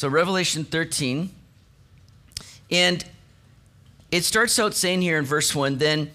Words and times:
So, 0.00 0.08
Revelation 0.08 0.64
13. 0.64 1.28
And 2.70 3.04
it 4.10 4.24
starts 4.24 4.58
out 4.58 4.72
saying 4.72 5.02
here 5.02 5.18
in 5.18 5.26
verse 5.26 5.54
1 5.54 5.76
Then 5.76 6.12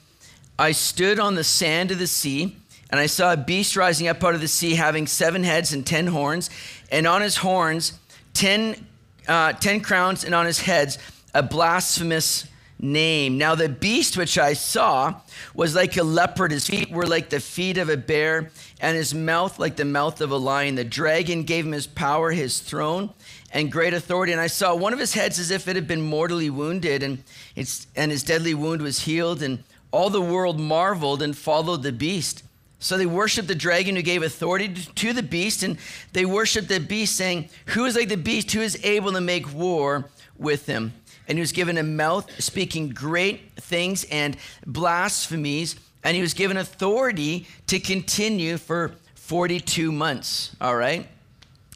I 0.57 0.71
stood 0.71 1.19
on 1.19 1.35
the 1.35 1.43
sand 1.43 1.91
of 1.91 1.99
the 1.99 2.07
sea, 2.07 2.55
and 2.89 2.99
I 2.99 3.05
saw 3.05 3.33
a 3.33 3.37
beast 3.37 3.75
rising 3.75 4.07
up 4.07 4.23
out 4.23 4.33
of 4.33 4.41
the 4.41 4.47
sea, 4.47 4.73
having 4.73 5.05
seven 5.05 5.43
heads 5.43 5.71
and 5.71 5.85
ten 5.85 6.07
horns, 6.07 6.49
and 6.91 7.05
on 7.05 7.21
his 7.21 7.37
horns, 7.37 7.99
ten, 8.33 8.87
uh, 9.27 9.53
ten 9.53 9.81
crowns, 9.81 10.23
and 10.23 10.33
on 10.33 10.47
his 10.47 10.61
heads, 10.61 10.97
a 11.35 11.43
blasphemous 11.43 12.47
name. 12.79 13.37
Now, 13.37 13.55
the 13.55 13.69
beast 13.69 14.17
which 14.17 14.37
I 14.37 14.53
saw 14.53 15.21
was 15.53 15.75
like 15.75 15.95
a 15.97 16.03
leopard. 16.03 16.51
His 16.51 16.67
feet 16.67 16.89
were 16.91 17.05
like 17.05 17.29
the 17.29 17.39
feet 17.39 17.77
of 17.77 17.89
a 17.89 17.97
bear, 17.97 18.49
and 18.81 18.97
his 18.97 19.13
mouth 19.13 19.59
like 19.59 19.75
the 19.75 19.85
mouth 19.85 20.21
of 20.21 20.31
a 20.31 20.37
lion. 20.37 20.75
The 20.75 20.83
dragon 20.83 21.43
gave 21.43 21.65
him 21.65 21.71
his 21.71 21.87
power, 21.87 22.31
his 22.31 22.59
throne, 22.59 23.11
and 23.55 23.71
great 23.71 23.95
authority. 23.95 24.31
And 24.31 24.39
I 24.39 24.45
saw 24.45 24.75
one 24.75 24.93
of 24.93 24.99
his 24.99 25.15
heads 25.15 25.39
as 25.39 25.49
if 25.49 25.67
it 25.67 25.75
had 25.75 25.87
been 25.87 26.03
mortally 26.03 26.51
wounded, 26.51 27.01
and, 27.01 27.23
it's, 27.55 27.87
and 27.95 28.11
his 28.11 28.21
deadly 28.21 28.53
wound 28.53 28.83
was 28.83 28.99
healed. 28.99 29.41
And 29.41 29.63
all 29.91 30.11
the 30.11 30.21
world 30.21 30.59
marveled 30.59 31.23
and 31.23 31.35
followed 31.35 31.81
the 31.81 31.91
beast. 31.91 32.43
So 32.77 32.97
they 32.97 33.07
worshiped 33.07 33.47
the 33.47 33.55
dragon 33.55 33.95
who 33.95 34.03
gave 34.03 34.21
authority 34.21 34.67
to 34.73 35.13
the 35.13 35.23
beast, 35.23 35.63
and 35.63 35.79
they 36.13 36.25
worshiped 36.25 36.67
the 36.67 36.79
beast, 36.79 37.15
saying, 37.15 37.49
Who 37.67 37.85
is 37.85 37.95
like 37.95 38.09
the 38.09 38.17
beast? 38.17 38.51
Who 38.51 38.61
is 38.61 38.77
able 38.83 39.13
to 39.13 39.21
make 39.21 39.51
war 39.51 40.09
with 40.37 40.67
him? 40.67 40.93
and 41.27 41.37
he 41.37 41.41
was 41.41 41.51
given 41.51 41.77
a 41.77 41.83
mouth 41.83 42.29
speaking 42.41 42.89
great 42.89 43.51
things 43.55 44.05
and 44.11 44.37
blasphemies, 44.65 45.75
and 46.03 46.15
he 46.15 46.21
was 46.21 46.33
given 46.33 46.57
authority 46.57 47.47
to 47.67 47.79
continue 47.79 48.57
for 48.57 48.91
42 49.15 49.91
months. 49.91 50.55
All 50.61 50.75
right? 50.75 51.07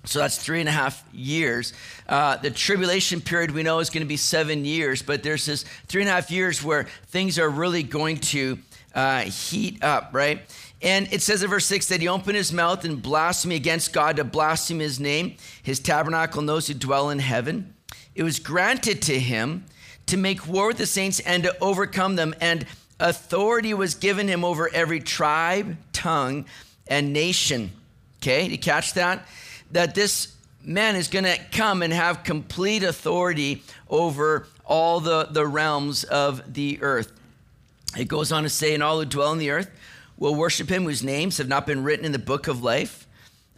So 0.06 0.20
that's 0.20 0.38
three 0.38 0.60
and 0.60 0.70
a 0.70 0.72
half 0.72 1.04
years. 1.14 1.74
Uh, 2.08 2.38
the 2.38 2.50
tribulation 2.50 3.22
period 3.22 3.52
we 3.52 3.64
know 3.64 3.80
is 3.80 3.90
going 3.90 4.04
to 4.04 4.08
be 4.08 4.18
seven 4.18 4.64
years, 4.66 5.02
but 5.02 5.24
there's 5.24 5.46
this 5.46 5.66
three 5.88 6.02
and 6.02 6.10
a 6.10 6.14
half 6.14 6.32
years 6.32 6.64
where 6.64 6.88
things 7.08 7.38
are 7.38 7.50
really 7.50 7.84
going 7.84 8.18
to 8.18 8.58
uh, 8.96 9.22
heat 9.22 9.84
up, 9.84 10.10
right? 10.14 10.42
And 10.82 11.12
it 11.12 11.22
says 11.22 11.44
in 11.44 11.50
verse 11.50 11.66
6 11.66 11.90
that 11.90 12.00
he 12.00 12.08
opened 12.08 12.38
his 12.38 12.54
mouth 12.54 12.86
and 12.86 13.02
blasphemed 13.02 13.54
against 13.54 13.92
God 13.92 14.16
to 14.16 14.24
blaspheme 14.24 14.80
his 14.80 15.00
name, 15.00 15.36
his 15.62 15.80
tabernacle, 15.80 16.40
and 16.40 16.48
those 16.48 16.68
who 16.68 16.74
dwell 16.74 17.10
in 17.10 17.20
heaven 17.20 17.74
it 18.20 18.24
was 18.24 18.38
granted 18.38 19.02
to 19.04 19.18
him 19.18 19.64
to 20.08 20.18
make 20.18 20.46
war 20.46 20.68
with 20.68 20.78
the 20.78 20.86
saints 20.86 21.22
and 21.22 21.44
to 21.44 21.56
overcome 21.62 22.18
them. 22.18 22.36
And 22.42 22.66
authority 23.00 23.74
was 23.74 23.96
given 23.96 24.28
him 24.28 24.44
over 24.44 24.70
every 24.74 25.00
tribe, 25.00 25.78
tongue, 25.94 26.44
and 26.86 27.14
nation. 27.14 27.72
Okay, 28.18 28.46
you 28.48 28.58
catch 28.58 28.94
that? 28.96 29.26
That 29.72 29.96
this 29.96 30.36
man 30.64 30.96
is 30.96 31.08
going 31.08 31.26
to 31.26 31.38
come 31.52 31.82
and 31.82 31.94
have 31.94 32.24
complete 32.24 32.84
authority 32.84 33.64
over 33.90 34.48
all 34.66 35.00
the, 35.00 35.28
the 35.30 35.46
realms 35.46 36.04
of 36.04 36.54
the 36.54 36.80
earth. 36.82 37.12
It 37.98 38.08
goes 38.08 38.32
on 38.32 38.44
to 38.44 38.50
say, 38.50 38.74
and 38.74 38.84
all 38.84 39.00
who 39.00 39.06
dwell 39.06 39.32
in 39.32 39.40
the 39.40 39.50
earth 39.50 39.72
will 40.18 40.36
worship 40.36 40.70
him 40.70 40.84
whose 40.84 41.04
names 41.04 41.38
have 41.38 41.48
not 41.48 41.66
been 41.66 41.84
written 41.84 42.06
in 42.06 42.12
the 42.12 42.20
book 42.20 42.48
of 42.48 42.62
life 42.62 43.08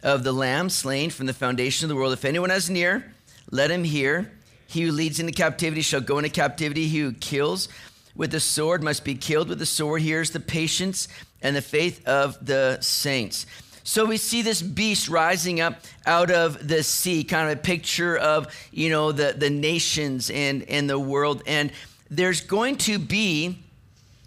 of 0.02 0.24
the 0.24 0.32
Lamb 0.32 0.70
slain 0.70 1.10
from 1.10 1.26
the 1.26 1.34
foundation 1.34 1.84
of 1.84 1.88
the 1.88 1.96
world. 1.96 2.12
If 2.12 2.24
anyone 2.24 2.50
has 2.50 2.68
an 2.68 2.76
ear, 2.76 3.12
let 3.50 3.70
him 3.70 3.84
hear. 3.84 4.32
He 4.66 4.82
who 4.82 4.92
leads 4.92 5.20
into 5.20 5.32
captivity 5.32 5.82
shall 5.82 6.00
go 6.00 6.18
into 6.18 6.30
captivity. 6.30 6.88
He 6.88 7.00
who 7.00 7.12
kills 7.12 7.68
with 8.16 8.30
the 8.30 8.40
sword 8.40 8.82
must 8.82 9.04
be 9.04 9.14
killed 9.14 9.48
with 9.48 9.58
the 9.58 9.66
sword. 9.66 10.02
Here's 10.02 10.30
the 10.30 10.40
patience 10.40 11.08
and 11.42 11.54
the 11.54 11.62
faith 11.62 12.06
of 12.06 12.44
the 12.44 12.78
saints. 12.80 13.44
So 13.84 14.04
we 14.04 14.16
see 14.16 14.42
this 14.42 14.62
beast 14.62 15.08
rising 15.08 15.60
up 15.60 15.80
out 16.06 16.30
of 16.30 16.68
the 16.68 16.82
sea, 16.82 17.24
kind 17.24 17.50
of 17.50 17.58
a 17.58 17.60
picture 17.60 18.16
of, 18.16 18.54
you 18.70 18.90
know, 18.90 19.12
the, 19.12 19.34
the 19.36 19.50
nations 19.50 20.30
and, 20.30 20.62
and 20.68 20.88
the 20.88 20.98
world. 20.98 21.42
And 21.46 21.72
there's 22.10 22.40
going 22.40 22.76
to 22.78 22.98
be 22.98 23.58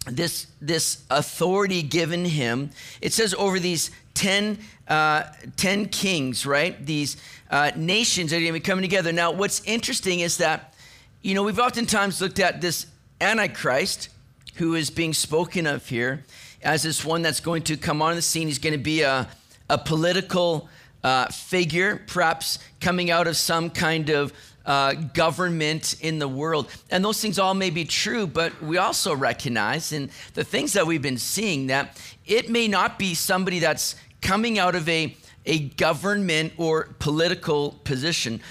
this, 0.07 0.47
this 0.61 1.03
authority 1.09 1.81
given 1.81 2.25
him. 2.25 2.71
It 3.01 3.13
says 3.13 3.33
over 3.35 3.59
these 3.59 3.91
10, 4.15 4.59
uh, 4.87 5.23
10 5.57 5.87
kings, 5.87 6.45
right? 6.45 6.85
These 6.85 7.17
uh, 7.49 7.71
nations 7.75 8.33
are 8.33 8.37
going 8.37 8.47
to 8.47 8.53
be 8.53 8.59
coming 8.59 8.83
together. 8.83 9.11
Now, 9.11 9.31
what's 9.31 9.61
interesting 9.65 10.19
is 10.19 10.37
that, 10.37 10.73
you 11.21 11.33
know, 11.33 11.43
we've 11.43 11.59
oftentimes 11.59 12.21
looked 12.21 12.39
at 12.39 12.61
this 12.61 12.87
Antichrist 13.21 14.09
who 14.55 14.75
is 14.75 14.89
being 14.89 15.13
spoken 15.13 15.65
of 15.67 15.87
here 15.87 16.23
as 16.61 16.83
this 16.83 17.05
one 17.05 17.21
that's 17.21 17.39
going 17.39 17.63
to 17.63 17.77
come 17.77 18.01
on 18.01 18.15
the 18.15 18.21
scene. 18.21 18.47
He's 18.47 18.59
going 18.59 18.73
to 18.73 18.79
be 18.79 19.01
a, 19.01 19.27
a 19.69 19.77
political 19.77 20.69
uh, 21.03 21.27
figure, 21.27 22.01
perhaps 22.07 22.59
coming 22.79 23.11
out 23.11 23.27
of 23.27 23.37
some 23.37 23.69
kind 23.69 24.09
of 24.09 24.33
uh, 24.65 24.93
government 24.93 25.95
in 26.01 26.17
the 26.19 26.27
world. 26.27 26.69
And 26.89 27.05
those 27.05 27.21
things 27.21 27.37
all 27.37 27.53
may 27.53 27.69
be 27.69 27.85
true, 27.85 28.25
but 28.25 28.59
we 28.61 28.77
also 28.77 29.15
recognize 29.15 29.91
in 29.91 30.09
the 30.33 30.43
things 30.43 30.73
that 30.73 30.87
we've 30.87 31.01
been 31.01 31.17
seeing 31.17 31.67
that 31.67 32.01
it 32.25 32.49
may 32.49 32.67
not 32.67 32.97
be 32.97 33.13
somebody 33.13 33.59
that's 33.59 33.95
coming 34.21 34.57
out 34.57 34.75
of 34.75 34.89
a 34.89 35.15
a 35.45 35.59
government 35.59 36.53
or 36.57 36.89
political 36.99 37.73
position. 37.83 38.41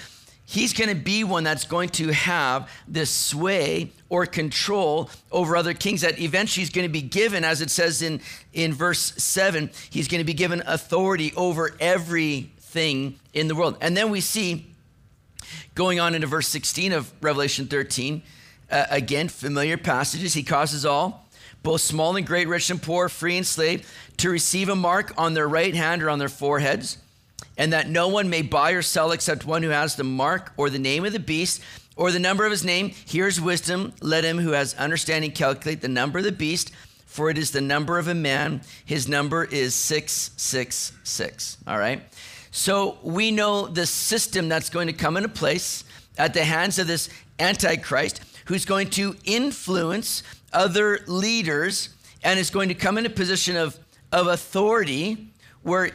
He's 0.47 0.73
going 0.73 0.89
to 0.89 0.95
be 0.95 1.23
one 1.23 1.43
that's 1.43 1.65
going 1.65 1.89
to 1.89 2.09
have 2.09 2.69
this 2.87 3.09
sway 3.09 3.91
or 4.09 4.27
control 4.27 5.09
over 5.31 5.55
other 5.55 5.73
kings 5.73 6.01
that 6.01 6.19
eventually 6.19 6.61
he's 6.61 6.69
going 6.69 6.87
to 6.87 6.91
be 6.91 7.01
given, 7.01 7.43
as 7.43 7.61
it 7.61 7.71
says 7.71 8.03
in, 8.03 8.21
in 8.53 8.71
verse 8.71 9.13
7, 9.17 9.71
he's 9.89 10.07
going 10.07 10.19
to 10.19 10.25
be 10.25 10.35
given 10.35 10.61
authority 10.67 11.33
over 11.35 11.75
everything 11.79 13.19
in 13.33 13.47
the 13.47 13.55
world. 13.55 13.77
And 13.81 13.97
then 13.97 14.11
we 14.11 14.21
see 14.21 14.67
going 15.73 15.99
on 15.99 16.13
into 16.13 16.27
verse 16.27 16.47
16 16.47 16.93
of 16.93 17.11
Revelation 17.21 17.65
13, 17.65 18.21
uh, 18.69 18.85
again, 18.89 19.27
familiar 19.27 19.77
passages. 19.77 20.35
He 20.35 20.43
causes 20.43 20.85
all, 20.85 21.27
both 21.63 21.81
small 21.81 22.15
and 22.15 22.25
great, 22.25 22.47
rich 22.47 22.69
and 22.69 22.81
poor, 22.81 23.09
free 23.09 23.37
and 23.37 23.45
slave, 23.45 23.91
to 24.17 24.29
receive 24.29 24.69
a 24.69 24.75
mark 24.75 25.11
on 25.17 25.33
their 25.33 25.47
right 25.47 25.73
hand 25.73 26.03
or 26.03 26.09
on 26.09 26.19
their 26.19 26.29
foreheads, 26.29 26.99
and 27.57 27.73
that 27.73 27.89
no 27.89 28.07
one 28.07 28.29
may 28.29 28.41
buy 28.41 28.71
or 28.71 28.81
sell 28.81 29.11
except 29.11 29.45
one 29.45 29.63
who 29.63 29.69
has 29.69 29.95
the 29.95 30.03
mark 30.03 30.53
or 30.57 30.69
the 30.69 30.79
name 30.79 31.05
of 31.05 31.13
the 31.13 31.19
beast 31.19 31.61
or 31.95 32.11
the 32.11 32.19
number 32.19 32.45
of 32.45 32.51
his 32.51 32.65
name. 32.65 32.91
Here's 33.05 33.39
wisdom. 33.39 33.93
Let 34.01 34.23
him 34.23 34.37
who 34.37 34.51
has 34.51 34.73
understanding 34.75 35.31
calculate 35.31 35.81
the 35.81 35.87
number 35.87 36.19
of 36.19 36.25
the 36.25 36.31
beast, 36.31 36.71
for 37.05 37.29
it 37.29 37.37
is 37.37 37.51
the 37.51 37.61
number 37.61 37.97
of 37.97 38.07
a 38.07 38.13
man. 38.13 38.61
His 38.83 39.07
number 39.07 39.45
is 39.45 39.73
666. 39.75 41.57
All 41.67 41.77
right? 41.77 42.01
So 42.51 42.97
we 43.03 43.31
know 43.31 43.67
the 43.67 43.85
system 43.85 44.49
that's 44.49 44.69
going 44.69 44.87
to 44.87 44.93
come 44.93 45.17
into 45.17 45.29
place 45.29 45.83
at 46.17 46.33
the 46.33 46.43
hands 46.43 46.79
of 46.79 46.87
this 46.87 47.09
Antichrist 47.39 48.21
who's 48.45 48.65
going 48.65 48.89
to 48.91 49.15
influence 49.25 50.23
other 50.53 50.99
leaders 51.07 51.89
and 52.23 52.39
is 52.39 52.49
going 52.49 52.69
to 52.69 52.75
come 52.75 52.97
in 52.97 53.05
a 53.05 53.09
position 53.09 53.57
of 53.57 53.77
of 54.15 54.27
authority 54.27 55.27
where 55.63 55.91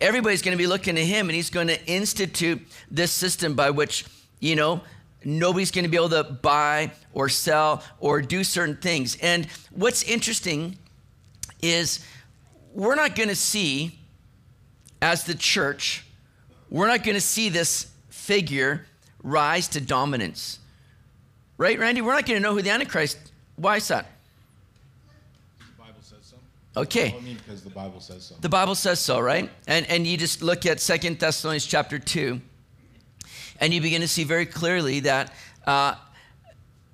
everybody's 0.00 0.42
going 0.42 0.56
to 0.56 0.62
be 0.62 0.66
looking 0.66 0.94
to 0.94 1.04
him 1.04 1.28
and 1.28 1.36
he's 1.36 1.50
going 1.50 1.68
to 1.68 1.86
institute 1.86 2.60
this 2.90 3.12
system 3.12 3.54
by 3.54 3.70
which, 3.70 4.04
you 4.40 4.56
know, 4.56 4.80
nobody's 5.24 5.70
going 5.70 5.84
to 5.84 5.90
be 5.90 5.96
able 5.96 6.08
to 6.08 6.24
buy 6.24 6.90
or 7.12 7.28
sell 7.28 7.82
or 7.98 8.22
do 8.22 8.42
certain 8.42 8.76
things. 8.76 9.16
And 9.20 9.46
what's 9.70 10.02
interesting 10.02 10.78
is 11.62 12.04
we're 12.72 12.94
not 12.94 13.14
going 13.14 13.28
to 13.28 13.36
see, 13.36 13.98
as 15.02 15.24
the 15.24 15.34
church, 15.34 16.06
we're 16.70 16.88
not 16.88 17.04
going 17.04 17.16
to 17.16 17.20
see 17.20 17.48
this 17.48 17.90
figure 18.08 18.86
rise 19.22 19.68
to 19.68 19.80
dominance. 19.80 20.58
Right, 21.58 21.78
Randy? 21.78 22.00
We're 22.00 22.14
not 22.14 22.24
going 22.24 22.40
to 22.40 22.42
know 22.42 22.54
who 22.54 22.62
the 22.62 22.70
Antichrist. 22.70 23.18
Why 23.56 23.76
is 23.76 23.88
that? 23.88 24.06
Okay. 26.76 27.14
I 27.16 27.20
mean, 27.20 27.36
because 27.36 27.62
the 27.62 27.70
Bible 27.70 28.00
says 28.00 28.26
so. 28.26 28.36
The 28.40 28.48
Bible 28.48 28.74
says 28.74 29.00
so, 29.00 29.18
right? 29.18 29.50
And 29.66 29.86
and 29.88 30.06
you 30.06 30.16
just 30.16 30.42
look 30.42 30.66
at 30.66 30.80
Second 30.80 31.18
Thessalonians 31.18 31.66
chapter 31.66 31.98
two, 31.98 32.40
and 33.58 33.74
you 33.74 33.80
begin 33.80 34.00
to 34.02 34.08
see 34.08 34.24
very 34.24 34.46
clearly 34.46 35.00
that 35.00 35.34
uh, 35.66 35.96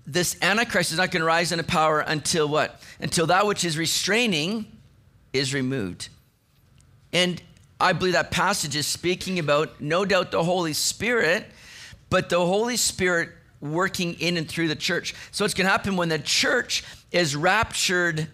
this 0.06 0.36
Antichrist 0.40 0.92
is 0.92 0.98
not 0.98 1.10
going 1.10 1.20
to 1.20 1.26
rise 1.26 1.52
into 1.52 1.64
power 1.64 2.00
until 2.00 2.48
what? 2.48 2.80
Until 3.00 3.26
that 3.26 3.46
which 3.46 3.64
is 3.64 3.76
restraining 3.76 4.66
is 5.32 5.52
removed. 5.52 6.08
And 7.12 7.42
I 7.78 7.92
believe 7.92 8.14
that 8.14 8.30
passage 8.30 8.76
is 8.76 8.86
speaking 8.86 9.38
about 9.38 9.80
no 9.80 10.04
doubt 10.04 10.30
the 10.30 10.42
Holy 10.42 10.72
Spirit, 10.72 11.46
but 12.08 12.30
the 12.30 12.40
Holy 12.40 12.76
Spirit 12.76 13.30
working 13.60 14.14
in 14.14 14.36
and 14.36 14.48
through 14.48 14.68
the 14.68 14.76
church. 14.76 15.14
So 15.32 15.44
it's 15.44 15.54
going 15.54 15.66
to 15.66 15.70
happen 15.70 15.96
when 15.96 16.08
the 16.08 16.18
church 16.18 16.84
is 17.12 17.36
raptured 17.36 18.28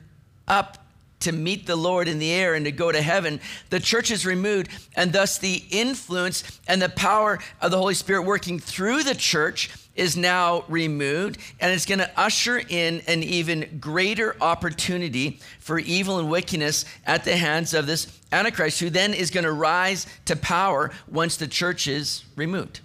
up 0.47 0.82
to 1.23 1.33
meet 1.33 1.67
the 1.67 1.77
Lord 1.77 2.09
in 2.09 2.19
the 2.19 2.31
air 2.31 2.55
and 2.55 2.65
to 2.65 2.73
go 2.73 2.93
to 2.93 3.03
heaven, 3.03 3.41
the 3.71 3.81
church 3.81 4.11
is 4.11 4.27
removed, 4.27 4.69
and 4.97 5.13
thus 5.13 5.39
the 5.39 5.63
influence 5.71 6.61
and 6.69 6.81
the 6.81 6.89
power 6.89 7.39
of 7.61 7.71
the 7.71 7.79
Holy 7.79 7.95
Spirit 7.95 8.23
working 8.23 8.59
through 8.59 9.03
the 9.03 9.15
church 9.15 9.71
is 9.95 10.17
now 10.17 10.65
removed, 10.69 11.39
and 11.61 11.73
it's 11.73 11.85
going 11.85 11.99
to 11.99 12.11
usher 12.19 12.63
in 12.69 13.03
an 13.07 13.23
even 13.23 13.79
greater 13.79 14.35
opportunity 14.41 15.39
for 15.59 15.79
evil 15.79 16.19
and 16.19 16.31
wickedness 16.31 16.85
at 17.07 17.25
the 17.25 17.37
hands 17.37 17.75
of 17.75 17.87
this 17.87 18.19
Antichrist, 18.33 18.81
who 18.81 18.89
then 18.89 19.13
is 19.13 19.31
going 19.31 19.45
to 19.45 19.53
rise 19.53 20.07
to 20.25 20.35
power 20.35 20.91
once 21.09 21.37
the 21.37 21.47
church 21.47 21.87
is 21.87 22.25
removed. 22.37 22.81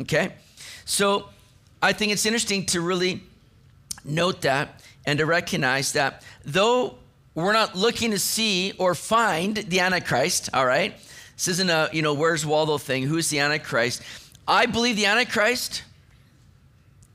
Okay? 0.00 0.32
So 0.86 1.28
I 1.82 1.92
think 1.92 2.12
it's 2.12 2.24
interesting 2.24 2.64
to 2.66 2.80
really 2.80 3.22
note 4.04 4.40
that 4.42 4.80
and 5.04 5.18
to 5.18 5.26
recognize 5.26 5.92
that 5.92 6.22
though 6.44 6.96
we're 7.44 7.52
not 7.52 7.76
looking 7.76 8.10
to 8.12 8.18
see 8.18 8.72
or 8.78 8.94
find 8.94 9.56
the 9.56 9.80
Antichrist, 9.80 10.48
all 10.54 10.66
right? 10.66 10.94
This 11.36 11.48
isn't 11.48 11.68
a, 11.68 11.90
you 11.92 12.00
know, 12.00 12.14
where's 12.14 12.46
Waldo 12.46 12.78
thing. 12.78 13.02
Who's 13.02 13.28
the 13.28 13.40
Antichrist? 13.40 14.02
I 14.48 14.66
believe 14.66 14.96
the 14.96 15.06
Antichrist 15.06 15.82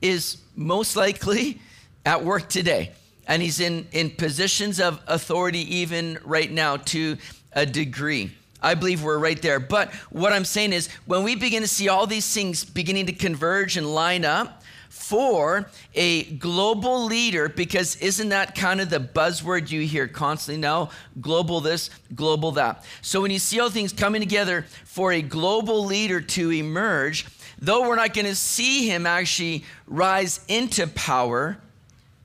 is 0.00 0.38
most 0.54 0.94
likely 0.94 1.60
at 2.06 2.24
work 2.24 2.48
today. 2.48 2.92
And 3.26 3.42
he's 3.42 3.58
in, 3.58 3.88
in 3.92 4.10
positions 4.10 4.80
of 4.80 5.00
authority 5.08 5.76
even 5.78 6.18
right 6.24 6.50
now 6.50 6.76
to 6.76 7.16
a 7.52 7.66
degree. 7.66 8.32
I 8.62 8.74
believe 8.74 9.02
we're 9.02 9.18
right 9.18 9.40
there. 9.42 9.58
But 9.58 9.92
what 10.10 10.32
I'm 10.32 10.44
saying 10.44 10.72
is, 10.72 10.88
when 11.04 11.24
we 11.24 11.34
begin 11.34 11.62
to 11.62 11.68
see 11.68 11.88
all 11.88 12.06
these 12.06 12.32
things 12.32 12.64
beginning 12.64 13.06
to 13.06 13.12
converge 13.12 13.76
and 13.76 13.92
line 13.92 14.24
up 14.24 14.61
for 14.92 15.66
a 15.94 16.24
global 16.34 17.06
leader, 17.06 17.48
because 17.48 17.96
isn't 17.96 18.28
that 18.28 18.54
kind 18.54 18.78
of 18.78 18.90
the 18.90 19.00
buzzword 19.00 19.70
you 19.70 19.80
hear 19.80 20.06
constantly 20.06 20.60
now? 20.60 20.90
Global 21.18 21.62
this, 21.62 21.88
global 22.14 22.52
that. 22.52 22.84
So 23.00 23.22
when 23.22 23.30
you 23.30 23.38
see 23.38 23.58
all 23.58 23.70
things 23.70 23.90
coming 23.90 24.20
together 24.20 24.66
for 24.84 25.10
a 25.10 25.22
global 25.22 25.86
leader 25.86 26.20
to 26.20 26.52
emerge, 26.52 27.26
though 27.58 27.88
we're 27.88 27.96
not 27.96 28.12
going 28.12 28.26
to 28.26 28.34
see 28.34 28.86
him 28.86 29.06
actually 29.06 29.64
rise 29.86 30.40
into 30.46 30.86
power, 30.86 31.56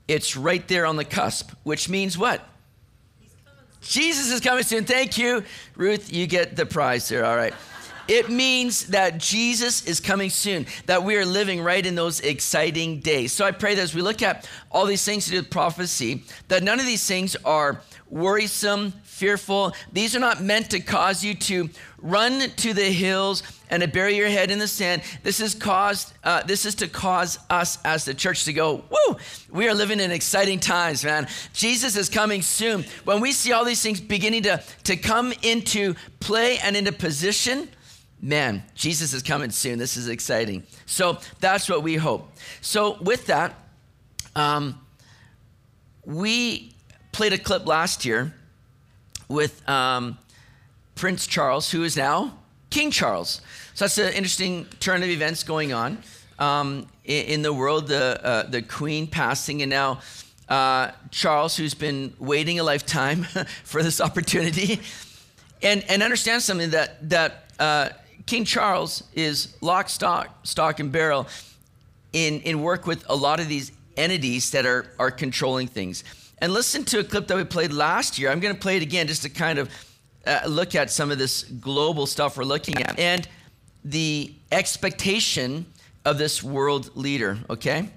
it's 0.06 0.36
right 0.36 0.68
there 0.68 0.84
on 0.84 0.96
the 0.96 1.06
cusp, 1.06 1.50
which 1.62 1.88
means 1.88 2.18
what? 2.18 2.46
Jesus 3.80 4.30
is 4.30 4.40
coming 4.40 4.62
soon. 4.62 4.84
Thank 4.84 5.16
you. 5.16 5.42
Ruth, 5.74 6.12
you 6.12 6.26
get 6.26 6.54
the 6.54 6.66
prize 6.66 7.08
there. 7.08 7.24
All 7.24 7.36
right. 7.36 7.54
It 8.08 8.30
means 8.30 8.86
that 8.86 9.18
Jesus 9.18 9.84
is 9.84 10.00
coming 10.00 10.30
soon, 10.30 10.66
that 10.86 11.04
we 11.04 11.16
are 11.16 11.26
living 11.26 11.62
right 11.62 11.84
in 11.84 11.94
those 11.94 12.20
exciting 12.20 13.00
days. 13.00 13.32
So 13.32 13.44
I 13.44 13.50
pray 13.50 13.74
that 13.74 13.82
as 13.82 13.94
we 13.94 14.00
look 14.00 14.22
at 14.22 14.48
all 14.70 14.86
these 14.86 15.04
things 15.04 15.26
to 15.26 15.30
do 15.32 15.36
with 15.36 15.50
prophecy, 15.50 16.24
that 16.48 16.62
none 16.62 16.80
of 16.80 16.86
these 16.86 17.06
things 17.06 17.36
are 17.44 17.82
worrisome, 18.08 18.92
fearful. 19.04 19.74
These 19.92 20.16
are 20.16 20.20
not 20.20 20.42
meant 20.42 20.70
to 20.70 20.80
cause 20.80 21.22
you 21.22 21.34
to 21.34 21.68
run 21.98 22.50
to 22.56 22.72
the 22.72 22.84
hills 22.84 23.42
and 23.68 23.82
to 23.82 23.88
bury 23.88 24.16
your 24.16 24.28
head 24.28 24.50
in 24.50 24.58
the 24.58 24.68
sand. 24.68 25.02
This 25.22 25.40
is 25.40 25.54
caused. 25.54 26.14
Uh, 26.24 26.42
this 26.44 26.64
is 26.64 26.76
to 26.76 26.88
cause 26.88 27.38
us 27.50 27.78
as 27.84 28.04
the 28.04 28.14
church 28.14 28.44
to 28.44 28.52
go. 28.52 28.84
Woo! 28.88 29.16
We 29.50 29.68
are 29.68 29.74
living 29.74 30.00
in 30.00 30.12
exciting 30.12 30.60
times, 30.60 31.04
man. 31.04 31.26
Jesus 31.52 31.96
is 31.96 32.08
coming 32.08 32.40
soon. 32.40 32.84
When 33.04 33.20
we 33.20 33.32
see 33.32 33.52
all 33.52 33.64
these 33.64 33.82
things 33.82 34.00
beginning 34.00 34.44
to 34.44 34.62
to 34.84 34.96
come 34.96 35.32
into 35.42 35.94
play 36.20 36.58
and 36.58 36.76
into 36.76 36.92
position, 36.92 37.68
man, 38.20 38.62
Jesus 38.74 39.12
is 39.12 39.22
coming 39.22 39.50
soon. 39.50 39.78
This 39.78 39.96
is 39.96 40.08
exciting. 40.08 40.64
So 40.86 41.18
that's 41.40 41.68
what 41.68 41.82
we 41.82 41.96
hope. 41.96 42.30
So 42.60 42.98
with 43.00 43.26
that, 43.26 43.54
um, 44.34 44.80
we 46.04 46.72
played 47.12 47.32
a 47.32 47.38
clip 47.38 47.66
last 47.66 48.04
year 48.04 48.34
with 49.28 49.66
um, 49.68 50.18
Prince 50.94 51.26
Charles, 51.26 51.70
who 51.70 51.84
is 51.84 51.96
now 51.96 52.38
King 52.70 52.90
Charles. 52.90 53.40
So 53.74 53.84
that's 53.84 53.98
an 53.98 54.12
interesting 54.12 54.66
turn 54.80 55.02
of 55.02 55.08
events 55.08 55.42
going 55.42 55.72
on 55.72 55.98
um, 56.38 56.88
in, 57.04 57.26
in, 57.26 57.42
the 57.42 57.52
world. 57.52 57.88
The 57.88 58.24
uh, 58.24 58.42
the 58.44 58.62
Queen 58.62 59.06
passing, 59.06 59.62
and 59.62 59.70
now 59.70 60.00
uh, 60.48 60.90
Charles, 61.10 61.56
who's 61.56 61.74
been 61.74 62.14
waiting 62.18 62.58
a 62.58 62.64
lifetime 62.64 63.24
for 63.64 63.82
this 63.82 64.00
opportunity, 64.00 64.80
and 65.62 65.84
and 65.88 66.02
understand 66.02 66.42
something 66.42 66.70
that 66.70 67.08
that 67.10 67.50
uh, 67.58 67.90
King 68.28 68.44
Charles 68.44 69.04
is 69.14 69.56
lock, 69.62 69.88
stock, 69.88 70.46
stock 70.46 70.80
and 70.80 70.92
barrel 70.92 71.26
in 72.12 72.42
in 72.42 72.60
work 72.60 72.86
with 72.86 73.02
a 73.08 73.16
lot 73.16 73.40
of 73.40 73.48
these 73.48 73.72
entities 73.96 74.50
that 74.50 74.66
are 74.66 74.92
are 74.98 75.10
controlling 75.10 75.66
things. 75.66 76.04
And 76.36 76.52
listen 76.52 76.84
to 76.84 76.98
a 76.98 77.04
clip 77.04 77.26
that 77.28 77.38
we 77.38 77.44
played 77.44 77.72
last 77.72 78.18
year. 78.18 78.30
I'm 78.30 78.38
going 78.38 78.54
to 78.54 78.60
play 78.60 78.76
it 78.76 78.82
again 78.82 79.06
just 79.08 79.22
to 79.22 79.30
kind 79.30 79.58
of 79.58 79.70
uh, 80.26 80.42
look 80.46 80.74
at 80.74 80.90
some 80.90 81.10
of 81.10 81.16
this 81.16 81.44
global 81.44 82.04
stuff 82.06 82.36
we're 82.36 82.44
looking 82.44 82.76
at 82.82 82.98
and 82.98 83.26
the 83.82 84.34
expectation 84.52 85.64
of 86.04 86.18
this 86.18 86.42
world 86.42 86.94
leader, 86.94 87.38
okay? 87.48 87.88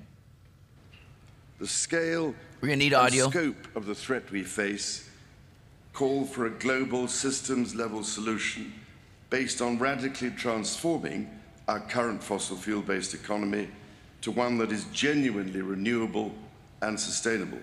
The 1.59 1.67
scale 1.67 2.33
we're 2.61 2.67
going 2.69 2.79
to 2.79 2.85
need 2.85 2.93
audio. 2.93 3.29
scope 3.29 3.67
of 3.75 3.85
the 3.85 3.95
threat 3.95 4.31
we 4.31 4.43
face 4.43 5.09
call 5.91 6.23
for 6.23 6.45
a 6.45 6.49
global 6.51 7.09
systems 7.09 7.75
level 7.75 8.01
solution 8.01 8.73
based 9.31 9.61
on 9.61 9.79
radically 9.79 10.29
transforming 10.29 11.27
our 11.67 11.79
current 11.79 12.21
fossil 12.21 12.55
fuel 12.55 12.81
based 12.81 13.15
economy 13.15 13.67
to 14.21 14.29
one 14.29 14.59
that 14.59 14.71
is 14.71 14.83
genuinely 14.93 15.61
renewable 15.61 16.31
and 16.81 16.99
sustainable. 16.99 17.57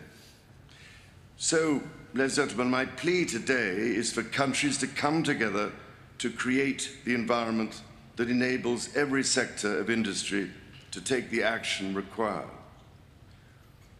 So, 1.36 1.82
ladies 2.14 2.38
and 2.38 2.48
gentlemen, 2.48 2.70
my 2.70 2.86
plea 2.86 3.26
today 3.26 3.76
is 3.76 4.12
for 4.12 4.22
countries 4.22 4.78
to 4.78 4.86
come 4.88 5.22
together 5.22 5.70
to 6.18 6.30
create 6.30 6.96
the 7.04 7.14
environment 7.14 7.82
that 8.16 8.30
enables 8.30 8.96
every 8.96 9.22
sector 9.22 9.78
of 9.78 9.90
industry 9.90 10.50
to 10.90 11.00
take 11.00 11.30
the 11.30 11.42
action 11.42 11.94
required. 11.94 12.48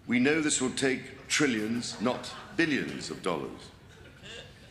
We 0.06 0.18
know 0.18 0.40
this 0.40 0.60
will 0.60 0.70
take 0.70 1.28
trillions, 1.28 2.00
not 2.00 2.32
billions 2.56 3.10
of 3.10 3.22
dollars. 3.22 3.60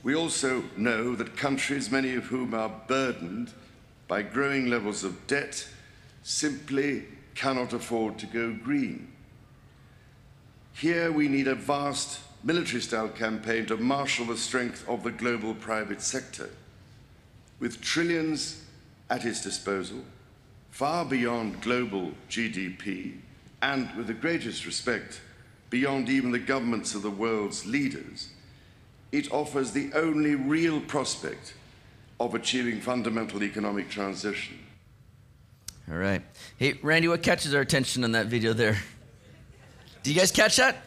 We 0.03 0.15
also 0.15 0.63
know 0.75 1.15
that 1.15 1.35
countries, 1.35 1.91
many 1.91 2.15
of 2.15 2.25
whom 2.25 2.53
are 2.53 2.71
burdened 2.87 3.51
by 4.07 4.21
growing 4.21 4.67
levels 4.67 5.03
of 5.03 5.27
debt, 5.27 5.67
simply 6.23 7.05
cannot 7.35 7.73
afford 7.73 8.17
to 8.19 8.25
go 8.25 8.53
green. 8.53 9.11
Here 10.73 11.11
we 11.11 11.27
need 11.27 11.47
a 11.47 11.55
vast 11.55 12.19
military 12.43 12.81
style 12.81 13.09
campaign 13.09 13.65
to 13.65 13.77
marshal 13.77 14.25
the 14.25 14.37
strength 14.37 14.87
of 14.87 15.03
the 15.03 15.11
global 15.11 15.53
private 15.55 16.01
sector. 16.01 16.49
With 17.59 17.81
trillions 17.81 18.63
at 19.09 19.25
its 19.25 19.41
disposal, 19.41 20.03
far 20.69 21.03
beyond 21.05 21.61
global 21.61 22.11
GDP, 22.29 23.17
and 23.61 23.89
with 23.95 24.07
the 24.07 24.13
greatest 24.13 24.65
respect, 24.65 25.21
beyond 25.69 26.09
even 26.09 26.31
the 26.31 26.39
governments 26.39 26.93
of 26.93 27.01
the 27.01 27.09
world's 27.09 27.65
leaders, 27.65 28.29
it 29.11 29.31
offers 29.31 29.71
the 29.71 29.91
only 29.93 30.35
real 30.35 30.79
prospect 30.81 31.53
of 32.19 32.35
achieving 32.35 32.81
fundamental 32.81 33.43
economic 33.43 33.89
transition. 33.89 34.59
All 35.89 35.97
right. 35.97 36.21
Hey, 36.57 36.79
Randy, 36.81 37.07
what 37.07 37.23
catches 37.23 37.53
our 37.53 37.61
attention 37.61 38.03
on 38.03 38.11
that 38.11 38.27
video 38.27 38.53
there? 38.53 38.77
Do 40.03 40.11
you 40.11 40.19
guys 40.19 40.31
catch 40.31 40.57
that? 40.57 40.77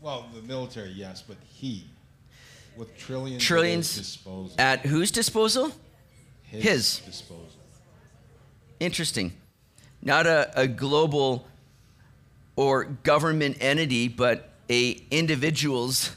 Well, 0.00 0.26
the 0.34 0.42
military, 0.42 0.90
yes, 0.90 1.22
but 1.22 1.38
he, 1.48 1.84
with 2.76 2.94
trillions, 2.98 3.42
trillions 3.42 3.96
at 3.96 4.02
disposal. 4.02 4.54
At 4.58 4.80
whose 4.80 5.10
disposal? 5.10 5.72
His, 6.42 6.62
his. 6.62 6.98
disposal. 6.98 7.48
Interesting. 8.80 9.32
Not 10.02 10.26
a, 10.26 10.50
a 10.54 10.66
global 10.66 11.46
or 12.56 12.84
government 12.84 13.56
entity, 13.60 14.08
but 14.08 14.50
a 14.68 15.02
individual's 15.10 16.14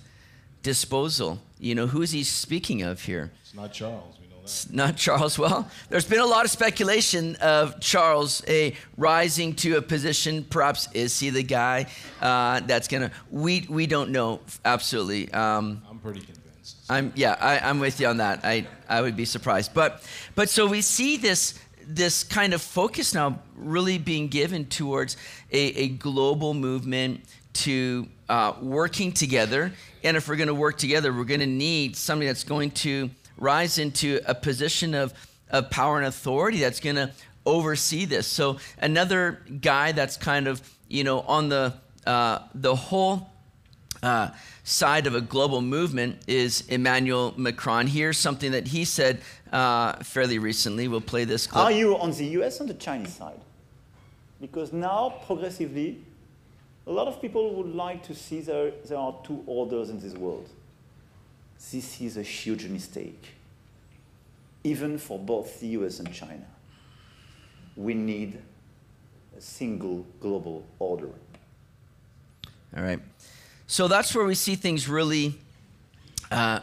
disposal. 0.67 1.39
You 1.59 1.75
know, 1.75 1.87
who 1.87 2.01
is 2.01 2.11
he 2.11 2.25
speaking 2.25 2.81
of 2.81 3.01
here? 3.01 3.31
It's 3.41 3.55
not 3.55 3.71
Charles 3.71 4.15
we 4.19 4.27
know 4.27 4.41
It's 4.43 4.69
not 4.69 4.97
Charles. 4.97 5.39
Well, 5.43 5.65
there's 5.89 6.03
been 6.03 6.19
a 6.19 6.25
lot 6.25 6.43
of 6.43 6.51
speculation 6.51 7.37
of 7.37 7.79
Charles 7.79 8.43
a 8.49 8.75
rising 8.97 9.55
to 9.63 9.77
a 9.77 9.81
position. 9.81 10.43
Perhaps 10.43 10.89
is 10.93 11.17
he 11.17 11.29
the 11.29 11.43
guy 11.43 11.87
uh, 12.21 12.59
that's 12.67 12.89
gonna? 12.89 13.11
We 13.31 13.65
we 13.69 13.87
don't 13.87 14.11
know 14.11 14.41
absolutely. 14.65 15.31
Um, 15.31 15.81
I'm 15.89 15.99
pretty 15.99 16.19
convinced. 16.19 16.75
I'm 16.89 17.13
yeah. 17.15 17.37
I, 17.39 17.59
I'm 17.59 17.79
with 17.79 18.01
you 18.01 18.07
on 18.07 18.17
that. 18.17 18.41
I 18.43 18.67
I 18.89 18.99
would 18.99 19.15
be 19.15 19.25
surprised. 19.25 19.73
But 19.73 20.03
but 20.35 20.49
so 20.49 20.67
we 20.67 20.81
see 20.81 21.15
this 21.15 21.53
this 21.87 22.25
kind 22.25 22.53
of 22.53 22.61
focus 22.61 23.13
now 23.13 23.39
really 23.55 23.97
being 23.97 24.27
given 24.27 24.65
towards 24.65 25.15
a, 25.49 25.63
a 25.85 25.87
global 25.87 26.53
movement 26.53 27.21
to 27.53 28.07
uh, 28.29 28.53
working 28.61 29.11
together. 29.11 29.71
And 30.07 30.15
if 30.15 30.29
we're 30.29 30.37
going 30.37 30.47
to 30.47 30.53
work 30.53 30.77
together, 30.77 31.11
we're 31.11 31.25
going 31.25 31.41
to 31.41 31.45
need 31.45 31.97
somebody 31.97 32.27
that's 32.27 32.45
going 32.45 32.71
to 32.71 33.09
rise 33.37 33.77
into 33.77 34.21
a 34.25 34.33
position 34.33 34.95
of, 34.95 35.13
of 35.49 35.69
power 35.69 35.97
and 35.97 36.05
authority 36.05 36.59
that's 36.59 36.79
going 36.79 36.95
to 36.95 37.11
oversee 37.45 38.05
this. 38.05 38.25
So 38.25 38.57
another 38.77 39.41
guy 39.59 39.91
that's 39.91 40.15
kind 40.15 40.47
of 40.47 40.61
you 40.87 41.03
know 41.03 41.19
on 41.21 41.49
the 41.49 41.73
uh, 42.05 42.39
the 42.55 42.73
whole 42.73 43.29
uh, 44.01 44.29
side 44.63 45.07
of 45.07 45.13
a 45.13 45.19
global 45.19 45.61
movement 45.61 46.21
is 46.25 46.61
Emmanuel 46.69 47.33
Macron. 47.35 47.87
Here's 47.87 48.17
something 48.17 48.53
that 48.53 48.67
he 48.67 48.85
said 48.85 49.19
uh, 49.51 50.01
fairly 50.03 50.39
recently. 50.39 50.87
We'll 50.87 51.01
play 51.01 51.25
this 51.25 51.47
clip. 51.47 51.65
Are 51.65 51.71
you 51.73 51.97
on 51.97 52.11
the 52.11 52.27
US 52.39 52.61
or 52.61 52.65
the 52.67 52.75
Chinese 52.75 53.13
side? 53.13 53.41
Because 54.39 54.71
now, 54.71 55.21
progressively, 55.25 55.99
a 56.87 56.91
lot 56.91 57.07
of 57.07 57.21
people 57.21 57.53
would 57.55 57.75
like 57.75 58.01
to 58.03 58.15
see 58.15 58.39
there, 58.39 58.71
there 58.85 58.97
are 58.97 59.13
two 59.23 59.43
orders 59.45 59.89
in 59.89 59.99
this 59.99 60.13
world. 60.13 60.47
This 61.71 61.99
is 61.99 62.15
a 62.15 62.23
huge 62.23 62.65
mistake, 62.65 63.25
even 64.63 64.97
for 64.97 65.19
both 65.19 65.59
the 65.59 65.67
US 65.79 65.99
and 65.99 66.11
China. 66.13 66.45
We 67.75 67.93
need 67.93 68.39
a 69.37 69.41
single 69.41 70.05
global 70.21 70.65
order. 70.79 71.09
All 72.75 72.83
right. 72.83 72.99
So 73.67 73.89
that's 73.89 74.15
where 74.15 74.25
we 74.25 74.35
see 74.35 74.55
things 74.55 74.87
really 74.87 75.37
uh, 76.31 76.61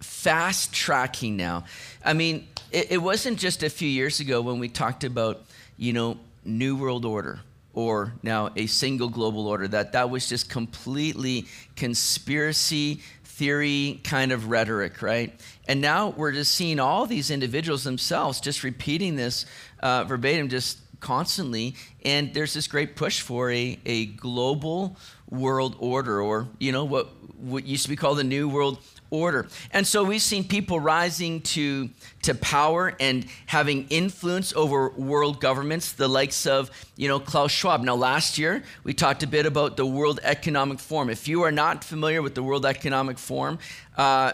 fast 0.00 0.72
tracking 0.72 1.36
now. 1.36 1.64
I 2.02 2.14
mean, 2.14 2.48
it, 2.72 2.92
it 2.92 2.98
wasn't 2.98 3.38
just 3.38 3.62
a 3.62 3.68
few 3.68 3.88
years 3.88 4.20
ago 4.20 4.40
when 4.40 4.58
we 4.58 4.68
talked 4.70 5.04
about, 5.04 5.42
you 5.76 5.92
know, 5.92 6.18
New 6.44 6.76
World 6.76 7.04
Order 7.04 7.40
or 7.74 8.14
now 8.22 8.50
a 8.56 8.66
single 8.66 9.08
global 9.08 9.46
order 9.46 9.68
that 9.68 9.92
that 9.92 10.10
was 10.10 10.28
just 10.28 10.48
completely 10.48 11.46
conspiracy 11.76 13.00
theory 13.24 14.00
kind 14.04 14.32
of 14.32 14.48
rhetoric 14.48 15.02
right? 15.02 15.40
And 15.66 15.80
now 15.80 16.10
we're 16.10 16.32
just 16.32 16.54
seeing 16.54 16.78
all 16.78 17.06
these 17.06 17.30
individuals 17.30 17.84
themselves 17.84 18.40
just 18.40 18.62
repeating 18.62 19.16
this 19.16 19.46
uh, 19.80 20.04
verbatim 20.04 20.48
just 20.48 20.78
constantly 21.00 21.74
and 22.04 22.32
there's 22.32 22.54
this 22.54 22.66
great 22.66 22.96
push 22.96 23.20
for 23.20 23.50
a, 23.50 23.78
a 23.84 24.06
global 24.06 24.96
world 25.28 25.76
order 25.78 26.22
or 26.22 26.48
you 26.58 26.72
know 26.72 26.84
what 26.84 27.08
what 27.36 27.66
used 27.66 27.82
to 27.82 27.90
be 27.90 27.96
called 27.96 28.16
the 28.16 28.24
new 28.24 28.48
world 28.48 28.78
order. 29.14 29.48
And 29.72 29.86
so 29.86 30.04
we've 30.04 30.22
seen 30.22 30.44
people 30.44 30.80
rising 30.80 31.40
to, 31.42 31.90
to 32.22 32.34
power 32.34 32.94
and 33.00 33.26
having 33.46 33.86
influence 33.88 34.52
over 34.54 34.90
world 34.90 35.40
governments, 35.40 35.92
the 35.92 36.08
likes 36.08 36.46
of, 36.46 36.70
you 36.96 37.08
know, 37.08 37.20
Klaus 37.20 37.50
Schwab. 37.50 37.82
Now, 37.82 37.94
last 37.94 38.38
year, 38.38 38.62
we 38.82 38.94
talked 38.94 39.22
a 39.22 39.26
bit 39.26 39.46
about 39.46 39.76
the 39.76 39.86
World 39.86 40.20
Economic 40.22 40.78
Forum. 40.78 41.10
If 41.10 41.28
you 41.28 41.42
are 41.42 41.52
not 41.52 41.84
familiar 41.84 42.22
with 42.22 42.34
the 42.34 42.42
World 42.42 42.66
Economic 42.66 43.18
Forum, 43.18 43.58
uh, 43.96 44.32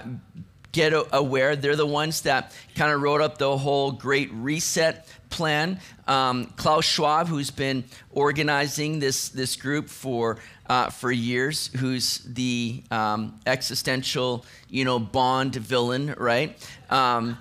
get 0.73 0.93
aware. 1.13 1.57
They're 1.57 1.77
the 1.77 1.87
ones 1.87 2.23
that 2.23 2.53
kind 2.75 2.93
of 2.93 3.03
wrote 3.03 3.21
up 3.21 3.39
the 3.39 3.57
whole 3.57 3.93
Great 3.93 4.33
Reset 4.33 5.07
plan. 5.31 5.81
Um, 6.07 6.47
Klaus 6.57 6.85
Schwab, 6.85 7.29
who's 7.29 7.51
been 7.51 7.85
organizing 8.13 8.99
this, 8.99 9.29
this 9.29 9.57
group 9.57 9.89
for 9.89 10.39
uh, 10.71 10.89
for 10.89 11.11
years, 11.11 11.69
who's 11.79 12.19
the 12.19 12.81
um, 12.93 13.41
existential, 13.45 14.45
you 14.69 14.85
know, 14.85 15.01
Bond 15.01 15.57
villain, 15.57 16.15
right? 16.17 16.57
Um, 16.91 17.39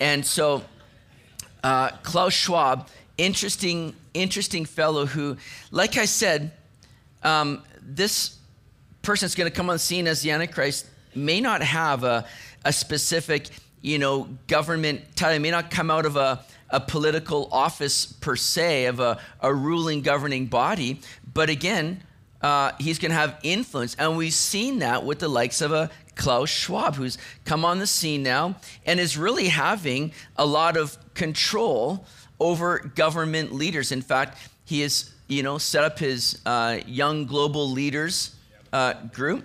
and 0.00 0.26
so 0.26 0.64
uh, 1.62 1.90
Klaus 2.02 2.32
Schwab, 2.32 2.88
interesting, 3.18 3.94
interesting 4.14 4.64
fellow 4.64 5.06
who, 5.06 5.36
like 5.70 5.96
I 5.96 6.06
said, 6.06 6.50
um, 7.22 7.62
this 7.80 8.36
person 9.02 9.26
that's 9.26 9.36
going 9.36 9.48
to 9.48 9.56
come 9.56 9.70
on 9.70 9.78
scene 9.78 10.08
as 10.08 10.22
the 10.22 10.32
Antichrist 10.32 10.86
may 11.14 11.40
not 11.40 11.62
have 11.62 12.02
a, 12.02 12.26
a 12.64 12.72
specific, 12.72 13.48
you 13.80 13.98
know, 13.98 14.28
government 14.46 15.02
title. 15.16 15.36
It 15.36 15.40
may 15.40 15.50
not 15.50 15.70
come 15.70 15.90
out 15.90 16.06
of 16.06 16.16
a, 16.16 16.44
a 16.70 16.80
political 16.80 17.48
office 17.52 18.06
per 18.06 18.36
se 18.36 18.86
of 18.86 19.00
a, 19.00 19.18
a 19.40 19.52
ruling 19.52 20.02
governing 20.02 20.46
body. 20.46 21.00
But 21.32 21.50
again, 21.50 22.02
uh, 22.40 22.72
he's 22.78 22.98
going 22.98 23.10
to 23.10 23.16
have 23.16 23.38
influence. 23.42 23.94
And 23.94 24.16
we've 24.16 24.34
seen 24.34 24.80
that 24.80 25.04
with 25.04 25.20
the 25.20 25.28
likes 25.28 25.60
of 25.60 25.72
a 25.72 25.90
Klaus 26.14 26.50
Schwab, 26.50 26.96
who's 26.96 27.18
come 27.44 27.64
on 27.64 27.78
the 27.78 27.86
scene 27.86 28.22
now 28.22 28.56
and 28.84 29.00
is 29.00 29.16
really 29.16 29.48
having 29.48 30.12
a 30.36 30.44
lot 30.44 30.76
of 30.76 30.98
control 31.14 32.04
over 32.38 32.78
government 32.78 33.52
leaders. 33.52 33.92
In 33.92 34.02
fact, 34.02 34.38
he 34.64 34.80
has, 34.80 35.12
you 35.28 35.42
know, 35.42 35.58
set 35.58 35.84
up 35.84 35.98
his 35.98 36.40
uh, 36.44 36.78
young 36.86 37.26
global 37.26 37.70
leaders 37.70 38.34
uh, 38.72 38.94
group. 39.12 39.44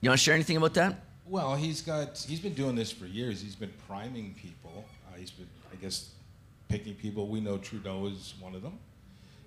You 0.00 0.08
want 0.08 0.18
to 0.18 0.24
share 0.24 0.34
anything 0.34 0.56
about 0.56 0.74
that? 0.74 0.96
Well, 1.30 1.54
he's 1.54 1.80
got 1.80 2.18
he's 2.18 2.40
been 2.40 2.54
doing 2.54 2.74
this 2.74 2.90
for 2.90 3.06
years. 3.06 3.40
He's 3.40 3.54
been 3.54 3.72
priming 3.86 4.34
people. 4.34 4.84
Uh, 5.06 5.16
he's 5.16 5.30
been, 5.30 5.46
I 5.72 5.76
guess, 5.76 6.10
picking 6.68 6.94
people. 6.94 7.28
We 7.28 7.40
know 7.40 7.56
Trudeau 7.56 8.06
is 8.06 8.34
one 8.40 8.56
of 8.56 8.62
them. 8.62 8.80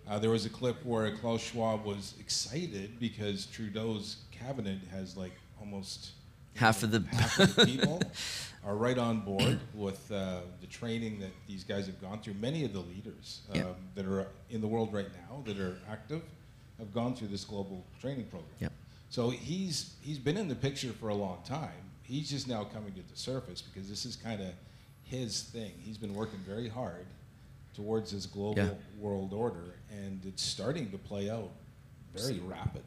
Uh, 0.08 0.18
there 0.18 0.30
was 0.30 0.46
a 0.46 0.50
clip 0.50 0.84
where 0.86 1.14
Klaus 1.18 1.42
Schwab 1.42 1.84
was 1.84 2.14
excited 2.22 3.00
because 3.02 3.48
Trudeau's 3.48 4.18
cabinet 4.32 4.80
has 4.92 5.18
like 5.18 5.34
almost 5.60 6.12
half 6.56 6.84
of 6.84 6.92
the 6.92 7.04
half 7.12 7.40
of 7.40 7.54
the 7.54 7.66
people 7.66 8.02
are 8.66 8.76
right 8.78 8.98
on 8.98 9.20
board 9.20 9.60
with 9.74 10.10
uh, 10.10 10.40
the 10.62 10.68
training 10.68 11.20
that 11.20 11.32
these 11.48 11.66
guys 11.66 11.86
have 11.86 12.02
gone 12.02 12.22
through. 12.22 12.36
Many 12.36 12.64
of 12.64 12.72
the 12.72 12.80
leaders 12.80 13.42
um, 13.52 13.58
yep. 13.58 13.78
that 13.96 14.06
are 14.06 14.28
in 14.50 14.62
the 14.62 14.68
world 14.68 14.94
right 14.94 15.10
now 15.30 15.44
that 15.46 15.60
are 15.60 15.78
active 15.90 16.22
have 16.80 16.94
gone 16.94 17.14
through 17.14 17.28
this 17.28 17.44
global 17.44 17.84
training 18.00 18.28
program. 18.28 18.50
Yep. 18.60 18.72
So 19.14 19.30
he's 19.30 19.94
he's 20.02 20.18
been 20.18 20.38
in 20.38 20.48
the 20.48 20.56
picture 20.56 20.92
for 20.92 21.10
a 21.10 21.14
long 21.14 21.38
time. 21.46 21.70
He's 22.02 22.32
just 22.32 22.48
now 22.48 22.64
coming 22.64 22.94
to 22.94 23.02
the 23.12 23.16
surface 23.16 23.62
because 23.62 23.88
this 23.88 24.06
is 24.06 24.16
kind 24.16 24.42
of 24.42 24.48
his 25.04 25.44
thing. 25.44 25.72
He's 25.86 26.00
been 26.00 26.16
working 26.16 26.40
very 26.40 26.68
hard 26.68 27.06
towards 27.76 28.10
this 28.10 28.26
global 28.26 28.64
yeah. 28.64 28.70
world 28.98 29.32
order, 29.32 29.76
and 29.92 30.20
it's 30.26 30.42
starting 30.42 30.90
to 30.90 30.98
play 30.98 31.30
out 31.30 31.52
very 32.16 32.40
rapidly. 32.40 32.82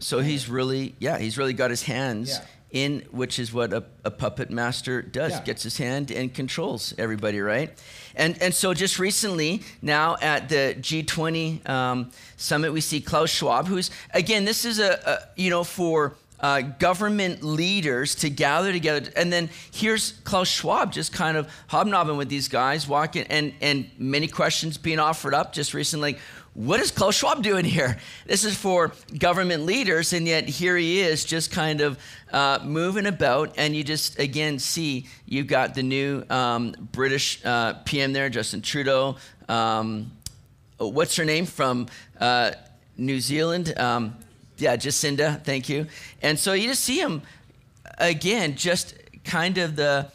So 0.00 0.18
he's 0.18 0.48
really, 0.48 0.96
yeah, 0.98 1.18
he's 1.18 1.38
really 1.38 1.52
got 1.52 1.70
his 1.70 1.84
hands 1.84 2.30
yeah. 2.30 2.44
In, 2.72 3.00
which 3.10 3.38
is 3.38 3.52
what 3.52 3.72
a, 3.72 3.84
a 4.04 4.10
puppet 4.10 4.50
master 4.50 5.02
does, 5.02 5.32
yeah. 5.32 5.42
gets 5.42 5.62
his 5.62 5.78
hand 5.78 6.10
and 6.10 6.32
controls 6.32 6.94
everybody, 6.98 7.40
right? 7.40 7.70
And 8.14 8.40
and 8.42 8.54
so 8.54 8.74
just 8.74 8.98
recently, 8.98 9.62
now 9.82 10.16
at 10.20 10.48
the 10.48 10.76
G20 10.78 11.68
um, 11.68 12.10
summit, 12.36 12.72
we 12.72 12.80
see 12.80 13.00
Klaus 13.00 13.30
Schwab, 13.30 13.66
who's 13.66 13.90
again, 14.12 14.44
this 14.44 14.64
is 14.64 14.78
a, 14.78 15.00
a 15.06 15.40
you 15.40 15.50
know 15.50 15.64
for 15.64 16.14
uh, 16.40 16.62
government 16.62 17.42
leaders 17.42 18.14
to 18.16 18.30
gather 18.30 18.72
together. 18.72 19.10
And 19.16 19.32
then 19.32 19.50
here's 19.72 20.12
Klaus 20.24 20.48
Schwab 20.48 20.92
just 20.92 21.12
kind 21.12 21.36
of 21.36 21.48
hobnobbing 21.68 22.16
with 22.16 22.28
these 22.28 22.48
guys, 22.48 22.88
walking, 22.88 23.26
and, 23.28 23.52
and 23.60 23.90
many 23.98 24.26
questions 24.26 24.78
being 24.78 24.98
offered 24.98 25.34
up 25.34 25.52
just 25.52 25.74
recently. 25.74 26.12
Like, 26.12 26.20
what 26.54 26.80
is 26.80 26.90
Klaus 26.90 27.16
Schwab 27.16 27.42
doing 27.42 27.64
here? 27.64 27.98
This 28.26 28.44
is 28.44 28.56
for 28.56 28.92
government 29.16 29.66
leaders, 29.66 30.12
and 30.12 30.26
yet 30.26 30.48
here 30.48 30.76
he 30.76 31.00
is 31.00 31.24
just 31.24 31.52
kind 31.52 31.80
of 31.80 31.98
uh, 32.32 32.58
moving 32.64 33.06
about. 33.06 33.54
And 33.56 33.76
you 33.76 33.84
just, 33.84 34.18
again, 34.18 34.58
see 34.58 35.06
you've 35.26 35.46
got 35.46 35.74
the 35.74 35.82
new 35.82 36.24
um, 36.28 36.74
British 36.92 37.44
uh, 37.44 37.74
PM 37.84 38.12
there, 38.12 38.28
Justin 38.28 38.62
Trudeau. 38.62 39.16
Um, 39.48 40.10
what's 40.78 41.14
her 41.16 41.24
name 41.24 41.46
from 41.46 41.86
uh, 42.18 42.52
New 42.96 43.20
Zealand? 43.20 43.78
Um, 43.78 44.16
yeah, 44.58 44.76
Jacinda, 44.76 45.42
thank 45.44 45.68
you. 45.68 45.86
And 46.20 46.38
so 46.38 46.52
you 46.52 46.68
just 46.68 46.82
see 46.82 47.00
him 47.00 47.22
again, 47.98 48.56
just 48.56 48.94
kind 49.24 49.58
of 49.58 49.76
the 49.76 50.10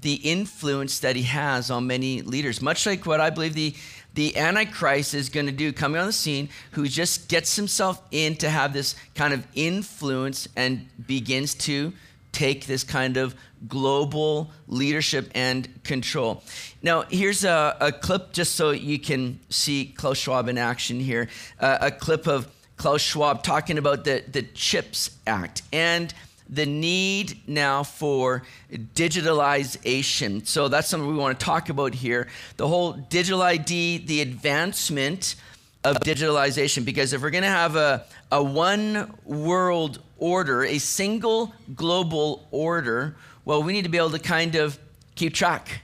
the 0.00 0.14
influence 0.14 1.00
that 1.00 1.16
he 1.16 1.22
has 1.22 1.72
on 1.72 1.86
many 1.86 2.22
leaders, 2.22 2.62
much 2.62 2.86
like 2.86 3.04
what 3.04 3.20
I 3.20 3.30
believe 3.30 3.54
the 3.54 3.74
the 4.18 4.36
Antichrist 4.36 5.14
is 5.14 5.28
going 5.28 5.46
to 5.46 5.52
do 5.52 5.72
coming 5.72 6.00
on 6.00 6.06
the 6.08 6.12
scene, 6.12 6.48
who 6.72 6.88
just 6.88 7.28
gets 7.28 7.54
himself 7.54 8.02
in 8.10 8.34
to 8.34 8.50
have 8.50 8.72
this 8.72 8.96
kind 9.14 9.32
of 9.32 9.46
influence 9.54 10.48
and 10.56 10.88
begins 11.06 11.54
to 11.54 11.92
take 12.32 12.66
this 12.66 12.82
kind 12.82 13.16
of 13.16 13.36
global 13.68 14.50
leadership 14.66 15.30
and 15.36 15.68
control. 15.84 16.42
Now, 16.82 17.02
here's 17.02 17.44
a, 17.44 17.76
a 17.80 17.92
clip 17.92 18.32
just 18.32 18.56
so 18.56 18.72
you 18.72 18.98
can 18.98 19.38
see 19.50 19.94
Klaus 19.96 20.18
Schwab 20.18 20.48
in 20.48 20.58
action 20.58 20.98
here. 20.98 21.28
Uh, 21.60 21.78
a 21.80 21.92
clip 21.92 22.26
of 22.26 22.48
Klaus 22.76 23.00
Schwab 23.00 23.44
talking 23.44 23.78
about 23.78 24.02
the, 24.02 24.24
the 24.26 24.42
CHIPS 24.42 25.10
Act 25.28 25.62
and 25.72 26.12
the 26.48 26.66
need 26.66 27.40
now 27.46 27.82
for 27.82 28.42
digitalization. 28.72 30.46
So 30.46 30.68
that's 30.68 30.88
something 30.88 31.08
we 31.08 31.16
want 31.16 31.38
to 31.38 31.44
talk 31.44 31.68
about 31.68 31.94
here. 31.94 32.28
The 32.56 32.66
whole 32.66 32.92
digital 32.92 33.42
ID, 33.42 33.98
the 34.06 34.20
advancement 34.20 35.36
of 35.84 35.96
digitalization, 36.00 36.84
because 36.84 37.12
if 37.12 37.22
we're 37.22 37.30
going 37.30 37.42
to 37.42 37.48
have 37.48 37.76
a, 37.76 38.04
a 38.32 38.42
one 38.42 39.14
world 39.24 40.00
order, 40.18 40.64
a 40.64 40.78
single 40.78 41.52
global 41.74 42.46
order, 42.50 43.16
well, 43.44 43.62
we 43.62 43.72
need 43.72 43.82
to 43.82 43.88
be 43.88 43.98
able 43.98 44.10
to 44.10 44.18
kind 44.18 44.54
of 44.54 44.78
keep 45.14 45.34
track 45.34 45.82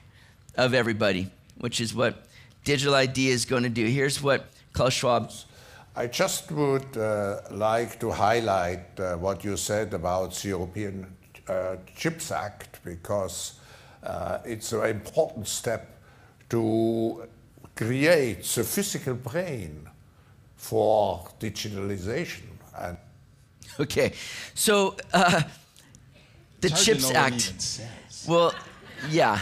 of 0.56 0.74
everybody, 0.74 1.30
which 1.58 1.80
is 1.80 1.94
what 1.94 2.26
digital 2.64 2.94
ID 2.94 3.28
is 3.28 3.44
going 3.44 3.62
to 3.62 3.68
do. 3.68 3.86
Here's 3.86 4.22
what 4.22 4.46
Klaus 4.72 4.92
Schwab 4.92 5.30
I 5.96 6.08
just 6.08 6.50
would 6.50 6.96
uh, 6.96 7.40
like 7.52 8.00
to 8.00 8.10
highlight 8.10 8.98
uh, 8.98 9.14
what 9.14 9.44
you 9.44 9.56
said 9.56 9.94
about 9.94 10.34
the 10.34 10.48
European 10.48 11.06
uh, 11.48 11.76
Chips 11.94 12.32
Act 12.32 12.80
because 12.84 13.60
uh, 14.02 14.38
it's 14.44 14.72
an 14.72 14.86
important 14.86 15.46
step 15.46 16.00
to 16.50 17.28
create 17.76 18.42
the 18.42 18.64
physical 18.64 19.14
brain 19.14 19.88
for 20.56 21.28
digitalization. 21.38 22.42
And 22.76 22.96
okay, 23.78 24.14
so 24.54 24.96
uh, 25.12 25.42
the 26.60 26.70
Chips 26.70 27.12
Act. 27.12 27.80
Well, 28.26 28.52
yeah, 29.10 29.38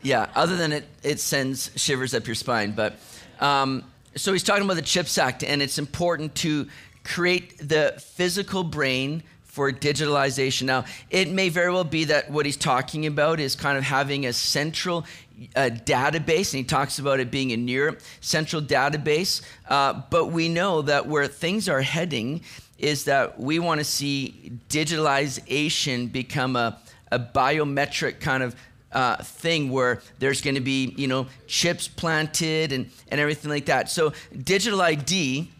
yeah. 0.00 0.30
Other 0.34 0.56
than 0.56 0.72
it, 0.72 0.84
it 1.02 1.20
sends 1.20 1.70
shivers 1.76 2.14
up 2.14 2.26
your 2.26 2.34
spine, 2.34 2.72
but. 2.72 2.98
Um, 3.40 3.84
so 4.16 4.32
he's 4.32 4.42
talking 4.42 4.64
about 4.64 4.76
the 4.76 4.82
CHIPS 4.82 5.18
Act, 5.18 5.44
and 5.44 5.62
it's 5.62 5.78
important 5.78 6.34
to 6.36 6.66
create 7.04 7.56
the 7.58 7.94
physical 7.98 8.64
brain 8.64 9.22
for 9.44 9.70
digitalization. 9.72 10.62
Now, 10.62 10.84
it 11.10 11.30
may 11.30 11.48
very 11.48 11.72
well 11.72 11.84
be 11.84 12.04
that 12.04 12.30
what 12.30 12.44
he's 12.44 12.56
talking 12.56 13.06
about 13.06 13.40
is 13.40 13.54
kind 13.54 13.78
of 13.78 13.84
having 13.84 14.26
a 14.26 14.32
central 14.32 15.06
uh, 15.54 15.70
database, 15.84 16.52
and 16.52 16.58
he 16.58 16.64
talks 16.64 16.98
about 16.98 17.20
it 17.20 17.30
being 17.30 17.52
a 17.52 17.56
near 17.56 17.96
central 18.20 18.60
database. 18.60 19.42
Uh, 19.68 20.02
but 20.10 20.26
we 20.26 20.48
know 20.48 20.82
that 20.82 21.06
where 21.06 21.26
things 21.26 21.68
are 21.68 21.82
heading 21.82 22.42
is 22.78 23.04
that 23.04 23.38
we 23.40 23.58
want 23.58 23.80
to 23.80 23.84
see 23.84 24.52
digitalization 24.68 26.10
become 26.10 26.56
a, 26.56 26.78
a 27.10 27.18
biometric 27.18 28.20
kind 28.20 28.42
of 28.42 28.54
uh, 28.96 29.16
thing 29.22 29.70
where 29.70 30.00
there's 30.18 30.40
going 30.40 30.54
to 30.54 30.60
be, 30.62 30.94
you 30.96 31.06
know, 31.06 31.26
chips 31.46 31.86
planted 31.86 32.72
and, 32.72 32.90
and 33.08 33.20
everything 33.20 33.50
like 33.50 33.66
that. 33.66 33.90
So 33.90 34.14
digital 34.42 34.80
ID 34.80 35.50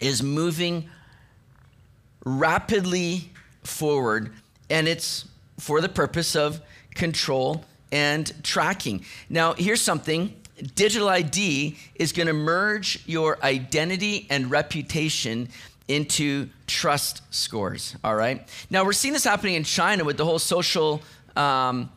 is 0.00 0.20
moving 0.20 0.90
rapidly 2.24 3.30
forward, 3.62 4.32
and 4.68 4.88
it's 4.88 5.26
for 5.60 5.80
the 5.80 5.88
purpose 5.88 6.34
of 6.34 6.60
control 6.94 7.64
and 7.92 8.32
tracking. 8.42 9.04
Now, 9.30 9.52
here's 9.54 9.80
something 9.80 10.34
digital 10.74 11.08
ID 11.08 11.76
is 11.94 12.12
going 12.12 12.26
to 12.26 12.32
merge 12.32 13.00
your 13.06 13.38
identity 13.44 14.26
and 14.28 14.50
reputation 14.50 15.50
into 15.86 16.48
trust 16.66 17.22
scores. 17.32 17.94
All 18.02 18.16
right. 18.16 18.48
Now 18.70 18.84
we're 18.84 18.92
seeing 18.92 19.14
this 19.14 19.22
happening 19.22 19.54
in 19.54 19.62
China 19.62 20.02
with 20.02 20.16
the 20.16 20.24
whole 20.24 20.40
social 20.40 21.00
um, 21.36 21.90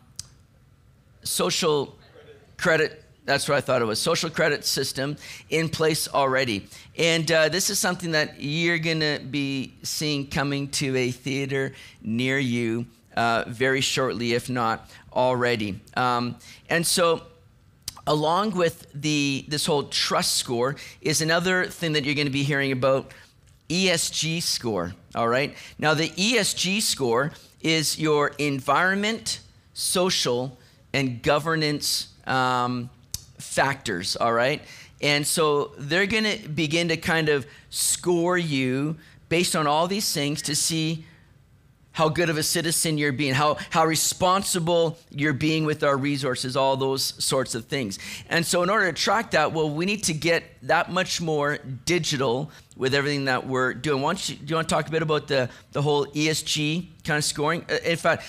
social 1.23 1.97
credit. 2.57 3.03
That's 3.25 3.47
what 3.47 3.57
I 3.57 3.61
thought 3.61 3.81
it 3.81 3.85
was. 3.85 3.99
Social 3.99 4.29
credit 4.29 4.65
system 4.65 5.15
in 5.49 5.69
place 5.69 6.07
already. 6.07 6.67
And 6.97 7.31
uh, 7.31 7.49
this 7.49 7.69
is 7.69 7.77
something 7.77 8.11
that 8.11 8.41
you're 8.41 8.79
going 8.79 9.01
to 9.01 9.19
be 9.29 9.73
seeing 9.83 10.27
coming 10.27 10.69
to 10.69 10.95
a 10.97 11.11
theater 11.11 11.73
near 12.01 12.39
you 12.39 12.87
uh, 13.15 13.43
very 13.47 13.81
shortly, 13.81 14.33
if 14.33 14.49
not 14.49 14.89
already. 15.13 15.79
Um, 15.95 16.37
and 16.69 16.85
so, 16.85 17.23
along 18.07 18.51
with 18.51 18.87
the 18.93 19.45
this 19.47 19.65
whole 19.65 19.83
trust 19.83 20.37
score, 20.37 20.75
is 21.01 21.21
another 21.21 21.65
thing 21.65 21.93
that 21.93 22.05
you're 22.05 22.15
going 22.15 22.27
to 22.27 22.33
be 22.33 22.43
hearing 22.43 22.71
about 22.71 23.11
ESG 23.69 24.41
score. 24.41 24.93
All 25.15 25.27
right. 25.27 25.55
Now, 25.77 25.93
the 25.93 26.09
ESG 26.09 26.81
score 26.81 27.31
is 27.61 27.99
your 27.99 28.29
environment, 28.37 29.41
social, 29.73 30.57
and 30.93 31.21
governance 31.21 32.09
um, 32.25 32.89
factors, 33.37 34.15
all 34.15 34.33
right? 34.33 34.61
And 35.01 35.25
so 35.25 35.71
they're 35.77 36.07
going 36.07 36.25
to 36.25 36.49
begin 36.49 36.89
to 36.89 36.97
kind 36.97 37.29
of 37.29 37.45
score 37.69 38.37
you 38.37 38.97
based 39.29 39.55
on 39.55 39.67
all 39.67 39.87
these 39.87 40.11
things 40.13 40.41
to 40.43 40.55
see 40.55 41.05
how 41.91 42.07
good 42.07 42.29
of 42.29 42.37
a 42.37 42.43
citizen 42.43 42.97
you're 42.97 43.11
being, 43.11 43.33
how, 43.33 43.57
how 43.71 43.85
responsible 43.85 44.97
you're 45.11 45.33
being 45.33 45.65
with 45.65 45.83
our 45.83 45.97
resources, 45.97 46.55
all 46.55 46.77
those 46.77 47.13
sorts 47.23 47.55
of 47.55 47.65
things. 47.65 47.99
And 48.29 48.45
so, 48.45 48.63
in 48.63 48.69
order 48.69 48.91
to 48.91 48.93
track 48.93 49.31
that, 49.31 49.51
well, 49.51 49.69
we 49.69 49.85
need 49.85 50.03
to 50.05 50.13
get 50.13 50.43
that 50.63 50.91
much 50.91 51.19
more 51.19 51.57
digital 51.85 52.51
with 52.77 52.93
everything 52.93 53.25
that 53.25 53.45
we're 53.45 53.73
doing. 53.73 54.01
Why 54.01 54.13
you, 54.13 54.35
do 54.35 54.45
you 54.45 54.55
want 54.55 54.69
to 54.69 54.75
talk 54.75 54.87
a 54.87 54.91
bit 54.91 55.01
about 55.01 55.27
the, 55.27 55.49
the 55.73 55.81
whole 55.81 56.05
ESG 56.05 56.87
kind 57.03 57.17
of 57.17 57.23
scoring? 57.25 57.65
Uh, 57.69 57.77
in 57.83 57.97
fact, 57.97 58.23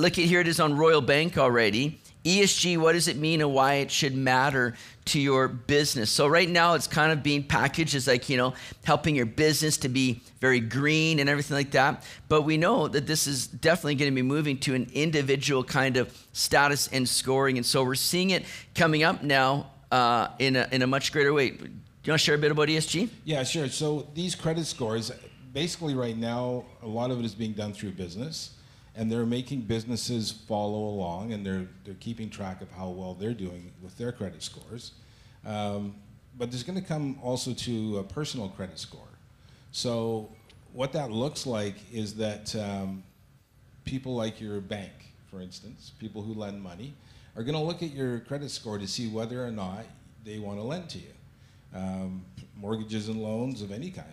look 0.00 0.18
at 0.18 0.24
here 0.24 0.40
it 0.40 0.48
is 0.48 0.58
on 0.58 0.76
Royal 0.76 1.02
Bank 1.02 1.36
already. 1.36 2.00
ESG, 2.24 2.76
what 2.78 2.92
does 2.92 3.08
it 3.08 3.16
mean 3.16 3.40
and 3.40 3.52
why 3.54 3.74
it 3.74 3.90
should 3.90 4.14
matter 4.14 4.74
to 5.06 5.20
your 5.20 5.48
business? 5.48 6.10
So, 6.10 6.26
right 6.26 6.48
now, 6.48 6.74
it's 6.74 6.86
kind 6.86 7.12
of 7.12 7.22
being 7.22 7.42
packaged 7.42 7.94
as 7.94 8.06
like, 8.06 8.28
you 8.28 8.36
know, 8.36 8.52
helping 8.84 9.14
your 9.14 9.26
business 9.26 9.78
to 9.78 9.88
be 9.88 10.20
very 10.38 10.60
green 10.60 11.18
and 11.18 11.30
everything 11.30 11.56
like 11.56 11.70
that. 11.70 12.04
But 12.28 12.42
we 12.42 12.58
know 12.58 12.88
that 12.88 13.06
this 13.06 13.26
is 13.26 13.46
definitely 13.46 13.94
going 13.94 14.10
to 14.10 14.14
be 14.14 14.22
moving 14.22 14.58
to 14.60 14.74
an 14.74 14.90
individual 14.92 15.64
kind 15.64 15.96
of 15.96 16.26
status 16.32 16.88
and 16.88 17.08
scoring. 17.08 17.56
And 17.56 17.64
so, 17.64 17.82
we're 17.84 17.94
seeing 17.94 18.30
it 18.30 18.44
coming 18.74 19.02
up 19.02 19.22
now 19.22 19.70
uh, 19.90 20.28
in, 20.38 20.56
a, 20.56 20.68
in 20.72 20.82
a 20.82 20.86
much 20.86 21.12
greater 21.12 21.32
way. 21.32 21.50
Do 21.50 21.64
you 21.64 22.12
want 22.12 22.20
to 22.20 22.24
share 22.24 22.34
a 22.34 22.38
bit 22.38 22.50
about 22.50 22.68
ESG? 22.68 23.08
Yeah, 23.24 23.42
sure. 23.44 23.68
So, 23.68 24.08
these 24.14 24.34
credit 24.34 24.66
scores, 24.66 25.10
basically, 25.54 25.94
right 25.94 26.16
now, 26.16 26.66
a 26.82 26.88
lot 26.88 27.10
of 27.10 27.18
it 27.18 27.24
is 27.24 27.34
being 27.34 27.52
done 27.52 27.72
through 27.72 27.92
business 27.92 28.56
and 28.96 29.10
they're 29.10 29.26
making 29.26 29.62
businesses 29.62 30.30
follow 30.30 30.84
along 30.84 31.32
and 31.32 31.44
they're, 31.44 31.68
they're 31.84 31.94
keeping 31.94 32.28
track 32.28 32.60
of 32.60 32.70
how 32.72 32.88
well 32.88 33.14
they're 33.14 33.34
doing 33.34 33.72
with 33.82 33.96
their 33.96 34.12
credit 34.12 34.42
scores. 34.42 34.92
Um, 35.44 35.94
but 36.36 36.50
there's 36.50 36.62
going 36.62 36.80
to 36.80 36.86
come 36.86 37.18
also 37.22 37.52
to 37.52 37.98
a 37.98 38.02
personal 38.02 38.48
credit 38.48 38.78
score. 38.78 39.00
So 39.72 40.30
what 40.72 40.92
that 40.92 41.10
looks 41.10 41.46
like 41.46 41.76
is 41.92 42.14
that 42.16 42.54
um, 42.56 43.02
people 43.84 44.14
like 44.14 44.40
your 44.40 44.60
bank, 44.60 44.92
for 45.30 45.40
instance, 45.40 45.92
people 45.98 46.22
who 46.22 46.34
lend 46.34 46.62
money, 46.62 46.94
are 47.36 47.42
going 47.42 47.54
to 47.54 47.60
look 47.60 47.82
at 47.82 47.92
your 47.92 48.20
credit 48.20 48.50
score 48.50 48.78
to 48.78 48.88
see 48.88 49.08
whether 49.08 49.44
or 49.44 49.50
not 49.50 49.84
they 50.24 50.38
want 50.38 50.58
to 50.58 50.62
lend 50.64 50.88
to 50.90 50.98
you. 50.98 51.12
Um, 51.74 52.24
mortgages 52.56 53.08
and 53.08 53.22
loans 53.22 53.62
of 53.62 53.70
any 53.70 53.90
kind. 53.90 54.08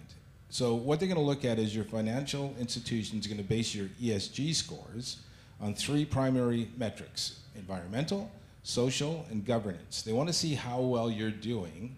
So 0.50 0.76
what 0.76 1.00
they're 1.00 1.10
going 1.10 1.20
to 1.20 1.26
look 1.26 1.44
at 1.44 1.60
is 1.60 1.76
your 1.76 1.84
financial 1.84 2.56
institution 2.60 3.20
is 3.20 3.28
going 3.28 3.38
to 3.38 3.44
base 3.44 3.76
your 3.76 3.88
ESG 4.02 4.56
scores 4.56 5.18
on 5.60 5.74
three 5.74 6.06
primary 6.06 6.70
metrics, 6.78 7.40
environmental, 7.56 8.32
social, 8.64 9.26
and 9.30 9.46
governance. 9.46 10.02
They 10.02 10.14
want 10.14 10.30
to 10.30 10.34
see 10.34 10.56
how 10.56 10.82
well 10.82 11.10
you're 11.12 11.32
doing 11.32 11.96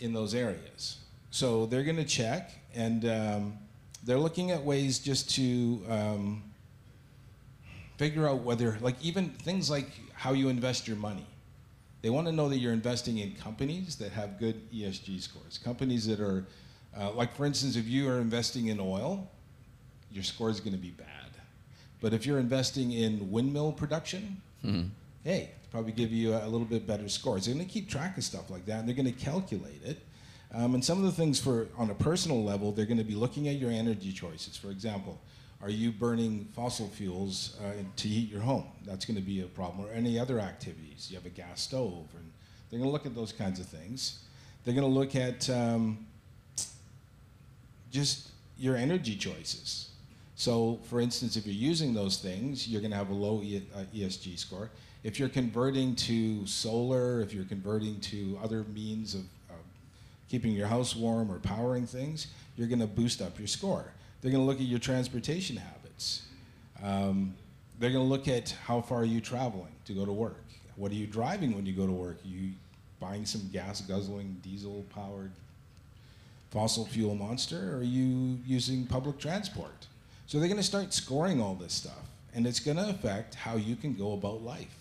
in 0.00 0.12
those 0.12 0.34
areas. 0.34 0.98
So 1.30 1.66
they're 1.66 1.82
going 1.82 1.96
to 1.96 2.04
check, 2.04 2.52
and 2.74 3.04
um, 3.06 3.58
they're 4.04 4.18
looking 4.18 4.50
at 4.50 4.62
ways 4.62 4.98
just 4.98 5.30
to 5.34 5.82
um, 5.88 6.42
figure 7.96 8.28
out 8.28 8.42
whether, 8.42 8.78
like 8.80 8.96
even 9.02 9.30
things 9.30 9.70
like 9.70 9.90
how 10.12 10.32
you 10.32 10.48
invest 10.48 10.86
your 10.86 10.96
money. 10.96 11.26
They 12.02 12.10
want 12.10 12.26
to 12.26 12.32
know 12.32 12.48
that 12.50 12.58
you're 12.58 12.72
investing 12.72 13.18
in 13.18 13.34
companies 13.34 13.96
that 13.96 14.12
have 14.12 14.38
good 14.38 14.70
ESG 14.70 15.22
scores, 15.22 15.58
companies 15.58 16.06
that 16.06 16.20
are 16.20 16.44
uh, 16.98 17.10
like 17.12 17.34
for 17.34 17.44
instance, 17.44 17.76
if 17.76 17.86
you 17.86 18.08
are 18.08 18.18
investing 18.18 18.68
in 18.68 18.80
oil, 18.80 19.28
your 20.10 20.24
score 20.24 20.50
is 20.50 20.60
going 20.60 20.72
to 20.72 20.78
be 20.78 20.90
bad. 20.90 21.08
But 22.00 22.12
if 22.12 22.26
you're 22.26 22.38
investing 22.38 22.92
in 22.92 23.30
windmill 23.30 23.72
production, 23.72 24.40
mm-hmm. 24.64 24.88
hey, 25.24 25.50
probably 25.70 25.92
give 25.92 26.12
you 26.12 26.34
a, 26.34 26.44
a, 26.44 26.48
little 26.48 26.66
bit 26.66 26.86
better 26.86 27.08
score. 27.08 27.38
So 27.40 27.46
they're 27.46 27.54
going 27.54 27.66
to 27.66 27.72
keep 27.72 27.88
track 27.88 28.16
of 28.16 28.24
stuff 28.24 28.50
like 28.50 28.66
that, 28.66 28.80
and 28.80 28.88
they're 28.88 28.94
going 28.94 29.12
to 29.12 29.24
calculate 29.24 29.80
it. 29.84 29.98
Um, 30.54 30.74
and 30.74 30.84
some 30.84 30.98
of 30.98 31.04
the 31.04 31.12
things 31.12 31.40
for 31.40 31.66
on 31.76 31.90
a 31.90 31.94
personal 31.94 32.44
level, 32.44 32.70
they're 32.70 32.86
going 32.86 32.98
to 32.98 33.04
be 33.04 33.16
looking 33.16 33.48
at 33.48 33.56
your 33.56 33.70
energy 33.70 34.12
choices. 34.12 34.56
For 34.56 34.70
example, 34.70 35.20
are 35.60 35.70
you 35.70 35.90
burning 35.90 36.46
fossil 36.54 36.88
fuels 36.88 37.56
uh, 37.64 37.82
to 37.96 38.08
heat 38.08 38.30
your 38.30 38.42
home? 38.42 38.66
That's 38.84 39.04
going 39.04 39.16
to 39.16 39.22
be 39.22 39.40
a 39.40 39.46
problem. 39.46 39.84
Or 39.84 39.90
any 39.90 40.18
other 40.18 40.38
activities? 40.38 41.08
You 41.10 41.16
have 41.16 41.26
a 41.26 41.30
gas 41.30 41.62
stove, 41.62 42.06
and 42.14 42.30
they're 42.70 42.78
going 42.78 42.88
to 42.88 42.92
look 42.92 43.06
at 43.06 43.14
those 43.14 43.32
kinds 43.32 43.58
of 43.58 43.66
things. 43.66 44.20
They're 44.64 44.74
going 44.74 44.86
to 44.86 44.94
look 44.94 45.16
at 45.16 45.50
um, 45.50 46.06
just 47.94 48.30
your 48.58 48.76
energy 48.76 49.14
choices. 49.14 49.90
So, 50.34 50.80
for 50.90 51.00
instance, 51.00 51.36
if 51.36 51.46
you're 51.46 51.54
using 51.54 51.94
those 51.94 52.18
things, 52.18 52.66
you're 52.66 52.80
going 52.80 52.90
to 52.90 52.96
have 52.96 53.10
a 53.10 53.14
low 53.14 53.40
e- 53.40 53.62
uh, 53.74 53.84
ESG 53.94 54.36
score. 54.36 54.68
If 55.04 55.20
you're 55.20 55.28
converting 55.28 55.94
to 55.96 56.44
solar, 56.44 57.20
if 57.20 57.32
you're 57.32 57.44
converting 57.44 58.00
to 58.00 58.36
other 58.42 58.64
means 58.64 59.14
of 59.14 59.20
uh, 59.48 59.54
keeping 60.28 60.52
your 60.52 60.66
house 60.66 60.96
warm 60.96 61.30
or 61.30 61.38
powering 61.38 61.86
things, 61.86 62.26
you're 62.56 62.66
going 62.66 62.80
to 62.80 62.86
boost 62.88 63.22
up 63.22 63.38
your 63.38 63.46
score. 63.46 63.84
They're 64.20 64.32
going 64.32 64.42
to 64.42 64.46
look 64.46 64.58
at 64.58 64.66
your 64.66 64.80
transportation 64.80 65.56
habits. 65.56 66.22
Um, 66.82 67.34
they're 67.78 67.92
going 67.92 68.04
to 68.04 68.10
look 68.10 68.26
at 68.26 68.50
how 68.66 68.80
far 68.80 69.02
are 69.02 69.04
you 69.04 69.20
traveling 69.20 69.72
to 69.84 69.92
go 69.92 70.04
to 70.04 70.12
work. 70.12 70.42
What 70.74 70.90
are 70.90 70.96
you 70.96 71.06
driving 71.06 71.54
when 71.54 71.64
you 71.64 71.72
go 71.72 71.86
to 71.86 71.92
work? 71.92 72.18
Are 72.24 72.28
you 72.28 72.54
buying 72.98 73.24
some 73.24 73.48
gas 73.52 73.82
guzzling, 73.82 74.40
diesel 74.42 74.84
powered 74.92 75.30
fossil 76.54 76.86
fuel 76.86 77.16
monster 77.16 77.74
or 77.74 77.78
are 77.78 77.82
you 77.82 78.38
using 78.46 78.86
public 78.86 79.18
transport? 79.18 79.88
So 80.26 80.38
they're 80.38 80.48
going 80.48 80.56
to 80.56 80.62
start 80.66 80.94
scoring 80.94 81.42
all 81.42 81.54
this 81.54 81.74
stuff, 81.74 82.06
and 82.32 82.46
it's 82.46 82.60
going 82.60 82.78
to 82.78 82.88
affect 82.88 83.34
how 83.34 83.56
you 83.56 83.76
can 83.76 83.92
go 83.92 84.14
about 84.14 84.42
life 84.42 84.74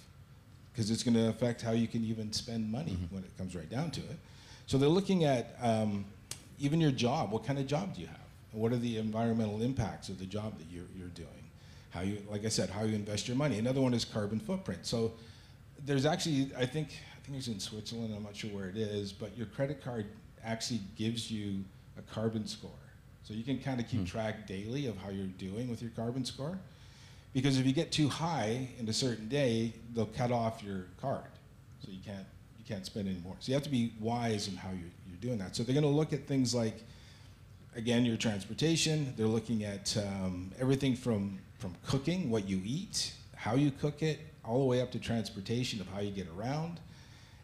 because 0.72 0.90
it's 0.90 1.04
going 1.04 1.16
to 1.16 1.28
affect 1.28 1.62
how 1.62 1.72
you 1.72 1.88
can 1.88 2.06
even 2.06 2.32
spend 2.32 2.72
money 2.72 2.92
mm-hmm. 2.92 3.16
when 3.16 3.24
it 3.24 3.38
comes 3.38 3.56
right 3.56 3.70
down 3.70 3.92
to 3.92 4.02
it. 4.02 4.18
So 4.68 4.78
they're 4.78 4.88
looking 4.88 5.26
at 5.26 5.58
um, 5.62 6.06
even 6.60 6.80
your 6.80 6.92
job. 6.92 7.32
What 7.32 7.46
kind 7.46 7.60
of 7.60 7.68
job 7.68 7.96
do 7.96 8.02
you 8.02 8.08
have? 8.08 8.18
What 8.54 8.72
are 8.72 8.78
the 8.78 8.98
environmental 8.98 9.62
impacts 9.62 10.10
of 10.10 10.20
the 10.20 10.26
job 10.26 10.58
that 10.60 10.68
you're, 10.72 10.86
you're 10.96 11.10
doing? 11.10 11.28
How 11.90 12.02
you, 12.02 12.20
like 12.30 12.46
I 12.46 12.50
said, 12.50 12.70
how 12.70 12.84
you 12.84 12.96
invest 12.96 13.28
your 13.28 13.36
money. 13.36 13.60
Another 13.60 13.82
one 13.82 13.94
is 13.94 14.06
carbon 14.06 14.40
footprint. 14.40 14.86
So 14.86 15.12
there's 15.86 16.06
actually, 16.06 16.52
I 16.58 16.66
think, 16.66 16.90
I 17.16 17.26
think 17.26 17.38
it's 17.38 17.48
in 17.48 17.60
Switzerland. 17.60 18.14
I'm 18.16 18.24
not 18.24 18.36
sure 18.36 18.52
where 18.52 18.70
it 18.70 18.78
is, 18.78 19.12
but 19.12 19.36
your 19.38 19.48
credit 19.48 19.84
card 19.84 20.06
actually 20.46 20.82
gives 20.98 21.32
you 21.32 21.64
a 21.98 22.02
carbon 22.14 22.48
score. 22.48 22.72
So 23.24 23.34
you 23.34 23.44
can 23.44 23.60
kind 23.60 23.80
of 23.80 23.88
keep 23.88 24.02
hmm. 24.02 24.06
track 24.06 24.48
daily 24.48 24.88
of 24.88 24.98
how 24.98 25.10
you're 25.10 25.28
doing 25.28 25.70
with 25.70 25.82
your 25.82 25.92
carbon 25.92 26.26
score. 26.26 26.58
Because 27.34 27.58
if 27.58 27.66
you 27.66 27.74
get 27.74 27.92
too 27.92 28.10
high 28.10 28.68
in 28.78 28.88
a 28.90 28.94
certain 28.94 29.28
day, 29.28 29.74
they'll 29.94 30.06
cut 30.06 30.32
off 30.32 30.62
your 30.62 30.86
card. 31.02 31.24
So 31.84 31.92
you 31.92 32.00
can't 32.06 32.26
you 32.60 32.66
can't 32.66 32.86
spend 32.86 33.10
anymore. 33.10 33.36
So 33.40 33.50
you 33.50 33.56
have 33.56 33.64
to 33.64 33.70
be 33.70 33.94
wise 34.00 34.48
in 34.48 34.56
how 34.56 34.70
you're, 34.70 34.92
you're 35.08 35.18
doing 35.20 35.38
that. 35.40 35.56
So 35.56 35.64
they're 35.64 35.74
going 35.74 35.84
to 35.84 35.90
look 35.90 36.14
at 36.14 36.28
things 36.28 36.54
like 36.54 36.84
again, 37.76 38.06
your 38.06 38.18
transportation. 38.18 39.14
They're 39.18 39.28
looking 39.28 39.64
at 39.64 39.96
um, 39.98 40.52
everything 40.60 40.96
from, 40.96 41.40
from 41.58 41.76
cooking, 41.86 42.30
what 42.30 42.48
you 42.48 42.62
eat, 42.64 43.14
how 43.36 43.56
you 43.56 43.72
cook 43.72 44.02
it, 44.02 44.20
all 44.46 44.60
the 44.60 44.66
way 44.66 44.82
up 44.82 44.92
to 44.92 45.00
transportation 45.00 45.80
of 45.82 45.88
how 45.88 46.00
you 46.00 46.12
get 46.12 46.28
around. 46.38 46.80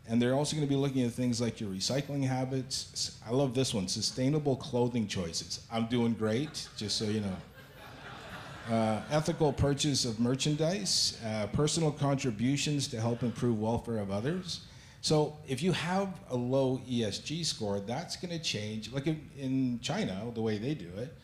And 0.09 0.19
they're 0.19 0.33
also 0.33 0.55
going 0.55 0.67
to 0.67 0.69
be 0.69 0.75
looking 0.75 1.03
at 1.03 1.11
things 1.11 1.39
like 1.39 1.61
your 1.61 1.69
recycling 1.69 2.25
habits. 2.27 3.19
I 3.25 3.31
love 3.31 3.53
this 3.53 3.75
one 3.75 3.87
sustainable 3.87 4.55
clothing 4.55 5.07
choices. 5.07 5.63
I'm 5.71 5.85
doing 5.85 6.13
great, 6.13 6.67
just 6.75 6.97
so 6.97 7.05
you 7.05 7.21
know. 7.21 8.75
Uh, 8.75 9.01
ethical 9.11 9.53
purchase 9.53 10.05
of 10.05 10.19
merchandise, 10.19 11.19
uh, 11.25 11.45
personal 11.53 11.91
contributions 11.91 12.87
to 12.87 12.99
help 12.99 13.21
improve 13.21 13.59
welfare 13.59 13.99
of 13.99 14.09
others. 14.09 14.61
So 15.01 15.37
if 15.47 15.61
you 15.61 15.71
have 15.73 16.19
a 16.31 16.35
low 16.35 16.81
ESG 16.89 17.45
score, 17.45 17.79
that's 17.79 18.15
going 18.15 18.35
to 18.35 18.43
change. 18.43 18.91
Like 18.91 19.05
in, 19.05 19.29
in 19.37 19.79
China, 19.79 20.23
the 20.33 20.41
way 20.41 20.57
they 20.57 20.73
do 20.73 20.89
it, 20.97 21.15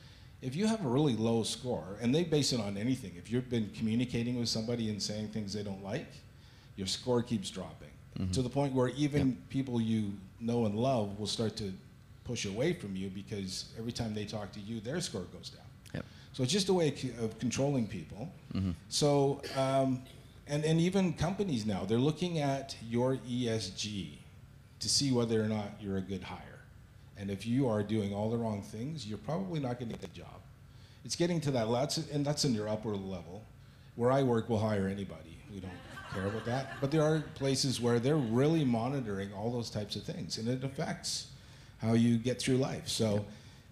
if 0.43 0.55
you 0.55 0.67
have 0.67 0.85
a 0.85 0.87
really 0.87 1.15
low 1.15 1.41
score, 1.41 1.97
and 2.01 2.13
they 2.13 2.23
base 2.23 2.53
it 2.53 2.59
on 2.59 2.77
anything, 2.77 3.13
if 3.17 3.31
you've 3.31 3.49
been 3.49 3.71
communicating 3.75 4.39
with 4.39 4.47
somebody 4.47 4.91
and 4.91 5.01
saying 5.01 5.29
things 5.29 5.53
they 5.53 5.63
don't 5.63 5.83
like, 5.83 6.07
your 6.75 6.87
score 6.87 7.23
keeps 7.23 7.49
dropping 7.49 7.89
mm-hmm. 8.19 8.31
to 8.31 8.41
the 8.41 8.49
point 8.49 8.73
where 8.73 8.89
even 8.89 9.29
yep. 9.29 9.37
people 9.49 9.81
you 9.81 10.13
know 10.39 10.65
and 10.65 10.75
love 10.75 11.19
will 11.19 11.27
start 11.27 11.55
to 11.57 11.73
push 12.23 12.45
away 12.45 12.73
from 12.73 12.95
you 12.95 13.09
because 13.09 13.65
every 13.77 13.91
time 13.91 14.13
they 14.13 14.25
talk 14.25 14.51
to 14.51 14.59
you, 14.59 14.79
their 14.79 14.99
score 14.99 15.23
goes 15.33 15.49
down. 15.49 15.65
So 16.35 16.43
it's 16.43 16.51
just 16.51 16.67
a 16.67 16.73
way 16.73 16.93
of 17.21 17.39
controlling 17.39 17.87
people. 17.87 18.29
Mm-hmm. 18.53 18.71
So, 18.89 19.41
um, 19.55 20.01
and, 20.47 20.65
and 20.65 20.81
even 20.81 21.13
companies 21.13 21.65
now, 21.65 21.85
they're 21.85 21.97
looking 21.97 22.39
at 22.39 22.75
your 22.85 23.15
ESG 23.25 24.17
to 24.81 24.89
see 24.89 25.13
whether 25.13 25.41
or 25.41 25.47
not 25.47 25.77
you're 25.79 25.95
a 25.95 26.01
good 26.01 26.21
hire. 26.21 26.59
And 27.17 27.31
if 27.31 27.47
you 27.47 27.69
are 27.69 27.81
doing 27.81 28.13
all 28.13 28.29
the 28.29 28.35
wrong 28.35 28.61
things, 28.61 29.07
you're 29.07 29.17
probably 29.17 29.61
not 29.61 29.79
going 29.79 29.89
to 29.93 29.97
get 29.97 30.09
a 30.09 30.13
job. 30.13 30.41
It's 31.05 31.15
getting 31.15 31.39
to 31.39 31.51
that, 31.51 31.71
that's, 31.71 31.97
and 32.09 32.25
that's 32.25 32.43
in 32.43 32.53
your 32.53 32.67
upper 32.67 32.89
level. 32.89 33.45
Where 33.95 34.11
I 34.11 34.21
work, 34.21 34.49
we'll 34.49 34.59
hire 34.59 34.89
anybody. 34.89 35.37
We 35.49 35.61
don't 35.61 35.71
care 36.15 36.25
about 36.27 36.45
that. 36.45 36.73
But 36.81 36.91
there 36.91 37.03
are 37.03 37.23
places 37.35 37.79
where 37.79 37.99
they're 37.99 38.15
really 38.15 38.65
monitoring 38.65 39.31
all 39.33 39.51
those 39.51 39.69
types 39.69 39.95
of 39.95 40.03
things, 40.03 40.37
and 40.37 40.47
it 40.47 40.63
affects 40.63 41.27
how 41.79 41.93
you 41.93 42.17
get 42.17 42.41
through 42.41 42.57
life. 42.57 42.87
So. 42.87 43.25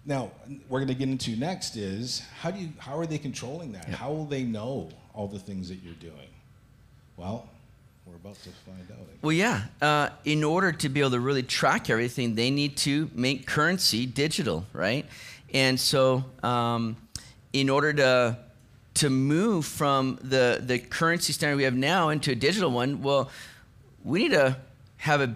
Now, 0.06 0.32
we're 0.68 0.80
going 0.80 0.88
to 0.88 0.94
get 0.94 1.08
into 1.08 1.34
next 1.34 1.76
is 1.76 2.22
how 2.38 2.50
do 2.50 2.60
you 2.60 2.68
how 2.76 2.98
are 2.98 3.06
they 3.06 3.16
controlling 3.16 3.72
that? 3.72 3.88
How 3.88 4.12
will 4.12 4.26
they 4.26 4.42
know 4.42 4.90
all 5.14 5.26
the 5.26 5.38
things 5.38 5.70
that 5.70 5.76
you're 5.76 5.94
doing? 5.94 6.28
Well, 7.16 7.48
we're 8.06 8.16
about 8.16 8.34
to 8.42 8.50
find 8.50 8.86
out. 8.90 8.98
Well, 9.22 9.32
yeah. 9.32 9.62
Uh, 9.80 10.10
in 10.24 10.44
order 10.44 10.72
to 10.72 10.88
be 10.88 11.00
able 11.00 11.12
to 11.12 11.20
really 11.20 11.42
track 11.42 11.88
everything, 11.88 12.34
they 12.34 12.50
need 12.50 12.76
to 12.78 13.10
make 13.14 13.46
currency 13.46 14.04
digital, 14.04 14.66
right? 14.72 15.06
And 15.54 15.80
so, 15.80 16.24
um, 16.42 16.96
in 17.52 17.70
order 17.70 17.92
to 17.94 18.38
to 18.94 19.10
move 19.10 19.66
from 19.66 20.18
the 20.22 20.60
the 20.64 20.78
currency 20.78 21.32
standard 21.32 21.56
we 21.56 21.64
have 21.64 21.74
now 21.74 22.10
into 22.10 22.30
a 22.30 22.34
digital 22.34 22.70
one, 22.70 23.02
well, 23.02 23.30
we 24.04 24.20
need 24.20 24.32
to 24.32 24.56
have 24.98 25.20
a 25.20 25.34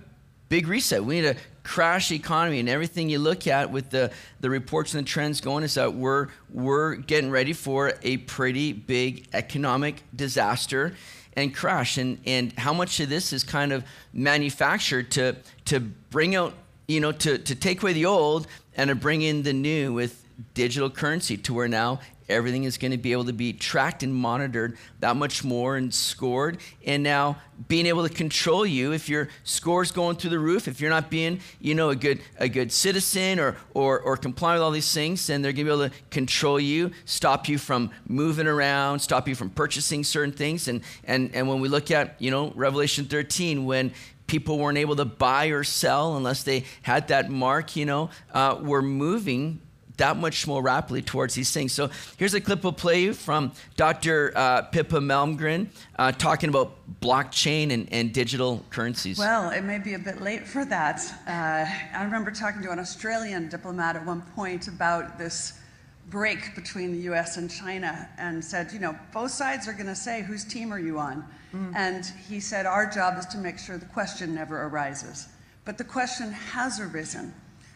big 0.48 0.66
reset. 0.66 1.04
We 1.04 1.20
need 1.20 1.34
to 1.34 1.36
crash 1.68 2.08
the 2.08 2.16
economy 2.16 2.60
and 2.60 2.68
everything 2.68 3.10
you 3.10 3.18
look 3.18 3.46
at 3.46 3.70
with 3.70 3.90
the, 3.90 4.10
the 4.40 4.48
reports 4.48 4.94
and 4.94 5.06
the 5.06 5.08
trends 5.08 5.42
going 5.42 5.62
is 5.62 5.74
that 5.74 5.92
we're, 5.92 6.28
we're 6.50 6.94
getting 6.94 7.30
ready 7.30 7.52
for 7.52 7.92
a 8.02 8.16
pretty 8.16 8.72
big 8.72 9.26
economic 9.34 10.02
disaster 10.16 10.94
and 11.34 11.54
crash. 11.54 11.98
And, 11.98 12.18
and 12.24 12.52
how 12.54 12.72
much 12.72 12.98
of 13.00 13.10
this 13.10 13.34
is 13.34 13.44
kind 13.44 13.72
of 13.72 13.84
manufactured 14.14 15.10
to, 15.12 15.36
to 15.66 15.80
bring 15.80 16.34
out, 16.34 16.54
you 16.86 17.00
know, 17.00 17.12
to, 17.12 17.36
to 17.36 17.54
take 17.54 17.82
away 17.82 17.92
the 17.92 18.06
old 18.06 18.46
and 18.74 18.88
to 18.88 18.94
bring 18.94 19.20
in 19.20 19.42
the 19.42 19.52
new 19.52 19.92
with 19.92 20.24
digital 20.54 20.88
currency 20.88 21.36
to 21.36 21.52
where 21.52 21.68
now 21.68 22.00
everything 22.28 22.64
is 22.64 22.78
going 22.78 22.90
to 22.90 22.98
be 22.98 23.12
able 23.12 23.24
to 23.24 23.32
be 23.32 23.52
tracked 23.52 24.02
and 24.02 24.14
monitored 24.14 24.76
that 25.00 25.16
much 25.16 25.44
more 25.44 25.76
and 25.76 25.92
scored. 25.92 26.58
And 26.84 27.02
now 27.02 27.38
being 27.66 27.86
able 27.86 28.06
to 28.06 28.12
control 28.12 28.64
you 28.64 28.92
if 28.92 29.08
your 29.08 29.28
score's 29.44 29.90
going 29.90 30.16
through 30.16 30.30
the 30.30 30.38
roof, 30.38 30.68
if 30.68 30.80
you're 30.80 30.90
not 30.90 31.10
being, 31.10 31.40
you 31.60 31.74
know, 31.74 31.90
a 31.90 31.96
good 31.96 32.20
a 32.38 32.48
good 32.48 32.70
citizen 32.70 33.40
or 33.40 33.56
or 33.74 34.00
or 34.00 34.16
complying 34.16 34.56
with 34.56 34.62
all 34.62 34.70
these 34.70 34.92
things, 34.92 35.26
then 35.26 35.42
they're 35.42 35.52
going 35.52 35.66
to 35.66 35.76
be 35.76 35.82
able 35.82 35.88
to 35.88 35.96
control 36.10 36.60
you, 36.60 36.92
stop 37.04 37.48
you 37.48 37.58
from 37.58 37.90
moving 38.06 38.46
around, 38.46 39.00
stop 39.00 39.26
you 39.26 39.34
from 39.34 39.50
purchasing 39.50 40.04
certain 40.04 40.32
things. 40.32 40.68
And 40.68 40.82
and 41.04 41.30
and 41.34 41.48
when 41.48 41.60
we 41.60 41.68
look 41.68 41.90
at, 41.90 42.20
you 42.20 42.30
know, 42.30 42.52
Revelation 42.54 43.06
13, 43.06 43.64
when 43.64 43.92
people 44.28 44.58
weren't 44.58 44.78
able 44.78 44.94
to 44.94 45.04
buy 45.04 45.46
or 45.46 45.64
sell 45.64 46.16
unless 46.16 46.44
they 46.44 46.64
had 46.82 47.08
that 47.08 47.30
mark, 47.30 47.74
you 47.74 47.86
know, 47.86 48.10
uh, 48.32 48.58
we're 48.60 48.82
moving 48.82 49.60
that 49.98 50.16
much 50.16 50.46
more 50.46 50.62
rapidly 50.62 51.02
towards 51.02 51.34
these 51.34 51.52
things. 51.52 51.72
So 51.72 51.90
here's 52.16 52.34
a 52.34 52.40
clip 52.40 52.64
we'll 52.64 52.72
play 52.72 53.02
you 53.02 53.12
from 53.12 53.52
Dr. 53.76 54.32
Uh, 54.34 54.62
Pippa 54.62 54.98
Malmgren 54.98 55.68
uh, 55.98 56.12
talking 56.12 56.48
about 56.48 56.74
blockchain 57.00 57.72
and, 57.72 57.88
and, 57.92 58.12
digital 58.12 58.64
currencies. 58.70 59.18
Well, 59.18 59.50
it 59.50 59.62
may 59.62 59.78
be 59.78 59.94
a 59.94 59.98
bit 59.98 60.22
late 60.22 60.46
for 60.46 60.64
that. 60.64 61.00
Uh, 61.26 61.66
I 61.96 62.02
remember 62.02 62.30
talking 62.30 62.62
to 62.62 62.70
an 62.70 62.78
Australian 62.78 63.48
diplomat 63.48 63.96
at 63.96 64.06
one 64.06 64.22
point 64.34 64.66
about 64.68 65.18
this 65.18 65.60
break 66.08 66.54
between 66.54 66.92
the 66.92 67.00
US 67.12 67.36
and 67.36 67.50
China 67.50 68.08
and 68.18 68.42
said, 68.42 68.72
you 68.72 68.78
know, 68.78 68.98
both 69.12 69.30
sides 69.30 69.68
are 69.68 69.72
going 69.72 69.86
to 69.86 69.94
say, 69.94 70.22
whose 70.22 70.44
team 70.44 70.72
are 70.72 70.78
you 70.78 70.98
on? 70.98 71.24
Mm. 71.52 71.74
And 71.74 72.04
he 72.28 72.40
said, 72.40 72.66
our 72.66 72.86
job 72.86 73.18
is 73.18 73.26
to 73.26 73.38
make 73.38 73.58
sure 73.58 73.76
the 73.76 73.86
question 73.86 74.34
never 74.34 74.62
arises. 74.64 75.28
But 75.64 75.76
the 75.76 75.84
question 75.84 76.32
has 76.32 76.80
arisen. 76.80 77.34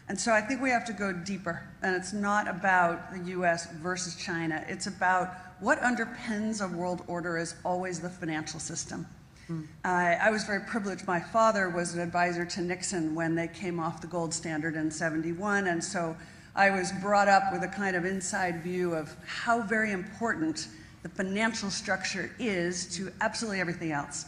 And 0.09 0.19
so 0.19 0.33
I 0.33 0.41
think 0.41 0.61
we 0.61 0.69
have 0.69 0.85
to 0.85 0.93
go 0.93 1.13
deeper. 1.13 1.63
And 1.81 1.95
it's 1.95 2.13
not 2.13 2.47
about 2.47 3.13
the 3.13 3.31
US 3.31 3.71
versus 3.73 4.15
China, 4.15 4.63
it's 4.67 4.87
about 4.87 5.35
what 5.59 5.79
underpins 5.81 6.61
a 6.61 6.77
world 6.77 7.03
order 7.07 7.37
is 7.37 7.55
always 7.63 7.99
the 7.99 8.09
financial 8.09 8.59
system. 8.59 9.05
Mm. 9.49 9.67
I, 9.83 10.15
I 10.15 10.29
was 10.29 10.43
very 10.43 10.61
privileged. 10.61 11.07
My 11.07 11.19
father 11.19 11.69
was 11.69 11.93
an 11.93 12.01
advisor 12.01 12.45
to 12.45 12.61
Nixon 12.61 13.15
when 13.15 13.35
they 13.35 13.47
came 13.47 13.79
off 13.79 14.01
the 14.01 14.07
gold 14.07 14.33
standard 14.33 14.75
in 14.75 14.91
71. 14.91 15.67
And 15.67 15.83
so 15.83 16.15
I 16.55 16.69
was 16.69 16.91
brought 17.01 17.27
up 17.27 17.51
with 17.51 17.63
a 17.63 17.67
kind 17.67 17.95
of 17.95 18.05
inside 18.05 18.61
view 18.61 18.93
of 18.93 19.15
how 19.25 19.61
very 19.61 19.91
important 19.91 20.67
the 21.01 21.09
financial 21.09 21.69
structure 21.69 22.31
is 22.39 22.95
to 22.97 23.11
absolutely 23.21 23.59
everything 23.59 23.91
else. 23.91 24.25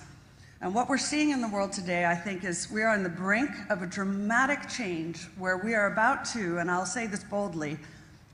And 0.65 0.73
what 0.73 0.89
we're 0.89 0.97
seeing 0.97 1.30
in 1.30 1.41
the 1.41 1.47
world 1.47 1.71
today, 1.71 2.06
I 2.06 2.15
think, 2.15 2.43
is 2.43 2.71
we 2.71 2.82
are 2.82 2.89
on 2.89 3.04
the 3.04 3.10
brink 3.10 3.51
of 3.69 3.84
a 3.84 3.86
dramatic 3.86 4.67
change 4.67 5.28
where 5.38 5.58
we 5.58 5.75
are 5.75 5.93
about 5.93 6.25
to, 6.34 6.58
and 6.58 6.71
I'll 6.71 6.88
say 6.88 7.06
this 7.06 7.23
boldly, 7.23 7.78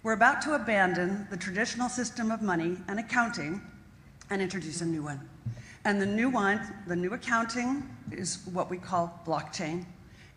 we're 0.01 0.13
about 0.13 0.41
to 0.43 0.53
abandon 0.53 1.27
the 1.29 1.35
traditional 1.35 1.89
system 1.89 2.31
of 2.31 2.41
money 2.41 2.77
and 2.87 3.01
accounting 3.01 3.59
and 4.29 4.41
introduce 4.41 4.79
a 4.79 4.85
new 4.85 5.03
one. 5.03 5.19
And 5.83 6.01
the 6.01 6.05
new 6.05 6.29
one, 6.29 6.61
the 6.87 6.95
new 6.95 7.11
accounting, 7.11 7.83
is 8.13 8.47
what 8.53 8.69
we 8.69 8.77
call 8.77 9.19
blockchain. 9.27 9.83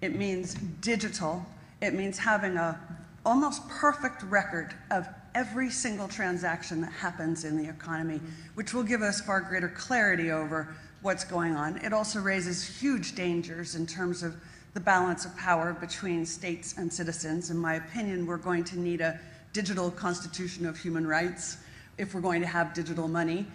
It 0.01 0.17
means 0.17 0.55
digital. 0.81 1.47
It 1.81 1.95
means 1.95 2.19
having 2.19 2.57
a 2.57 2.77
almost 3.25 3.69
perfect 3.69 4.25
record 4.25 4.75
of 4.91 5.07
every 5.37 5.71
single 5.71 6.09
transaction 6.09 6.81
that 6.81 6.93
happens 6.93 7.45
in 7.45 7.57
the 7.57 7.69
economy, 7.69 8.21
which 8.55 8.75
will 8.75 8.83
give 8.83 9.03
us 9.03 9.21
far 9.21 9.41
greater 9.41 9.69
clarity 9.69 10.33
over 10.33 10.75
what's 11.05 11.23
going 11.23 11.55
on. 11.55 11.77
It 11.85 11.93
also 11.93 12.19
raises 12.19 12.67
huge 12.67 13.15
dangers 13.15 13.75
in 13.75 13.87
terms 13.87 14.23
of 14.23 14.35
the 14.73 14.81
balance 14.81 15.27
of 15.27 15.37
power 15.37 15.75
between 15.75 16.25
states 16.25 16.77
and 16.79 16.91
citizens. 16.91 17.51
In 17.51 17.59
my 17.59 17.75
opinion, 17.75 18.27
we're 18.27 18.39
going 18.39 18.65
to 18.65 18.79
need 18.79 19.03
a 19.03 19.21
digital 19.53 19.91
constitution 19.91 20.65
of 20.65 20.79
human 20.79 21.07
rights 21.07 21.59
if 21.99 22.15
we're 22.15 22.23
going 22.23 22.41
to 22.41 22.47
have 22.47 22.73
digital 22.73 23.07
money. 23.07 23.47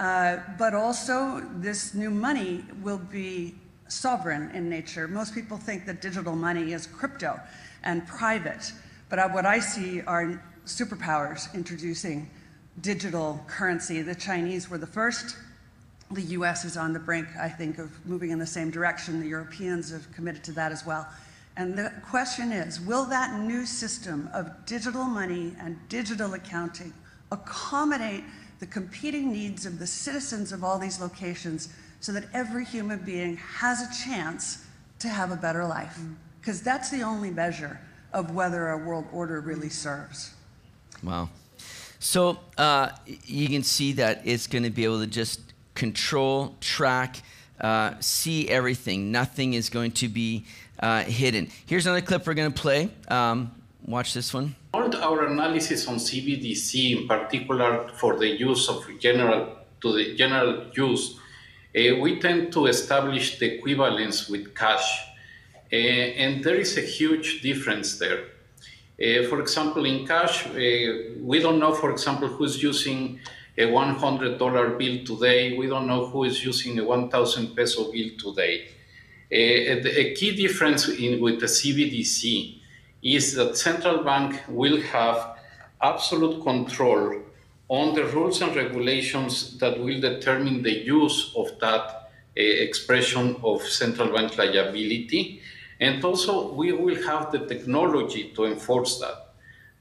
Uh, 0.00 0.38
but 0.58 0.72
also, 0.72 1.46
this 1.56 1.92
new 1.92 2.10
money 2.10 2.64
will 2.82 2.98
be 2.98 3.54
sovereign 3.88 4.50
in 4.52 4.70
nature. 4.70 5.06
Most 5.06 5.34
people 5.34 5.58
think 5.58 5.84
that 5.84 6.00
digital 6.00 6.34
money 6.34 6.72
is 6.72 6.86
crypto 6.86 7.38
and 7.82 8.06
private, 8.06 8.72
but 9.10 9.30
what 9.34 9.44
I 9.44 9.60
see 9.60 10.00
are 10.00 10.42
superpowers 10.64 11.52
introducing 11.54 12.30
digital 12.80 13.44
currency. 13.46 14.00
The 14.00 14.14
Chinese 14.14 14.70
were 14.70 14.78
the 14.78 14.86
first, 14.86 15.36
the 16.10 16.22
US 16.22 16.64
is 16.64 16.76
on 16.76 16.92
the 16.92 16.98
brink, 16.98 17.28
I 17.40 17.48
think, 17.48 17.78
of 17.78 17.90
moving 18.06 18.30
in 18.30 18.38
the 18.38 18.46
same 18.46 18.70
direction. 18.70 19.20
The 19.20 19.28
Europeans 19.28 19.90
have 19.90 20.10
committed 20.12 20.44
to 20.44 20.52
that 20.52 20.72
as 20.72 20.86
well. 20.86 21.06
And 21.56 21.78
the 21.78 21.92
question 22.08 22.52
is 22.52 22.80
will 22.80 23.04
that 23.06 23.38
new 23.40 23.64
system 23.64 24.28
of 24.32 24.50
digital 24.66 25.04
money 25.04 25.54
and 25.60 25.78
digital 25.88 26.34
accounting 26.34 26.92
accommodate 27.30 28.24
the 28.60 28.66
competing 28.66 29.32
needs 29.32 29.66
of 29.66 29.78
the 29.78 29.86
citizens 29.86 30.52
of 30.52 30.64
all 30.64 30.78
these 30.78 31.00
locations 31.00 31.68
so 32.00 32.12
that 32.12 32.24
every 32.32 32.64
human 32.64 32.98
being 32.98 33.36
has 33.36 33.80
a 33.80 34.04
chance 34.04 34.64
to 34.98 35.08
have 35.08 35.30
a 35.30 35.36
better 35.36 35.64
life? 35.66 35.98
Because 36.40 36.60
mm. 36.60 36.64
that's 36.64 36.90
the 36.90 37.02
only 37.02 37.30
measure 37.30 37.78
of 38.12 38.34
whether 38.34 38.70
a 38.70 38.78
world 38.78 39.06
order 39.12 39.40
really 39.40 39.68
serves. 39.68 40.32
Wow. 41.02 41.28
So 41.98 42.38
uh, 42.58 42.90
you 43.26 43.48
can 43.48 43.62
see 43.62 43.92
that 43.94 44.22
it's 44.24 44.46
going 44.46 44.64
to 44.64 44.70
be 44.70 44.84
able 44.84 45.00
to 45.00 45.06
just 45.06 45.40
control, 45.74 46.54
track, 46.60 47.22
uh, 47.60 47.94
see 48.00 48.48
everything. 48.48 49.12
Nothing 49.12 49.54
is 49.54 49.68
going 49.70 49.92
to 49.92 50.08
be 50.08 50.44
uh, 50.80 51.02
hidden. 51.02 51.48
Here's 51.66 51.86
another 51.86 52.00
clip 52.00 52.26
we're 52.26 52.34
going 52.34 52.52
to 52.52 52.60
play. 52.60 52.90
Um, 53.08 53.52
watch 53.86 54.14
this 54.14 54.32
one. 54.34 54.56
Our 54.74 55.26
analysis 55.26 55.86
on 55.86 55.96
CBDC, 55.96 57.00
in 57.00 57.08
particular 57.08 57.88
for 57.96 58.18
the 58.18 58.28
use 58.28 58.68
of 58.68 58.84
general 58.98 59.58
to 59.82 59.92
the 59.92 60.16
general 60.16 60.64
use, 60.74 61.18
uh, 61.76 61.96
we 62.00 62.20
tend 62.20 62.52
to 62.52 62.66
establish 62.66 63.38
the 63.38 63.54
equivalence 63.54 64.28
with 64.28 64.54
cash, 64.54 65.06
uh, 65.72 65.76
and 65.76 66.42
there 66.42 66.54
is 66.54 66.78
a 66.78 66.80
huge 66.80 67.42
difference 67.42 67.98
there. 67.98 68.26
Uh, 69.00 69.26
for 69.28 69.40
example, 69.40 69.84
in 69.84 70.06
cash, 70.06 70.46
uh, 70.46 70.52
we 71.20 71.40
don't 71.40 71.58
know, 71.58 71.74
for 71.74 71.90
example, 71.90 72.28
who's 72.28 72.62
using 72.62 73.18
a 73.56 73.62
$100 73.62 74.78
bill 74.78 75.04
today. 75.04 75.56
We 75.56 75.66
don't 75.66 75.86
know 75.86 76.06
who 76.06 76.24
is 76.24 76.44
using 76.44 76.78
a 76.78 76.84
1,000 76.84 77.54
peso 77.54 77.90
bill 77.92 78.10
today. 78.18 78.68
Uh, 79.32 79.88
a 79.88 80.14
key 80.14 80.36
difference 80.36 80.88
in, 80.88 81.20
with 81.20 81.40
the 81.40 81.46
CBDC 81.46 82.58
is 83.02 83.34
that 83.34 83.56
central 83.56 84.02
bank 84.02 84.42
will 84.48 84.80
have 84.80 85.36
absolute 85.82 86.42
control 86.42 87.20
on 87.68 87.94
the 87.94 88.04
rules 88.06 88.40
and 88.42 88.54
regulations 88.56 89.58
that 89.58 89.78
will 89.78 90.00
determine 90.00 90.62
the 90.62 90.84
use 90.84 91.32
of 91.36 91.58
that 91.60 92.10
uh, 92.36 92.40
expression 92.40 93.36
of 93.42 93.62
central 93.62 94.12
bank 94.12 94.36
liability. 94.36 95.40
And 95.80 96.04
also, 96.04 96.52
we 96.52 96.72
will 96.72 97.02
have 97.06 97.32
the 97.32 97.46
technology 97.46 98.32
to 98.36 98.44
enforce 98.44 98.98
that. 99.00 99.23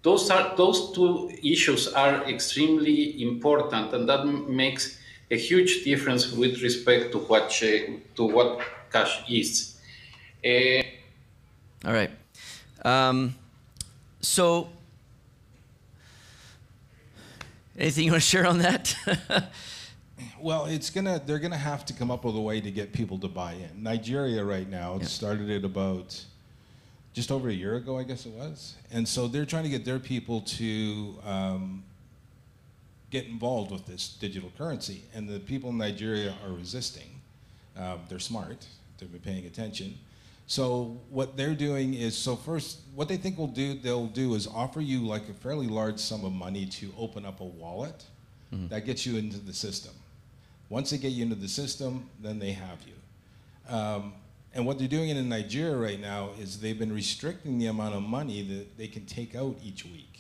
Those, 0.04 0.30
are, 0.30 0.54
those 0.58 0.92
two 0.92 1.32
issues 1.42 1.88
are 1.88 2.30
extremely 2.30 3.24
important, 3.24 3.94
and 3.94 4.08
that 4.10 4.26
makes 4.26 5.00
a 5.32 5.38
huge 5.38 5.86
difference 5.86 6.32
with 6.32 6.62
respect 6.62 7.14
to 7.14 7.20
what, 7.20 7.50
to 7.50 8.24
what 8.24 8.62
cash 8.92 9.24
is. 9.30 9.78
Uh, 10.46 10.84
All 11.88 11.94
right. 11.94 12.12
Um, 12.84 13.34
so, 14.20 14.70
anything 17.80 18.04
you 18.06 18.12
want 18.12 18.24
to 18.24 18.30
share 18.30 18.46
on 18.46 18.58
that? 18.60 18.96
well, 20.42 20.66
it's 20.66 20.90
gonna. 20.90 21.22
They're 21.26 21.40
gonna 21.40 21.58
have 21.58 21.86
to 21.86 21.94
come 21.94 22.12
up 22.12 22.26
with 22.26 22.36
a 22.36 22.42
way 22.42 22.60
to 22.60 22.72
get 22.72 22.92
people 22.92 23.18
to 23.20 23.30
buy 23.30 23.54
in. 23.54 23.84
Nigeria 23.84 24.44
right 24.44 24.70
now 24.70 24.98
yeah. 25.00 25.06
started 25.06 25.50
at 25.50 25.64
about 25.64 26.24
just 27.14 27.32
over 27.32 27.50
a 27.50 27.54
year 27.54 27.76
ago, 27.76 27.98
I 27.98 28.04
guess 28.04 28.26
it 28.26 28.34
was, 28.34 28.76
and 28.92 29.08
so 29.08 29.28
they're 29.28 29.46
trying 29.46 29.64
to 29.64 29.70
get 29.70 29.86
their 29.86 30.00
people 30.00 30.42
to. 30.42 31.16
Um, 31.26 31.84
get 33.10 33.28
involved 33.28 33.70
with 33.70 33.86
this 33.86 34.18
digital 34.20 34.52
currency, 34.58 35.04
and 35.14 35.30
the 35.30 35.40
people 35.40 35.70
in 35.70 35.78
Nigeria 35.78 36.34
are 36.44 36.52
resisting. 36.52 37.22
Um, 37.78 38.00
they're 38.10 38.18
smart; 38.18 38.66
they've 38.98 39.12
been 39.12 39.22
paying 39.22 39.46
attention, 39.46 40.00
so 40.48 41.00
what 41.10 41.38
they're 41.38 41.56
doing 41.56 41.94
is 41.94 42.18
so 42.18 42.36
first 42.36 42.80
what 42.94 43.08
they 43.08 43.18
think 43.18 43.38
will 43.38 43.48
do 43.48 43.76
they'll 43.76 44.08
do 44.08 44.36
is 44.36 44.48
offer 44.48 44.82
you 44.82 45.00
like 45.00 45.28
a 45.30 45.34
fairly 45.34 45.68
large 45.68 46.00
sum 46.00 46.26
of 46.26 46.34
money 46.34 46.66
to 46.66 46.94
open 46.98 47.26
up 47.26 47.40
a 47.40 47.46
wallet 47.46 48.04
mm-hmm. 48.54 48.68
that 48.68 48.86
gets 48.86 49.06
you 49.06 49.18
into 49.18 49.38
the 49.38 49.54
system. 49.54 49.94
Once 50.70 50.90
they 50.90 50.98
get 50.98 51.12
you 51.12 51.24
into 51.24 51.36
the 51.36 51.48
system, 51.48 52.10
then 52.22 52.40
they 52.40 52.52
have 52.52 52.80
you. 52.86 53.74
Um, 53.74 54.14
and 54.54 54.66
what 54.66 54.78
they're 54.78 54.88
doing 54.88 55.10
in 55.10 55.30
Nigeria 55.30 55.76
right 55.76 56.00
now 56.00 56.30
is 56.40 56.60
they've 56.60 56.78
been 56.78 56.94
restricting 56.94 57.58
the 57.58 57.68
amount 57.68 57.96
of 57.96 58.04
money 58.04 58.44
that 58.44 58.78
they 58.78 58.88
can 58.88 59.06
take 59.06 59.36
out 59.36 59.56
each 59.64 59.84
week. 59.86 60.20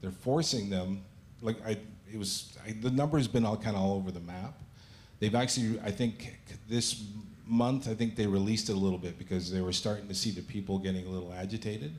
They're 0.00 0.12
forcing 0.12 0.70
them, 0.70 1.02
like 1.42 1.56
I, 1.66 1.78
it 2.12 2.18
was, 2.18 2.56
I, 2.64 2.72
the 2.72 2.90
number's 2.90 3.26
been 3.26 3.44
all 3.44 3.56
kind 3.56 3.74
of 3.74 3.82
all 3.82 3.96
over 3.96 4.12
the 4.12 4.20
map. 4.20 4.54
They've 5.18 5.34
actually, 5.34 5.80
I 5.80 5.90
think, 5.90 6.38
this 6.68 7.02
month, 7.46 7.88
I 7.88 7.94
think 7.94 8.14
they 8.14 8.26
released 8.26 8.68
it 8.68 8.72
a 8.74 8.78
little 8.78 8.98
bit 8.98 9.18
because 9.18 9.50
they 9.50 9.60
were 9.60 9.72
starting 9.72 10.06
to 10.08 10.14
see 10.14 10.30
the 10.30 10.42
people 10.42 10.78
getting 10.78 11.06
a 11.06 11.10
little 11.10 11.32
agitated. 11.32 11.94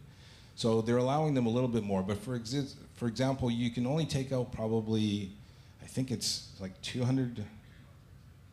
So 0.56 0.82
they're 0.82 0.98
allowing 0.98 1.34
them 1.34 1.46
a 1.46 1.50
little 1.50 1.68
bit 1.68 1.84
more. 1.84 2.02
But 2.02 2.18
for, 2.18 2.40
exi- 2.40 2.74
for 2.94 3.08
example, 3.08 3.52
you 3.52 3.70
can 3.70 3.86
only 3.86 4.06
take 4.06 4.32
out 4.32 4.54
probably, 4.54 5.32
I 5.84 5.88
think 5.88 6.12
it's 6.12 6.50
like 6.62 6.80
200, 6.82 7.44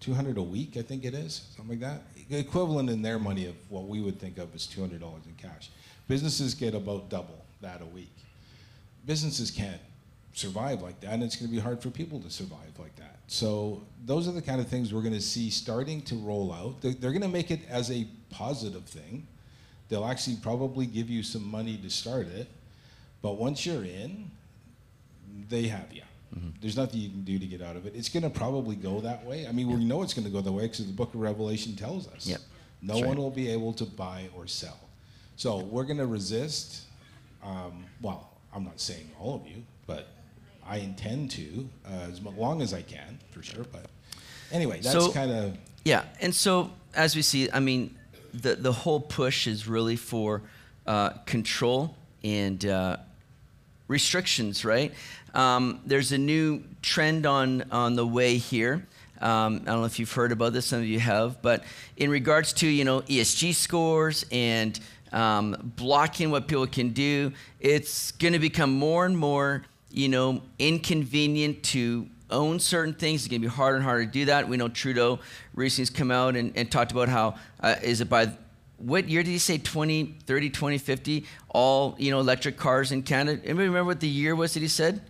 200 0.01 0.37
a 0.37 0.43
week, 0.43 0.77
I 0.77 0.83
think 0.83 1.05
it 1.05 1.15
is, 1.15 1.43
something 1.57 1.79
like 1.79 1.89
that. 1.89 2.03
Equivalent 2.33 2.89
in 2.89 3.03
their 3.03 3.19
money 3.19 3.47
of 3.47 3.55
what 3.69 3.87
we 3.87 4.01
would 4.01 4.19
think 4.19 4.39
of 4.39 4.55
as 4.55 4.67
$200 4.67 4.93
in 4.93 5.35
cash. 5.37 5.71
Businesses 6.09 6.55
get 6.55 6.75
about 6.75 7.09
double 7.09 7.45
that 7.61 7.81
a 7.83 7.87
week. 7.87 8.15
Businesses 9.07 9.51
can't 9.51 9.81
survive 10.35 10.83
like 10.83 11.01
that, 11.01 11.13
and 11.13 11.23
it's 11.23 11.37
going 11.37 11.49
to 11.51 11.55
be 11.55 11.61
hard 11.61 11.83
for 11.83 11.91
people 11.91 12.21
to 12.21 12.31
survive 12.31 12.79
like 12.79 12.95
that. 12.97 13.17
So 13.27 13.83
those 14.05 14.29
are 14.29 14.33
the 14.33 14.43
kind 14.43 14.61
of 14.61 14.69
things 14.69 14.93
we're 14.93 15.03
going 15.03 15.15
to 15.15 15.21
see 15.21 15.51
starting 15.51 16.03
to 16.03 16.15
roll 16.17 16.53
out. 16.53 16.81
They're, 16.81 16.93
they're 16.93 17.13
going 17.13 17.23
to 17.23 17.29
make 17.29 17.51
it 17.51 17.61
as 17.69 17.91
a 17.91 18.07
positive 18.31 18.85
thing. 18.85 19.27
They'll 19.89 20.07
actually 20.07 20.37
probably 20.37 20.87
give 20.87 21.11
you 21.11 21.23
some 21.23 21.47
money 21.47 21.77
to 21.79 21.91
start 21.91 22.27
it, 22.29 22.49
but 23.21 23.33
once 23.33 23.67
you're 23.67 23.85
in, 23.85 24.31
they 25.49 25.65
have 25.65 25.93
you. 25.93 26.03
Mm-hmm. 26.35 26.49
There's 26.61 26.77
nothing 26.77 27.01
you 27.01 27.11
can 27.11 27.25
do 27.25 27.39
to 27.39 27.47
get 27.47 27.61
out 27.61 27.77
of 27.77 27.87
it. 27.87 27.95
It's 27.95 28.09
going 28.09 28.23
to 28.23 28.31
probably 28.31 28.77
go 28.77 29.01
that 29.01 29.25
way. 29.25 29.47
I 29.47 29.53
mean, 29.53 29.69
we 29.69 29.85
know 29.85 30.03
it's 30.03 30.15
going 30.15 30.25
to 30.25 30.31
go 30.31 30.41
that 30.41 30.53
way 30.53 30.63
because 30.63 30.87
the 30.87 30.93
Book 30.93 31.13
of 31.15 31.21
Revelation 31.21 31.77
tells 31.77 32.09
us. 32.09 32.27
Yep. 32.27 32.41
No 32.81 32.95
That's 32.95 33.07
one 33.07 33.17
right. 33.17 33.23
will 33.23 33.31
be 33.31 33.49
able 33.51 33.73
to 33.75 33.85
buy 33.85 34.29
or 34.37 34.47
sell. 34.47 34.79
So 35.37 35.59
we're 35.59 35.85
going 35.85 35.99
to 35.99 36.07
resist. 36.07 36.83
Um, 37.43 37.85
well, 38.01 38.31
I'm 38.55 38.65
not 38.65 38.81
saying 38.81 39.11
all 39.21 39.35
of 39.35 39.47
you, 39.47 39.63
but 39.87 40.09
I 40.67 40.79
intend 40.79 41.31
to 41.33 41.69
uh, 41.87 42.09
as 42.11 42.21
long 42.23 42.63
as 42.63 42.73
I 42.73 42.83
can, 42.83 43.19
for 43.31 43.43
sure. 43.43 43.65
But 43.71 43.87
anyway, 44.51 44.81
that's 44.81 44.93
so, 44.93 45.13
kind 45.13 45.31
of 45.31 45.57
yeah. 45.85 46.05
And 46.21 46.35
so 46.35 46.71
as 46.95 47.17
we 47.17 47.23
see, 47.23 47.51
I 47.51 47.61
mean, 47.61 47.97
the 48.33 48.55
the 48.55 48.73
whole 48.73 49.01
push 49.01 49.47
is 49.47 49.67
really 49.67 49.97
for 49.97 50.43
uh, 50.87 51.11
control 51.27 51.97
and 52.23 52.65
uh, 52.65 52.99
restrictions, 53.93 54.65
right? 54.65 54.93
Um, 55.35 55.81
there's 55.87 56.11
a 56.13 56.19
new 56.19 56.65
trend 56.83 57.27
on 57.27 57.65
on 57.71 57.95
the 57.95 58.07
way 58.07 58.39
here. 58.39 58.87
Um, 59.21 59.61
I 59.63 59.67
don't 59.67 59.81
know 59.81 59.85
if 59.85 60.01
you've 60.01 60.13
heard 60.13 60.33
about 60.33 60.53
this, 60.53 60.67
some 60.67 60.81
of 60.81 60.87
you 60.87 60.99
have, 60.99 61.41
but 61.43 61.63
in 61.97 62.11
regards 62.11 62.53
to 62.55 62.67
you 62.67 62.85
know 62.85 63.03
ESG 63.03 63.55
scores 63.55 64.25
and 64.33 64.81
um, 65.13 65.73
blocking 65.77 66.31
what 66.31 66.49
people 66.49 66.67
can 66.67 66.89
do, 66.91 67.33
it's 67.61 68.13
going 68.13 68.33
to 68.33 68.41
become 68.41 68.73
more 68.73 69.07
and 69.07 69.17
more 69.17 69.63
you 69.93 70.09
know, 70.09 70.43
inconvenient 70.59 71.63
to 71.63 72.09
own 72.31 72.59
certain 72.59 72.95
things. 72.95 73.23
It's 73.23 73.29
going 73.29 73.43
to 73.43 73.49
be 73.49 73.55
harder 73.55 73.77
and 73.77 73.85
harder 73.85 74.07
to 74.07 74.11
do 74.11 74.25
that. 74.25 74.49
We 74.49 74.57
know 74.57 74.69
Trudeau 74.69 75.21
recently 75.55 75.83
has 75.83 75.91
come 75.91 76.11
out 76.11 76.35
and, 76.35 76.53
and 76.57 76.71
talked 76.71 76.93
about 76.93 77.09
how 77.09 77.37
uh, 77.61 77.77
is 77.83 78.01
it 78.01 78.09
by 78.09 78.33
what 78.83 79.09
year 79.09 79.23
did 79.23 79.31
he 79.31 79.39
say 79.39 79.59
2030 79.59 80.51
2050 80.51 81.25
all 81.49 81.95
you 81.99 82.11
know 82.11 82.21
electric 82.21 82.57
cars 82.57 82.93
in 82.93 83.03
canada? 83.03 83.41
Anybody 83.45 83.69
remember 83.69 83.85
what 83.85 84.01
the 84.01 84.09
year 84.09 84.35
was 84.35 84.55
that 84.55 84.61
he 84.61 84.69
said? 84.69 85.01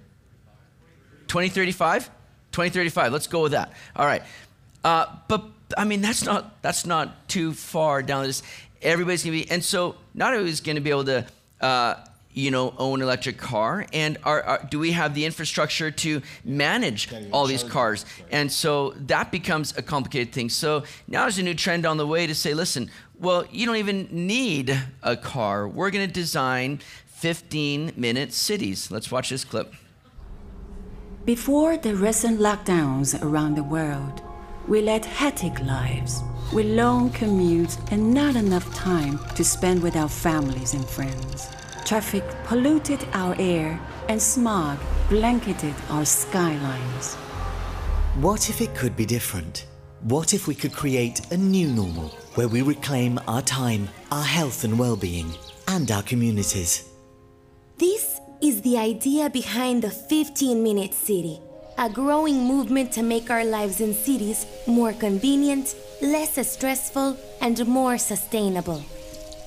2035 1.28 2.06
2035 2.52 3.12
let's 3.12 3.26
go 3.26 3.42
with 3.42 3.52
that. 3.52 3.72
All 3.96 4.06
right. 4.06 4.22
Uh, 4.84 5.06
but 5.28 5.44
i 5.76 5.84
mean 5.84 6.02
that's 6.02 6.24
not 6.24 6.60
that's 6.62 6.84
not 6.84 7.28
too 7.28 7.52
far 7.52 8.02
down 8.02 8.24
this. 8.24 8.42
Everybody's 8.82 9.24
going 9.24 9.38
to 9.38 9.44
be 9.44 9.50
and 9.50 9.64
so 9.64 9.96
not 10.14 10.32
everybody's 10.34 10.60
going 10.60 10.76
to 10.76 10.82
be 10.82 10.90
able 10.90 11.04
to 11.04 11.26
uh, 11.60 11.94
you 12.34 12.50
know, 12.50 12.74
own 12.78 13.00
an 13.00 13.02
electric 13.02 13.36
car? 13.36 13.86
And 13.92 14.18
are, 14.24 14.42
are, 14.42 14.66
do 14.70 14.78
we 14.78 14.92
have 14.92 15.14
the 15.14 15.24
infrastructure 15.26 15.90
to 15.90 16.22
manage 16.44 17.08
all 17.30 17.46
these 17.46 17.62
cars? 17.62 18.06
And 18.30 18.50
so 18.50 18.94
that 19.06 19.30
becomes 19.30 19.76
a 19.76 19.82
complicated 19.82 20.32
thing. 20.32 20.48
So 20.48 20.84
now 21.06 21.22
there's 21.22 21.38
a 21.38 21.42
new 21.42 21.54
trend 21.54 21.84
on 21.84 21.98
the 21.98 22.06
way 22.06 22.26
to 22.26 22.34
say, 22.34 22.54
listen, 22.54 22.90
well, 23.22 23.46
you 23.50 23.64
don't 23.66 23.76
even 23.76 24.08
need 24.10 24.76
a 25.02 25.16
car. 25.16 25.68
We're 25.68 25.90
going 25.90 26.06
to 26.06 26.12
design 26.12 26.80
15 27.06 27.92
minute 27.96 28.32
cities. 28.32 28.90
Let's 28.90 29.10
watch 29.10 29.30
this 29.30 29.44
clip. 29.44 29.72
Before 31.24 31.76
the 31.76 31.94
recent 31.94 32.40
lockdowns 32.40 33.22
around 33.22 33.54
the 33.54 33.62
world, 33.62 34.20
we 34.66 34.82
led 34.82 35.04
hectic 35.04 35.60
lives 35.60 36.20
with 36.52 36.66
long 36.66 37.10
commutes 37.10 37.78
and 37.92 38.12
not 38.12 38.34
enough 38.34 38.74
time 38.74 39.20
to 39.36 39.44
spend 39.44 39.82
with 39.82 39.94
our 39.96 40.08
families 40.08 40.74
and 40.74 40.84
friends. 40.84 41.48
Traffic 41.84 42.24
polluted 42.44 43.06
our 43.12 43.36
air, 43.38 43.80
and 44.08 44.20
smog 44.20 44.78
blanketed 45.08 45.74
our 45.90 46.04
skylines. 46.04 47.14
What 48.16 48.50
if 48.50 48.60
it 48.60 48.74
could 48.74 48.96
be 48.96 49.06
different? 49.06 49.66
What 50.02 50.34
if 50.34 50.48
we 50.48 50.56
could 50.56 50.72
create 50.72 51.30
a 51.30 51.36
new 51.36 51.68
normal 51.68 52.08
where 52.34 52.48
we 52.48 52.60
reclaim 52.60 53.20
our 53.28 53.40
time, 53.40 53.88
our 54.10 54.24
health 54.24 54.64
and 54.64 54.76
well 54.76 54.96
being, 54.96 55.32
and 55.68 55.88
our 55.92 56.02
communities? 56.02 56.90
This 57.78 58.18
is 58.40 58.62
the 58.62 58.78
idea 58.78 59.30
behind 59.30 59.82
the 59.82 59.90
15 59.90 60.60
Minute 60.60 60.92
City, 60.92 61.38
a 61.78 61.88
growing 61.88 62.42
movement 62.44 62.90
to 62.94 63.02
make 63.04 63.30
our 63.30 63.44
lives 63.44 63.80
in 63.80 63.94
cities 63.94 64.44
more 64.66 64.92
convenient, 64.92 65.76
less 66.00 66.34
stressful, 66.50 67.16
and 67.40 67.64
more 67.68 67.96
sustainable. 67.96 68.82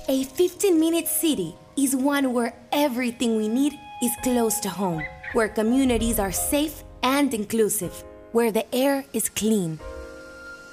A 0.07 0.23
15 0.23 0.79
minute 0.79 1.09
city 1.09 1.53
is 1.75 1.97
one 1.97 2.31
where 2.31 2.55
everything 2.71 3.35
we 3.35 3.49
need 3.49 3.73
is 4.01 4.15
close 4.23 4.61
to 4.61 4.69
home, 4.69 5.03
where 5.33 5.49
communities 5.49 6.17
are 6.17 6.31
safe 6.31 6.85
and 7.03 7.33
inclusive, 7.33 8.05
where 8.31 8.53
the 8.53 8.73
air 8.73 9.03
is 9.11 9.27
clean. 9.27 9.79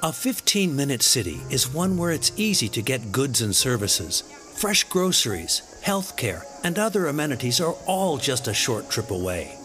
A 0.04 0.12
15 0.12 0.74
minute 0.74 1.00
city 1.00 1.40
is 1.48 1.72
one 1.72 1.96
where 1.96 2.10
it's 2.10 2.32
easy 2.36 2.68
to 2.70 2.82
get 2.82 3.12
goods 3.12 3.40
and 3.40 3.54
services, 3.54 4.24
fresh 4.56 4.82
groceries, 4.82 5.78
healthcare, 5.80 6.42
and 6.64 6.76
other 6.76 7.06
amenities 7.06 7.60
are 7.60 7.76
all 7.86 8.18
just 8.18 8.48
a 8.48 8.52
short 8.52 8.90
trip 8.90 9.12
away. 9.12 9.56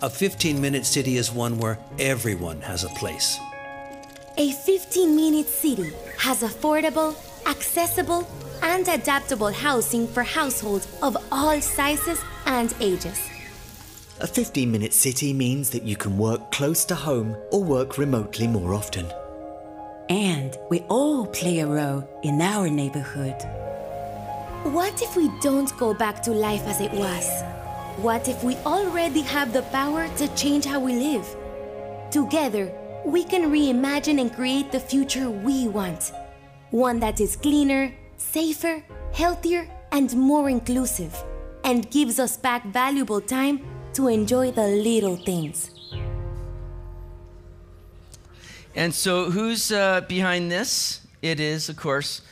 A 0.00 0.08
15 0.08 0.58
minute 0.58 0.86
city 0.86 1.18
is 1.18 1.30
one 1.30 1.58
where 1.58 1.78
everyone 1.98 2.62
has 2.62 2.84
a 2.84 2.94
place. 3.00 3.38
A 4.38 4.52
15 4.52 5.14
minute 5.14 5.48
city 5.48 5.92
has 6.16 6.42
affordable, 6.42 7.14
accessible, 7.46 8.26
and 8.62 8.88
adaptable 8.88 9.52
housing 9.52 10.08
for 10.08 10.22
households 10.22 10.88
of 11.02 11.14
all 11.30 11.60
sizes 11.60 12.22
and 12.46 12.74
ages. 12.80 13.20
A 14.20 14.26
15 14.26 14.72
minute 14.72 14.94
city 14.94 15.34
means 15.34 15.68
that 15.68 15.82
you 15.82 15.96
can 15.96 16.16
work 16.16 16.52
close 16.52 16.86
to 16.86 16.94
home 16.94 17.36
or 17.52 17.62
work 17.62 17.98
remotely 17.98 18.46
more 18.46 18.72
often. 18.72 19.12
And 20.08 20.56
we 20.70 20.80
all 20.88 21.26
play 21.26 21.60
a 21.60 21.66
role 21.66 22.08
in 22.22 22.40
our 22.40 22.68
neighborhood. 22.68 23.36
What 24.64 25.00
if 25.02 25.16
we 25.16 25.30
don't 25.40 25.74
go 25.78 25.94
back 25.94 26.22
to 26.24 26.30
life 26.30 26.62
as 26.66 26.80
it 26.80 26.92
was? 26.92 27.42
What 27.96 28.28
if 28.28 28.42
we 28.42 28.56
already 28.66 29.20
have 29.22 29.52
the 29.52 29.62
power 29.62 30.08
to 30.16 30.28
change 30.36 30.64
how 30.64 30.80
we 30.80 30.94
live? 30.94 31.26
Together, 32.10 32.72
we 33.04 33.24
can 33.24 33.50
reimagine 33.50 34.20
and 34.20 34.34
create 34.34 34.72
the 34.72 34.80
future 34.80 35.30
we 35.30 35.68
want. 35.68 36.12
One 36.70 36.98
that 37.00 37.20
is 37.20 37.36
cleaner, 37.36 37.92
safer, 38.16 38.82
healthier, 39.12 39.68
and 39.92 40.14
more 40.16 40.50
inclusive, 40.50 41.14
and 41.62 41.90
gives 41.90 42.18
us 42.18 42.36
back 42.36 42.64
valuable 42.66 43.20
time 43.20 43.60
to 43.92 44.08
enjoy 44.08 44.50
the 44.50 44.66
little 44.66 45.16
things. 45.16 45.73
And 48.76 48.92
so, 48.92 49.30
who's 49.30 49.70
uh, 49.70 50.00
behind 50.00 50.50
this? 50.50 51.00
It 51.22 51.38
is, 51.38 51.68
of 51.68 51.76
course, 51.76 52.22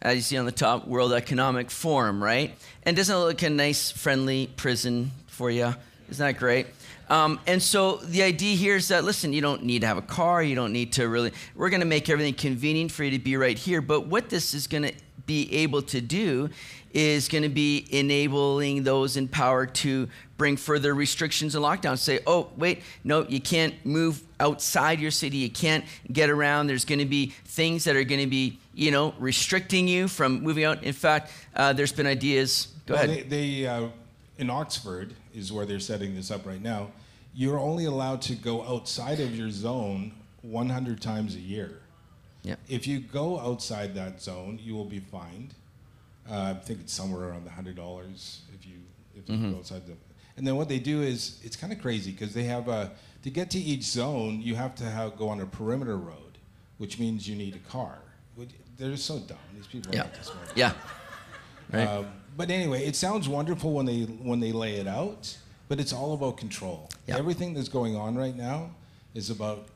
as 0.00 0.16
you 0.16 0.22
see 0.22 0.38
on 0.38 0.46
the 0.46 0.52
top, 0.52 0.88
World 0.88 1.12
Economic 1.12 1.70
Forum, 1.70 2.24
right? 2.24 2.56
And 2.84 2.96
doesn't 2.96 3.14
it 3.14 3.18
look 3.18 3.42
a 3.42 3.50
nice, 3.50 3.90
friendly 3.90 4.46
prison 4.56 5.10
for 5.26 5.50
you? 5.50 5.74
Isn't 6.08 6.26
that 6.26 6.38
great? 6.38 6.68
Um, 7.10 7.38
and 7.46 7.62
so 7.62 7.96
the 7.96 8.22
idea 8.22 8.56
here 8.56 8.76
is 8.76 8.88
that 8.88 9.04
listen, 9.04 9.34
you 9.34 9.42
don't 9.42 9.64
need 9.64 9.80
to 9.80 9.86
have 9.86 9.98
a 9.98 10.02
car, 10.02 10.42
you 10.42 10.54
don't 10.54 10.72
need 10.72 10.94
to 10.94 11.06
really. 11.06 11.32
We're 11.54 11.68
going 11.68 11.80
to 11.80 11.86
make 11.86 12.08
everything 12.08 12.32
convenient 12.34 12.92
for 12.92 13.04
you 13.04 13.10
to 13.10 13.18
be 13.18 13.36
right 13.36 13.58
here. 13.58 13.82
But 13.82 14.06
what 14.06 14.30
this 14.30 14.54
is 14.54 14.66
going 14.66 14.84
to 14.84 14.94
be 15.26 15.52
able 15.52 15.82
to 15.82 16.00
do 16.00 16.48
is 16.92 17.28
going 17.28 17.42
to 17.42 17.48
be 17.48 17.86
enabling 17.90 18.82
those 18.82 19.16
in 19.16 19.28
power 19.28 19.66
to 19.66 20.08
bring 20.36 20.56
further 20.56 20.94
restrictions 20.94 21.54
and 21.54 21.64
lockdowns. 21.64 21.98
Say, 21.98 22.20
oh, 22.26 22.48
wait, 22.56 22.82
no, 23.04 23.26
you 23.28 23.40
can't 23.40 23.74
move 23.84 24.22
outside 24.40 24.98
your 24.98 25.10
city. 25.10 25.36
You 25.36 25.50
can't 25.50 25.84
get 26.10 26.30
around. 26.30 26.66
There's 26.66 26.84
going 26.84 26.98
to 26.98 27.04
be 27.04 27.26
things 27.44 27.84
that 27.84 27.94
are 27.94 28.04
going 28.04 28.20
to 28.20 28.26
be, 28.26 28.58
you 28.74 28.90
know, 28.90 29.14
restricting 29.18 29.86
you 29.86 30.08
from 30.08 30.42
moving 30.42 30.64
out. 30.64 30.82
In 30.82 30.94
fact, 30.94 31.30
uh, 31.54 31.72
there's 31.72 31.92
been 31.92 32.06
ideas. 32.06 32.68
Go 32.86 32.94
well, 32.94 33.04
ahead. 33.04 33.30
They, 33.30 33.60
they 33.60 33.66
uh, 33.66 33.88
in 34.38 34.50
Oxford 34.50 35.14
is 35.34 35.52
where 35.52 35.66
they're 35.66 35.78
setting 35.78 36.14
this 36.14 36.30
up 36.30 36.46
right 36.46 36.62
now. 36.62 36.90
You're 37.34 37.58
only 37.58 37.84
allowed 37.84 38.22
to 38.22 38.34
go 38.34 38.64
outside 38.64 39.20
of 39.20 39.36
your 39.36 39.50
zone 39.50 40.12
100 40.42 41.00
times 41.00 41.36
a 41.36 41.40
year. 41.40 41.80
Yeah. 42.42 42.56
If 42.68 42.86
you 42.86 43.00
go 43.00 43.38
outside 43.38 43.94
that 43.94 44.20
zone, 44.22 44.58
you 44.62 44.74
will 44.74 44.86
be 44.86 45.00
fined. 45.00 45.54
Uh, 46.30 46.54
I 46.56 46.60
think 46.64 46.80
it's 46.80 46.92
somewhere 46.92 47.28
around 47.28 47.44
the 47.44 47.50
hundred 47.50 47.76
dollars 47.76 48.42
if 48.54 48.64
you 48.66 48.76
if 49.16 49.28
you 49.28 49.34
Mhm. 49.36 49.52
go 49.52 49.58
outside 49.58 49.86
the. 49.86 49.94
And 50.36 50.46
then 50.46 50.56
what 50.56 50.68
they 50.68 50.78
do 50.78 51.02
is 51.02 51.38
it's 51.42 51.56
kind 51.56 51.72
of 51.72 51.80
crazy 51.80 52.12
because 52.12 52.32
they 52.32 52.44
have 52.44 52.68
a 52.68 52.92
to 53.22 53.30
get 53.30 53.50
to 53.50 53.58
each 53.58 53.82
zone 53.82 54.40
you 54.40 54.54
have 54.54 54.74
to 54.76 54.84
have, 54.84 55.16
go 55.16 55.28
on 55.28 55.40
a 55.40 55.46
perimeter 55.46 55.96
road, 55.98 56.38
which 56.78 56.98
means 56.98 57.28
you 57.28 57.36
need 57.36 57.54
a 57.56 57.70
car. 57.70 57.98
Which- 58.36 58.50
They're 58.78 58.96
so 58.96 59.18
dumb. 59.18 59.36
These 59.54 59.66
people 59.66 59.92
are 59.92 59.96
Yeah. 59.96 60.02
not 60.04 60.14
this 60.14 60.26
smart. 60.28 60.56
Yeah. 60.56 60.72
Right. 61.70 61.86
Um, 61.86 62.06
but 62.36 62.50
anyway, 62.50 62.86
it 62.86 62.96
sounds 62.96 63.28
wonderful 63.28 63.72
when 63.74 63.84
they 63.86 64.04
when 64.04 64.40
they 64.40 64.52
lay 64.52 64.76
it 64.76 64.86
out, 64.86 65.36
but 65.68 65.78
it's 65.80 65.92
all 65.92 66.14
about 66.14 66.36
control. 66.38 66.88
Yeah. 67.06 67.18
Everything 67.18 67.52
that's 67.54 67.68
going 67.68 67.94
on 67.96 68.14
right 68.16 68.36
now 68.36 68.70
is 69.14 69.28
about 69.30 69.68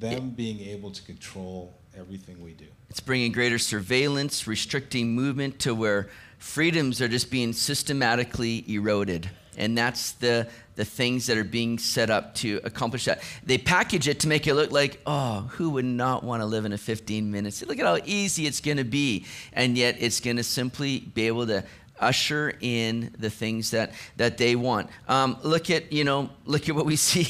them 0.00 0.30
being 0.30 0.60
able 0.60 0.90
to 0.90 1.02
control 1.02 1.72
everything 1.96 2.42
we 2.42 2.52
do. 2.54 2.66
It's 2.90 3.00
bringing 3.00 3.32
greater 3.32 3.58
surveillance, 3.58 4.46
restricting 4.46 5.14
movement 5.14 5.58
to 5.60 5.74
where 5.74 6.08
freedoms 6.38 7.00
are 7.00 7.08
just 7.08 7.30
being 7.30 7.52
systematically 7.52 8.64
eroded. 8.72 9.30
And 9.56 9.76
that's 9.76 10.12
the, 10.12 10.48
the 10.76 10.84
things 10.84 11.26
that 11.26 11.36
are 11.36 11.44
being 11.44 11.78
set 11.78 12.10
up 12.10 12.34
to 12.36 12.60
accomplish 12.64 13.04
that. 13.04 13.22
They 13.44 13.58
package 13.58 14.08
it 14.08 14.20
to 14.20 14.28
make 14.28 14.46
it 14.46 14.54
look 14.54 14.70
like, 14.70 15.00
oh, 15.06 15.48
who 15.52 15.70
would 15.70 15.84
not 15.84 16.24
want 16.24 16.42
to 16.42 16.46
live 16.46 16.64
in 16.64 16.72
a 16.72 16.78
15 16.78 17.30
minutes? 17.30 17.64
Look 17.64 17.78
at 17.78 17.86
how 17.86 17.98
easy 18.04 18.46
it's 18.46 18.60
going 18.60 18.76
to 18.78 18.84
be. 18.84 19.26
And 19.52 19.76
yet 19.78 19.96
it's 19.98 20.20
going 20.20 20.36
to 20.36 20.44
simply 20.44 21.00
be 21.00 21.26
able 21.26 21.46
to 21.46 21.64
usher 22.00 22.52
in 22.60 23.14
the 23.18 23.30
things 23.30 23.70
that, 23.70 23.92
that 24.16 24.36
they 24.36 24.56
want. 24.56 24.90
Um, 25.08 25.38
look 25.42 25.70
at, 25.70 25.92
you 25.92 26.04
know, 26.04 26.30
look 26.44 26.68
at 26.68 26.74
what 26.74 26.86
we 26.86 26.96
see 26.96 27.28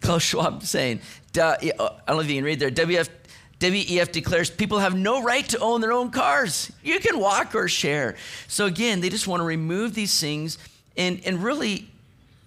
Klaus 0.00 0.22
Schwab 0.22 0.62
saying. 0.62 1.00
Duh, 1.32 1.56
I 1.60 1.66
don't 1.68 2.08
know 2.08 2.20
if 2.20 2.28
you 2.28 2.36
can 2.36 2.44
read 2.44 2.60
there. 2.60 2.70
WF, 2.70 3.08
WEF 3.60 4.12
declares 4.12 4.50
people 4.50 4.78
have 4.80 4.94
no 4.94 5.22
right 5.22 5.48
to 5.48 5.58
own 5.60 5.80
their 5.80 5.92
own 5.92 6.10
cars. 6.10 6.70
You 6.82 7.00
can 7.00 7.18
walk 7.18 7.54
or 7.54 7.68
share. 7.68 8.16
So 8.48 8.66
again, 8.66 9.00
they 9.00 9.08
just 9.08 9.26
want 9.26 9.40
to 9.40 9.44
remove 9.44 9.94
these 9.94 10.20
things 10.20 10.58
and, 10.96 11.20
and 11.24 11.42
really 11.42 11.88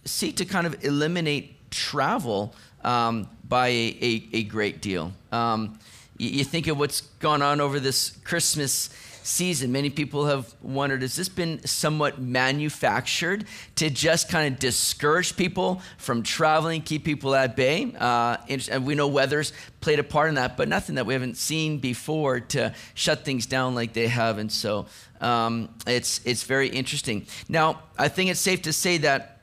seek 0.05 0.37
to 0.37 0.45
kind 0.45 0.67
of 0.67 0.83
eliminate 0.85 1.55
travel 1.71 2.53
um, 2.83 3.27
by 3.47 3.69
a, 3.69 3.97
a, 4.01 4.27
a 4.33 4.43
great 4.43 4.81
deal. 4.81 5.11
Um, 5.31 5.79
you, 6.17 6.29
you 6.29 6.43
think 6.43 6.67
of 6.67 6.77
what's 6.77 7.01
gone 7.01 7.41
on 7.41 7.59
over 7.59 7.79
this 7.79 8.11
Christmas 8.23 8.89
season. 9.23 9.71
Many 9.71 9.89
people 9.89 10.25
have 10.25 10.53
wondered 10.61 11.01
has 11.01 11.15
this 11.15 11.29
been 11.29 11.65
somewhat 11.65 12.19
manufactured 12.19 13.45
to 13.75 13.89
just 13.89 14.29
kind 14.29 14.53
of 14.53 14.59
discourage 14.59 15.35
people 15.35 15.81
from 15.97 16.23
traveling, 16.23 16.81
keep 16.81 17.03
people 17.03 17.35
at 17.35 17.55
bay? 17.55 17.93
Uh, 17.99 18.37
and 18.47 18.85
we 18.85 18.95
know 18.95 19.07
weather's 19.07 19.53
played 19.81 19.99
a 19.99 20.03
part 20.03 20.29
in 20.29 20.35
that, 20.35 20.57
but 20.57 20.67
nothing 20.67 20.95
that 20.95 21.05
we 21.05 21.13
haven't 21.13 21.37
seen 21.37 21.77
before 21.79 22.39
to 22.39 22.73
shut 22.93 23.25
things 23.25 23.45
down 23.45 23.75
like 23.75 23.93
they 23.93 24.07
have. 24.07 24.37
And 24.37 24.51
so 24.51 24.87
um, 25.21 25.69
it's, 25.87 26.21
it's 26.25 26.43
very 26.43 26.69
interesting. 26.69 27.25
Now, 27.47 27.81
I 27.97 28.07
think 28.07 28.29
it's 28.29 28.39
safe 28.39 28.61
to 28.63 28.73
say 28.73 28.97
that 28.99 29.41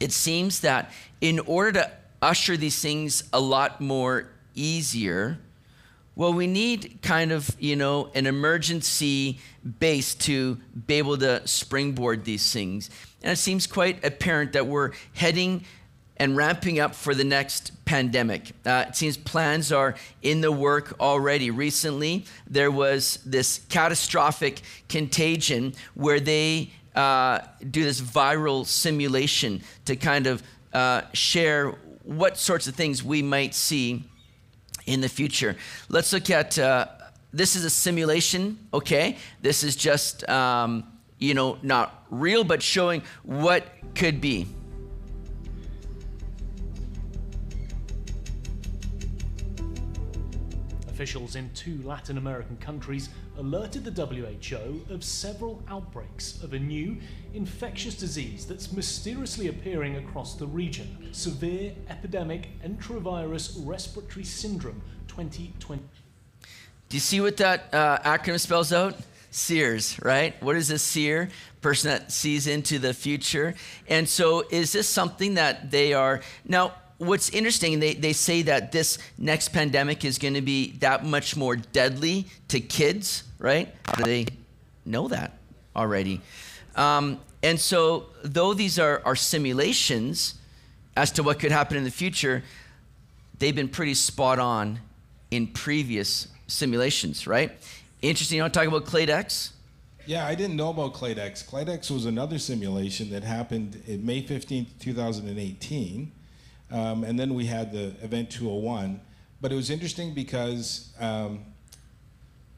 it 0.00 0.12
seems 0.12 0.60
that 0.60 0.92
in 1.20 1.38
order 1.40 1.72
to 1.72 1.90
usher 2.20 2.56
these 2.56 2.80
things 2.80 3.24
a 3.32 3.40
lot 3.40 3.80
more 3.80 4.28
easier, 4.54 5.38
well, 6.16 6.32
we 6.32 6.46
need 6.46 7.00
kind 7.02 7.32
of, 7.32 7.50
you 7.58 7.74
know, 7.74 8.10
an 8.14 8.26
emergency 8.26 9.38
base 9.80 10.14
to 10.14 10.56
be 10.86 10.94
able 10.94 11.18
to 11.18 11.46
springboard 11.46 12.24
these 12.24 12.52
things. 12.52 12.88
And 13.22 13.32
it 13.32 13.36
seems 13.36 13.66
quite 13.66 14.04
apparent 14.04 14.52
that 14.52 14.66
we're 14.66 14.92
heading 15.14 15.64
and 16.16 16.36
ramping 16.36 16.78
up 16.78 16.94
for 16.94 17.14
the 17.14 17.24
next 17.24 17.84
pandemic. 17.84 18.52
Uh, 18.64 18.84
it 18.88 18.96
seems 18.96 19.16
plans 19.16 19.72
are 19.72 19.96
in 20.22 20.40
the 20.40 20.52
work 20.52 20.94
already. 21.00 21.50
Recently, 21.50 22.24
there 22.46 22.70
was 22.70 23.18
this 23.26 23.62
catastrophic 23.68 24.62
contagion 24.88 25.74
where 25.94 26.20
they 26.20 26.70
uh, 26.94 27.40
do 27.68 27.82
this 27.82 28.00
viral 28.00 28.64
simulation 28.64 29.62
to 29.86 29.96
kind 29.96 30.28
of 30.28 30.42
uh, 30.72 31.02
share 31.12 31.70
what 32.04 32.36
sorts 32.36 32.68
of 32.68 32.76
things 32.76 33.02
we 33.02 33.22
might 33.22 33.54
see 33.54 34.04
in 34.86 35.00
the 35.00 35.08
future. 35.08 35.56
Let's 35.88 36.12
look 36.12 36.30
at 36.30 36.58
uh, 36.58 36.86
this 37.32 37.56
is 37.56 37.64
a 37.64 37.70
simulation, 37.70 38.58
okay? 38.72 39.16
This 39.42 39.64
is 39.64 39.74
just, 39.74 40.28
um, 40.28 40.84
you 41.18 41.34
know, 41.34 41.58
not 41.62 42.04
real, 42.10 42.44
but 42.44 42.62
showing 42.62 43.02
what 43.24 43.66
could 43.94 44.20
be. 44.20 44.46
Officials 50.88 51.34
in 51.34 51.50
two 51.54 51.80
Latin 51.82 52.18
American 52.18 52.56
countries 52.58 53.08
alerted 53.38 53.84
the 53.84 54.06
WHO 54.06 54.92
of 54.92 55.02
several 55.02 55.62
outbreaks 55.68 56.42
of 56.42 56.52
a 56.52 56.58
new 56.58 56.96
infectious 57.32 57.94
disease 57.94 58.46
that's 58.46 58.72
mysteriously 58.72 59.48
appearing 59.48 59.96
across 59.96 60.34
the 60.34 60.46
region 60.46 61.08
severe 61.12 61.72
epidemic 61.88 62.48
enterovirus 62.64 63.54
respiratory 63.64 64.24
syndrome 64.24 64.80
2020. 65.08 65.82
Do 66.88 66.96
you 66.96 67.00
see 67.00 67.20
what 67.20 67.36
that 67.38 67.72
uh, 67.72 67.98
acronym 67.98 68.38
spells 68.38 68.72
out? 68.72 68.96
Seers, 69.30 69.98
right? 70.00 70.40
What 70.40 70.54
is 70.54 70.70
a 70.70 70.78
seer? 70.78 71.28
Person 71.60 71.90
that 71.90 72.12
sees 72.12 72.46
into 72.46 72.78
the 72.78 72.94
future. 72.94 73.54
And 73.88 74.08
so, 74.08 74.44
is 74.48 74.72
this 74.72 74.88
something 74.88 75.34
that 75.34 75.72
they 75.72 75.92
are 75.92 76.20
now? 76.46 76.74
What's 76.98 77.30
interesting, 77.30 77.80
they, 77.80 77.94
they 77.94 78.12
say 78.12 78.42
that 78.42 78.72
this 78.72 78.98
next 79.18 79.48
pandemic 79.48 80.04
is 80.04 80.18
going 80.18 80.34
to 80.34 80.42
be 80.42 80.72
that 80.78 81.04
much 81.04 81.36
more 81.36 81.56
deadly 81.56 82.26
to 82.48 82.60
kids, 82.60 83.24
right? 83.38 83.74
How 83.86 83.94
do 83.94 84.04
they 84.04 84.26
know 84.84 85.08
that 85.08 85.32
already? 85.74 86.20
Um, 86.76 87.20
and 87.42 87.58
so, 87.60 88.06
though 88.22 88.54
these 88.54 88.78
are, 88.78 89.02
are 89.04 89.16
simulations 89.16 90.34
as 90.96 91.10
to 91.12 91.22
what 91.22 91.40
could 91.40 91.52
happen 91.52 91.76
in 91.76 91.84
the 91.84 91.90
future, 91.90 92.42
they've 93.38 93.54
been 93.54 93.68
pretty 93.68 93.94
spot 93.94 94.38
on 94.38 94.78
in 95.30 95.48
previous 95.48 96.28
simulations, 96.46 97.26
right? 97.26 97.52
Interesting, 98.02 98.36
you 98.36 98.42
want 98.42 98.54
to 98.54 98.60
talk 98.60 98.68
about 98.68 98.84
Clade 98.84 99.10
X? 99.10 99.52
Yeah, 100.06 100.26
I 100.26 100.34
didn't 100.34 100.56
know 100.56 100.68
about 100.68 100.92
Clade 100.92 101.18
X. 101.18 101.42
Claydex 101.42 101.90
was 101.90 102.04
another 102.04 102.38
simulation 102.38 103.10
that 103.10 103.24
happened 103.24 103.82
in 103.86 104.04
May 104.04 104.22
15th, 104.22 104.66
2018. 104.78 106.12
Um, 106.74 107.04
and 107.04 107.16
then 107.16 107.34
we 107.34 107.46
had 107.46 107.72
the 107.72 107.94
Event 108.02 108.30
201. 108.30 109.00
But 109.40 109.52
it 109.52 109.54
was 109.54 109.70
interesting 109.70 110.12
because 110.12 110.92
um, 110.98 111.44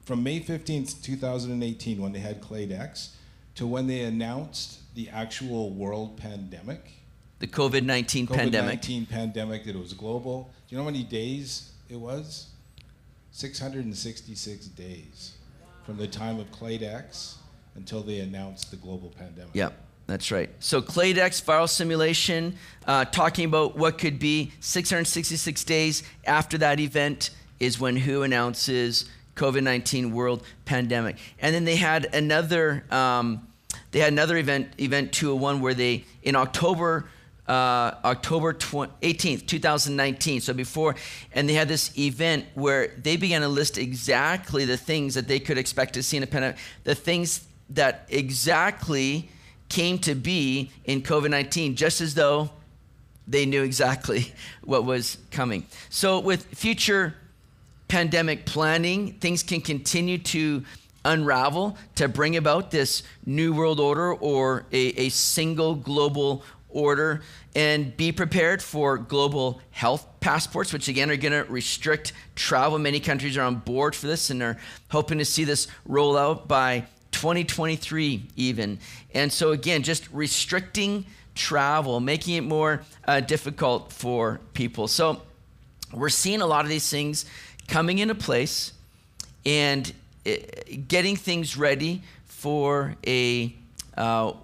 from 0.04 0.22
May 0.22 0.40
15th, 0.40 1.02
2018, 1.02 2.00
when 2.00 2.12
they 2.12 2.20
had 2.20 2.40
Clade 2.40 2.72
X, 2.72 3.14
to 3.56 3.66
when 3.66 3.86
they 3.86 4.00
announced 4.00 4.94
the 4.94 5.10
actual 5.10 5.70
world 5.70 6.16
pandemic, 6.16 6.92
The 7.40 7.46
COVID 7.46 7.84
19 7.84 8.26
pandemic. 8.26 8.80
COVID-19 8.80 9.08
pandemic, 9.10 9.64
that 9.64 9.76
it 9.76 9.78
was 9.78 9.92
global. 9.92 10.50
Do 10.66 10.74
you 10.74 10.78
know 10.78 10.84
how 10.84 10.90
many 10.90 11.04
days 11.04 11.72
it 11.90 11.96
was? 11.96 12.48
666 13.32 14.66
days 14.68 15.32
from 15.84 15.98
the 15.98 16.06
time 16.06 16.40
of 16.40 16.50
Clade 16.50 16.82
X 16.82 17.36
until 17.74 18.02
they 18.02 18.20
announced 18.20 18.70
the 18.70 18.78
global 18.78 19.10
pandemic. 19.10 19.54
Yep, 19.54 19.78
that's 20.06 20.30
right. 20.30 20.50
So 20.60 20.80
Clade 20.80 21.18
X 21.18 21.40
viral 21.40 21.68
simulation, 21.68 22.56
uh, 22.86 23.04
talking 23.06 23.44
about 23.44 23.76
what 23.76 23.98
could 23.98 24.18
be 24.18 24.52
666 24.60 25.64
days 25.64 26.02
after 26.24 26.58
that 26.58 26.78
event 26.78 27.30
is 27.58 27.80
when 27.80 27.96
WHO 27.96 28.22
announces 28.22 29.06
COVID-19 29.34 30.12
world 30.12 30.44
pandemic. 30.64 31.16
And 31.40 31.54
then 31.54 31.64
they 31.64 31.76
had 31.76 32.14
another, 32.14 32.84
um, 32.90 33.48
they 33.90 33.98
had 33.98 34.12
another 34.12 34.36
event, 34.36 34.68
event 34.78 35.12
201, 35.12 35.60
where 35.60 35.74
they 35.74 36.04
in 36.22 36.36
October. 36.36 37.08
Uh, 37.48 37.94
October 38.04 38.52
20, 38.52 38.92
18th, 39.02 39.46
2019. 39.46 40.40
So 40.40 40.52
before, 40.52 40.96
and 41.32 41.48
they 41.48 41.52
had 41.54 41.68
this 41.68 41.96
event 41.96 42.44
where 42.54 42.88
they 43.00 43.16
began 43.16 43.42
to 43.42 43.48
list 43.48 43.78
exactly 43.78 44.64
the 44.64 44.76
things 44.76 45.14
that 45.14 45.28
they 45.28 45.38
could 45.38 45.56
expect 45.56 45.94
to 45.94 46.02
see 46.02 46.16
in 46.16 46.24
a 46.24 46.26
pandemic, 46.26 46.56
the 46.82 46.96
things 46.96 47.46
that 47.70 48.04
exactly 48.08 49.30
came 49.68 49.98
to 50.00 50.14
be 50.14 50.70
in 50.84 51.02
COVID 51.02 51.30
19, 51.30 51.76
just 51.76 52.00
as 52.00 52.14
though 52.14 52.50
they 53.26 53.46
knew 53.46 53.62
exactly 53.62 54.32
what 54.64 54.84
was 54.84 55.18
coming. 55.30 55.66
So, 55.90 56.20
with 56.20 56.44
future 56.46 57.14
pandemic 57.88 58.46
planning, 58.46 59.12
things 59.14 59.42
can 59.42 59.60
continue 59.60 60.18
to 60.18 60.64
unravel 61.04 61.76
to 61.94 62.08
bring 62.08 62.36
about 62.36 62.70
this 62.70 63.04
new 63.24 63.52
world 63.52 63.78
order 63.78 64.12
or 64.14 64.66
a, 64.72 64.88
a 64.98 65.08
single 65.08 65.76
global 65.76 66.42
order 66.68 67.22
and 67.54 67.96
be 67.96 68.12
prepared 68.12 68.62
for 68.62 68.98
global 68.98 69.60
health 69.70 70.06
passports, 70.20 70.72
which 70.72 70.88
again 70.88 71.10
are 71.10 71.16
going 71.16 71.32
to 71.32 71.50
restrict 71.50 72.12
travel. 72.34 72.78
Many 72.78 73.00
countries 73.00 73.36
are 73.36 73.42
on 73.42 73.56
board 73.56 73.94
for 73.94 74.06
this 74.06 74.30
and 74.30 74.42
are 74.42 74.58
hoping 74.90 75.18
to 75.18 75.24
see 75.24 75.44
this 75.44 75.68
roll 75.86 76.16
out 76.16 76.48
by 76.48 76.84
2023 77.16 78.22
even. 78.36 78.78
And 79.14 79.32
so 79.32 79.52
again, 79.52 79.82
just 79.82 80.06
restricting 80.12 81.06
travel, 81.34 81.98
making 81.98 82.34
it 82.34 82.42
more 82.42 82.82
uh, 83.06 83.20
difficult 83.20 83.90
for 83.90 84.38
people. 84.52 84.86
So 84.86 85.22
we're 85.94 86.10
seeing 86.10 86.42
a 86.42 86.46
lot 86.46 86.66
of 86.66 86.68
these 86.68 86.88
things 86.90 87.24
coming 87.68 87.98
into 87.98 88.14
place 88.14 88.72
and 89.46 89.90
uh, 90.26 90.32
getting 90.88 91.16
things 91.16 91.56
ready 91.56 92.02
for 92.26 92.94
a 93.06 93.54
uh, 93.96 94.34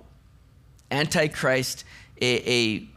antichrist, 0.90 1.84
a, 2.22 2.50
a 2.50 2.88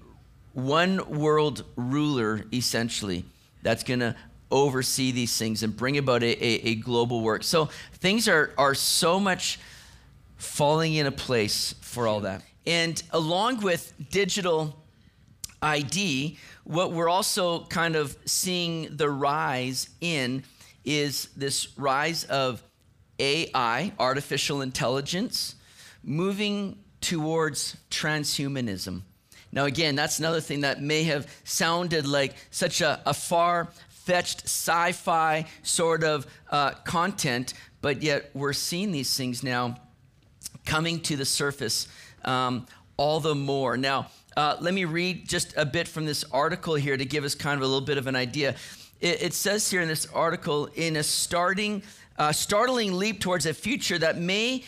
one 0.53 1.19
world 1.19 1.65
ruler 1.75 2.45
essentially 2.53 3.25
that's 3.61 3.83
going 3.83 3.99
to 3.99 4.15
oversee 4.51 5.11
these 5.11 5.37
things 5.37 5.63
and 5.63 5.75
bring 5.75 5.97
about 5.97 6.23
a, 6.23 6.45
a, 6.45 6.69
a, 6.69 6.75
global 6.75 7.21
work. 7.21 7.43
So 7.43 7.69
things 7.93 8.27
are, 8.27 8.51
are 8.57 8.75
so 8.75 9.19
much 9.19 9.59
falling 10.37 10.93
into 10.93 11.11
place 11.11 11.73
for 11.81 12.07
all 12.07 12.21
that. 12.21 12.43
And 12.65 13.01
along 13.11 13.61
with 13.61 13.93
digital 14.11 14.75
ID, 15.61 16.37
what 16.63 16.91
we're 16.91 17.09
also 17.09 17.65
kind 17.65 17.95
of 17.95 18.17
seeing 18.25 18.95
the 18.95 19.09
rise 19.09 19.89
in 20.01 20.43
is 20.83 21.29
this 21.35 21.77
rise 21.77 22.23
of 22.25 22.63
AI, 23.19 23.91
artificial 23.99 24.61
intelligence, 24.61 25.55
moving 26.03 26.77
towards 27.01 27.77
transhumanism. 27.89 29.01
Now, 29.51 29.65
again, 29.65 29.95
that's 29.95 30.19
another 30.19 30.41
thing 30.41 30.61
that 30.61 30.81
may 30.81 31.03
have 31.03 31.33
sounded 31.45 32.05
like 32.05 32.35
such 32.51 32.81
a, 32.81 33.01
a 33.05 33.13
far 33.13 33.69
fetched 34.05 34.43
sci 34.43 34.91
fi 34.91 35.45
sort 35.63 36.03
of 36.03 36.27
uh, 36.51 36.71
content, 36.83 37.55
but 37.81 38.03
yet 38.03 38.29
we're 38.35 38.53
seeing 38.53 38.91
these 38.91 39.17
things 39.17 39.43
now 39.43 39.75
coming 40.65 40.99
to 40.99 41.15
the 41.15 41.25
surface 41.25 41.87
um, 42.23 42.67
all 42.97 43.19
the 43.19 43.35
more. 43.35 43.77
Now, 43.77 44.07
uh, 44.37 44.57
let 44.59 44.73
me 44.73 44.85
read 44.85 45.27
just 45.27 45.53
a 45.57 45.65
bit 45.65 45.87
from 45.87 46.05
this 46.05 46.23
article 46.31 46.75
here 46.75 46.97
to 46.97 47.05
give 47.05 47.23
us 47.23 47.33
kind 47.33 47.57
of 47.57 47.63
a 47.63 47.65
little 47.65 47.85
bit 47.85 47.97
of 47.97 48.05
an 48.05 48.15
idea. 48.15 48.55
It, 49.01 49.23
it 49.23 49.33
says 49.33 49.69
here 49.71 49.81
in 49.81 49.87
this 49.87 50.05
article, 50.13 50.67
in 50.75 50.97
a 50.97 51.03
starting, 51.03 51.81
uh, 52.17 52.31
startling 52.31 52.93
leap 52.93 53.19
towards 53.19 53.45
a 53.45 53.53
future 53.53 53.97
that 53.97 54.17
may 54.17 54.63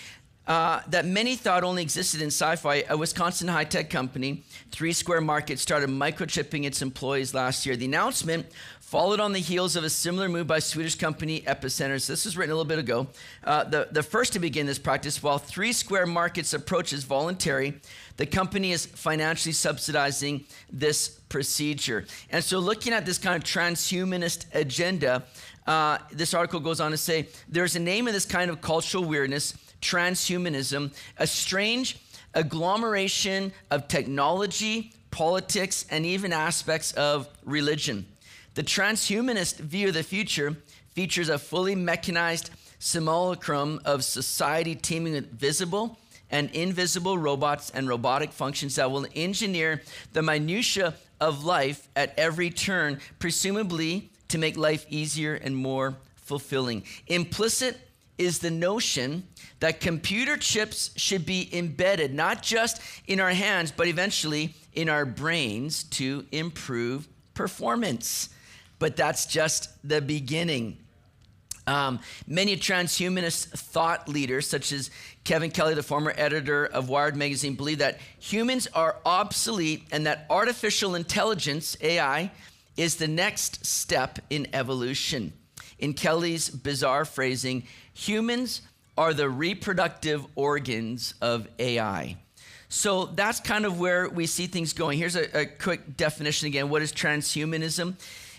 uh, 0.47 0.81
that 0.87 1.05
many 1.05 1.35
thought 1.35 1.65
only 1.65 1.81
existed 1.81 2.21
in 2.21 2.27
sci 2.27 2.55
fi, 2.55 2.83
a 2.89 2.95
Wisconsin 2.95 3.49
high 3.49 3.65
tech 3.65 3.89
company, 3.89 4.43
Three 4.71 4.93
Square 4.93 5.21
Market, 5.21 5.59
started 5.59 5.89
microchipping 5.89 6.63
its 6.63 6.81
employees 6.81 7.33
last 7.33 7.65
year. 7.65 7.75
The 7.75 7.85
announcement 7.85 8.45
followed 8.87 9.19
on 9.19 9.33
the 9.33 9.39
heels 9.39 9.75
of 9.75 9.83
a 9.83 9.89
similar 9.89 10.29
move 10.29 10.47
by 10.47 10.59
Swedish 10.59 10.95
company 10.95 11.41
Epicenters. 11.41 12.07
This 12.07 12.23
was 12.23 12.37
written 12.37 12.53
a 12.53 12.55
little 12.55 12.69
bit 12.69 12.79
ago. 12.79 13.07
Uh, 13.43 13.65
the, 13.65 13.89
the 13.91 14.01
first 14.01 14.31
to 14.31 14.39
begin 14.39 14.65
this 14.65 14.79
practice, 14.79 15.21
while 15.21 15.37
Three 15.37 15.73
Square 15.73 16.05
Market's 16.05 16.53
approach 16.53 16.93
is 16.93 17.03
voluntary, 17.03 17.81
the 18.15 18.25
company 18.25 18.71
is 18.71 18.85
financially 18.85 19.51
subsidizing 19.51 20.45
this 20.71 21.09
procedure. 21.09 22.05
And 22.29 22.41
so, 22.41 22.59
looking 22.59 22.93
at 22.93 23.05
this 23.05 23.17
kind 23.17 23.35
of 23.35 23.43
transhumanist 23.43 24.45
agenda, 24.55 25.23
uh, 25.67 25.97
this 26.13 26.33
article 26.33 26.61
goes 26.61 26.79
on 26.79 26.91
to 26.91 26.97
say 26.97 27.27
there's 27.49 27.75
a 27.75 27.81
name 27.81 28.07
of 28.07 28.13
this 28.13 28.25
kind 28.25 28.49
of 28.49 28.61
cultural 28.61 29.03
weirdness 29.03 29.53
transhumanism, 29.81 30.93
a 31.17 31.27
strange 31.27 31.99
agglomeration 32.33 33.51
of 33.69 33.89
technology, 33.89 34.93
politics, 35.11 35.85
and 35.91 36.05
even 36.05 36.31
aspects 36.31 36.93
of 36.93 37.27
religion. 37.43 38.05
The 38.57 38.63
transhumanist 38.63 39.57
view 39.57 39.89
of 39.89 39.93
the 39.93 40.01
future 40.01 40.57
features 40.95 41.29
a 41.29 41.37
fully 41.37 41.75
mechanized 41.75 42.49
simulacrum 42.79 43.79
of 43.85 44.03
society 44.03 44.73
teeming 44.73 45.13
with 45.13 45.31
visible 45.31 45.99
and 46.31 46.49
invisible 46.49 47.19
robots 47.19 47.69
and 47.69 47.87
robotic 47.87 48.31
functions 48.31 48.73
that 48.73 48.89
will 48.89 49.05
engineer 49.13 49.83
the 50.13 50.23
minutiae 50.23 50.95
of 51.21 51.43
life 51.45 51.87
at 51.95 52.17
every 52.17 52.49
turn, 52.49 52.99
presumably 53.19 54.09
to 54.29 54.39
make 54.39 54.57
life 54.57 54.87
easier 54.89 55.35
and 55.35 55.55
more 55.55 55.95
fulfilling. 56.15 56.81
Implicit 57.05 57.77
is 58.17 58.39
the 58.39 58.49
notion 58.49 59.27
that 59.59 59.79
computer 59.81 60.35
chips 60.35 60.89
should 60.95 61.27
be 61.27 61.47
embedded 61.55 62.11
not 62.11 62.41
just 62.41 62.81
in 63.05 63.19
our 63.19 63.33
hands, 63.33 63.71
but 63.71 63.87
eventually 63.87 64.55
in 64.73 64.89
our 64.89 65.05
brains 65.05 65.83
to 65.83 66.25
improve 66.31 67.07
performance. 67.35 68.29
But 68.79 68.95
that's 68.95 69.25
just 69.25 69.69
the 69.87 70.01
beginning. 70.01 70.77
Um, 71.67 71.99
many 72.25 72.55
transhumanist 72.55 73.47
thought 73.47 74.07
leaders, 74.07 74.47
such 74.47 74.71
as 74.71 74.89
Kevin 75.25 75.51
Kelly, 75.51 75.73
the 75.73 75.83
former 75.83 76.13
editor 76.15 76.65
of 76.65 76.87
Wired 76.87 77.17
magazine, 77.17 77.55
believe 77.55 77.79
that 77.79 77.99
humans 78.19 78.67
are 78.73 78.95
obsolete 79.05 79.83
and 79.91 80.05
that 80.05 80.25
artificial 80.29 80.95
intelligence, 80.95 81.75
AI, 81.81 82.31
is 82.77 82.95
the 82.95 83.07
next 83.07 83.65
step 83.65 84.19
in 84.29 84.47
evolution. 84.53 85.33
In 85.79 85.93
Kelly's 85.93 86.49
bizarre 86.49 87.03
phrasing, 87.03 87.63
humans 87.93 88.61
are 88.97 89.13
the 89.13 89.29
reproductive 89.29 90.25
organs 90.35 91.15
of 91.21 91.47
AI. 91.59 92.17
So 92.69 93.05
that's 93.05 93.39
kind 93.39 93.65
of 93.65 93.79
where 93.79 94.09
we 94.09 94.25
see 94.25 94.47
things 94.47 94.73
going. 94.73 94.97
Here's 94.97 95.15
a, 95.15 95.41
a, 95.41 95.45
quick 95.45 95.95
definition 95.95 96.47
again. 96.47 96.69
What 96.69 96.81
is 96.81 96.91
transhumanism? 96.91 97.95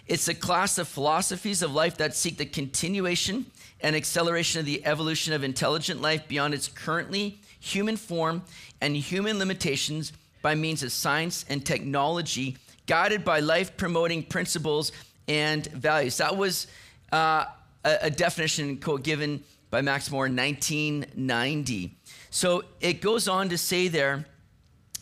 It's 0.08 0.26
a 0.26 0.34
class 0.34 0.78
of 0.78 0.88
philosophies 0.88 1.62
of 1.62 1.74
life 1.74 1.98
that 1.98 2.16
seek 2.16 2.38
the 2.38 2.46
continuation 2.46 3.46
and 3.80 3.94
acceleration 3.94 4.58
of 4.58 4.66
the 4.66 4.84
evolution 4.86 5.34
of 5.34 5.44
intelligent 5.44 6.00
life 6.00 6.26
beyond 6.26 6.54
its 6.54 6.66
currently 6.66 7.40
human 7.60 7.96
form 7.96 8.42
and 8.80 8.96
human 8.96 9.38
limitations 9.38 10.12
by 10.40 10.54
means 10.54 10.82
of 10.82 10.92
science 10.92 11.44
and 11.50 11.64
technology, 11.64 12.56
guided 12.86 13.22
by 13.22 13.40
life 13.40 13.76
promoting 13.76 14.22
principles 14.22 14.92
and 15.28 15.66
values. 15.66 16.16
That 16.16 16.36
was 16.36 16.68
uh, 17.12 17.44
a, 17.84 17.98
a 18.02 18.10
definition 18.10 18.78
quote 18.78 19.02
given 19.02 19.44
by 19.70 19.82
Max 19.82 20.10
More 20.10 20.26
in 20.26 20.34
1990. 20.34 21.94
So 22.30 22.64
it 22.80 23.02
goes 23.02 23.28
on 23.28 23.50
to 23.50 23.58
say 23.58 23.88
there 23.88 24.24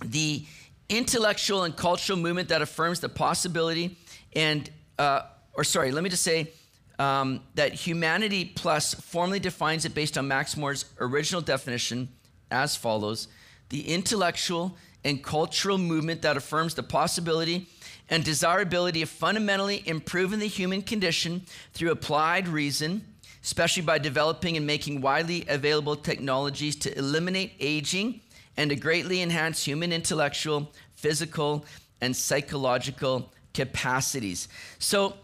the 0.04 0.44
intellectual 0.88 1.62
and 1.62 1.76
cultural 1.76 2.18
movement 2.18 2.48
that 2.48 2.60
affirms 2.60 3.00
the 3.00 3.08
possibility 3.08 3.96
and, 4.34 4.68
uh, 4.98 5.22
or 5.54 5.64
sorry, 5.64 5.90
let 5.90 6.04
me 6.04 6.10
just 6.10 6.22
say, 6.22 6.52
um, 6.98 7.40
that 7.54 7.74
Humanity 7.74 8.44
Plus 8.44 8.94
formally 8.94 9.40
defines 9.40 9.84
it 9.84 9.94
based 9.94 10.16
on 10.16 10.28
Max 10.28 10.56
More's 10.56 10.86
original 11.00 11.42
definition 11.42 12.08
as 12.50 12.76
follows. 12.76 13.28
The 13.68 13.88
intellectual 13.92 14.76
and 15.04 15.22
cultural 15.22 15.78
movement 15.78 16.22
that 16.22 16.36
affirms 16.36 16.74
the 16.74 16.82
possibility 16.82 17.68
and 18.08 18.24
desirability 18.24 19.02
of 19.02 19.08
fundamentally 19.08 19.82
improving 19.86 20.38
the 20.38 20.46
human 20.46 20.82
condition 20.82 21.42
through 21.72 21.90
applied 21.90 22.48
reason, 22.48 23.04
especially 23.42 23.82
by 23.82 23.98
developing 23.98 24.56
and 24.56 24.66
making 24.66 25.00
widely 25.00 25.44
available 25.48 25.96
technologies 25.96 26.76
to 26.76 26.96
eliminate 26.96 27.52
aging 27.60 28.20
and 28.56 28.70
to 28.70 28.76
greatly 28.76 29.22
enhance 29.22 29.64
human 29.64 29.92
intellectual, 29.92 30.72
physical, 30.94 31.64
and 32.00 32.16
psychological 32.16 33.32
capacities. 33.56 34.48
So, 34.78 35.14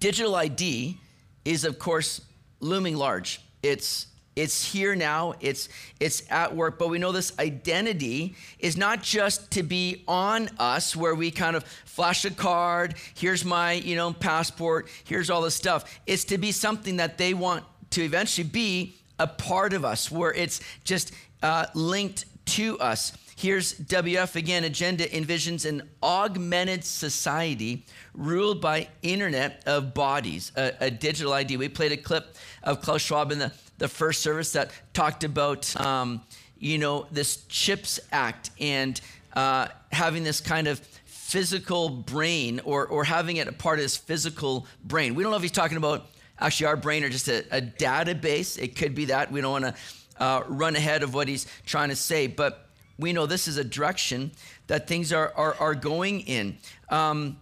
digital 0.00 0.34
ID 0.34 0.98
is, 1.44 1.64
of 1.64 1.78
course, 1.78 2.22
looming 2.60 2.96
large. 2.96 3.40
It's 3.62 4.06
it's 4.34 4.72
here 4.72 4.96
now. 4.96 5.34
It's 5.40 5.68
it's 6.00 6.24
at 6.28 6.56
work, 6.56 6.76
but 6.78 6.88
we 6.88 6.98
know 6.98 7.12
this 7.12 7.38
identity 7.38 8.34
is 8.58 8.76
not 8.76 9.02
just 9.02 9.52
to 9.52 9.62
be 9.62 10.02
on 10.08 10.48
us 10.58 10.96
where 10.96 11.14
we 11.14 11.30
kind 11.30 11.54
of 11.54 11.62
flash 11.84 12.24
a 12.24 12.30
card, 12.30 12.94
here's 13.14 13.44
my, 13.44 13.74
you 13.74 13.94
know, 13.94 14.12
passport, 14.12 14.88
here's 15.04 15.30
all 15.30 15.42
this 15.42 15.54
stuff. 15.54 16.00
It's 16.06 16.24
to 16.24 16.38
be 16.38 16.50
something 16.50 16.96
that 16.96 17.18
they 17.18 17.32
want 17.32 17.62
to 17.90 18.02
eventually 18.02 18.48
be 18.48 18.96
a 19.20 19.28
part 19.28 19.72
of 19.72 19.84
us 19.84 20.10
where 20.10 20.32
it's 20.32 20.60
just 20.82 21.12
uh, 21.42 21.66
linked 21.74 22.24
to 22.46 22.76
us. 22.80 23.12
Here's 23.36 23.74
WF 23.74 24.36
again. 24.36 24.64
Agenda 24.64 25.06
envisions 25.08 25.68
an 25.68 25.88
augmented 26.02 26.84
society 26.84 27.84
ruled 28.14 28.60
by 28.60 28.88
internet 29.02 29.62
of 29.66 29.92
bodies, 29.92 30.52
a, 30.56 30.72
a, 30.80 30.90
digital 30.90 31.32
ID. 31.32 31.56
We 31.56 31.68
played 31.68 31.92
a 31.92 31.96
clip 31.96 32.36
of 32.62 32.80
Klaus 32.80 33.02
Schwab 33.02 33.32
in 33.32 33.40
the, 33.40 33.52
the 33.78 33.88
first 33.88 34.22
service 34.22 34.52
that 34.52 34.70
talked 34.92 35.24
about, 35.24 35.74
um, 35.80 36.22
you 36.58 36.78
know, 36.78 37.06
this 37.10 37.44
CHIPS 37.48 37.98
Act 38.12 38.50
and 38.60 39.00
uh, 39.34 39.68
having 39.90 40.22
this 40.22 40.40
kind 40.40 40.68
of 40.68 40.78
physical 41.04 41.88
brain 41.88 42.60
or, 42.64 42.86
or 42.86 43.02
having 43.02 43.38
it 43.38 43.48
a 43.48 43.52
part 43.52 43.80
of 43.80 43.84
this 43.84 43.96
physical 43.96 44.66
brain. 44.84 45.16
We 45.16 45.24
don't 45.24 45.32
know 45.32 45.36
if 45.36 45.42
he's 45.42 45.50
talking 45.50 45.76
about 45.76 46.06
actually 46.38 46.66
our 46.66 46.76
brain 46.76 47.02
or 47.02 47.08
just 47.08 47.26
a, 47.26 47.44
a 47.50 47.60
database. 47.60 48.62
It 48.62 48.76
could 48.76 48.94
be 48.94 49.06
that. 49.06 49.32
We 49.32 49.40
don't 49.40 49.50
want 49.50 49.64
to 49.64 49.74
uh, 50.22 50.44
run 50.46 50.76
ahead 50.76 51.02
of 51.02 51.14
what 51.14 51.26
he's 51.26 51.46
trying 51.66 51.88
to 51.88 51.96
say, 51.96 52.28
but 52.28 52.63
we 52.98 53.12
know 53.12 53.26
this 53.26 53.48
is 53.48 53.56
a 53.56 53.64
direction 53.64 54.32
that 54.66 54.86
things 54.86 55.12
are, 55.12 55.32
are, 55.36 55.54
are 55.58 55.74
going 55.74 56.20
in. 56.20 56.58
Um, 56.90 57.38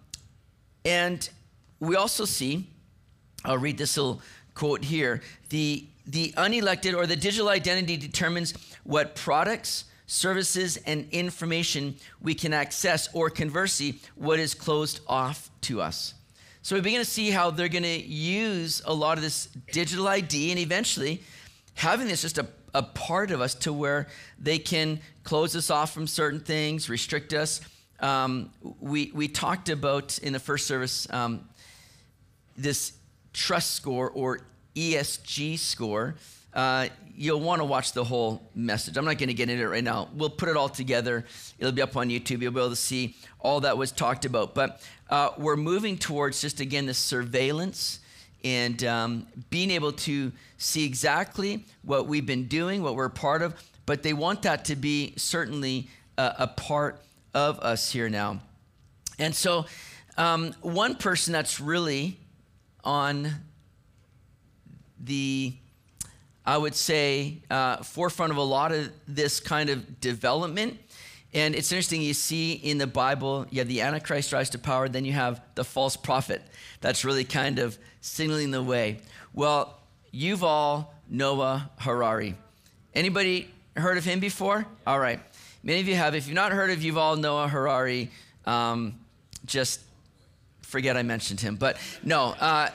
and 0.85 1.29
we 1.81 1.97
also 1.97 2.25
see, 2.25 2.67
I'll 3.45 3.59
read 3.59 3.79
this 3.79 3.97
little 3.97 4.21
quote 4.55 4.85
here 4.85 5.23
the, 5.49 5.87
the 6.07 6.33
unelected 6.37 6.97
or 6.97 7.07
the 7.07 7.17
digital 7.17 7.49
identity 7.49 7.97
determines 7.97 8.55
what 8.85 9.15
products, 9.15 9.85
services, 10.07 10.79
and 10.87 11.09
information 11.11 11.97
we 12.21 12.35
can 12.35 12.53
access, 12.53 13.09
or 13.13 13.31
conversely, 13.31 13.99
what 14.15 14.39
is 14.39 14.55
closed 14.55 15.01
off 15.07 15.51
to 15.63 15.81
us. 15.81 16.15
So 16.63 16.77
we 16.77 16.81
begin 16.81 17.01
to 17.01 17.05
see 17.05 17.31
how 17.31 17.51
they're 17.51 17.69
going 17.69 17.83
to 17.83 17.89
use 17.89 18.83
a 18.85 18.95
lot 18.95 19.19
of 19.19 19.23
this 19.23 19.47
digital 19.73 20.07
ID 20.07 20.51
and 20.51 20.61
eventually 20.61 21.23
having 21.75 22.07
this 22.07 22.23
just 22.23 22.39
a 22.39 22.47
a 22.75 22.83
part 22.83 23.31
of 23.31 23.41
us 23.41 23.55
to 23.55 23.73
where 23.73 24.09
they 24.39 24.59
can 24.59 25.01
close 25.25 25.55
us 25.55 25.71
off 25.71 25.93
from 25.93 26.07
certain 26.07 26.41
things, 26.41 26.89
restrict 26.89 27.33
us. 27.33 27.61
Um, 28.01 28.51
we, 28.81 29.13
we 29.15 29.29
talked 29.29 29.69
about 29.69 30.19
in 30.19 30.33
the 30.33 30.41
first 30.41 30.67
service 30.67 31.07
um, 31.11 31.49
this 32.57 32.93
trust 33.33 33.75
score 33.75 34.11
or 34.11 34.41
ESG 34.75 35.59
score. 35.59 36.17
Uh, 36.53 36.89
you'll 37.15 37.41
want 37.41 37.61
to 37.61 37.65
watch 37.65 37.93
the 37.93 38.05
whole 38.05 38.43
message. 38.55 38.97
I'm 38.97 39.05
not 39.05 39.19
going 39.19 39.29
to 39.29 39.35
get 39.35 39.49
into 39.49 39.65
it 39.65 39.69
right 39.69 39.85
now. 39.85 40.09
We'll 40.15 40.31
put 40.31 40.49
it 40.49 40.57
all 40.57 40.69
together. 40.69 41.25
It'll 41.59 41.73
be 41.73 41.83
up 41.83 41.97
on 41.97 42.09
YouTube. 42.09 42.43
You'll 42.43 42.53
be 42.53 42.61
able 42.61 42.71
to 42.71 42.77
see 42.77 43.17
all 43.39 43.61
that 43.61 43.79
was 43.79 43.93
talked 43.93 44.25
about. 44.25 44.55
But 44.55 44.83
uh, 45.09 45.31
we're 45.39 45.57
moving 45.57 45.97
towards 45.97 46.41
just, 46.41 46.61
again, 46.61 46.87
this 46.87 46.99
surveillance 46.99 48.01
and 48.45 48.83
um, 48.85 49.27
being 49.51 49.71
able 49.71 49.93
to 49.93 50.33
see 50.59 50.85
exactly 50.85 51.65
what 51.83 52.07
we've 52.07 52.27
been 52.27 52.47
doing, 52.47 52.83
what 52.83 52.97
we're 52.97 53.09
part 53.09 53.43
of, 53.43 53.55
but 53.87 54.03
they 54.03 54.13
want 54.13 54.43
that 54.43 54.65
to 54.67 54.77
be 54.77 55.15
certainly 55.17 55.89
a, 56.19 56.35
a 56.41 56.47
part 56.47 57.01
of 57.35 57.59
us 57.61 57.91
here 57.91 58.09
now. 58.09 58.41
And 59.19 59.35
so, 59.35 59.67
um, 60.17 60.55
one 60.61 60.97
person 60.97 61.33
that's 61.33 61.61
really 61.61 62.19
on 62.85 63.31
the, 65.01 65.55
I 66.45 66.59
would 66.59 66.75
say, 66.75 67.39
uh, 67.51 67.79
forefront 67.79 68.33
of 68.33 68.39
a 68.39 68.43
lot 68.43 68.73
of 68.73 68.93
this 69.09 69.41
kind 69.41 69.71
of 69.71 70.01
development. 70.01 70.79
And 71.35 71.55
it's 71.55 71.73
interesting, 71.73 72.03
you 72.03 72.15
see 72.15 72.53
in 72.53 72.79
the 72.79 72.87
Bible, 72.87 73.47
you 73.51 73.61
have 73.61 73.69
the 73.69 73.81
Antichrist 73.81 74.33
rise 74.33 74.51
to 74.51 74.59
power, 74.59 74.89
then 74.89 75.05
you 75.05 75.13
have 75.13 75.41
the 75.55 75.65
false 75.65 75.97
prophet. 75.97 76.43
That's 76.81 77.05
really 77.05 77.25
kind 77.25 77.59
of 77.59 77.79
signaling 78.01 78.51
the 78.51 78.63
way. 78.63 78.99
Well, 79.33 79.79
Yuval 80.13 80.87
Noah 81.09 81.71
Harari. 81.79 82.35
Anybody 82.95 83.49
heard 83.77 83.97
of 83.97 84.05
him 84.05 84.21
before? 84.21 84.67
All 84.87 84.99
right. 84.99 85.21
Many 85.63 85.81
of 85.81 85.89
you 85.89 85.95
have. 85.95 86.15
If 86.15 86.27
you've 86.27 86.35
not 86.35 86.53
heard 86.53 86.71
of 86.71 86.81
Yuval 86.81 87.19
Noah 87.19 87.49
Harari, 87.49 88.11
um, 88.45 88.99
just 89.47 89.81
forget 90.61 90.97
I 90.97 91.03
mentioned 91.03 91.41
him. 91.41 91.57
But 91.57 91.79
no, 92.03 92.35
uh, 92.41 92.69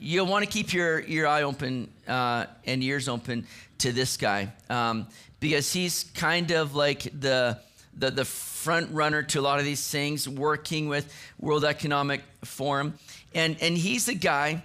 you'll 0.00 0.26
want 0.26 0.44
to 0.44 0.50
keep 0.50 0.72
your, 0.72 1.00
your 1.00 1.26
eye 1.26 1.42
open 1.42 1.90
uh, 2.06 2.46
and 2.64 2.82
ears 2.82 3.08
open 3.08 3.46
to 3.78 3.92
this 3.92 4.16
guy 4.16 4.52
um, 4.70 5.06
because 5.40 5.72
he's 5.72 6.04
kind 6.14 6.50
of 6.50 6.74
like 6.74 7.02
the, 7.18 7.58
the, 7.98 8.10
the 8.10 8.24
front 8.24 8.90
runner 8.92 9.22
to 9.22 9.40
a 9.40 9.42
lot 9.42 9.58
of 9.58 9.64
these 9.64 9.90
things, 9.90 10.28
working 10.28 10.88
with 10.88 11.12
World 11.38 11.64
Economic 11.64 12.22
Forum. 12.44 12.94
And, 13.34 13.56
and 13.60 13.76
he's 13.76 14.06
the 14.06 14.14
guy 14.14 14.62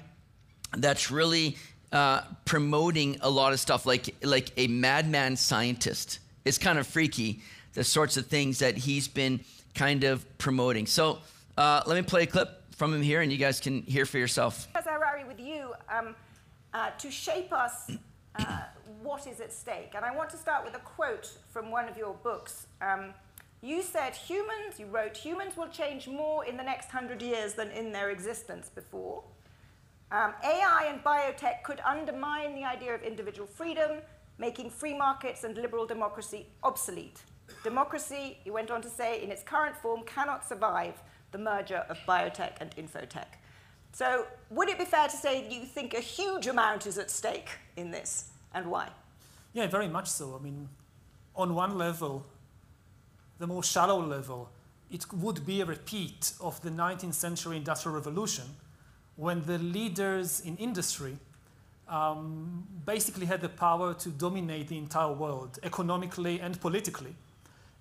that's 0.77 1.11
really 1.11 1.57
uh, 1.91 2.21
promoting 2.45 3.17
a 3.21 3.29
lot 3.29 3.53
of 3.53 3.59
stuff, 3.59 3.85
like, 3.85 4.15
like 4.23 4.51
a 4.57 4.67
madman 4.67 5.35
scientist. 5.35 6.19
It's 6.45 6.57
kind 6.57 6.79
of 6.79 6.87
freaky, 6.87 7.41
the 7.73 7.83
sorts 7.83 8.17
of 8.17 8.27
things 8.27 8.59
that 8.59 8.77
he's 8.77 9.07
been 9.07 9.41
kind 9.75 10.03
of 10.03 10.25
promoting. 10.37 10.85
So 10.85 11.19
uh, 11.57 11.81
let 11.85 11.95
me 11.95 12.01
play 12.01 12.23
a 12.23 12.27
clip 12.27 12.61
from 12.75 12.93
him 12.93 13.01
here, 13.01 13.21
and 13.21 13.31
you 13.31 13.37
guys 13.37 13.59
can 13.59 13.83
hear 13.83 14.05
for 14.05 14.17
yourself. 14.17 14.67
As 14.75 14.85
Harari 14.85 15.23
with 15.23 15.39
you, 15.39 15.73
um, 15.89 16.15
uh, 16.73 16.89
to 16.97 17.11
shape 17.11 17.53
us 17.53 17.91
uh, 18.35 18.61
what 19.03 19.27
is 19.27 19.39
at 19.39 19.53
stake. 19.53 19.93
And 19.95 20.03
I 20.03 20.15
want 20.15 20.29
to 20.31 20.37
start 20.37 20.65
with 20.65 20.75
a 20.75 20.79
quote 20.79 21.31
from 21.51 21.69
one 21.69 21.87
of 21.87 21.97
your 21.97 22.15
books. 22.23 22.65
Um, 22.81 23.13
you 23.63 23.81
said 23.81 24.13
humans, 24.13 24.77
you 24.77 24.87
wrote, 24.87 25.15
humans 25.15 25.55
will 25.55 25.69
change 25.69 26.09
more 26.09 26.43
in 26.43 26.57
the 26.57 26.63
next 26.63 26.89
hundred 26.89 27.21
years 27.21 27.53
than 27.53 27.71
in 27.71 27.93
their 27.93 28.09
existence 28.09 28.69
before. 28.69 29.23
Um, 30.11 30.33
AI 30.43 30.87
and 30.89 31.01
biotech 31.01 31.63
could 31.63 31.79
undermine 31.79 32.55
the 32.55 32.65
idea 32.65 32.93
of 32.93 33.01
individual 33.03 33.47
freedom, 33.47 34.01
making 34.37 34.69
free 34.69 34.95
markets 34.95 35.45
and 35.45 35.55
liberal 35.55 35.85
democracy 35.85 36.45
obsolete. 36.61 37.23
Democracy, 37.63 38.37
he 38.43 38.51
went 38.51 38.69
on 38.69 38.81
to 38.81 38.89
say, 38.89 39.23
in 39.23 39.31
its 39.31 39.43
current 39.43 39.77
form 39.77 40.03
cannot 40.05 40.47
survive 40.47 41.01
the 41.31 41.37
merger 41.37 41.85
of 41.87 41.97
biotech 42.05 42.57
and 42.59 42.75
infotech. 42.75 43.39
So, 43.93 44.27
would 44.49 44.67
it 44.67 44.77
be 44.77 44.85
fair 44.85 45.07
to 45.07 45.15
say 45.15 45.47
you 45.49 45.65
think 45.65 45.93
a 45.93 45.99
huge 46.01 46.47
amount 46.47 46.85
is 46.85 46.97
at 46.97 47.09
stake 47.09 47.49
in 47.77 47.91
this, 47.91 48.31
and 48.53 48.65
why? 48.69 48.89
Yeah, 49.53 49.67
very 49.67 49.87
much 49.87 50.09
so. 50.09 50.35
I 50.37 50.43
mean, 50.43 50.67
on 51.35 51.55
one 51.55 51.77
level, 51.77 52.25
the 53.43 53.47
more 53.47 53.61
shallow 53.61 53.99
level, 53.99 54.49
it 54.89 55.05
would 55.11 55.45
be 55.45 55.59
a 55.59 55.65
repeat 55.65 56.31
of 56.39 56.61
the 56.61 56.69
19th 56.69 57.13
century 57.13 57.57
Industrial 57.57 57.93
Revolution 57.93 58.45
when 59.17 59.43
the 59.43 59.57
leaders 59.57 60.39
in 60.39 60.55
industry 60.55 61.17
um, 61.89 62.63
basically 62.85 63.25
had 63.25 63.41
the 63.41 63.49
power 63.49 63.93
to 63.95 64.09
dominate 64.11 64.69
the 64.69 64.77
entire 64.77 65.11
world 65.11 65.59
economically 65.61 66.39
and 66.39 66.61
politically. 66.61 67.13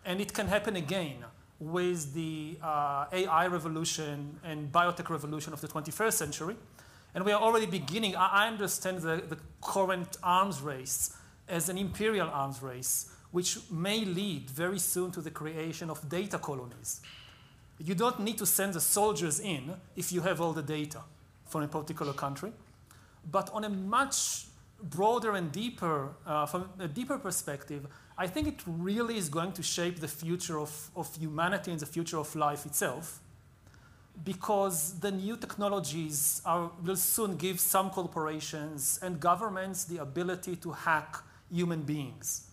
And 0.04 0.20
it 0.20 0.34
can 0.34 0.48
happen 0.48 0.74
again 0.74 1.18
with 1.60 2.12
the 2.12 2.58
uh, 2.60 3.06
AI 3.12 3.46
revolution 3.46 4.40
and 4.42 4.72
biotech 4.72 5.08
revolution 5.10 5.52
of 5.52 5.60
the 5.60 5.68
21st 5.68 6.14
century. 6.14 6.56
And 7.14 7.24
we 7.24 7.30
are 7.30 7.40
already 7.40 7.66
beginning, 7.66 8.16
I 8.16 8.48
understand 8.48 8.98
the, 8.98 9.22
the 9.28 9.38
current 9.60 10.16
arms 10.24 10.60
race 10.60 11.16
as 11.48 11.68
an 11.68 11.78
imperial 11.78 12.28
arms 12.30 12.62
race, 12.62 13.12
which 13.32 13.58
may 13.70 14.04
lead 14.04 14.48
very 14.50 14.78
soon 14.78 15.10
to 15.10 15.20
the 15.20 15.30
creation 15.30 15.90
of 15.90 16.08
data 16.08 16.38
colonies. 16.38 17.00
You 17.78 17.94
don't 17.94 18.20
need 18.20 18.38
to 18.38 18.46
send 18.46 18.74
the 18.74 18.80
soldiers 18.80 19.40
in 19.40 19.74
if 19.96 20.12
you 20.12 20.20
have 20.20 20.40
all 20.40 20.52
the 20.52 20.62
data 20.62 21.00
from 21.48 21.62
a 21.62 21.68
particular 21.68 22.12
country. 22.12 22.52
But 23.30 23.50
on 23.52 23.64
a 23.64 23.68
much 23.68 24.46
broader 24.82 25.32
and 25.32 25.50
deeper, 25.50 26.10
uh, 26.26 26.46
from 26.46 26.68
a 26.78 26.88
deeper 26.88 27.18
perspective, 27.18 27.86
I 28.16 28.26
think 28.26 28.46
it 28.46 28.60
really 28.66 29.16
is 29.16 29.28
going 29.28 29.52
to 29.52 29.62
shape 29.62 30.00
the 30.00 30.08
future 30.08 30.58
of, 30.60 30.90
of 30.94 31.14
humanity 31.16 31.72
and 31.72 31.80
the 31.80 31.86
future 31.86 32.18
of 32.18 32.34
life 32.36 32.66
itself. 32.66 33.20
because 34.24 35.00
the 35.00 35.10
new 35.10 35.36
technologies 35.36 36.42
are, 36.44 36.70
will 36.84 36.96
soon 36.96 37.36
give 37.36 37.58
some 37.58 37.90
corporations 37.90 38.98
and 39.02 39.18
governments 39.18 39.84
the 39.84 39.98
ability 39.98 40.56
to 40.56 40.70
hack 40.72 41.16
human 41.50 41.82
beings. 41.82 42.48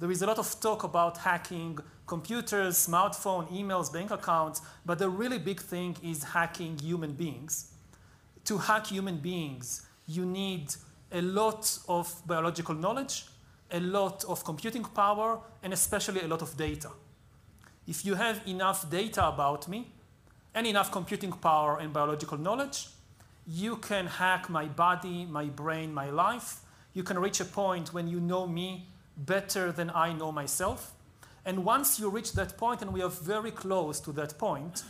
There 0.00 0.10
is 0.10 0.22
a 0.22 0.26
lot 0.26 0.38
of 0.38 0.58
talk 0.60 0.82
about 0.82 1.18
hacking 1.18 1.78
computers, 2.06 2.86
smartphone, 2.88 3.46
emails, 3.52 3.92
bank 3.92 4.10
accounts, 4.10 4.62
but 4.86 4.98
the 4.98 5.10
really 5.10 5.38
big 5.38 5.60
thing 5.60 5.94
is 6.02 6.24
hacking 6.24 6.78
human 6.78 7.12
beings. 7.12 7.74
To 8.46 8.56
hack 8.56 8.86
human 8.86 9.18
beings, 9.18 9.86
you 10.06 10.24
need 10.24 10.74
a 11.12 11.20
lot 11.20 11.78
of 11.86 12.10
biological 12.26 12.74
knowledge, 12.74 13.26
a 13.70 13.80
lot 13.80 14.24
of 14.24 14.42
computing 14.42 14.84
power, 14.84 15.38
and 15.62 15.74
especially 15.74 16.22
a 16.22 16.28
lot 16.28 16.40
of 16.40 16.56
data. 16.56 16.88
If 17.86 18.06
you 18.06 18.14
have 18.14 18.40
enough 18.46 18.88
data 18.88 19.28
about 19.28 19.68
me, 19.68 19.92
and 20.54 20.66
enough 20.66 20.90
computing 20.90 21.32
power 21.32 21.78
and 21.78 21.92
biological 21.92 22.38
knowledge, 22.38 22.88
you 23.46 23.76
can 23.76 24.06
hack 24.06 24.48
my 24.48 24.64
body, 24.64 25.26
my 25.26 25.44
brain, 25.44 25.92
my 25.92 26.08
life. 26.08 26.60
You 26.94 27.02
can 27.02 27.18
reach 27.18 27.40
a 27.40 27.44
point 27.44 27.92
when 27.92 28.08
you 28.08 28.18
know 28.18 28.46
me 28.46 28.86
better 29.16 29.72
than 29.72 29.90
I 29.90 30.12
know 30.12 30.32
myself. 30.32 30.92
And 31.44 31.64
once 31.64 31.98
you 31.98 32.08
reach 32.10 32.32
that 32.32 32.56
point, 32.56 32.82
and 32.82 32.92
we 32.92 33.02
are 33.02 33.08
very 33.08 33.50
close 33.50 34.00
to 34.00 34.12
that 34.12 34.38
point, 34.38 34.84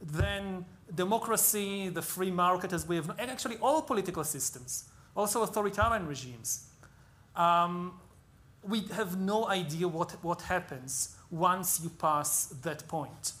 then 0.00 0.64
democracy, 0.94 1.88
the 1.88 2.02
free 2.02 2.30
market 2.30 2.72
as 2.72 2.86
we 2.86 2.96
have, 2.96 3.10
and 3.18 3.30
actually 3.30 3.56
all 3.56 3.82
political 3.82 4.24
systems, 4.24 4.84
also 5.16 5.42
authoritarian 5.42 6.06
regimes, 6.06 6.66
um, 7.36 7.98
we 8.62 8.80
have 8.92 9.18
no 9.18 9.48
idea 9.48 9.88
what, 9.88 10.12
what 10.22 10.42
happens 10.42 11.16
once 11.30 11.80
you 11.82 11.90
pass 11.90 12.46
that 12.62 12.86
point. 12.88 13.32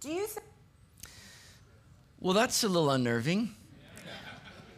Do 0.00 0.10
you 0.10 0.26
think? 0.26 0.46
Well, 2.20 2.34
that's 2.34 2.62
a 2.64 2.68
little 2.68 2.90
unnerving. 2.90 3.54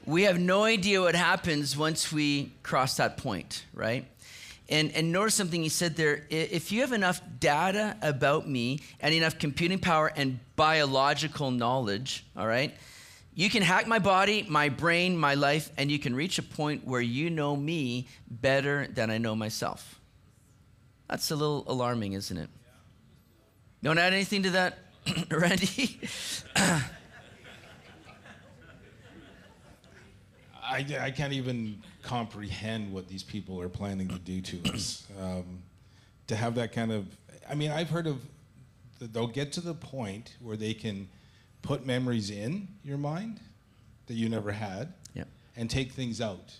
We 0.06 0.22
have 0.22 0.38
no 0.40 0.64
idea 0.64 1.02
what 1.02 1.14
happens 1.14 1.76
once 1.76 2.10
we 2.10 2.52
cross 2.62 2.96
that 2.96 3.18
point, 3.18 3.64
right? 3.74 4.06
And, 4.68 4.92
and 4.92 5.12
notice 5.12 5.34
something 5.34 5.62
he 5.62 5.70
said 5.70 5.96
there. 5.96 6.26
If 6.28 6.72
you 6.72 6.82
have 6.82 6.92
enough 6.92 7.22
data 7.40 7.96
about 8.02 8.48
me 8.48 8.80
and 9.00 9.14
enough 9.14 9.38
computing 9.38 9.78
power 9.78 10.12
and 10.14 10.40
biological 10.56 11.50
knowledge, 11.50 12.26
all 12.36 12.46
right, 12.46 12.74
you 13.34 13.48
can 13.48 13.62
hack 13.62 13.86
my 13.86 13.98
body, 13.98 14.44
my 14.48 14.68
brain, 14.68 15.16
my 15.16 15.34
life, 15.34 15.70
and 15.78 15.90
you 15.90 15.98
can 15.98 16.14
reach 16.14 16.38
a 16.38 16.42
point 16.42 16.86
where 16.86 17.00
you 17.00 17.30
know 17.30 17.56
me 17.56 18.08
better 18.28 18.88
than 18.88 19.10
I 19.10 19.18
know 19.18 19.34
myself. 19.34 20.00
That's 21.08 21.30
a 21.30 21.36
little 21.36 21.64
alarming, 21.66 22.12
isn't 22.12 22.36
it? 22.36 22.50
Don't 23.82 23.96
add 23.96 24.12
anything 24.12 24.42
to 24.42 24.50
that, 24.50 24.78
Randy? 25.30 26.00
I, 30.68 30.84
I 31.00 31.10
can't 31.10 31.32
even 31.32 31.82
comprehend 32.02 32.92
what 32.92 33.08
these 33.08 33.22
people 33.22 33.60
are 33.60 33.68
planning 33.68 34.08
to 34.08 34.18
do 34.18 34.40
to 34.40 34.72
us. 34.72 35.06
Um, 35.20 35.62
to 36.28 36.36
have 36.36 36.54
that 36.56 36.72
kind 36.72 36.92
of, 36.92 37.06
I 37.48 37.54
mean, 37.54 37.70
I've 37.70 37.88
heard 37.90 38.06
of, 38.06 38.20
they'll 39.00 39.26
get 39.26 39.50
to 39.54 39.60
the 39.60 39.74
point 39.74 40.36
where 40.40 40.56
they 40.56 40.74
can 40.74 41.08
put 41.62 41.86
memories 41.86 42.30
in 42.30 42.68
your 42.84 42.98
mind 42.98 43.40
that 44.06 44.14
you 44.14 44.28
never 44.28 44.52
had 44.52 44.92
yeah. 45.14 45.24
and 45.56 45.68
take 45.68 45.92
things 45.92 46.20
out. 46.20 46.54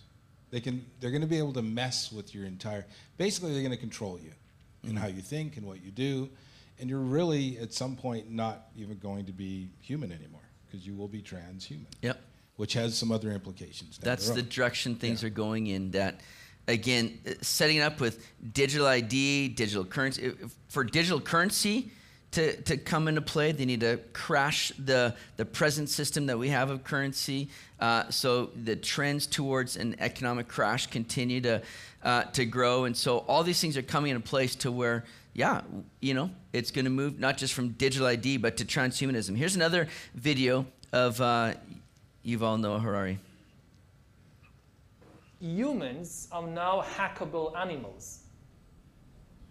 They 0.51 0.61
can, 0.61 0.85
they're 1.01 1.11
going 1.11 1.23
to 1.23 1.29
be 1.29 1.39
able 1.39 1.53
to 1.53 1.63
mess 1.63 2.11
with 2.11 2.35
your 2.35 2.47
entire, 2.47 2.87
basically, 3.19 3.53
they're 3.53 3.63
going 3.63 3.71
to 3.71 3.77
control 3.77 4.19
you 4.19 4.31
mm-hmm. 4.31 4.91
in 4.91 4.97
how 4.97 5.07
you 5.07 5.21
think 5.21 5.59
and 5.59 5.67
what 5.67 5.85
you 5.85 5.91
do. 5.91 6.29
And 6.81 6.89
you're 6.89 6.99
really, 6.99 7.59
at 7.59 7.75
some 7.75 7.95
point, 7.95 8.31
not 8.31 8.69
even 8.77 8.99
going 8.99 9.27
to 9.27 9.33
be 9.33 9.69
human 9.83 10.11
anymore 10.11 10.41
because 10.67 10.87
you 10.87 10.95
will 10.95 11.09
be 11.09 11.21
transhuman. 11.21 11.85
Yep 12.01 12.19
which 12.59 12.73
has 12.73 12.99
some 12.99 13.13
other 13.13 13.31
implications. 13.31 13.99
That's 14.03 14.29
the, 14.29 14.35
the, 14.35 14.43
direction 14.43 14.97
things 14.97 15.23
yeah. 15.23 15.29
are 15.29 15.31
going 15.31 15.69
in. 15.69 15.93
That 15.93 16.21
again, 16.67 17.19
uh, 17.27 17.35
setting 17.41 17.81
up 17.81 18.01
with 18.01 18.27
digital 18.53 18.87
ID, 18.87 19.49
digital 19.51 19.85
currency. 19.85 20.33
For 20.69 20.83
digital 20.83 21.21
currency 21.21 21.93
to, 22.33 22.61
to 22.63 22.77
come 22.77 23.07
into 23.07 23.21
play, 23.21 23.53
they 23.53 23.65
need 23.65 23.81
to 23.81 24.01
crash 24.13 24.73
the, 24.77 25.15
the 25.37 25.45
present 25.45 25.89
system 25.89 26.27
that 26.27 26.37
we 26.37 26.49
have 26.49 26.69
of 26.69 26.83
currency. 26.83 27.49
Uh, 27.79 28.11
so 28.11 28.51
the 28.65 28.75
trends 28.75 29.29
towards 29.29 29.77
an 29.77 29.95
economic 30.01 30.49
crash 30.49 30.89
continue 30.89 31.41
to, 31.43 31.63
uh, 32.03 32.25
to 32.25 32.45
grow. 32.45 32.87
And 32.87 32.97
so 32.97 33.19
all 33.29 33.45
these 33.45 33.61
things 33.61 33.77
are 33.77 33.83
coming 33.83 34.11
into 34.11 34.29
place 34.29 34.57
to 34.57 34.73
where, 34.73 35.05
yeah, 35.33 35.61
you 36.01 36.13
know, 36.13 36.29
it's 36.53 36.73
going 36.73 36.87
to 36.87 36.91
move 36.91 37.21
not 37.21 37.39
just 37.39 37.55
from 37.55 37.69
digital 37.71 38.09
ID, 38.09 38.39
but 38.39 38.57
to 38.57 38.65
transhumanism. 38.65 39.37
Here's 39.37 39.55
another 39.55 39.87
video 40.17 40.67
of 40.93 41.21
uh, 41.21 41.55
Yuval 42.25 42.61
Noah 42.61 42.81
Harari? 42.81 43.19
Humans 45.41 46.29
are 46.33 46.47
now 46.47 46.85
hackable 46.97 47.57
animals. 47.57 48.21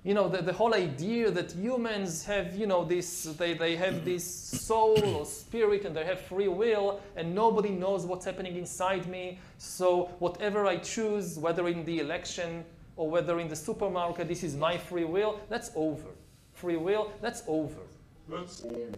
You 0.04 0.14
know, 0.14 0.30
the, 0.30 0.42
the 0.42 0.54
whole 0.54 0.74
idea 0.74 1.30
that 1.32 1.52
humans 1.52 2.24
have, 2.26 2.56
you 2.56 2.66
know, 2.66 2.86
this, 2.86 3.24
they, 3.24 3.54
they 3.54 3.76
have 3.76 4.06
this 4.06 4.24
soul 4.24 5.04
or 5.04 5.26
spirit 5.26 5.84
and 5.84 5.96
they 5.96 6.06
have 6.06 6.22
free 6.22 6.48
will 6.48 7.02
and 7.18 7.36
nobody 7.36 7.72
knows 7.72 8.06
what's 8.06 8.24
happening 8.26 8.56
inside 8.56 9.08
me. 9.08 9.40
So 9.58 10.06
whatever 10.20 10.66
I 10.66 10.78
choose, 10.78 11.38
whether 11.38 11.68
in 11.68 11.84
the 11.84 12.00
election 12.00 12.64
or 12.96 13.10
whether 13.10 13.40
in 13.40 13.50
the 13.50 13.56
supermarket, 13.56 14.30
this 14.30 14.44
is 14.44 14.56
my 14.56 14.78
free 14.78 15.04
will, 15.04 15.42
that's 15.50 15.72
over. 15.76 16.10
Free 16.54 16.78
will, 16.78 17.12
that's 17.22 17.44
over. 17.46 17.82
That's 18.30 18.64
over. 18.64 18.98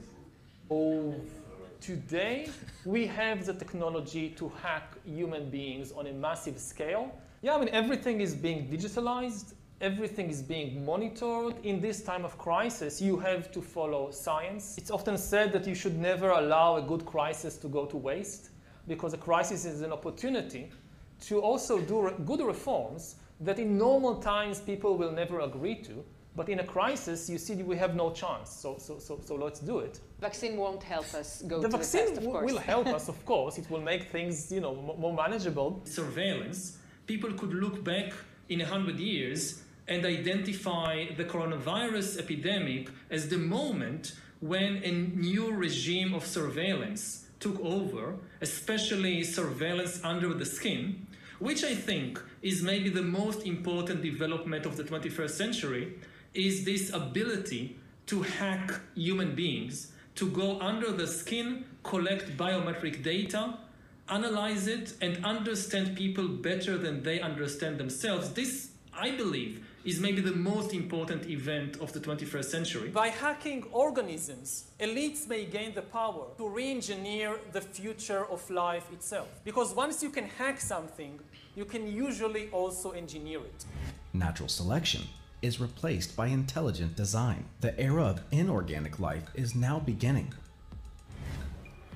Over. 0.69 1.38
Today, 1.81 2.49
we 2.83 3.07
have 3.07 3.45
the 3.45 3.53
technology 3.53 4.29
to 4.31 4.51
hack 4.61 4.97
human 5.05 5.49
beings 5.49 5.93
on 5.93 6.07
a 6.07 6.11
massive 6.11 6.59
scale. 6.59 7.09
Yeah, 7.41 7.55
I 7.55 7.59
mean, 7.59 7.69
everything 7.69 8.19
is 8.19 8.35
being 8.35 8.67
digitalized, 8.67 9.53
everything 9.79 10.29
is 10.29 10.41
being 10.41 10.85
monitored. 10.85 11.55
In 11.63 11.79
this 11.79 12.03
time 12.03 12.25
of 12.25 12.37
crisis, 12.37 13.01
you 13.01 13.17
have 13.19 13.49
to 13.53 13.61
follow 13.61 14.11
science. 14.11 14.77
It's 14.77 14.91
often 14.91 15.17
said 15.17 15.53
that 15.53 15.65
you 15.65 15.73
should 15.73 15.97
never 15.97 16.31
allow 16.31 16.75
a 16.75 16.81
good 16.81 17.05
crisis 17.05 17.55
to 17.57 17.69
go 17.69 17.85
to 17.85 17.95
waste 17.95 18.49
because 18.85 19.13
a 19.13 19.17
crisis 19.17 19.63
is 19.63 19.81
an 19.81 19.93
opportunity 19.93 20.69
to 21.21 21.39
also 21.39 21.79
do 21.79 22.01
re 22.01 22.13
good 22.25 22.41
reforms 22.41 23.15
that 23.39 23.57
in 23.57 23.77
normal 23.77 24.15
times 24.15 24.59
people 24.59 24.97
will 24.97 25.11
never 25.11 25.39
agree 25.39 25.75
to 25.75 26.03
but 26.35 26.47
in 26.49 26.59
a 26.59 26.63
crisis, 26.63 27.29
you 27.29 27.37
see 27.37 27.55
we 27.55 27.75
have 27.77 27.95
no 27.95 28.11
chance. 28.11 28.49
So, 28.51 28.77
so, 28.77 28.99
so, 28.99 29.19
so 29.25 29.35
let's 29.35 29.59
do 29.59 29.79
it. 29.79 29.99
Vaccine 30.21 30.57
won't 30.57 30.83
help 30.83 31.13
us 31.13 31.41
go 31.41 31.61
the 31.61 31.69
to 31.69 31.77
vaccine 31.77 32.05
the 32.05 32.11
test, 32.11 32.21
of 32.21 32.31
course. 32.31 32.51
will 32.51 32.59
help 32.59 32.87
us, 32.87 33.09
of 33.09 33.25
course. 33.25 33.57
It 33.57 33.69
will 33.69 33.81
make 33.81 34.03
things, 34.11 34.51
you 34.51 34.61
know, 34.61 34.75
more 34.75 35.13
manageable. 35.13 35.81
Surveillance. 35.85 36.77
People 37.07 37.33
could 37.33 37.53
look 37.53 37.83
back 37.83 38.13
in 38.49 38.61
a 38.61 38.65
hundred 38.65 38.99
years 38.99 39.63
and 39.87 40.05
identify 40.05 41.07
the 41.17 41.25
coronavirus 41.25 42.19
epidemic 42.19 42.89
as 43.09 43.27
the 43.29 43.37
moment 43.37 44.13
when 44.39 44.77
a 44.83 44.91
new 44.91 45.51
regime 45.51 46.13
of 46.13 46.25
surveillance 46.25 47.25
took 47.39 47.59
over, 47.59 48.15
especially 48.41 49.23
surveillance 49.23 49.99
under 50.03 50.33
the 50.33 50.45
skin, 50.45 51.07
which 51.39 51.63
I 51.63 51.73
think 51.73 52.21
is 52.41 52.61
maybe 52.61 52.89
the 52.89 53.01
most 53.01 53.45
important 53.45 54.01
development 54.01 54.65
of 54.65 54.77
the 54.77 54.83
21st 54.83 55.31
century 55.31 55.93
is 56.33 56.65
this 56.65 56.91
ability 56.93 57.77
to 58.07 58.23
hack 58.23 58.79
human 58.95 59.35
beings, 59.35 59.91
to 60.15 60.29
go 60.29 60.59
under 60.59 60.91
the 60.91 61.07
skin, 61.07 61.65
collect 61.83 62.37
biometric 62.37 63.03
data, 63.03 63.57
analyze 64.09 64.67
it, 64.67 64.93
and 65.01 65.23
understand 65.23 65.95
people 65.95 66.27
better 66.27 66.77
than 66.77 67.03
they 67.03 67.21
understand 67.21 67.77
themselves. 67.77 68.31
This, 68.33 68.71
I 68.93 69.11
believe, 69.11 69.65
is 69.85 69.99
maybe 69.99 70.21
the 70.21 70.35
most 70.35 70.73
important 70.73 71.27
event 71.29 71.77
of 71.77 71.93
the 71.93 71.99
21st 71.99 72.45
century. 72.45 72.89
By 72.89 73.09
hacking 73.09 73.63
organisms, 73.71 74.65
elites 74.79 75.27
may 75.27 75.45
gain 75.45 75.73
the 75.73 75.83
power 75.83 76.25
to 76.37 76.49
re 76.49 76.69
engineer 76.71 77.39
the 77.53 77.61
future 77.61 78.25
of 78.25 78.49
life 78.49 78.91
itself. 78.91 79.27
Because 79.45 79.73
once 79.73 80.03
you 80.03 80.09
can 80.09 80.25
hack 80.25 80.59
something, 80.59 81.19
you 81.55 81.65
can 81.65 81.87
usually 81.87 82.49
also 82.49 82.91
engineer 82.91 83.39
it. 83.39 83.65
Natural 84.13 84.49
selection 84.49 85.03
is 85.41 85.59
replaced 85.59 86.15
by 86.15 86.27
intelligent 86.27 86.95
design. 86.95 87.45
The 87.61 87.79
era 87.79 88.03
of 88.03 88.21
inorganic 88.31 88.99
life 88.99 89.23
is 89.33 89.55
now 89.55 89.79
beginning. 89.79 90.33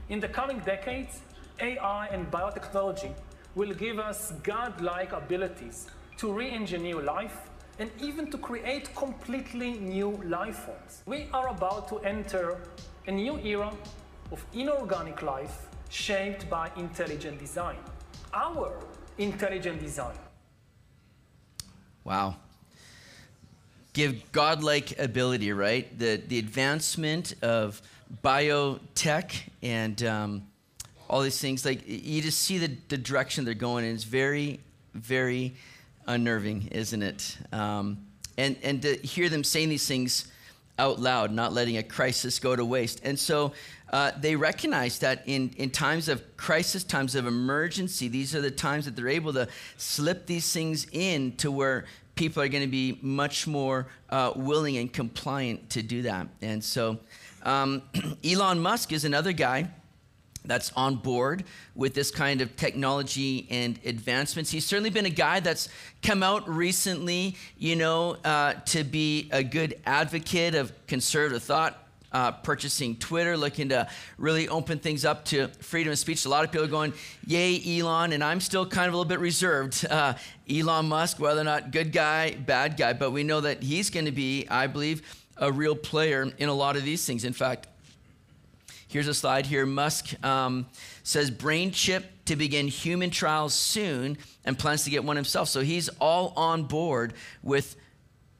In 0.09 0.19
the 0.19 0.27
coming 0.27 0.59
decades, 0.59 1.21
AI 1.59 2.07
and 2.07 2.29
biotechnology 2.31 3.13
will 3.55 3.73
give 3.73 3.99
us 3.99 4.33
godlike 4.43 5.11
abilities 5.13 5.87
to 6.17 6.31
re 6.31 6.49
engineer 6.49 7.01
life 7.01 7.37
and 7.79 7.89
even 8.01 8.29
to 8.31 8.37
create 8.37 8.93
completely 8.95 9.73
new 9.73 10.11
life 10.25 10.59
forms. 10.65 11.03
We 11.05 11.27
are 11.33 11.49
about 11.49 11.87
to 11.89 11.99
enter 11.99 12.57
a 13.07 13.11
new 13.11 13.39
era 13.39 13.71
of 14.31 14.45
inorganic 14.53 15.21
life 15.21 15.67
shaped 15.89 16.49
by 16.49 16.71
intelligent 16.75 17.39
design. 17.39 17.77
Our 18.33 18.79
intelligent 19.17 19.79
design. 19.79 20.17
Wow. 22.03 22.35
Give 23.93 24.31
godlike 24.31 24.99
ability, 24.99 25.53
right? 25.53 25.97
The, 25.97 26.21
the 26.27 26.39
advancement 26.39 27.35
of 27.41 27.81
biotech 28.23 29.33
and 29.61 30.03
um, 30.03 30.47
all 31.09 31.21
these 31.21 31.39
things, 31.39 31.63
like 31.63 31.87
you 31.87 32.21
just 32.21 32.39
see 32.39 32.57
the, 32.57 32.75
the 32.89 32.97
direction 32.97 33.45
they're 33.45 33.53
going 33.53 33.85
in. 33.85 33.93
It's 33.93 34.03
very, 34.03 34.59
very 34.93 35.55
unnerving, 36.07 36.69
isn't 36.71 37.01
it? 37.01 37.37
Um, 37.51 37.99
and, 38.37 38.57
and 38.63 38.81
to 38.81 38.95
hear 38.97 39.29
them 39.29 39.43
saying 39.43 39.69
these 39.69 39.87
things 39.87 40.27
out 40.79 40.99
loud, 40.99 41.31
not 41.31 41.53
letting 41.53 41.77
a 41.77 41.83
crisis 41.83 42.39
go 42.39 42.55
to 42.55 42.65
waste. 42.65 43.01
And 43.03 43.17
so 43.17 43.53
uh, 43.91 44.11
they 44.19 44.35
recognize 44.35 44.99
that 44.99 45.21
in, 45.27 45.51
in 45.57 45.69
times 45.69 46.09
of 46.09 46.35
crisis, 46.35 46.83
times 46.83 47.13
of 47.13 47.27
emergency, 47.27 48.07
these 48.07 48.33
are 48.33 48.41
the 48.41 48.49
times 48.49 48.85
that 48.85 48.95
they're 48.95 49.07
able 49.07 49.33
to 49.33 49.47
slip 49.77 50.25
these 50.25 50.51
things 50.51 50.87
in 50.91 51.33
to 51.37 51.51
where 51.51 51.85
people 52.15 52.43
are 52.43 52.47
going 52.47 52.63
to 52.63 52.69
be 52.69 52.99
much 53.01 53.47
more 53.47 53.87
uh, 54.09 54.31
willing 54.35 54.77
and 54.77 54.91
compliant 54.91 55.69
to 55.71 55.81
do 55.81 56.03
that. 56.03 56.27
And 56.41 56.63
so 56.63 56.99
um, 57.43 57.81
Elon 58.23 58.59
Musk 58.59 58.91
is 58.91 59.05
another 59.05 59.31
guy 59.31 59.69
that's 60.45 60.71
on 60.73 60.95
board 60.95 61.43
with 61.75 61.93
this 61.93 62.11
kind 62.11 62.41
of 62.41 62.55
technology 62.55 63.47
and 63.49 63.79
advancements. 63.85 64.51
He's 64.51 64.65
certainly 64.65 64.89
been 64.89 65.05
a 65.05 65.09
guy 65.09 65.39
that's 65.39 65.69
come 66.01 66.21
out 66.21 66.47
recently, 66.49 67.37
you 67.57 67.75
know, 67.75 68.17
uh, 68.25 68.53
to 68.65 68.83
be 68.83 69.29
a 69.31 69.43
good 69.43 69.79
advocate 69.85 70.55
of 70.55 70.73
conservative 70.87 71.43
thought. 71.43 71.82
Uh, 72.13 72.31
purchasing 72.31 72.95
Twitter, 72.95 73.35
looking 73.35 73.69
to 73.69 73.87
really 74.19 74.47
open 74.47 74.77
things 74.77 75.03
up 75.03 75.25
to 75.25 75.47
freedom 75.59 75.91
of 75.91 75.97
speech. 75.97 76.25
A 76.25 76.29
lot 76.29 76.43
of 76.43 76.51
people 76.51 76.65
are 76.65 76.69
going, 76.69 76.93
Yay, 77.25 77.79
Elon, 77.79 78.13
and 78.13 78.23
I'm 78.23 78.39
still 78.39 78.67
kind 78.67 78.87
of 78.87 78.93
a 78.93 78.97
little 78.97 79.09
bit 79.09 79.19
reserved. 79.19 79.83
Uh, 79.89 80.13
Elon 80.47 80.87
Musk, 80.87 81.19
whether 81.19 81.41
or 81.41 81.43
not 81.43 81.71
good 81.71 81.91
guy, 81.91 82.35
bad 82.35 82.77
guy, 82.77 82.93
but 82.93 83.11
we 83.11 83.23
know 83.23 83.41
that 83.41 83.63
he's 83.63 83.89
going 83.89 84.05
to 84.05 84.11
be, 84.11 84.45
I 84.47 84.67
believe, 84.67 85.01
a 85.37 85.51
real 85.51 85.75
player 85.75 86.31
in 86.37 86.49
a 86.49 86.53
lot 86.53 86.75
of 86.75 86.83
these 86.83 87.03
things. 87.03 87.23
In 87.25 87.33
fact, 87.33 87.67
Here's 88.93 89.07
a 89.07 89.13
slide 89.15 89.47
here. 89.47 89.65
Musk 89.65 90.23
um, 90.23 90.67
says 91.01 91.31
brain 91.31 91.71
chip 91.71 92.05
to 92.25 92.35
begin 92.35 92.67
human 92.67 93.09
trials 93.09 93.55
soon 93.55 94.19
and 94.45 94.55
plans 94.55 94.83
to 94.83 94.91
get 94.91 95.03
one 95.03 95.15
himself. 95.15 95.49
So 95.49 95.61
he's 95.61 95.89
all 95.99 96.31
on 96.35 96.65
board 96.65 97.13
with 97.41 97.75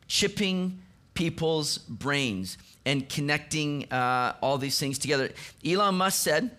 chipping 0.07 0.83
people's 1.15 1.79
brains 1.79 2.59
and 2.85 3.07
connecting 3.09 3.91
uh, 3.91 4.35
all 4.41 4.57
these 4.57 4.77
things 4.79 4.97
together. 4.97 5.29
Elon 5.65 5.95
Musk 5.95 6.21
said 6.21 6.51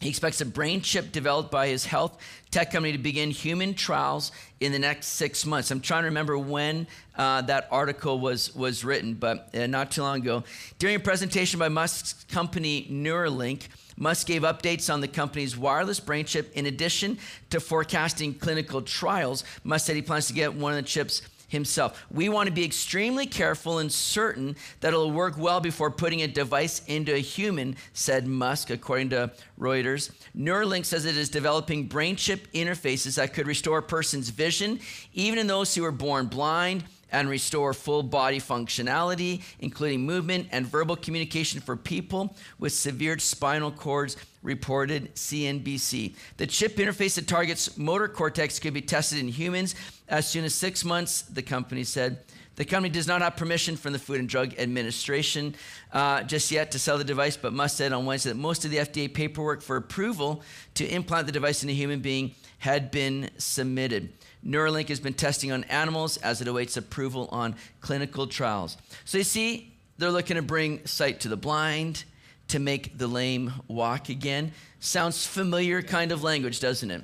he 0.00 0.10
expects 0.10 0.42
a 0.42 0.46
brain 0.46 0.82
chip 0.82 1.10
developed 1.10 1.50
by 1.50 1.68
his 1.68 1.86
health 1.86 2.18
tech 2.50 2.70
company 2.70 2.92
to 2.92 2.98
begin 2.98 3.30
human 3.30 3.72
trials 3.72 4.30
in 4.60 4.72
the 4.72 4.78
next 4.78 5.06
six 5.08 5.46
months. 5.46 5.70
I'm 5.70 5.80
trying 5.80 6.02
to 6.02 6.08
remember 6.08 6.36
when 6.36 6.86
uh, 7.16 7.40
that 7.42 7.66
article 7.70 8.20
was, 8.20 8.54
was 8.54 8.84
written, 8.84 9.14
but 9.14 9.54
uh, 9.54 9.66
not 9.66 9.90
too 9.90 10.02
long 10.02 10.18
ago. 10.18 10.44
During 10.78 10.96
a 10.96 11.00
presentation 11.00 11.58
by 11.58 11.68
Musk's 11.68 12.24
company 12.24 12.86
Neuralink, 12.90 13.68
Musk 13.96 14.26
gave 14.26 14.42
updates 14.42 14.92
on 14.92 15.00
the 15.00 15.08
company's 15.08 15.56
wireless 15.56 15.98
brain 15.98 16.26
chip. 16.26 16.52
In 16.54 16.66
addition 16.66 17.18
to 17.48 17.58
forecasting 17.58 18.34
clinical 18.34 18.82
trials, 18.82 19.44
Musk 19.64 19.86
said 19.86 19.96
he 19.96 20.02
plans 20.02 20.26
to 20.26 20.34
get 20.34 20.54
one 20.54 20.72
of 20.72 20.76
the 20.76 20.82
chips 20.82 21.22
himself. 21.56 22.06
We 22.10 22.28
want 22.28 22.46
to 22.46 22.52
be 22.52 22.64
extremely 22.64 23.26
careful 23.26 23.78
and 23.78 23.92
certain 23.92 24.56
that 24.80 24.88
it'll 24.88 25.10
work 25.10 25.36
well 25.36 25.60
before 25.60 25.90
putting 25.90 26.22
a 26.22 26.28
device 26.28 26.82
into 26.86 27.14
a 27.14 27.18
human, 27.18 27.76
said 27.92 28.26
Musk, 28.26 28.70
according 28.70 29.10
to 29.10 29.32
Reuters. 29.58 30.10
Neuralink 30.36 30.84
says 30.84 31.04
it 31.04 31.16
is 31.16 31.28
developing 31.28 31.88
brain 31.88 32.16
chip 32.16 32.46
interfaces 32.52 33.16
that 33.16 33.34
could 33.34 33.46
restore 33.46 33.78
a 33.78 33.82
person's 33.82 34.28
vision, 34.28 34.78
even 35.12 35.38
in 35.38 35.46
those 35.46 35.74
who 35.74 35.84
are 35.84 35.92
born 35.92 36.26
blind 36.26 36.84
and 37.12 37.28
restore 37.28 37.72
full 37.72 38.02
body 38.02 38.40
functionality, 38.40 39.42
including 39.60 40.04
movement 40.04 40.48
and 40.50 40.66
verbal 40.66 40.96
communication 40.96 41.60
for 41.60 41.76
people 41.76 42.36
with 42.58 42.72
severe 42.72 43.18
spinal 43.18 43.70
cords, 43.70 44.16
reported 44.42 45.14
CNBC. 45.14 46.14
The 46.36 46.46
chip 46.46 46.76
interface 46.76 47.14
that 47.16 47.26
targets 47.26 47.76
motor 47.76 48.08
cortex 48.08 48.58
could 48.58 48.74
be 48.74 48.82
tested 48.82 49.18
in 49.18 49.28
humans 49.28 49.74
as 50.08 50.28
soon 50.28 50.44
as 50.44 50.54
six 50.54 50.84
months, 50.84 51.22
the 51.22 51.42
company 51.42 51.84
said. 51.84 52.18
The 52.56 52.64
company 52.64 52.88
does 52.88 53.06
not 53.06 53.20
have 53.20 53.36
permission 53.36 53.76
from 53.76 53.92
the 53.92 53.98
Food 53.98 54.18
and 54.18 54.28
Drug 54.28 54.54
Administration 54.58 55.54
uh, 55.92 56.22
just 56.22 56.50
yet 56.50 56.70
to 56.70 56.78
sell 56.78 56.96
the 56.96 57.04
device, 57.04 57.36
but 57.36 57.52
Musk 57.52 57.76
said 57.76 57.92
on 57.92 58.06
Wednesday 58.06 58.30
that 58.30 58.36
most 58.36 58.64
of 58.64 58.70
the 58.70 58.78
FDA 58.78 59.12
paperwork 59.12 59.60
for 59.60 59.76
approval 59.76 60.42
to 60.74 60.86
implant 60.86 61.26
the 61.26 61.32
device 61.32 61.62
in 61.62 61.68
a 61.68 61.74
human 61.74 62.00
being 62.00 62.34
had 62.58 62.90
been 62.90 63.28
submitted. 63.36 64.10
Neuralink 64.44 64.88
has 64.88 65.00
been 65.00 65.12
testing 65.12 65.52
on 65.52 65.64
animals 65.64 66.16
as 66.18 66.40
it 66.40 66.48
awaits 66.48 66.78
approval 66.78 67.28
on 67.30 67.56
clinical 67.80 68.26
trials. 68.26 68.78
So 69.04 69.18
you 69.18 69.24
see, 69.24 69.74
they're 69.98 70.10
looking 70.10 70.36
to 70.36 70.42
bring 70.42 70.86
sight 70.86 71.20
to 71.20 71.28
the 71.28 71.36
blind, 71.36 72.04
to 72.48 72.58
make 72.58 72.96
the 72.96 73.06
lame 73.06 73.52
walk 73.68 74.08
again. 74.08 74.52
Sounds 74.80 75.26
familiar 75.26 75.82
kind 75.82 76.12
of 76.12 76.22
language, 76.22 76.60
doesn't 76.60 76.90
it? 76.90 77.02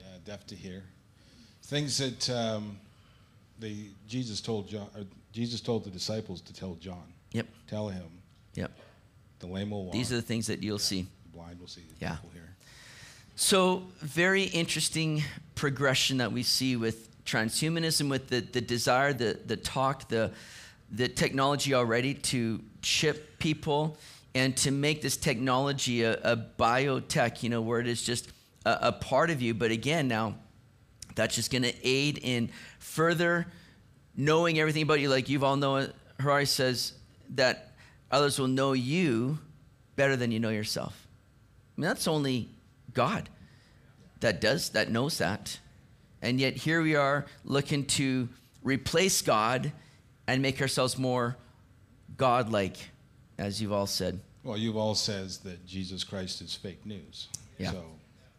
Yeah, 0.00 0.06
deaf 0.24 0.46
to 0.48 0.54
hear. 0.54 0.82
Things 1.72 1.96
that 1.96 2.28
um, 2.28 2.78
they, 3.58 3.86
Jesus 4.06 4.42
told 4.42 4.68
John, 4.68 4.88
Jesus 5.32 5.62
told 5.62 5.84
the 5.84 5.90
disciples 5.90 6.42
to 6.42 6.52
tell 6.52 6.74
John. 6.74 7.14
Yep. 7.32 7.46
Tell 7.66 7.88
him. 7.88 8.04
Yep. 8.56 8.72
The 9.38 9.46
lame 9.46 9.70
will 9.70 9.86
walk. 9.86 9.94
These 9.94 10.12
are 10.12 10.16
the 10.16 10.20
things 10.20 10.48
that 10.48 10.62
you'll 10.62 10.78
see. 10.78 11.06
The 11.24 11.38
blind 11.38 11.58
will 11.58 11.68
see. 11.68 11.80
The 11.98 12.04
yeah. 12.04 12.16
So, 13.36 13.84
very 14.00 14.42
interesting 14.42 15.22
progression 15.54 16.18
that 16.18 16.30
we 16.30 16.42
see 16.42 16.76
with 16.76 17.08
transhumanism, 17.24 18.10
with 18.10 18.28
the, 18.28 18.40
the 18.40 18.60
desire, 18.60 19.14
the, 19.14 19.38
the 19.46 19.56
talk, 19.56 20.08
the, 20.08 20.30
the 20.90 21.08
technology 21.08 21.72
already 21.72 22.12
to 22.12 22.60
chip 22.82 23.38
people 23.38 23.96
and 24.34 24.54
to 24.58 24.70
make 24.70 25.00
this 25.00 25.16
technology 25.16 26.02
a, 26.02 26.18
a 26.22 26.36
biotech, 26.36 27.42
you 27.42 27.48
know, 27.48 27.62
where 27.62 27.80
it 27.80 27.86
is 27.86 28.02
just 28.02 28.28
a, 28.66 28.88
a 28.88 28.92
part 28.92 29.30
of 29.30 29.40
you. 29.40 29.54
But 29.54 29.70
again, 29.70 30.06
now 30.06 30.34
that's 31.14 31.34
just 31.34 31.50
going 31.50 31.62
to 31.62 31.74
aid 31.82 32.18
in 32.22 32.50
further 32.78 33.46
knowing 34.16 34.58
everything 34.58 34.82
about 34.82 35.00
you. 35.00 35.08
Like 35.08 35.26
Yuval 35.26 35.58
Noah, 35.58 35.88
Harari 36.20 36.46
says 36.46 36.92
that 37.30 37.72
others 38.10 38.38
will 38.38 38.48
know 38.48 38.72
you 38.72 39.38
better 39.96 40.16
than 40.16 40.30
you 40.30 40.40
know 40.40 40.50
yourself. 40.50 41.06
I 41.76 41.80
mean, 41.80 41.88
that's 41.88 42.06
only 42.06 42.48
God 42.92 43.28
that 44.20 44.40
does, 44.40 44.70
that 44.70 44.90
knows 44.90 45.18
that. 45.18 45.58
And 46.20 46.38
yet 46.38 46.54
here 46.54 46.82
we 46.82 46.94
are 46.94 47.26
looking 47.44 47.84
to 47.86 48.28
replace 48.62 49.22
God 49.22 49.72
and 50.26 50.40
make 50.40 50.60
ourselves 50.60 50.96
more 50.96 51.36
God-like, 52.16 52.76
as 53.38 53.60
Yuval 53.60 53.88
said. 53.88 54.20
Well, 54.44 54.58
Yuval 54.58 54.96
says 54.96 55.38
that 55.38 55.66
Jesus 55.66 56.04
Christ 56.04 56.42
is 56.42 56.54
fake 56.54 56.84
news. 56.86 57.28
Yeah, 57.58 57.72
so 57.72 57.84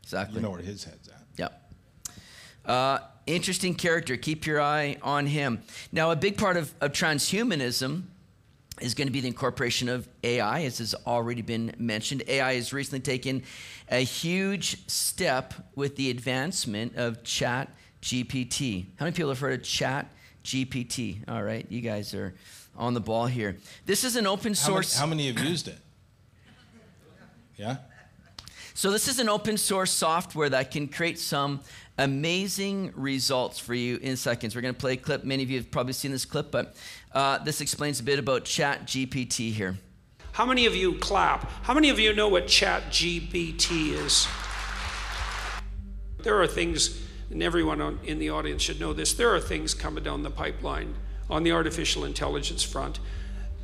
exactly. 0.02 0.36
You 0.36 0.42
know 0.44 0.52
where 0.52 0.62
his 0.62 0.84
head's 0.84 1.08
at. 1.08 1.23
Uh, 2.66 3.00
interesting 3.26 3.76
character. 3.76 4.18
Keep 4.18 4.46
your 4.46 4.62
eye 4.62 4.98
on 5.02 5.28
him. 5.28 5.62
Now, 5.92 6.12
a 6.12 6.16
big 6.16 6.38
part 6.38 6.58
of, 6.58 6.74
of 6.82 6.92
transhumanism 6.92 8.04
is 8.82 8.94
going 8.94 9.08
to 9.08 9.12
be 9.12 9.22
the 9.22 9.28
incorporation 9.28 9.88
of 9.88 10.08
AI, 10.24 10.64
as 10.64 10.80
has 10.80 10.96
already 11.06 11.42
been 11.42 11.74
mentioned. 11.78 12.24
AI 12.28 12.56
has 12.56 12.74
recently 12.74 13.00
taken 13.00 13.44
a 13.90 14.00
huge 14.00 14.88
step 14.88 15.54
with 15.76 15.96
the 15.96 16.10
advancement 16.10 16.96
of 16.96 17.24
Chat 17.24 17.70
GPT. 18.02 18.86
How 18.98 19.06
many 19.06 19.16
people 19.16 19.30
have 19.30 19.40
heard 19.40 19.60
of 19.60 19.64
Chat 19.64 20.12
GPT? 20.44 21.20
All 21.28 21.44
right, 21.44 21.66
you 21.70 21.82
guys 21.82 22.14
are 22.14 22.34
on 22.76 22.94
the 22.94 23.00
ball 23.00 23.28
here. 23.28 23.58
This 23.86 24.04
is 24.04 24.16
an 24.16 24.26
open 24.26 24.56
source. 24.56 24.98
How 24.98 25.06
many, 25.06 25.28
how 25.28 25.34
many 25.34 25.40
have 25.40 25.50
used 25.50 25.68
it? 25.68 25.78
Yeah? 27.56 27.78
So, 28.76 28.90
this 28.90 29.08
is 29.08 29.20
an 29.20 29.30
open 29.30 29.58
source 29.58 29.92
software 29.92 30.50
that 30.50 30.72
can 30.72 30.88
create 30.88 31.20
some 31.20 31.60
amazing 32.00 32.92
results 32.96 33.60
for 33.60 33.76
you 33.76 33.98
in 33.98 34.18
seconds. 34.18 34.56
We're 34.56 34.64
going 34.64 34.74
to 34.74 34.80
play 34.80 34.94
a 34.94 34.98
clip. 34.98 35.24
Many 35.24 35.44
of 35.44 35.52
you 35.52 35.60
have 35.60 35.70
probably 35.70 35.94
seen 35.94 36.12
this 36.12 36.26
clip, 36.26 36.50
but 36.50 36.76
uh, 37.14 37.38
this 37.38 37.62
explains 37.62 38.00
a 38.00 38.04
bit 38.04 38.18
about 38.18 38.46
Chat 38.46 38.88
GPT 38.88 39.52
here. 39.52 39.78
How 40.32 40.48
many 40.48 40.66
of 40.66 40.76
you 40.76 40.96
clap? 40.96 41.52
How 41.62 41.76
many 41.76 41.92
of 41.92 42.00
you 42.00 42.14
know 42.14 42.28
what 42.28 42.48
Chat 42.48 42.86
GPT 42.90 43.94
is? 43.94 44.28
There 46.24 46.42
are 46.42 46.48
things, 46.48 47.00
and 47.30 47.44
everyone 47.44 48.00
in 48.04 48.18
the 48.18 48.32
audience 48.32 48.64
should 48.64 48.80
know 48.80 48.94
this, 48.94 49.14
there 49.14 49.36
are 49.36 49.40
things 49.40 49.76
coming 49.76 50.04
down 50.04 50.24
the 50.24 50.32
pipeline 50.32 50.96
on 51.30 51.44
the 51.44 51.52
artificial 51.52 52.06
intelligence 52.06 52.64
front 52.64 53.00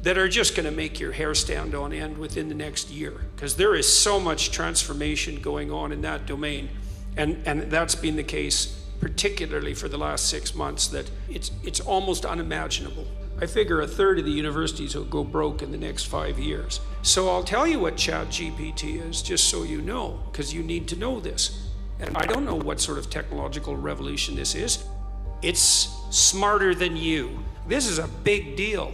that 0.02 0.18
are 0.18 0.30
just 0.30 0.56
going 0.56 0.66
to 0.66 0.72
make 0.72 1.00
your 1.00 1.12
hair 1.12 1.36
stand 1.36 1.76
on 1.76 1.92
end 1.92 2.18
within 2.18 2.50
the 2.50 2.56
next 2.56 2.90
year 2.90 3.12
because 3.36 3.56
there 3.56 3.76
is 3.76 3.92
so 3.92 4.20
much 4.20 4.52
transformation 4.52 5.42
going 5.42 5.72
on 5.72 5.92
in 5.92 6.02
that 6.02 6.26
domain. 6.26 6.70
And, 7.18 7.42
and 7.46 7.64
that's 7.64 7.96
been 7.96 8.16
the 8.16 8.24
case 8.24 8.80
particularly 9.00 9.74
for 9.74 9.88
the 9.88 9.98
last 9.98 10.28
six 10.28 10.54
months 10.54 10.88
that 10.88 11.10
it's, 11.30 11.52
it's 11.64 11.80
almost 11.80 12.26
unimaginable. 12.26 13.08
I 13.42 13.46
figure 13.46 13.80
a 13.80 13.88
third 13.88 14.20
of 14.20 14.26
the 14.26 14.32
universities 14.32 14.96
will 14.96 15.06
go 15.06 15.24
broke 15.24 15.62
in 15.62 15.72
the 15.72 15.78
next 15.78 16.06
five 16.06 16.38
years. 16.38 16.82
So 17.02 17.30
I'll 17.30 17.44
tell 17.44 17.66
you 17.66 17.80
what 17.80 17.96
ChatGPT 17.96 19.08
is, 19.08 19.22
just 19.22 19.50
so 19.50 19.64
you 19.64 19.82
know, 19.82 20.20
because 20.30 20.54
you 20.54 20.62
need 20.62 20.90
to 20.90 20.98
know 20.98 21.22
this. 21.22 21.68
And 22.02 22.16
I 22.18 22.26
don't 22.26 22.46
know 22.46 22.56
what 22.56 22.82
sort 22.82 22.98
of 22.98 23.10
technological 23.10 23.78
revolution 23.78 24.36
this 24.36 24.56
is. 24.56 24.84
It's 25.42 25.90
smarter 26.10 26.76
than 26.76 26.98
you, 26.98 27.40
This 27.68 27.88
is 27.88 28.00
a 28.00 28.08
big 28.08 28.58
deal. 28.58 28.94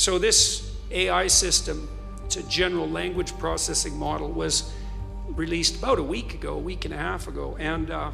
So, 0.00 0.16
this 0.16 0.74
AI 0.90 1.26
system, 1.26 1.86
it's 2.24 2.36
a 2.36 2.42
general 2.44 2.88
language 2.88 3.36
processing 3.36 3.98
model, 3.98 4.30
was 4.30 4.72
released 5.28 5.76
about 5.76 5.98
a 5.98 6.02
week 6.02 6.32
ago, 6.32 6.54
a 6.54 6.58
week 6.58 6.86
and 6.86 6.94
a 6.94 6.96
half 6.96 7.28
ago. 7.28 7.54
And 7.60 7.90
uh, 7.90 8.10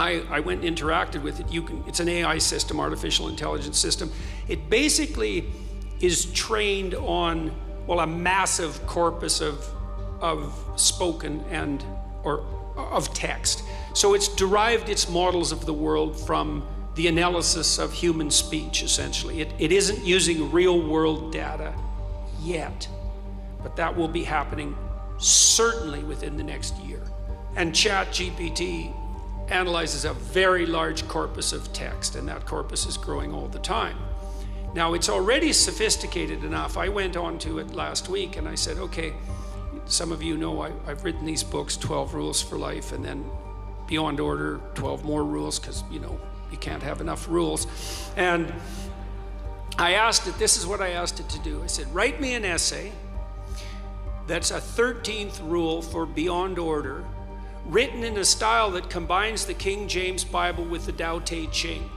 I, 0.00 0.24
I, 0.28 0.40
went 0.40 0.64
and 0.64 0.76
interacted 0.76 1.22
with 1.22 1.38
it. 1.38 1.48
You 1.48 1.62
can, 1.62 1.84
it's 1.86 2.00
an 2.00 2.08
AI 2.08 2.38
system, 2.38 2.80
artificial 2.80 3.28
intelligence 3.28 3.78
system. 3.78 4.10
It 4.48 4.68
basically 4.68 5.46
is 6.00 6.24
trained 6.32 6.96
on, 6.96 7.52
well, 7.86 8.00
a 8.00 8.06
massive 8.08 8.84
corpus 8.88 9.40
of, 9.40 9.64
of 10.20 10.52
spoken 10.74 11.44
and, 11.50 11.84
or 12.24 12.44
of 12.76 13.14
text. 13.14 13.62
So 13.94 14.14
it's 14.14 14.26
derived 14.26 14.88
its 14.88 15.08
models 15.08 15.52
of 15.52 15.66
the 15.66 15.72
world 15.72 16.18
from 16.18 16.66
the 17.00 17.08
analysis 17.08 17.78
of 17.78 17.94
human 17.94 18.30
speech, 18.30 18.82
essentially. 18.82 19.40
It, 19.40 19.50
it 19.58 19.72
isn't 19.72 20.04
using 20.04 20.52
real 20.52 20.86
world 20.86 21.32
data 21.32 21.72
yet, 22.42 22.86
but 23.62 23.74
that 23.76 23.96
will 23.96 24.06
be 24.06 24.22
happening 24.22 24.76
certainly 25.16 26.04
within 26.04 26.36
the 26.36 26.44
next 26.44 26.76
year. 26.80 27.00
And 27.56 27.72
ChatGPT 27.72 28.92
analyzes 29.48 30.04
a 30.04 30.12
very 30.12 30.66
large 30.66 31.08
corpus 31.08 31.54
of 31.54 31.72
text, 31.72 32.16
and 32.16 32.28
that 32.28 32.44
corpus 32.44 32.84
is 32.84 32.98
growing 32.98 33.32
all 33.32 33.48
the 33.48 33.60
time. 33.60 33.96
Now, 34.74 34.92
it's 34.92 35.08
already 35.08 35.54
sophisticated 35.54 36.44
enough. 36.44 36.76
I 36.76 36.90
went 36.90 37.16
on 37.16 37.38
to 37.38 37.60
it 37.60 37.74
last 37.74 38.10
week 38.10 38.36
and 38.36 38.46
I 38.46 38.56
said, 38.56 38.76
okay, 38.76 39.14
some 39.86 40.12
of 40.12 40.22
you 40.22 40.36
know 40.36 40.60
I, 40.60 40.70
have 40.84 41.02
written 41.02 41.24
these 41.24 41.42
books 41.42 41.78
12 41.78 42.12
Rules 42.12 42.42
for 42.42 42.56
Life, 42.56 42.92
and 42.92 43.02
then 43.02 43.24
Beyond 43.86 44.20
Order, 44.20 44.60
12 44.74 45.02
more 45.02 45.24
rules, 45.24 45.58
because, 45.58 45.82
you 45.90 45.98
know, 45.98 46.20
you 46.50 46.58
can't 46.58 46.82
have 46.82 47.00
enough 47.00 47.28
rules. 47.28 47.66
And 48.16 48.52
I 49.78 49.94
asked 49.94 50.26
it, 50.26 50.38
this 50.38 50.56
is 50.56 50.66
what 50.66 50.80
I 50.80 50.90
asked 50.90 51.20
it 51.20 51.28
to 51.30 51.38
do. 51.40 51.62
I 51.62 51.66
said, 51.66 51.92
write 51.94 52.20
me 52.20 52.34
an 52.34 52.44
essay 52.44 52.92
that's 54.26 54.50
a 54.50 54.60
13th 54.60 55.40
rule 55.48 55.82
for 55.82 56.06
Beyond 56.06 56.58
Order, 56.58 57.04
written 57.66 58.04
in 58.04 58.16
a 58.18 58.24
style 58.24 58.70
that 58.72 58.90
combines 58.90 59.46
the 59.46 59.54
King 59.54 59.88
James 59.88 60.22
Bible 60.22 60.64
with 60.64 60.86
the 60.86 60.92
Tao 60.92 61.18
Te 61.18 61.46
Ching. 61.48 61.88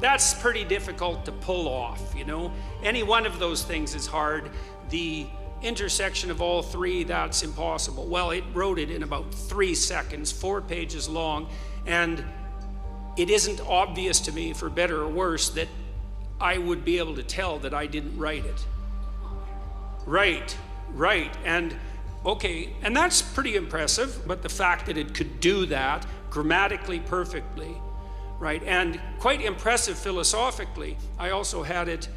That's 0.00 0.34
pretty 0.34 0.64
difficult 0.64 1.24
to 1.24 1.32
pull 1.32 1.68
off, 1.68 2.14
you 2.16 2.24
know? 2.24 2.52
Any 2.82 3.02
one 3.02 3.26
of 3.26 3.38
those 3.38 3.62
things 3.62 3.94
is 3.94 4.06
hard. 4.06 4.50
The 4.90 5.26
intersection 5.62 6.30
of 6.30 6.42
all 6.42 6.62
three, 6.62 7.04
that's 7.04 7.42
impossible. 7.42 8.06
Well, 8.06 8.30
it 8.30 8.44
wrote 8.52 8.78
it 8.78 8.90
in 8.90 9.02
about 9.02 9.32
three 9.34 9.74
seconds, 9.74 10.30
four 10.30 10.60
pages 10.60 11.08
long, 11.08 11.48
and 11.86 12.24
it 13.16 13.30
isn't 13.30 13.60
obvious 13.60 14.20
to 14.20 14.32
me, 14.32 14.52
for 14.52 14.68
better 14.68 15.02
or 15.02 15.08
worse, 15.08 15.50
that 15.50 15.68
I 16.40 16.58
would 16.58 16.84
be 16.84 16.98
able 16.98 17.14
to 17.16 17.22
tell 17.22 17.58
that 17.60 17.72
I 17.72 17.86
didn't 17.86 18.18
write 18.18 18.44
it. 18.44 18.66
Right, 20.06 20.56
right. 20.92 21.34
And 21.44 21.76
okay, 22.26 22.70
and 22.82 22.96
that's 22.96 23.22
pretty 23.22 23.56
impressive, 23.56 24.26
but 24.26 24.42
the 24.42 24.48
fact 24.48 24.86
that 24.86 24.96
it 24.96 25.14
could 25.14 25.40
do 25.40 25.66
that 25.66 26.06
grammatically 26.30 27.00
perfectly, 27.00 27.74
right, 28.38 28.62
and 28.64 29.00
quite 29.20 29.40
impressive 29.40 29.96
philosophically, 29.96 30.96
I 31.18 31.30
also 31.30 31.62
had 31.62 31.88
it 31.88 32.08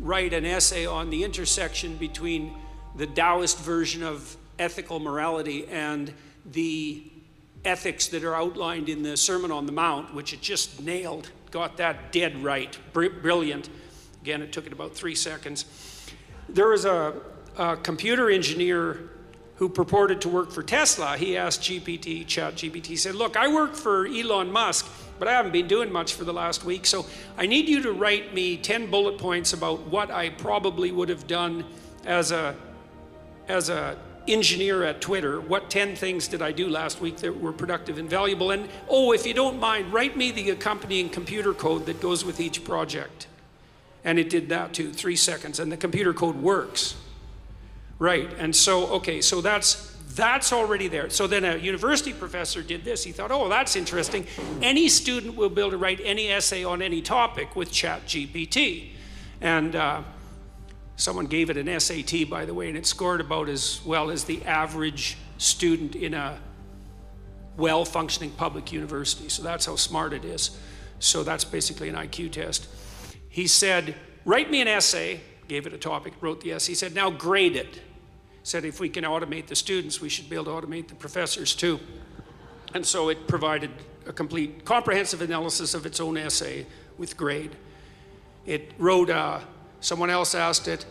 write 0.00 0.32
an 0.32 0.46
essay 0.46 0.86
on 0.86 1.10
the 1.10 1.24
intersection 1.24 1.96
between 1.96 2.54
the 2.96 3.06
Taoist 3.06 3.58
version 3.58 4.02
of 4.02 4.36
ethical 4.58 4.98
morality 4.98 5.66
and 5.68 6.12
the 6.46 7.02
ethics 7.68 8.08
that 8.08 8.24
are 8.24 8.34
outlined 8.34 8.88
in 8.88 9.02
the 9.02 9.16
Sermon 9.16 9.52
on 9.52 9.66
the 9.66 9.72
Mount, 9.72 10.14
which 10.14 10.32
it 10.32 10.40
just 10.40 10.82
nailed, 10.82 11.30
got 11.50 11.76
that 11.76 12.12
dead 12.12 12.42
right, 12.42 12.76
Br- 12.92 13.08
brilliant. 13.08 13.68
Again, 14.22 14.42
it 14.42 14.52
took 14.52 14.66
it 14.66 14.72
about 14.72 14.94
three 14.94 15.14
seconds. 15.14 15.66
There 16.48 16.68
was 16.68 16.86
a, 16.86 17.14
a, 17.56 17.76
computer 17.76 18.30
engineer 18.30 19.10
who 19.56 19.68
purported 19.68 20.20
to 20.22 20.28
work 20.28 20.50
for 20.50 20.62
Tesla. 20.62 21.16
He 21.16 21.36
asked 21.36 21.60
GPT, 21.60 22.26
Chat 22.26 22.54
GPT, 22.54 22.96
said, 22.98 23.14
Look, 23.14 23.36
I 23.36 23.52
work 23.52 23.74
for 23.74 24.06
Elon 24.06 24.50
Musk, 24.50 24.90
but 25.18 25.28
I 25.28 25.32
haven't 25.32 25.52
been 25.52 25.68
doing 25.68 25.92
much 25.92 26.14
for 26.14 26.24
the 26.24 26.32
last 26.32 26.64
week, 26.64 26.86
so 26.86 27.04
I 27.36 27.46
need 27.46 27.68
you 27.68 27.82
to 27.82 27.92
write 27.92 28.32
me 28.32 28.56
10 28.56 28.90
bullet 28.90 29.18
points 29.18 29.52
about 29.52 29.86
what 29.88 30.10
I 30.10 30.30
probably 30.30 30.90
would 30.90 31.08
have 31.10 31.26
done 31.26 31.64
as 32.06 32.32
a 32.32 32.56
as 33.48 33.70
a 33.70 33.96
engineer 34.28 34.84
at 34.84 35.00
Twitter, 35.00 35.40
what 35.40 35.70
10 35.70 35.96
things 35.96 36.28
did 36.28 36.42
I 36.42 36.52
do 36.52 36.68
last 36.68 37.00
week 37.00 37.18
that 37.18 37.40
were 37.40 37.52
productive 37.52 37.98
and 37.98 38.08
valuable? 38.08 38.50
And 38.50 38.68
oh, 38.88 39.12
if 39.12 39.26
you 39.26 39.34
don't 39.34 39.58
mind, 39.58 39.92
write 39.92 40.16
me 40.16 40.30
the 40.30 40.50
accompanying 40.50 41.08
computer 41.08 41.54
code 41.54 41.86
that 41.86 42.00
goes 42.00 42.24
with 42.24 42.40
each 42.40 42.64
project. 42.64 43.26
And 44.04 44.18
it 44.18 44.30
did 44.30 44.48
that 44.50 44.72
too, 44.72 44.92
three 44.92 45.16
seconds, 45.16 45.58
and 45.58 45.70
the 45.72 45.76
computer 45.76 46.14
code 46.14 46.36
works. 46.36 46.96
Right, 47.98 48.30
and 48.38 48.54
so, 48.54 48.86
okay, 48.88 49.20
so 49.20 49.40
that's 49.40 49.96
that's 50.14 50.52
already 50.52 50.88
there. 50.88 51.10
So 51.10 51.26
then 51.26 51.44
a 51.44 51.56
university 51.56 52.12
professor 52.12 52.62
did 52.62 52.84
this. 52.84 53.04
He 53.04 53.12
thought, 53.12 53.30
oh, 53.30 53.48
that's 53.48 53.76
interesting. 53.76 54.26
Any 54.60 54.88
student 54.88 55.36
will 55.36 55.48
be 55.48 55.60
able 55.60 55.70
to 55.70 55.76
write 55.76 56.00
any 56.02 56.28
essay 56.28 56.64
on 56.64 56.82
any 56.82 57.02
topic 57.02 57.54
with 57.54 57.70
ChatGPT. 57.70 58.90
And 59.40 59.76
uh, 59.76 60.02
Someone 60.98 61.26
gave 61.26 61.48
it 61.48 61.56
an 61.56 61.78
SAT, 61.78 62.28
by 62.28 62.44
the 62.44 62.52
way, 62.52 62.66
and 62.68 62.76
it 62.76 62.84
scored 62.84 63.20
about 63.20 63.48
as 63.48 63.80
well 63.86 64.10
as 64.10 64.24
the 64.24 64.42
average 64.44 65.16
student 65.38 65.94
in 65.94 66.12
a 66.12 66.40
well 67.56 67.84
functioning 67.84 68.30
public 68.30 68.72
university. 68.72 69.28
So 69.28 69.44
that's 69.44 69.64
how 69.64 69.76
smart 69.76 70.12
it 70.12 70.24
is. 70.24 70.58
So 70.98 71.22
that's 71.22 71.44
basically 71.44 71.88
an 71.88 71.94
IQ 71.94 72.32
test. 72.32 72.66
He 73.28 73.46
said, 73.46 73.94
Write 74.24 74.50
me 74.50 74.60
an 74.60 74.66
essay, 74.66 75.20
gave 75.46 75.68
it 75.68 75.72
a 75.72 75.78
topic, 75.78 76.14
wrote 76.20 76.40
the 76.40 76.50
essay. 76.50 76.72
He 76.72 76.74
said, 76.74 76.96
Now 76.96 77.10
grade 77.12 77.54
it. 77.54 77.80
Said, 78.42 78.64
If 78.64 78.80
we 78.80 78.88
can 78.88 79.04
automate 79.04 79.46
the 79.46 79.54
students, 79.54 80.00
we 80.00 80.08
should 80.08 80.28
be 80.28 80.34
able 80.34 80.46
to 80.46 80.66
automate 80.66 80.88
the 80.88 80.96
professors 80.96 81.54
too. 81.54 81.78
And 82.74 82.84
so 82.84 83.08
it 83.08 83.28
provided 83.28 83.70
a 84.04 84.12
complete, 84.12 84.64
comprehensive 84.64 85.22
analysis 85.22 85.74
of 85.74 85.86
its 85.86 86.00
own 86.00 86.16
essay 86.16 86.66
with 86.98 87.16
grade. 87.16 87.54
It 88.46 88.72
wrote 88.78 89.10
a 89.10 89.42
Someone 89.80 90.10
else 90.10 90.34
asked 90.34 90.68
it, 90.68 90.84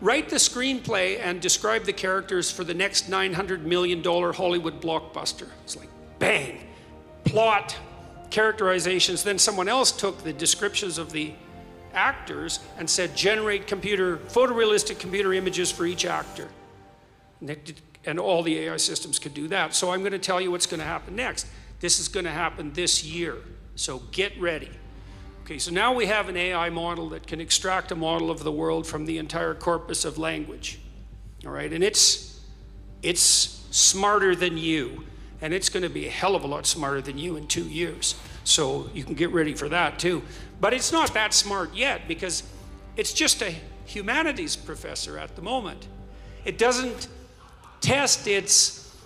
write 0.00 0.28
the 0.28 0.36
screenplay 0.36 1.18
and 1.20 1.40
describe 1.40 1.84
the 1.84 1.92
characters 1.92 2.50
for 2.50 2.64
the 2.64 2.74
next 2.74 3.10
$900 3.10 3.62
million 3.62 4.02
Hollywood 4.02 4.80
blockbuster. 4.80 5.48
It's 5.64 5.76
like, 5.76 5.88
bang, 6.18 6.60
plot, 7.24 7.76
characterizations. 8.30 9.22
Then 9.24 9.38
someone 9.38 9.68
else 9.68 9.92
took 9.92 10.22
the 10.22 10.32
descriptions 10.32 10.98
of 10.98 11.12
the 11.12 11.32
actors 11.92 12.60
and 12.78 12.88
said, 12.90 13.16
generate 13.16 13.66
computer, 13.66 14.16
photorealistic 14.16 14.98
computer 14.98 15.32
images 15.32 15.70
for 15.70 15.86
each 15.86 16.04
actor. 16.04 16.48
And 18.06 18.18
all 18.18 18.42
the 18.42 18.58
AI 18.60 18.76
systems 18.76 19.18
could 19.18 19.34
do 19.34 19.48
that. 19.48 19.74
So 19.74 19.92
I'm 19.92 20.00
going 20.00 20.12
to 20.12 20.18
tell 20.18 20.40
you 20.40 20.50
what's 20.50 20.66
going 20.66 20.80
to 20.80 20.86
happen 20.86 21.16
next. 21.16 21.46
This 21.80 21.98
is 21.98 22.08
going 22.08 22.24
to 22.24 22.30
happen 22.30 22.72
this 22.72 23.04
year. 23.04 23.36
So 23.76 24.00
get 24.12 24.38
ready. 24.40 24.70
Okay, 25.44 25.58
so 25.58 25.70
now 25.70 25.92
we 25.92 26.06
have 26.06 26.30
an 26.30 26.38
AI 26.38 26.70
model 26.70 27.10
that 27.10 27.26
can 27.26 27.38
extract 27.38 27.92
a 27.92 27.94
model 27.94 28.30
of 28.30 28.42
the 28.42 28.50
world 28.50 28.86
from 28.86 29.04
the 29.04 29.18
entire 29.18 29.52
corpus 29.52 30.06
of 30.06 30.16
language. 30.16 30.80
All 31.44 31.52
right, 31.52 31.70
and 31.70 31.84
it's 31.84 32.40
it's 33.02 33.62
smarter 33.70 34.34
than 34.34 34.56
you, 34.56 35.04
and 35.42 35.52
it's 35.52 35.68
going 35.68 35.82
to 35.82 35.90
be 35.90 36.06
a 36.06 36.10
hell 36.10 36.34
of 36.34 36.44
a 36.44 36.46
lot 36.46 36.64
smarter 36.64 37.02
than 37.02 37.18
you 37.18 37.36
in 37.36 37.46
two 37.46 37.64
years. 37.64 38.14
So 38.44 38.88
you 38.94 39.04
can 39.04 39.12
get 39.12 39.32
ready 39.32 39.52
for 39.52 39.68
that 39.68 39.98
too. 39.98 40.22
But 40.62 40.72
it's 40.72 40.92
not 40.92 41.12
that 41.12 41.34
smart 41.34 41.74
yet 41.74 42.08
because 42.08 42.44
it's 42.96 43.12
just 43.12 43.42
a 43.42 43.54
humanities 43.84 44.56
professor 44.56 45.18
at 45.18 45.36
the 45.36 45.42
moment. 45.42 45.88
It 46.46 46.56
doesn't 46.56 47.08
test 47.82 48.26
its 48.26 48.96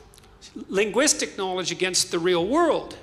linguistic 0.68 1.36
knowledge 1.36 1.72
against 1.72 2.12
the 2.12 2.20
real 2.20 2.46
world. 2.46 2.96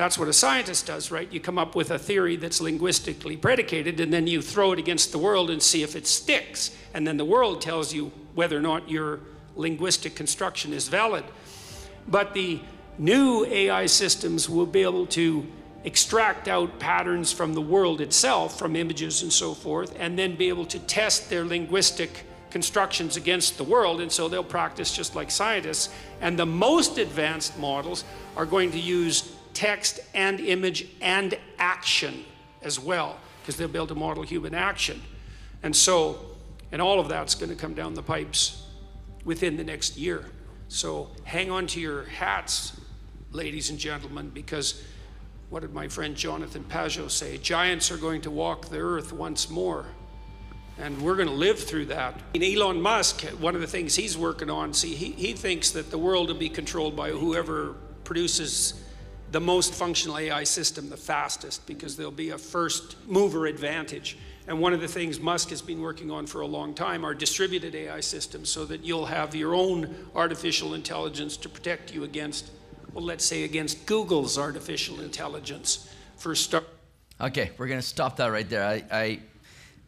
That's 0.00 0.16
what 0.16 0.28
a 0.28 0.32
scientist 0.32 0.86
does, 0.86 1.10
right? 1.10 1.30
You 1.30 1.40
come 1.40 1.58
up 1.58 1.74
with 1.74 1.90
a 1.90 1.98
theory 1.98 2.36
that's 2.36 2.58
linguistically 2.58 3.36
predicated, 3.36 4.00
and 4.00 4.10
then 4.10 4.26
you 4.26 4.40
throw 4.40 4.72
it 4.72 4.78
against 4.78 5.12
the 5.12 5.18
world 5.18 5.50
and 5.50 5.62
see 5.62 5.82
if 5.82 5.94
it 5.94 6.06
sticks. 6.06 6.74
And 6.94 7.06
then 7.06 7.18
the 7.18 7.24
world 7.26 7.60
tells 7.60 7.92
you 7.92 8.10
whether 8.34 8.56
or 8.56 8.62
not 8.62 8.88
your 8.88 9.20
linguistic 9.56 10.14
construction 10.14 10.72
is 10.72 10.88
valid. 10.88 11.24
But 12.08 12.32
the 12.32 12.62
new 12.96 13.44
AI 13.44 13.84
systems 13.84 14.48
will 14.48 14.64
be 14.64 14.80
able 14.80 15.04
to 15.08 15.46
extract 15.84 16.48
out 16.48 16.78
patterns 16.78 17.30
from 17.30 17.52
the 17.52 17.60
world 17.60 18.00
itself, 18.00 18.58
from 18.58 18.76
images 18.76 19.20
and 19.20 19.30
so 19.30 19.52
forth, 19.52 19.94
and 19.98 20.18
then 20.18 20.34
be 20.34 20.48
able 20.48 20.64
to 20.64 20.78
test 20.78 21.28
their 21.28 21.44
linguistic 21.44 22.24
constructions 22.48 23.18
against 23.18 23.58
the 23.58 23.64
world. 23.64 24.00
And 24.00 24.10
so 24.10 24.30
they'll 24.30 24.42
practice 24.42 24.96
just 24.96 25.14
like 25.14 25.30
scientists. 25.30 25.90
And 26.22 26.38
the 26.38 26.46
most 26.46 26.96
advanced 26.96 27.58
models 27.58 28.04
are 28.34 28.46
going 28.46 28.70
to 28.70 28.80
use 28.80 29.36
text 29.60 30.00
and 30.14 30.40
image 30.40 30.86
and 31.02 31.38
action 31.58 32.24
as 32.62 32.80
well, 32.80 33.18
because 33.42 33.58
they'll 33.58 33.68
be 33.68 33.76
able 33.76 33.86
to 33.86 33.94
model 33.94 34.22
human 34.22 34.54
action. 34.54 35.02
And 35.62 35.76
so, 35.76 36.18
and 36.72 36.80
all 36.80 36.98
of 36.98 37.10
that's 37.10 37.34
going 37.34 37.50
to 37.50 37.56
come 37.56 37.74
down 37.74 37.92
the 37.92 38.02
pipes 38.02 38.62
within 39.22 39.58
the 39.58 39.64
next 39.64 39.98
year. 39.98 40.24
So 40.68 41.10
hang 41.24 41.50
on 41.50 41.66
to 41.68 41.80
your 41.80 42.04
hats, 42.04 42.80
ladies 43.32 43.68
and 43.68 43.78
gentlemen, 43.78 44.30
because 44.30 44.82
what 45.50 45.60
did 45.60 45.74
my 45.74 45.88
friend 45.88 46.16
Jonathan 46.16 46.64
Pageau 46.64 47.10
say? 47.10 47.36
Giants 47.36 47.90
are 47.90 47.98
going 47.98 48.22
to 48.22 48.30
walk 48.30 48.70
the 48.70 48.78
earth 48.78 49.12
once 49.12 49.50
more. 49.50 49.84
And 50.78 51.02
we're 51.02 51.16
going 51.16 51.28
to 51.28 51.34
live 51.34 51.58
through 51.58 51.86
that. 51.86 52.18
And 52.34 52.42
Elon 52.42 52.80
Musk, 52.80 53.20
one 53.38 53.54
of 53.54 53.60
the 53.60 53.66
things 53.66 53.94
he's 53.94 54.16
working 54.16 54.48
on, 54.48 54.72
see, 54.72 54.94
he, 54.94 55.12
he 55.12 55.34
thinks 55.34 55.72
that 55.72 55.90
the 55.90 55.98
world 55.98 56.28
will 56.28 56.36
be 56.36 56.48
controlled 56.48 56.96
by 56.96 57.10
whoever 57.10 57.74
produces 58.04 58.82
the 59.30 59.40
most 59.40 59.74
functional 59.74 60.18
AI 60.18 60.44
system 60.44 60.90
the 60.90 60.96
fastest 60.96 61.66
because 61.66 61.96
there'll 61.96 62.10
be 62.10 62.30
a 62.30 62.38
first 62.38 62.96
mover 63.06 63.46
advantage. 63.46 64.18
And 64.48 64.60
one 64.60 64.72
of 64.72 64.80
the 64.80 64.88
things 64.88 65.20
Musk 65.20 65.50
has 65.50 65.62
been 65.62 65.80
working 65.80 66.10
on 66.10 66.26
for 66.26 66.40
a 66.40 66.46
long 66.46 66.74
time 66.74 67.04
are 67.04 67.14
distributed 67.14 67.74
AI 67.74 68.00
systems 68.00 68.48
so 68.48 68.64
that 68.64 68.84
you'll 68.84 69.06
have 69.06 69.34
your 69.34 69.54
own 69.54 69.94
artificial 70.14 70.74
intelligence 70.74 71.36
to 71.38 71.48
protect 71.48 71.94
you 71.94 72.02
against, 72.02 72.50
well, 72.92 73.04
let's 73.04 73.24
say 73.24 73.44
against 73.44 73.86
Google's 73.86 74.36
artificial 74.36 75.00
intelligence 75.00 75.94
for 76.16 76.34
start. 76.34 76.66
Okay, 77.20 77.50
we're 77.58 77.68
going 77.68 77.80
to 77.80 77.86
stop 77.86 78.16
that 78.16 78.28
right 78.28 78.48
there. 78.48 78.64
I, 78.64 78.84
I 78.90 79.20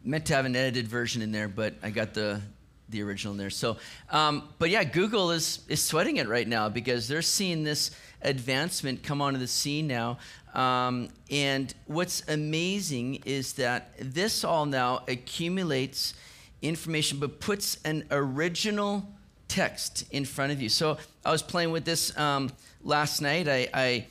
meant 0.03 0.25
to 0.27 0.35
have 0.35 0.45
an 0.45 0.55
edited 0.55 0.87
version 0.87 1.21
in 1.21 1.31
there, 1.31 1.47
but 1.47 1.73
I 1.83 1.89
got 1.89 2.13
the 2.13 2.41
the 2.89 3.01
original 3.01 3.33
in 3.33 3.37
there. 3.37 3.49
So, 3.49 3.77
um, 4.11 4.49
but 4.59 4.69
yeah, 4.69 4.83
Google 4.83 5.31
is 5.31 5.59
is 5.67 5.81
sweating 5.81 6.17
it 6.17 6.27
right 6.27 6.47
now 6.47 6.69
because 6.69 7.07
they're 7.07 7.21
seeing 7.21 7.63
this 7.63 7.91
advancement 8.23 9.03
come 9.03 9.21
onto 9.21 9.39
the 9.39 9.47
scene 9.47 9.87
now. 9.87 10.17
Um, 10.53 11.09
and 11.31 11.73
what's 11.85 12.27
amazing 12.27 13.23
is 13.25 13.53
that 13.53 13.93
this 13.99 14.43
all 14.43 14.65
now 14.65 15.03
accumulates 15.07 16.13
information, 16.61 17.19
but 17.19 17.39
puts 17.39 17.77
an 17.83 18.05
original 18.11 19.07
text 19.47 20.05
in 20.11 20.25
front 20.25 20.51
of 20.51 20.61
you. 20.61 20.69
So 20.69 20.97
I 21.25 21.31
was 21.31 21.41
playing 21.41 21.71
with 21.71 21.85
this 21.85 22.15
um, 22.17 22.51
last 22.83 23.21
night. 23.21 23.47
I, 23.47 23.67
I 23.73 24.07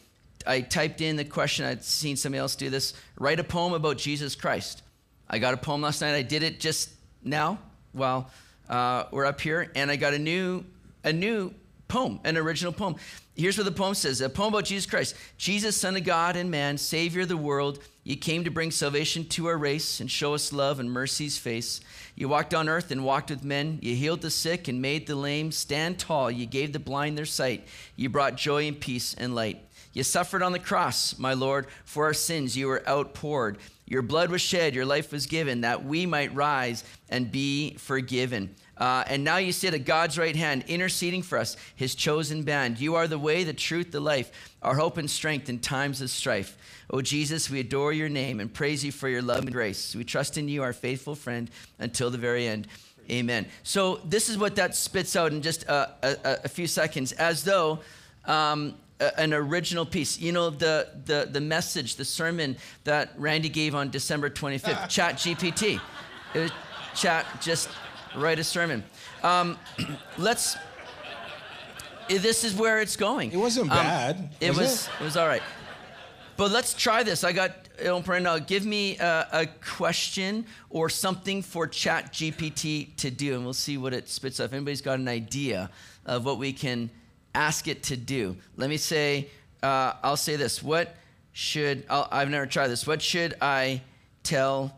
I 0.46 0.60
typed 0.60 1.00
in 1.00 1.16
the 1.16 1.24
question. 1.24 1.64
I'd 1.64 1.84
seen 1.84 2.16
somebody 2.16 2.40
else 2.40 2.56
do 2.56 2.70
this. 2.70 2.94
Write 3.16 3.40
a 3.40 3.44
poem 3.44 3.72
about 3.72 3.96
Jesus 3.96 4.34
Christ. 4.34 4.82
I 5.28 5.38
got 5.38 5.54
a 5.54 5.56
poem 5.56 5.82
last 5.82 6.00
night. 6.00 6.14
I 6.14 6.22
did 6.22 6.42
it 6.42 6.60
just 6.60 6.90
now 7.22 7.58
while 7.92 8.30
uh, 8.68 9.04
we're 9.10 9.24
up 9.24 9.40
here, 9.40 9.70
and 9.74 9.90
I 9.90 9.96
got 9.96 10.14
a 10.14 10.18
new 10.18 10.64
a 11.04 11.12
new 11.12 11.52
poem, 11.88 12.20
an 12.24 12.36
original 12.36 12.72
poem. 12.72 12.96
Here's 13.34 13.56
what 13.56 13.64
the 13.64 13.72
poem 13.72 13.94
says 13.94 14.20
a 14.20 14.28
poem 14.28 14.52
about 14.52 14.66
Jesus 14.66 14.88
Christ. 14.88 15.16
Jesus, 15.38 15.76
Son 15.76 15.96
of 15.96 16.04
God 16.04 16.36
and 16.36 16.50
man, 16.50 16.76
Savior 16.76 17.22
of 17.22 17.28
the 17.28 17.36
world. 17.36 17.78
You 18.04 18.16
came 18.16 18.44
to 18.44 18.50
bring 18.50 18.72
salvation 18.72 19.24
to 19.26 19.46
our 19.46 19.56
race 19.56 20.00
and 20.00 20.10
show 20.10 20.34
us 20.34 20.52
love 20.52 20.80
and 20.80 20.90
mercy's 20.90 21.38
face. 21.38 21.80
You 22.16 22.28
walked 22.28 22.52
on 22.52 22.68
earth 22.68 22.90
and 22.90 23.04
walked 23.04 23.30
with 23.30 23.44
men. 23.44 23.78
You 23.80 23.94
healed 23.94 24.22
the 24.22 24.30
sick 24.30 24.66
and 24.66 24.82
made 24.82 25.06
the 25.06 25.14
lame 25.14 25.52
stand 25.52 25.98
tall. 25.98 26.30
You 26.30 26.44
gave 26.44 26.72
the 26.72 26.80
blind 26.80 27.16
their 27.16 27.24
sight. 27.24 27.68
You 27.94 28.08
brought 28.08 28.36
joy 28.36 28.66
and 28.66 28.78
peace 28.78 29.14
and 29.14 29.34
light. 29.34 29.64
You 29.92 30.02
suffered 30.02 30.42
on 30.42 30.52
the 30.52 30.58
cross, 30.58 31.18
my 31.18 31.34
Lord, 31.34 31.66
for 31.84 32.06
our 32.06 32.14
sins. 32.14 32.56
You 32.56 32.66
were 32.66 32.86
outpoured. 32.88 33.58
Your 33.86 34.02
blood 34.02 34.30
was 34.30 34.40
shed, 34.40 34.74
your 34.74 34.86
life 34.86 35.12
was 35.12 35.26
given, 35.26 35.62
that 35.62 35.84
we 35.84 36.06
might 36.06 36.34
rise 36.34 36.84
and 37.08 37.30
be 37.30 37.74
forgiven. 37.74 38.54
Uh, 38.78 39.04
and 39.06 39.22
now 39.22 39.36
you 39.36 39.52
sit 39.52 39.74
at 39.74 39.84
God's 39.84 40.18
right 40.18 40.34
hand, 40.34 40.64
interceding 40.66 41.22
for 41.22 41.38
us, 41.38 41.56
his 41.76 41.94
chosen 41.94 42.42
band. 42.42 42.80
You 42.80 42.94
are 42.94 43.06
the 43.06 43.18
way, 43.18 43.44
the 43.44 43.52
truth, 43.52 43.92
the 43.92 44.00
life, 44.00 44.56
our 44.62 44.76
hope 44.76 44.96
and 44.96 45.10
strength 45.10 45.48
in 45.48 45.58
times 45.58 46.00
of 46.00 46.10
strife. 46.10 46.56
Oh, 46.90 47.00
Jesus, 47.00 47.50
we 47.50 47.60
adore 47.60 47.92
your 47.92 48.08
name 48.08 48.40
and 48.40 48.52
praise 48.52 48.84
you 48.84 48.90
for 48.90 49.08
your 49.08 49.22
love 49.22 49.40
and 49.40 49.52
grace. 49.52 49.94
We 49.94 50.04
trust 50.04 50.38
in 50.38 50.48
you, 50.48 50.62
our 50.62 50.72
faithful 50.72 51.14
friend, 51.14 51.50
until 51.78 52.10
the 52.10 52.18
very 52.18 52.46
end. 52.46 52.68
Amen. 53.10 53.46
So, 53.62 54.00
this 54.04 54.28
is 54.28 54.38
what 54.38 54.56
that 54.56 54.74
spits 54.74 55.16
out 55.16 55.32
in 55.32 55.42
just 55.42 55.64
a, 55.64 55.90
a, 56.02 56.38
a 56.44 56.48
few 56.48 56.66
seconds, 56.66 57.12
as 57.12 57.44
though 57.44 57.80
um, 58.24 58.74
an 59.16 59.32
original 59.34 59.84
piece. 59.86 60.18
You 60.18 60.32
know, 60.32 60.50
the, 60.50 60.88
the, 61.04 61.28
the 61.30 61.40
message, 61.40 61.96
the 61.96 62.04
sermon 62.04 62.56
that 62.84 63.12
Randy 63.16 63.48
gave 63.48 63.74
on 63.74 63.90
December 63.90 64.30
25th, 64.30 64.88
Chat 64.88 65.16
GPT. 65.16 65.80
It 66.34 66.38
was 66.38 66.50
chat, 66.94 67.26
just 67.40 67.68
write 68.16 68.38
a 68.38 68.44
sermon. 68.44 68.84
Um, 69.22 69.58
let's, 70.18 70.56
this 72.08 72.44
is 72.44 72.54
where 72.54 72.80
it's 72.80 72.96
going. 72.96 73.32
It 73.32 73.36
wasn't 73.38 73.70
Um, 73.70 73.76
bad. 73.78 74.30
it 74.40 74.50
was 74.50 74.58
was, 74.58 74.86
it? 74.86 74.90
it 75.00 75.04
was 75.04 75.16
all 75.16 75.26
right. 75.28 75.42
But 76.36 76.50
let's 76.50 76.74
try 76.74 77.02
this. 77.02 77.24
I 77.24 77.32
got, 77.32 77.52
know, 77.82 78.00
Brenda, 78.00 78.42
give 78.46 78.64
me 78.64 78.98
a, 78.98 79.28
a 79.32 79.46
question 79.46 80.46
or 80.70 80.88
something 80.88 81.42
for 81.42 81.66
Chat 81.66 82.12
GPT 82.12 82.96
to 82.96 83.10
do, 83.10 83.34
and 83.34 83.44
we'll 83.44 83.52
see 83.52 83.76
what 83.76 83.92
it 83.92 84.08
spits 84.08 84.40
out. 84.40 84.44
If 84.44 84.52
anybody's 84.54 84.80
got 84.82 84.98
an 84.98 85.08
idea 85.08 85.70
of 86.06 86.24
what 86.24 86.38
we 86.38 86.52
can 86.52 86.90
ask 87.34 87.68
it 87.68 87.84
to 87.84 87.96
do, 87.96 88.36
let 88.56 88.68
me 88.68 88.76
say, 88.76 89.28
uh, 89.62 89.94
I'll 90.02 90.16
say 90.16 90.36
this. 90.36 90.62
What 90.62 90.94
should, 91.32 91.84
I'll, 91.88 92.08
I've 92.10 92.28
never 92.28 92.46
tried 92.46 92.68
this. 92.68 92.86
What 92.86 93.00
should 93.00 93.34
I 93.40 93.82
tell 94.22 94.76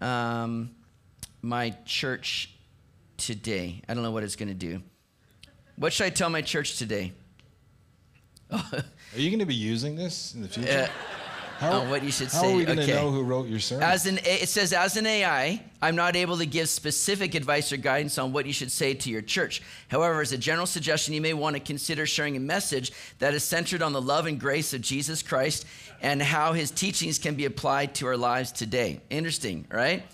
um, 0.00 0.70
my 1.42 1.74
church 1.84 2.54
today? 3.16 3.82
I 3.88 3.94
don't 3.94 4.02
know 4.02 4.12
what 4.12 4.22
it's 4.22 4.36
going 4.36 4.48
to 4.48 4.54
do. 4.54 4.82
What 5.76 5.92
should 5.92 6.04
I 6.04 6.10
tell 6.10 6.30
my 6.30 6.42
church 6.42 6.78
today? 6.78 7.12
Are 8.50 8.82
you 9.16 9.30
going 9.30 9.40
to 9.40 9.46
be 9.46 9.54
using 9.54 9.96
this 9.96 10.34
in 10.34 10.42
the 10.42 10.48
future? 10.48 10.88
Uh, 10.88 10.88
on 11.60 11.90
what 11.90 12.02
you 12.02 12.10
should 12.10 12.28
how 12.28 12.42
say. 12.42 12.52
are 12.52 12.56
we 12.56 12.64
going 12.64 12.78
to 12.78 12.84
okay. 12.84 12.94
know 12.94 13.10
who 13.10 13.22
wrote 13.22 13.48
your 13.48 13.60
sermon? 13.60 13.84
As 13.84 14.06
an, 14.06 14.18
it 14.24 14.48
says, 14.48 14.72
as 14.72 14.96
an 14.96 15.06
AI, 15.06 15.62
I'm 15.80 15.96
not 15.96 16.16
able 16.16 16.38
to 16.38 16.46
give 16.46 16.68
specific 16.68 17.34
advice 17.34 17.72
or 17.72 17.76
guidance 17.76 18.18
on 18.18 18.32
what 18.32 18.46
you 18.46 18.52
should 18.52 18.70
say 18.70 18.94
to 18.94 19.10
your 19.10 19.22
church. 19.22 19.62
However, 19.88 20.20
as 20.20 20.32
a 20.32 20.38
general 20.38 20.66
suggestion, 20.66 21.14
you 21.14 21.20
may 21.20 21.34
want 21.34 21.54
to 21.54 21.60
consider 21.60 22.06
sharing 22.06 22.36
a 22.36 22.40
message 22.40 22.92
that 23.18 23.34
is 23.34 23.44
centered 23.44 23.82
on 23.82 23.92
the 23.92 24.02
love 24.02 24.26
and 24.26 24.38
grace 24.40 24.74
of 24.74 24.80
Jesus 24.80 25.22
Christ 25.22 25.66
and 26.02 26.22
how 26.22 26.52
his 26.52 26.70
teachings 26.70 27.18
can 27.18 27.34
be 27.34 27.44
applied 27.44 27.94
to 27.96 28.06
our 28.06 28.16
lives 28.16 28.52
today. 28.52 29.00
Interesting, 29.10 29.66
right? 29.70 30.04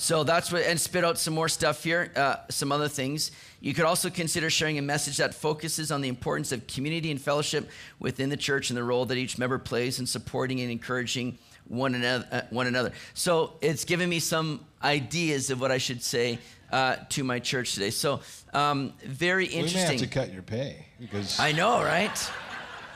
So 0.00 0.24
that's 0.24 0.50
what, 0.50 0.62
and 0.62 0.80
spit 0.80 1.04
out 1.04 1.18
some 1.18 1.34
more 1.34 1.50
stuff 1.50 1.84
here, 1.84 2.10
uh, 2.16 2.36
some 2.48 2.72
other 2.72 2.88
things. 2.88 3.32
You 3.60 3.74
could 3.74 3.84
also 3.84 4.08
consider 4.08 4.48
sharing 4.48 4.78
a 4.78 4.82
message 4.82 5.18
that 5.18 5.34
focuses 5.34 5.92
on 5.92 6.00
the 6.00 6.08
importance 6.08 6.52
of 6.52 6.66
community 6.66 7.10
and 7.10 7.20
fellowship 7.20 7.68
within 7.98 8.30
the 8.30 8.36
church 8.38 8.70
and 8.70 8.78
the 8.78 8.82
role 8.82 9.04
that 9.04 9.18
each 9.18 9.36
member 9.36 9.58
plays 9.58 10.00
in 10.00 10.06
supporting 10.06 10.58
and 10.62 10.70
encouraging 10.70 11.36
one 11.68 11.94
another. 11.94 12.26
Uh, 12.32 12.40
one 12.48 12.66
another. 12.66 12.92
So 13.12 13.52
it's 13.60 13.84
given 13.84 14.08
me 14.08 14.20
some 14.20 14.64
ideas 14.82 15.50
of 15.50 15.60
what 15.60 15.70
I 15.70 15.76
should 15.76 16.02
say 16.02 16.38
uh, 16.72 16.96
to 17.10 17.22
my 17.22 17.38
church 17.38 17.74
today. 17.74 17.90
So 17.90 18.20
um, 18.54 18.94
very 19.04 19.48
We 19.48 19.50
may 19.50 19.56
have 19.56 19.66
interesting. 19.68 19.98
to 19.98 20.06
cut 20.06 20.32
your 20.32 20.40
pay 20.42 20.86
because 20.98 21.38
I 21.38 21.52
know, 21.52 21.82
right? 21.82 22.30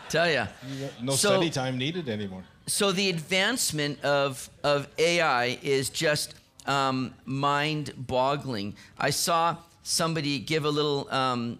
Tell 0.09 0.31
ya. 0.31 0.47
you 0.67 0.89
no 1.03 1.13
So- 1.13 1.29
study 1.33 1.51
time 1.51 1.77
needed 1.77 2.09
anymore. 2.09 2.45
So 2.67 2.93
the 2.93 3.11
advancement 3.11 4.03
of 4.03 4.49
of 4.63 4.89
AI 4.97 5.59
is 5.63 5.91
just 5.91 6.35
um, 6.67 7.15
mind-boggling. 7.25 8.75
I 8.99 9.11
saw 9.11 9.57
somebody 9.83 10.39
give 10.39 10.65
a 10.65 10.71
little 10.71 11.09
um, 11.11 11.59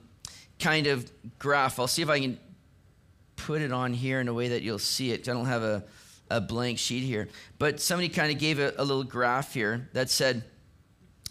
kind 0.59 0.87
of 0.87 1.11
graph. 1.39 1.79
I'll 1.79 1.87
see 1.87 2.03
if 2.03 2.09
I 2.09 2.21
can 2.21 2.39
put 3.37 3.63
it 3.63 3.73
on 3.73 3.93
here 3.93 4.21
in 4.21 4.29
a 4.29 4.35
way 4.35 4.49
that 4.49 4.63
you'll 4.63 4.79
see 4.79 5.13
it. 5.13 5.29
I 5.29 5.33
don't 5.33 5.47
have 5.47 5.63
a, 5.63 5.85
a 6.31 6.41
blank 6.41 6.79
sheet 6.79 7.03
here, 7.03 7.29
but 7.59 7.81
somebody 7.81 8.09
kind 8.09 8.33
of 8.33 8.39
gave 8.39 8.59
a, 8.59 8.73
a 8.79 8.85
little 8.85 9.05
graph 9.05 9.55
here 9.55 9.89
that 9.93 10.11
said, 10.11 10.45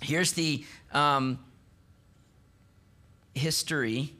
"Here's 0.02 0.34
the 0.34 0.66
um, 0.92 1.40
history 3.34 4.14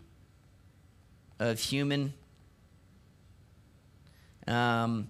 of 1.40 1.60
human." 1.60 2.14
Um, 4.46 5.08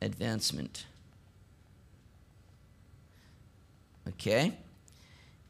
advancement. 0.00 0.86
Okay? 4.10 4.52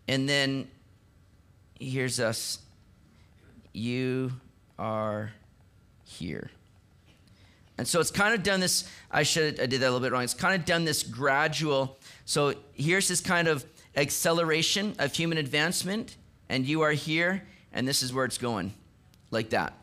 And 0.06 0.28
then 0.28 0.68
here's 1.78 2.18
us. 2.20 2.58
You 3.72 4.32
are 4.78 5.32
here. 6.04 6.50
And 7.76 7.86
so 7.86 8.00
it's 8.00 8.10
kind 8.10 8.34
of 8.34 8.42
done 8.42 8.58
this, 8.58 8.90
I 9.10 9.22
should, 9.22 9.60
I 9.60 9.66
did 9.66 9.80
that 9.80 9.86
a 9.86 9.90
little 9.90 10.00
bit 10.00 10.10
wrong. 10.10 10.24
It's 10.24 10.34
kind 10.34 10.60
of 10.60 10.66
done 10.66 10.84
this 10.84 11.04
gradual. 11.04 11.96
So 12.24 12.54
here's 12.74 13.06
this 13.06 13.20
kind 13.20 13.46
of 13.46 13.64
acceleration 13.96 14.96
of 14.98 15.14
human 15.14 15.38
advancement, 15.38 16.16
and 16.48 16.66
you 16.66 16.82
are 16.82 16.92
here, 16.92 17.44
and 17.72 17.86
this 17.86 18.02
is 18.02 18.12
where 18.12 18.24
it's 18.24 18.38
going, 18.38 18.74
like 19.30 19.50
that. 19.50 19.74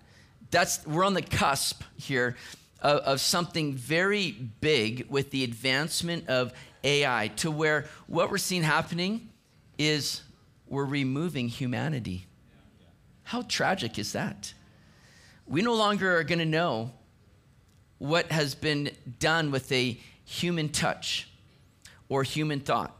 That's, 0.51 0.85
we're 0.85 1.05
on 1.05 1.13
the 1.13 1.21
cusp 1.21 1.83
here 1.95 2.35
of, 2.81 2.99
of 2.99 3.21
something 3.21 3.73
very 3.73 4.31
big 4.31 5.07
with 5.09 5.31
the 5.31 5.45
advancement 5.45 6.27
of 6.27 6.51
AI 6.85 7.31
to 7.37 7.51
where 7.51 7.85
what 8.07 8.31
we're 8.31 8.37
seeing 8.37 8.63
happening 8.63 9.29
is 9.77 10.21
we're 10.67 10.85
removing 10.85 11.49
humanity. 11.49 12.27
How 13.23 13.41
tragic 13.41 13.99
is 13.99 14.13
that? 14.13 14.53
We 15.47 15.61
no 15.61 15.73
longer 15.73 16.17
are 16.17 16.23
going 16.23 16.39
to 16.39 16.45
know 16.45 16.91
what 17.97 18.31
has 18.31 18.55
been 18.55 18.91
done 19.19 19.51
with 19.51 19.71
a 19.71 19.99
human 20.23 20.69
touch 20.69 21.29
or 22.07 22.23
human 22.23 22.59
thought. 22.59 22.95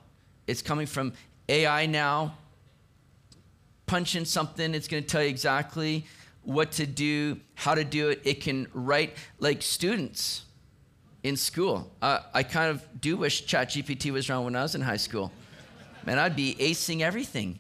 It's 0.48 0.62
coming 0.62 0.88
from 0.88 1.14
AI 1.48 1.86
now. 1.86 2.38
Punch 3.86 4.16
in 4.16 4.26
something, 4.26 4.74
it's 4.74 4.88
going 4.88 5.04
to 5.04 5.10
tell 5.10 5.22
you 5.22 5.30
exactly 5.30 6.06
what 6.44 6.72
to 6.74 6.86
do, 6.86 7.40
how 7.54 7.76
to 7.76 7.84
do 7.84 8.10
it. 8.10 8.22
It 8.24 8.42
can 8.42 8.68
write 8.74 9.16
like 9.40 9.62
students. 9.62 10.44
In 11.26 11.36
school. 11.36 11.92
Uh, 12.04 12.20
I 12.36 12.44
kind 12.44 12.70
of 12.70 13.02
do 13.02 13.18
wish 13.18 13.48
ChatGPT 13.48 14.12
was 14.12 14.30
around 14.30 14.46
when 14.46 14.56
I 14.56 14.62
was 14.62 14.76
in 14.76 14.82
high 14.82 14.98
school. 14.98 15.32
Man, 16.06 16.20
I'd 16.20 16.36
be 16.36 16.56
acing 16.60 17.02
everything. 17.02 17.58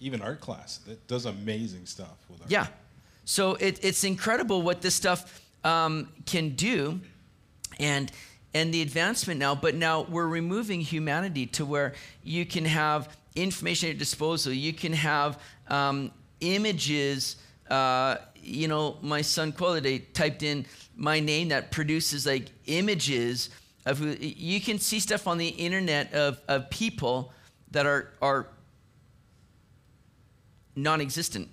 Even 0.00 0.22
art 0.22 0.40
class, 0.40 0.78
that 0.86 1.06
does 1.06 1.26
amazing 1.26 1.84
stuff 1.84 2.16
with 2.30 2.40
art. 2.40 2.50
Yeah. 2.50 2.66
So 3.26 3.56
it, 3.56 3.84
it's 3.84 4.04
incredible 4.04 4.62
what 4.62 4.80
this 4.80 4.94
stuff 4.94 5.42
um, 5.64 6.08
can 6.24 6.54
do, 6.54 6.98
and 7.78 8.10
and 8.54 8.72
the 8.72 8.80
advancement 8.80 9.38
now. 9.38 9.54
But 9.54 9.74
now 9.74 10.06
we're 10.08 10.26
removing 10.26 10.80
humanity 10.80 11.44
to 11.46 11.66
where 11.66 11.92
you 12.24 12.46
can 12.46 12.64
have 12.64 13.14
information 13.36 13.90
at 13.90 13.96
your 13.96 13.98
disposal. 13.98 14.50
You 14.50 14.72
can 14.72 14.94
have 14.94 15.38
um, 15.68 16.10
images. 16.40 17.36
Uh, 17.68 18.16
you 18.42 18.68
know, 18.68 18.96
my 19.02 19.22
son 19.22 19.52
Quality 19.52 20.00
typed 20.12 20.42
in 20.42 20.66
my 20.96 21.20
name 21.20 21.48
that 21.48 21.70
produces 21.70 22.26
like 22.26 22.46
images 22.66 23.50
of 23.86 23.98
who 23.98 24.16
you 24.20 24.60
can 24.60 24.78
see 24.78 25.00
stuff 25.00 25.26
on 25.26 25.38
the 25.38 25.48
internet 25.48 26.12
of, 26.12 26.40
of 26.48 26.68
people 26.70 27.32
that 27.70 27.86
are 27.86 28.10
are 28.20 28.46
non-existent, 30.76 31.48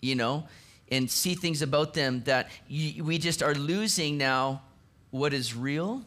you 0.00 0.14
know, 0.14 0.48
and 0.90 1.10
see 1.10 1.34
things 1.34 1.62
about 1.62 1.94
them 1.94 2.22
that 2.24 2.48
we 2.68 3.18
just 3.18 3.42
are 3.42 3.54
losing 3.54 4.16
now 4.18 4.62
what 5.10 5.32
is 5.34 5.54
real 5.54 6.02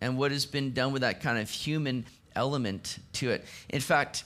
and 0.00 0.18
what 0.18 0.32
has 0.32 0.44
been 0.44 0.72
done 0.72 0.92
with 0.92 1.02
that 1.02 1.20
kind 1.20 1.38
of 1.38 1.48
human 1.48 2.04
element 2.34 2.98
to 3.14 3.30
it. 3.30 3.44
In 3.68 3.80
fact, 3.80 4.24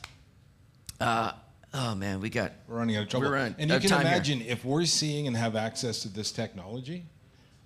uh, 1.00 1.32
oh 1.76 1.94
man, 1.94 2.20
we 2.20 2.30
got 2.30 2.52
we're 2.68 2.76
running 2.78 2.96
out 2.96 3.04
of 3.04 3.08
trouble. 3.08 3.28
We're 3.28 3.34
running 3.34 3.54
and 3.58 3.68
you 3.70 3.74
out 3.74 3.76
of 3.76 3.82
can 3.82 3.90
time 3.90 4.00
here. 4.06 4.12
imagine 4.14 4.42
if 4.42 4.64
we're 4.64 4.84
seeing 4.86 5.26
and 5.26 5.36
have 5.36 5.56
access 5.56 6.00
to 6.02 6.08
this 6.08 6.32
technology, 6.32 7.04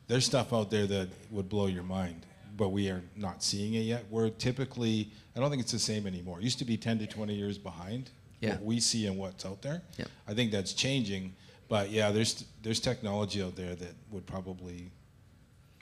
there's 0.09 0.25
stuff 0.25 0.53
out 0.53 0.71
there 0.71 0.87
that 0.87 1.09
would 1.31 1.49
blow 1.49 1.67
your 1.67 1.83
mind, 1.85 2.27
but 2.57 2.71
we 2.71 2.89
are 2.89 3.03
not 3.17 3.43
seeing 3.43 3.75
it 3.75 3.81
yet. 3.81 4.05
We're 4.11 4.31
typically, 4.31 5.11
I 5.37 5.41
don't 5.41 5.51
think 5.51 5.63
it's 5.63 5.73
the 5.73 5.79
same 5.79 6.07
anymore. 6.07 6.39
It 6.41 6.45
used 6.45 6.59
to 6.59 6.65
be 6.65 6.77
10 6.77 6.99
to 7.01 7.07
20 7.07 7.35
years 7.35 7.59
behind 7.59 8.11
Yeah. 8.41 8.51
what 8.55 8.63
we 8.65 8.81
see 8.81 9.07
and 9.07 9.17
what's 9.19 9.45
out 9.47 9.63
there. 9.63 9.83
I 10.27 10.35
think 10.35 10.51
that's 10.51 10.73
changing, 10.73 11.35
but 11.69 11.91
yeah, 11.91 12.11
there's 12.11 12.45
there's 12.63 12.81
technology 12.81 13.43
out 13.43 13.55
there 13.57 13.75
that 13.77 13.95
would 14.11 14.27
probably, 14.27 14.91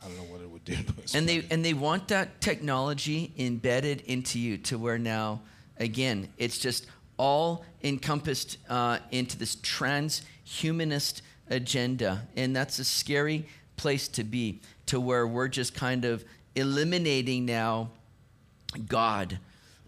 I 0.03 0.07
don't 0.09 0.17
know 0.17 0.25
what 0.33 0.41
it 0.43 0.51
would 0.51 0.65
do 0.65 0.75
to 0.77 1.03
us. 1.03 1.15
and 1.15 1.27
they 1.29 1.47
and 1.51 1.65
they 1.65 1.75
want 1.75 2.09
that 2.09 2.41
technology 2.41 3.33
embedded 3.39 4.03
into 4.03 4.39
you 4.39 4.59
to 4.59 4.77
where 4.79 4.99
now 4.99 5.41
again 5.79 6.29
it's 6.39 6.59
just 6.59 6.87
all 7.19 7.65
encompassed 7.83 8.59
uh, 8.69 8.99
into 9.11 9.37
this 9.37 9.57
transhumanist 9.57 11.21
agenda. 11.51 12.27
And 12.37 12.55
that's 12.55 12.79
a 12.79 12.85
scary 12.85 13.47
place 13.77 14.09
to 14.09 14.25
be 14.25 14.61
to 14.87 15.01
where 15.01 15.27
we're 15.27 15.49
just 15.49 15.75
kind 15.75 16.05
of 16.05 16.25
eliminating 16.55 17.45
now 17.45 17.91
god 18.87 19.39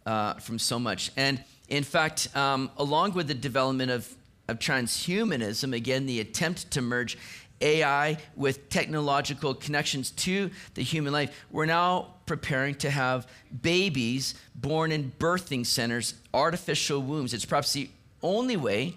uh, 0.07 0.35
from 0.35 0.59
so 0.59 0.78
much. 0.78 1.11
And 1.16 1.43
in 1.68 1.85
fact 1.85 2.35
um, 2.37 2.70
along 2.76 3.14
with 3.14 3.28
the 3.28 3.35
development 3.35 3.91
of, 3.91 4.14
of 4.49 4.59
transhumanism 4.59 5.74
again 5.74 6.07
the 6.07 6.20
attempt 6.20 6.70
to 6.72 6.83
merge 6.83 7.16
AI 7.61 8.19
with 8.37 8.69
technological 8.69 9.55
connections 9.55 10.11
to 10.13 10.51
the 10.75 10.83
human 10.83 11.13
life, 11.13 11.45
we're 11.51 11.67
now 11.67 12.15
preparing 12.27 12.75
to 12.77 12.91
have 12.91 13.27
babies 13.63 14.35
born 14.55 14.93
in 14.93 15.13
birthing 15.19 15.67
centers, 15.67 16.15
artificial 16.33 17.01
wombs. 17.01 17.35
It's 17.35 17.45
perhaps 17.45 17.73
the 17.73 17.91
only 18.23 18.57
way 18.57 18.95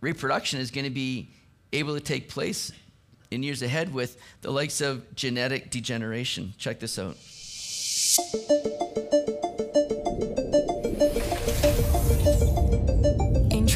reproduction 0.00 0.60
is 0.60 0.70
going 0.70 0.84
to 0.84 0.90
be 0.90 1.28
able 1.72 1.94
to 1.94 2.00
take 2.00 2.28
place 2.28 2.72
in 3.30 3.42
years 3.42 3.62
ahead 3.62 3.92
with 3.92 4.18
the 4.42 4.50
likes 4.50 4.80
of 4.80 5.14
genetic 5.14 5.70
degeneration. 5.70 6.54
Check 6.58 6.78
this 6.80 6.98
out. 6.98 7.16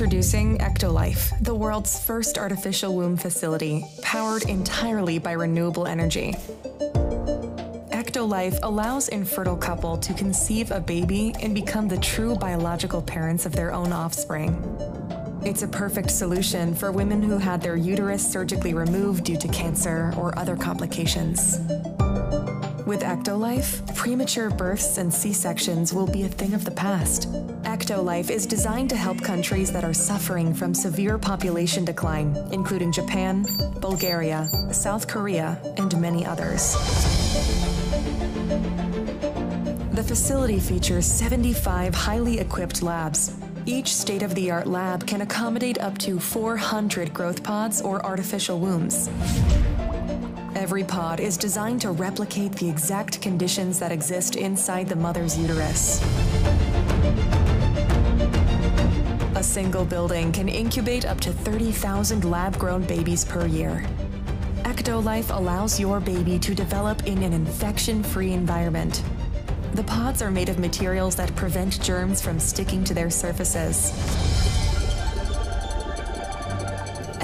Introducing 0.01 0.57
Ectolife, 0.57 1.39
the 1.45 1.55
world's 1.55 2.03
first 2.03 2.39
artificial 2.39 2.97
womb 2.97 3.19
facility, 3.19 3.85
powered 4.01 4.45
entirely 4.45 5.19
by 5.19 5.33
renewable 5.33 5.87
energy. 5.87 6.33
Ectolife 7.93 8.59
allows 8.63 9.09
infertile 9.09 9.59
couple 9.59 9.99
to 9.99 10.15
conceive 10.15 10.71
a 10.71 10.81
baby 10.81 11.35
and 11.43 11.55
become 11.55 11.87
the 11.87 11.99
true 11.99 12.35
biological 12.35 13.03
parents 13.03 13.45
of 13.45 13.53
their 13.53 13.75
own 13.75 13.93
offspring. 13.93 14.57
It's 15.45 15.65
a 15.65 15.69
perfect 15.69 16.11
solution 16.11 16.75
for 16.75 16.93
women 16.93 17.23
who 17.23 17.37
had 17.37 17.61
their 17.61 17.77
uterus 17.77 18.27
surgically 18.27 18.73
removed 18.73 19.25
due 19.25 19.37
to 19.37 19.49
cancer 19.49 20.15
or 20.17 20.37
other 20.39 20.57
complications. 20.57 21.59
With 22.91 23.03
Ectolife, 23.03 23.95
premature 23.95 24.51
births 24.51 24.99
and 24.99 25.15
C-sections 25.15 25.95
will 25.95 26.09
be 26.09 26.25
a 26.25 26.29
thing 26.29 26.55
of 26.55 26.65
the 26.65 26.73
past. 26.73 27.31
Ectolife 27.63 28.31
is 28.31 28.47
designed 28.47 28.91
to 28.91 28.97
help 28.97 29.23
countries 29.23 29.71
that 29.71 29.85
are 29.85 29.95
suffering 29.95 30.53
from 30.53 30.75
severe 30.75 31.17
population 31.17 31.85
decline, 31.85 32.37
including 32.51 32.91
Japan, 32.91 33.47
Bulgaria, 33.79 34.49
South 34.73 35.07
Korea, 35.07 35.57
and 35.77 36.01
many 36.01 36.27
others. 36.27 36.73
The 39.93 40.05
facility 40.05 40.59
features 40.59 41.07
75 41.07 41.95
highly 41.95 42.41
equipped 42.41 42.83
labs. 42.83 43.37
Each 43.67 43.95
state 43.95 44.25
of 44.25 44.35
the 44.35 44.51
art 44.51 44.67
lab 44.67 45.07
can 45.07 45.21
accommodate 45.21 45.79
up 45.79 45.97
to 45.99 46.19
400 46.19 47.15
growth 47.15 47.45
pods 47.45 47.81
or 47.83 48.05
artificial 48.05 48.59
wombs. 48.59 49.09
Every 50.61 50.85
pod 50.85 51.21
is 51.21 51.39
designed 51.39 51.81
to 51.81 51.91
replicate 51.91 52.53
the 52.53 52.69
exact 52.69 53.23
conditions 53.23 53.79
that 53.79 53.91
exist 53.91 54.37
inside 54.37 54.91
the 54.91 54.95
mother's 54.95 55.39
uterus. 55.39 56.03
A 59.37 59.43
single 59.43 59.87
building 59.87 60.33
can 60.33 60.51
incubate 60.51 61.07
up 61.07 61.19
to 61.21 61.33
30,000 61.33 62.27
lab 62.31 62.59
grown 62.59 62.83
babies 62.83 63.25
per 63.25 63.47
year. 63.47 63.87
Ectolife 64.65 65.35
allows 65.35 65.81
your 65.81 65.99
baby 65.99 66.39
to 66.39 66.55
develop 66.55 67.07
in 67.07 67.23
an 67.23 67.33
infection 67.33 68.03
free 68.03 68.35
environment. 68.35 69.03
The 69.73 69.85
pods 69.85 70.21
are 70.21 70.31
made 70.31 70.51
of 70.51 70.59
materials 70.59 71.17
that 71.17 71.35
prevent 71.37 71.81
germs 71.81 72.21
from 72.21 72.39
sticking 72.39 72.85
to 72.85 72.93
their 72.93 73.09
surfaces. 73.09 74.50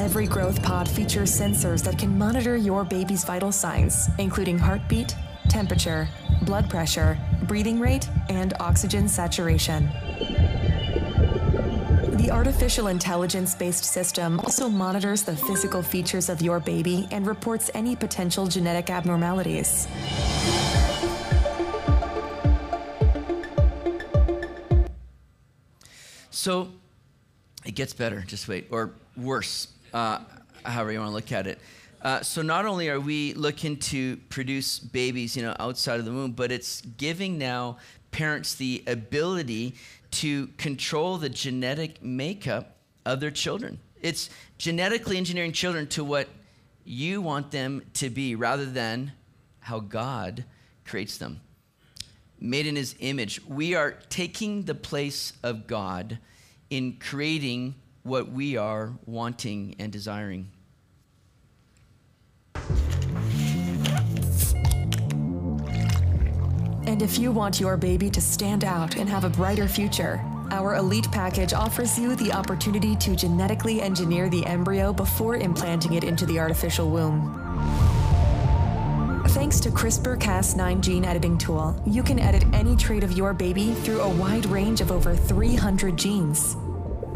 Every 0.07 0.29
growth 0.29 0.63
pod 0.63 0.89
features 0.89 1.33
sensors 1.33 1.83
that 1.83 1.99
can 1.99 2.17
monitor 2.17 2.57
your 2.57 2.85
baby's 2.85 3.25
vital 3.25 3.51
signs, 3.51 4.09
including 4.19 4.57
heartbeat, 4.57 5.17
temperature, 5.49 6.07
blood 6.43 6.71
pressure, 6.71 7.19
breathing 7.49 7.81
rate, 7.81 8.09
and 8.29 8.55
oxygen 8.61 9.09
saturation. 9.09 9.89
The 12.19 12.29
artificial 12.31 12.87
intelligence 12.87 13.57
based 13.57 13.85
system 13.85 14.39
also 14.39 14.68
monitors 14.68 15.25
the 15.25 15.37
physical 15.37 15.83
features 15.83 16.29
of 16.29 16.41
your 16.41 16.61
baby 16.61 17.09
and 17.11 17.26
reports 17.26 17.68
any 17.75 17.97
potential 17.97 18.47
genetic 18.47 18.91
abnormalities. 18.91 19.89
So 26.30 26.68
it 27.64 27.75
gets 27.75 27.93
better, 27.93 28.21
just 28.21 28.47
wait, 28.47 28.68
or 28.71 28.93
worse, 29.17 29.67
uh, 29.92 30.21
however 30.64 30.92
you 30.92 30.99
want 30.99 31.11
to 31.11 31.14
look 31.14 31.33
at 31.33 31.46
it. 31.46 31.58
Uh, 32.03 32.21
so 32.22 32.42
not 32.42 32.67
only 32.67 32.88
are 32.88 33.00
we 33.00 33.34
looking 33.34 33.76
to 33.76 34.17
produce 34.29 34.79
babies, 34.79 35.37
you 35.37 35.42
know, 35.42 35.57
outside 35.58 35.99
of 35.99 36.04
the 36.04 36.13
womb, 36.13 36.33
but 36.33 36.53
it's 36.53 36.83
giving 36.83 37.38
now 37.38 37.79
parents 38.11 38.54
the 38.54 38.83
ability 38.87 39.75
to 40.11 40.46
control 40.58 41.18
the 41.18 41.29
genetic 41.29 42.03
makeup 42.03 42.76
of 43.04 43.21
their 43.21 43.30
children. 43.30 43.79
It's 44.03 44.30
genetically 44.58 45.17
engineering 45.17 45.53
children 45.53 45.87
to 45.88 46.04
what 46.04 46.29
you 46.84 47.21
want 47.21 47.50
them 47.50 47.83
to 47.95 48.08
be 48.08 48.34
rather 48.34 48.67
than 48.67 49.13
how 49.61 49.80
God 49.80 50.45
creates 50.84 51.18
them. 51.18 51.41
Made 52.38 52.67
in 52.67 52.76
his 52.76 52.95
image. 53.00 53.45
We 53.46 53.75
are 53.75 53.92
taking 54.08 54.63
the 54.63 54.75
place 54.75 55.33
of 55.42 55.67
God 55.67 56.18
in 56.71 56.99
creating 57.00 57.75
what 58.07 58.30
we 58.30 58.57
are 58.57 58.92
wanting 59.04 59.74
and 59.78 59.92
desiring. 59.92 60.50
And 66.87 67.03
if 67.03 67.18
you 67.18 67.33
want 67.33 67.58
your 67.58 67.76
baby 67.76 68.11
to 68.11 68.20
stand 68.20 68.62
out 68.64 68.96
and 68.96 69.08
have 69.08 69.24
a 69.24 69.28
brighter 69.28 69.66
future, 69.66 70.20
our 70.53 70.76
Elite 70.76 71.11
package 71.11 71.53
offers 71.53 71.99
you 71.99 72.14
the 72.14 72.33
opportunity 72.33 72.95
to 72.96 73.16
genetically 73.16 73.83
engineer 73.83 74.28
the 74.28 74.46
embryo 74.46 74.92
before 74.92 75.37
implanting 75.37 75.95
it 75.95 76.04
into 76.04 76.24
the 76.26 76.38
artificial 76.38 76.88
womb. 76.88 77.42
Thanks 79.30 79.58
to 79.61 79.70
CRISPR 79.70 80.18
Cas9 80.18 80.80
gene 80.80 81.04
editing 81.04 81.37
tool, 81.37 81.83
you 81.84 82.04
can 82.04 82.20
edit 82.20 82.45
any 82.53 82.76
trait 82.76 83.03
of 83.03 83.12
your 83.12 83.34
baby 83.34 83.74
through 83.74 84.00
a 84.00 84.08
wide 84.08 84.46
range 84.46 84.80
of 84.80 84.92
over 84.92 85.14
300 85.16 85.96
genes. 85.96 86.57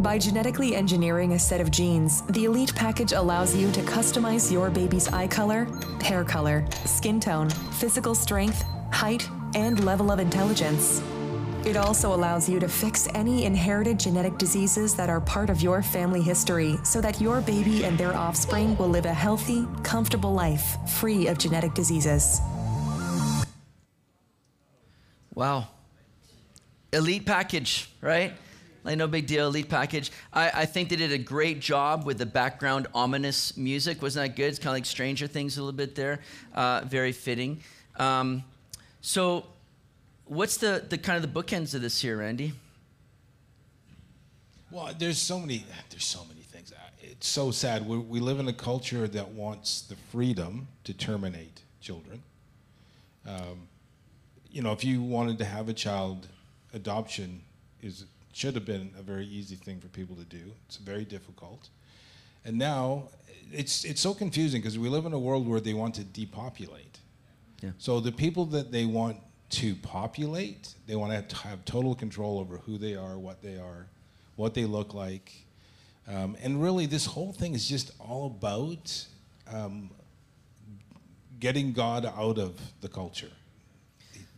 By 0.01 0.17
genetically 0.17 0.75
engineering 0.75 1.35
a 1.35 1.39
set 1.39 1.61
of 1.61 1.71
genes, 1.71 2.23
the 2.23 2.47
Elite 2.47 2.75
package 2.75 3.13
allows 3.13 3.55
you 3.55 3.71
to 3.73 3.83
customize 3.83 4.51
your 4.51 4.71
baby's 4.71 5.09
eye 5.09 5.27
color, 5.27 5.67
hair 6.01 6.25
color, 6.25 6.65
skin 6.87 7.21
tone, 7.21 7.51
physical 7.51 8.15
strength, 8.15 8.65
height, 8.93 9.29
and 9.55 9.85
level 9.85 10.11
of 10.11 10.19
intelligence. 10.19 11.03
It 11.67 11.77
also 11.77 12.15
allows 12.15 12.49
you 12.49 12.59
to 12.61 12.67
fix 12.67 13.09
any 13.15 13.45
inherited 13.45 14.01
genetic 14.01 14.39
diseases 14.39 14.97
that 14.97 15.11
are 15.11 15.21
part 15.21 15.51
of 15.51 15.61
your 15.61 15.83
family 15.83 16.23
history 16.23 16.79
so 16.83 17.03
that 17.03 17.21
your 17.21 17.43
baby 17.43 17.85
and 17.85 17.99
their 17.99 18.17
offspring 18.17 18.79
will 18.79 18.89
live 18.89 19.05
a 19.05 19.13
healthy, 19.13 19.67
comfortable 19.83 20.33
life 20.33 20.79
free 20.89 21.27
of 21.27 21.37
genetic 21.37 21.75
diseases. 21.75 22.41
Wow. 25.35 25.69
Elite 26.91 27.27
package, 27.27 27.91
right? 28.01 28.33
Like 28.83 28.97
no 28.97 29.07
big 29.07 29.27
deal, 29.27 29.47
elite 29.47 29.69
package. 29.69 30.11
I, 30.33 30.51
I 30.55 30.67
think 30.67 30.89
they 30.89 30.97
did 30.97 31.13
a 31.13 31.19
great 31.19 31.61
job 31.61 32.07
with 32.07 32.19
the 32.19 32.27
background 32.27 32.87
ominous 32.95 33.57
music. 33.57 34.01
Wasn't 34.01 34.27
that 34.27 34.37
good? 34.37 34.49
It's 34.49 34.59
kind 34.59 34.69
of 34.69 34.75
like 34.75 34.87
Stranger 34.87 35.27
Things 35.27 35.59
a 35.59 35.63
little 35.63 35.77
bit 35.77 35.95
there. 35.95 36.21
Uh, 36.55 36.83
very 36.87 37.13
fitting. 37.13 37.61
Um, 37.97 38.43
so, 39.03 39.47
what's 40.25 40.57
the, 40.57 40.85
the 40.89 40.97
kind 40.97 41.23
of 41.23 41.33
the 41.33 41.43
bookends 41.43 41.75
of 41.75 41.83
this 41.83 42.01
here, 42.01 42.19
Randy? 42.19 42.53
Well, 44.71 44.95
there's 44.99 45.19
so 45.19 45.39
many. 45.39 45.65
There's 45.91 46.05
so 46.05 46.25
many 46.25 46.41
things. 46.41 46.73
It's 47.01 47.27
so 47.27 47.51
sad. 47.51 47.87
We, 47.87 47.99
we 47.99 48.21
live 48.21 48.39
in 48.39 48.49
a 48.49 48.53
culture 48.53 49.09
that 49.09 49.29
wants 49.29 49.83
the 49.83 49.97
freedom 50.11 50.69
to 50.85 50.95
terminate 50.95 51.63
children. 51.81 52.23
Um, 53.27 53.69
you 54.51 54.63
know, 54.63 54.73
if 54.73 54.85
you 54.85 55.03
wanted 55.03 55.39
to 55.39 55.45
have 55.45 55.69
a 55.69 55.75
child, 55.75 56.29
adoption 56.73 57.43
is 57.83 58.05
should 58.33 58.55
have 58.55 58.65
been 58.65 58.93
a 58.99 59.03
very 59.03 59.27
easy 59.27 59.57
thing 59.57 59.81
for 59.81 59.89
people 59.89 60.17
to 60.17 60.25
do. 60.25 60.53
It's 60.67 60.77
very 60.77 61.05
difficult, 61.05 61.69
and 62.45 62.57
now 62.57 63.09
it's 63.53 63.85
it's 63.85 64.01
so 64.01 64.15
confusing 64.15 64.61
because 64.61 64.79
we 64.79 64.89
live 64.89 65.07
in 65.07 65.13
a 65.13 65.19
world 65.19 65.49
where 65.49 65.61
they 65.61 65.75
want 65.75 65.95
to 65.97 66.05
depopulate. 66.05 66.99
Yeah. 67.61 67.71
So 67.79 68.01
the 68.01 68.13
people 68.13 68.47
that 68.47 68.73
they 68.73 68.87
want 68.87 69.19
to 69.51 69.75
populate, 69.75 70.75
they 70.87 70.95
want 70.95 71.11
to 71.11 71.17
have, 71.17 71.29
to 71.29 71.37
have 71.37 71.65
total 71.65 71.95
control 71.95 72.39
over 72.39 72.59
who 72.59 72.79
they 72.79 72.95
are, 72.95 73.19
what 73.19 73.43
they 73.43 73.59
are, 73.59 73.87
what 74.37 74.55
they 74.55 74.65
look 74.65 74.95
like, 74.95 75.45
um, 76.09 76.37
and 76.43 76.63
really 76.63 76.87
this 76.87 77.07
whole 77.07 77.33
thing 77.33 77.55
is 77.55 77.69
just 77.69 77.93
all 77.99 78.27
about 78.27 79.07
um, 79.53 79.91
getting 81.39 81.73
God 81.73 82.07
out 82.07 82.39
of 82.39 82.61
the 82.81 82.89
culture. 82.89 83.31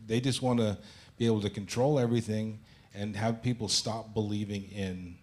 They 0.07 0.21
just 0.21 0.43
want 0.43 0.59
to 0.61 0.79
be 1.17 1.27
able 1.27 1.41
to 1.43 1.51
control 1.51 1.99
everything 1.99 2.59
and 2.95 3.17
have 3.17 3.43
people 3.43 3.69
stop 3.69 4.15
believing 4.15 4.65
in 4.65 5.17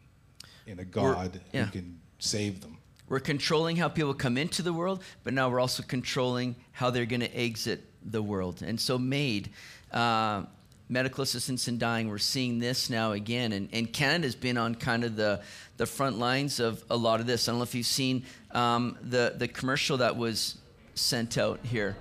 in 0.66 0.80
a 0.80 0.86
God 0.86 1.40
yeah. 1.52 1.66
who 1.66 1.72
can 1.72 2.00
save 2.20 2.62
them. 2.62 2.78
We're 3.08 3.20
controlling 3.20 3.76
how 3.76 3.90
people 3.90 4.14
come 4.14 4.38
into 4.38 4.62
the 4.62 4.72
world, 4.72 5.04
but 5.24 5.34
now 5.34 5.50
we're 5.50 5.60
also 5.60 5.82
controlling 5.82 6.56
how 6.72 6.92
they're 6.92 7.08
going 7.08 7.22
to 7.22 7.36
exit 7.36 7.84
the 8.04 8.22
world. 8.22 8.62
And 8.62 8.80
so, 8.80 9.00
MAID 9.00 9.50
uh, 9.92 10.44
medical 10.90 11.24
assistance 11.24 11.68
in 11.68 11.78
dying, 11.78 12.08
we're 12.08 12.18
seeing 12.18 12.60
this 12.60 12.90
now 12.90 13.14
again. 13.14 13.52
And, 13.54 13.70
and 13.72 13.92
Canada's 13.92 14.36
been 14.36 14.58
on 14.58 14.76
kind 14.76 15.04
of 15.04 15.16
the, 15.16 15.42
the 15.78 15.86
front 15.86 16.20
lines 16.20 16.60
of 16.60 16.84
a 16.90 16.98
lot 16.98 17.20
of 17.20 17.28
this. 17.28 17.48
I 17.48 17.52
don't 17.52 17.60
know 17.60 17.64
if 17.64 17.76
you've 17.76 17.86
seen 17.86 18.26
um, 18.52 18.98
the, 19.02 19.34
the 19.38 19.48
commercial 19.48 19.98
that 19.98 20.18
was 20.18 20.58
sent 20.96 21.38
out 21.38 21.60
here. 21.64 21.96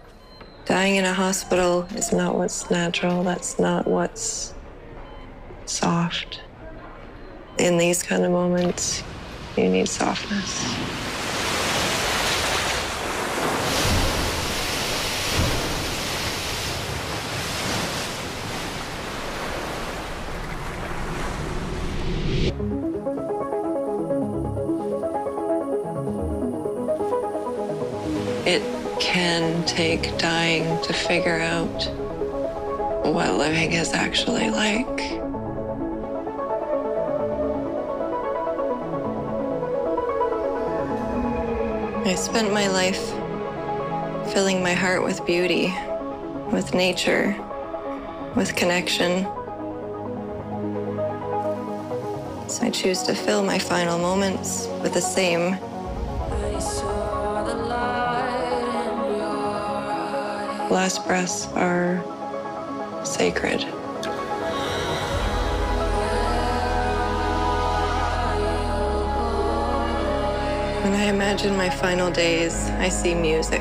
Dying 0.64 0.96
in 0.96 1.04
a 1.04 1.14
hospital 1.14 1.82
is 1.94 2.12
not 2.12 2.34
what's 2.34 2.70
natural. 2.70 3.22
That's 3.22 3.58
not 3.58 3.86
what's 3.86 4.52
soft. 5.68 6.40
In 7.58 7.76
these 7.76 8.02
kind 8.02 8.24
of 8.24 8.30
moments, 8.30 9.02
you 9.56 9.68
need 9.68 9.88
softness. 9.88 10.64
It 28.46 28.62
can 29.00 29.64
take 29.66 30.16
dying 30.18 30.82
to 30.84 30.92
figure 30.92 31.40
out 31.40 31.86
what 33.04 33.34
living 33.34 33.72
is 33.72 33.92
actually 33.92 34.50
like. 34.50 35.27
I 42.08 42.14
spent 42.14 42.54
my 42.54 42.68
life 42.68 43.10
filling 44.32 44.62
my 44.62 44.72
heart 44.72 45.04
with 45.04 45.26
beauty, 45.26 45.74
with 46.50 46.72
nature, 46.72 47.36
with 48.34 48.56
connection. 48.56 49.24
So 52.48 52.62
I 52.62 52.70
choose 52.72 53.02
to 53.02 53.14
fill 53.14 53.42
my 53.44 53.58
final 53.58 53.98
moments 53.98 54.68
with 54.82 54.94
the 54.94 55.02
same. 55.02 55.58
Last 60.70 61.06
breaths 61.06 61.46
are 61.48 62.02
sacred. 63.04 63.66
When 70.88 70.98
I 70.98 71.10
imagine 71.10 71.54
my 71.54 71.68
final 71.68 72.10
days, 72.10 72.54
I 72.78 72.88
see 72.88 73.14
music. 73.14 73.60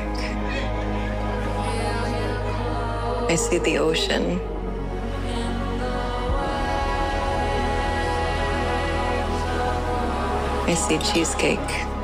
I 3.28 3.36
see 3.36 3.58
the 3.58 3.76
ocean. 3.76 4.40
I 10.66 10.74
see 10.74 10.96
cheesecake. 10.96 11.97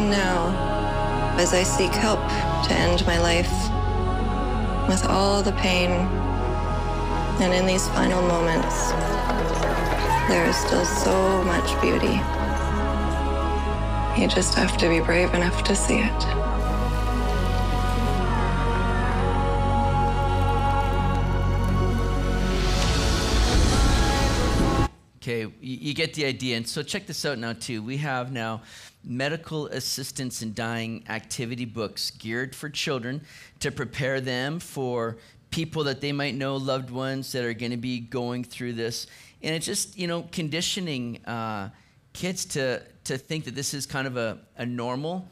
Even 0.00 0.12
now, 0.12 1.36
as 1.38 1.52
I 1.52 1.62
seek 1.62 1.92
help 1.92 2.20
to 2.68 2.72
end 2.72 3.04
my 3.06 3.18
life, 3.18 3.52
with 4.88 5.04
all 5.04 5.42
the 5.42 5.52
pain, 5.52 5.90
and 7.42 7.52
in 7.52 7.66
these 7.66 7.86
final 7.88 8.22
moments, 8.22 8.92
there 10.26 10.46
is 10.46 10.56
still 10.56 10.86
so 10.86 11.44
much 11.44 11.68
beauty. 11.82 12.16
You 14.18 14.26
just 14.26 14.54
have 14.54 14.78
to 14.78 14.88
be 14.88 15.00
brave 15.00 15.34
enough 15.34 15.62
to 15.64 15.76
see 15.76 15.98
it. 15.98 16.59
You, 25.80 25.94
get 25.94 26.14
the 26.14 26.24
idea. 26.24 26.56
And 26.56 26.68
so 26.68 26.82
check 26.82 27.06
this 27.06 27.24
out 27.24 27.38
now, 27.38 27.52
too. 27.52 27.82
We 27.82 27.96
have 27.98 28.32
now 28.32 28.62
medical 29.02 29.66
assistance 29.68 30.42
in 30.42 30.52
dying 30.52 31.04
activity 31.08 31.64
books 31.64 32.10
geared 32.10 32.54
for 32.54 32.68
children 32.68 33.22
to 33.60 33.70
prepare 33.70 34.20
them 34.20 34.60
for 34.60 35.16
people 35.50 35.84
that 35.84 36.00
they 36.00 36.12
might 36.12 36.34
know, 36.34 36.56
loved 36.56 36.90
ones 36.90 37.32
that 37.32 37.44
are 37.44 37.54
going 37.54 37.70
to 37.70 37.76
be 37.76 37.98
going 37.98 38.44
through 38.44 38.74
this. 38.74 39.06
And 39.42 39.54
it's 39.54 39.66
just, 39.66 39.98
you 39.98 40.06
know, 40.06 40.22
conditioning 40.30 41.24
uh, 41.24 41.70
kids 42.12 42.44
to, 42.46 42.82
to 43.04 43.18
think 43.18 43.44
that 43.46 43.54
this 43.54 43.74
is 43.74 43.86
kind 43.86 44.06
of 44.06 44.16
a, 44.16 44.38
a 44.58 44.66
normal, 44.66 45.28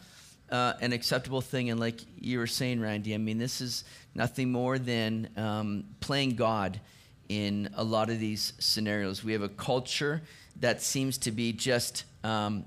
uh, 0.50 0.74
an 0.80 0.92
acceptable 0.92 1.40
thing. 1.40 1.70
And 1.70 1.78
like 1.78 2.00
you 2.18 2.38
were 2.38 2.46
saying, 2.46 2.80
Randy, 2.80 3.14
I 3.14 3.18
mean, 3.18 3.38
this 3.38 3.60
is 3.60 3.84
nothing 4.14 4.50
more 4.50 4.78
than 4.78 5.28
um, 5.36 5.84
playing 6.00 6.36
God 6.36 6.80
in 7.28 7.70
a 7.74 7.84
lot 7.84 8.10
of 8.10 8.18
these 8.18 8.52
scenarios. 8.58 9.22
We 9.22 9.32
have 9.32 9.42
a 9.42 9.48
culture 9.48 10.22
that 10.60 10.82
seems 10.82 11.18
to 11.18 11.30
be 11.30 11.52
just 11.52 12.04
um, 12.24 12.64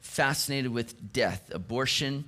fascinated 0.00 0.72
with 0.72 1.12
death, 1.12 1.50
abortion, 1.52 2.24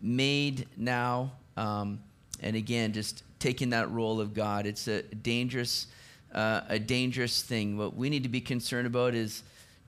MAID 0.00 0.66
now, 0.76 1.32
um, 1.56 2.00
and 2.40 2.56
again, 2.56 2.92
just 2.92 3.22
taking 3.38 3.70
that 3.70 3.90
role 3.90 4.20
of 4.20 4.34
God. 4.34 4.66
It's 4.66 4.88
a 4.88 5.02
dangerous, 5.02 5.86
uh, 6.34 6.62
a 6.68 6.78
dangerous 6.78 7.42
thing. 7.42 7.76
What 7.76 7.94
we 7.96 8.10
need 8.10 8.24
to 8.24 8.28
be 8.28 8.40
concerned 8.40 8.86
about 8.86 9.14
is 9.14 9.42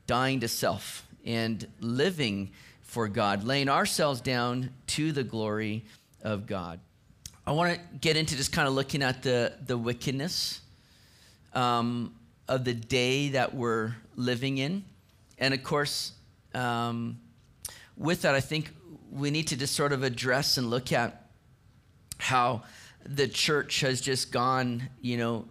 dying 0.07 0.41
to 0.41 0.49
self 0.49 1.07
and 1.25 1.67
living 1.81 2.51
for 2.83 3.09
God, 3.09 3.45
laying 3.45 3.69
ourselves 3.69 4.21
down 4.21 4.71
to 4.89 5.13
the 5.13 5.25
glory 5.25 5.85
of 6.23 6.47
God. 6.47 6.81
I 7.47 7.53
want 7.53 7.75
to 7.75 7.81
get 7.99 8.17
into 8.17 8.37
just 8.37 8.53
kind 8.53 8.69
of 8.69 8.75
looking 8.75 9.03
at 9.03 9.23
the, 9.23 9.55
the 9.65 9.77
wickedness 9.77 10.61
um, 11.55 12.15
of 12.49 12.65
the 12.65 12.75
day 12.75 13.31
that 13.31 13.55
we're 13.55 13.95
living 14.17 14.59
in. 14.59 14.85
And 15.39 15.55
of 15.55 15.63
course, 15.63 16.13
um, 16.55 17.19
with 17.97 18.23
that, 18.23 18.35
I 18.35 18.41
think 18.41 18.71
we 19.11 19.31
need 19.31 19.49
to 19.49 19.57
just 19.57 19.75
sort 19.75 19.93
of 19.93 20.03
address 20.03 20.59
and 20.59 20.71
look 20.71 20.93
at 20.93 21.27
how 22.19 22.63
the 23.05 23.29
church 23.29 23.81
has 23.81 24.01
just 24.01 24.33
gone, 24.33 24.89
you 25.01 25.17
know, 25.17 25.47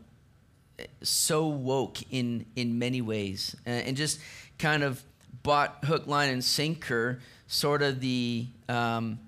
so 1.02 1.48
woke 1.48 1.98
in 2.12 2.46
in 2.56 2.78
many 2.78 3.02
ways, 3.02 3.56
and, 3.66 3.88
and 3.88 3.98
just 3.98 4.20
kind 4.60 4.84
of 4.84 5.02
bought 5.44 5.84
hook, 5.86 6.06
line, 6.06 6.30
and 6.30 6.44
sinker 6.44 7.20
sort 7.48 7.82
of 7.82 8.00
the 8.00 8.48
um, 8.70 9.20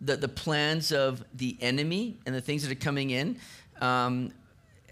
the, 0.00 0.16
the 0.16 0.28
plans 0.28 0.92
of 0.92 1.24
the 1.32 1.56
enemy 1.60 2.18
and 2.26 2.34
the 2.34 2.40
things 2.40 2.62
that 2.62 2.72
are 2.72 2.80
coming 2.80 3.10
in. 3.10 3.38
Um, 3.80 4.32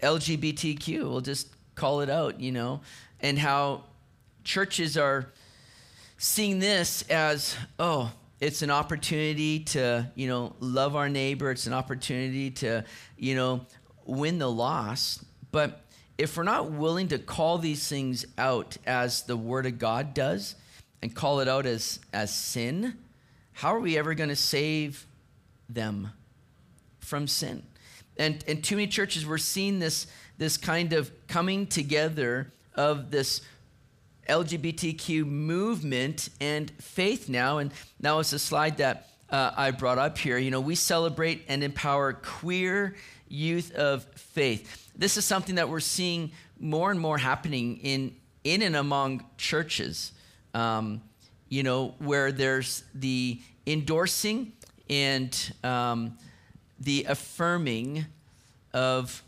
LGBTQ, 0.01 1.09
we'll 1.09 1.21
just 1.21 1.47
call 1.75 2.01
it 2.01 2.09
out, 2.09 2.39
you 2.39 2.51
know, 2.51 2.81
and 3.19 3.37
how 3.37 3.83
churches 4.43 4.97
are 4.97 5.31
seeing 6.17 6.59
this 6.59 7.03
as, 7.03 7.55
oh, 7.79 8.11
it's 8.39 8.63
an 8.63 8.71
opportunity 8.71 9.59
to, 9.59 10.11
you 10.15 10.27
know, 10.27 10.55
love 10.59 10.95
our 10.95 11.09
neighbor. 11.09 11.51
It's 11.51 11.67
an 11.67 11.73
opportunity 11.73 12.49
to, 12.51 12.83
you 13.17 13.35
know, 13.35 13.65
win 14.05 14.39
the 14.39 14.49
loss. 14.49 15.23
But 15.51 15.85
if 16.17 16.37
we're 16.37 16.43
not 16.43 16.71
willing 16.71 17.07
to 17.09 17.19
call 17.19 17.59
these 17.59 17.87
things 17.87 18.25
out 18.37 18.77
as 18.85 19.23
the 19.23 19.37
Word 19.37 19.65
of 19.65 19.77
God 19.77 20.13
does 20.13 20.55
and 21.01 21.13
call 21.13 21.39
it 21.39 21.47
out 21.47 21.65
as, 21.65 21.99
as 22.13 22.33
sin, 22.33 22.97
how 23.53 23.75
are 23.75 23.79
we 23.79 23.97
ever 23.97 24.13
going 24.15 24.29
to 24.29 24.35
save 24.35 25.05
them 25.69 26.11
from 26.99 27.27
sin? 27.27 27.63
And, 28.21 28.43
and 28.47 28.63
too 28.63 28.75
many 28.75 28.87
churches, 28.87 29.25
we're 29.25 29.39
seeing 29.39 29.79
this, 29.79 30.05
this 30.37 30.55
kind 30.55 30.93
of 30.93 31.11
coming 31.27 31.65
together 31.65 32.53
of 32.75 33.09
this 33.09 33.41
LGBTQ 34.29 35.25
movement 35.25 36.29
and 36.39 36.69
faith 36.79 37.29
now. 37.29 37.57
And 37.57 37.71
now 37.99 38.19
it's 38.19 38.31
a 38.31 38.37
slide 38.37 38.77
that 38.77 39.07
uh, 39.31 39.53
I 39.57 39.71
brought 39.71 39.97
up 39.97 40.19
here. 40.19 40.37
You 40.37 40.51
know, 40.51 40.61
we 40.61 40.75
celebrate 40.75 41.45
and 41.47 41.63
empower 41.63 42.13
queer 42.13 42.95
youth 43.27 43.73
of 43.73 44.03
faith. 44.13 44.91
This 44.95 45.17
is 45.17 45.25
something 45.25 45.55
that 45.55 45.67
we're 45.67 45.79
seeing 45.79 46.31
more 46.59 46.91
and 46.91 46.99
more 46.99 47.17
happening 47.17 47.77
in, 47.77 48.15
in 48.43 48.61
and 48.61 48.75
among 48.75 49.25
churches, 49.37 50.11
um, 50.53 51.01
you 51.49 51.63
know, 51.63 51.95
where 51.97 52.31
there's 52.31 52.83
the 52.93 53.41
endorsing 53.65 54.51
and 54.91 55.53
um, 55.63 56.15
the 56.81 57.05
affirming 57.07 58.05
of 58.73 59.23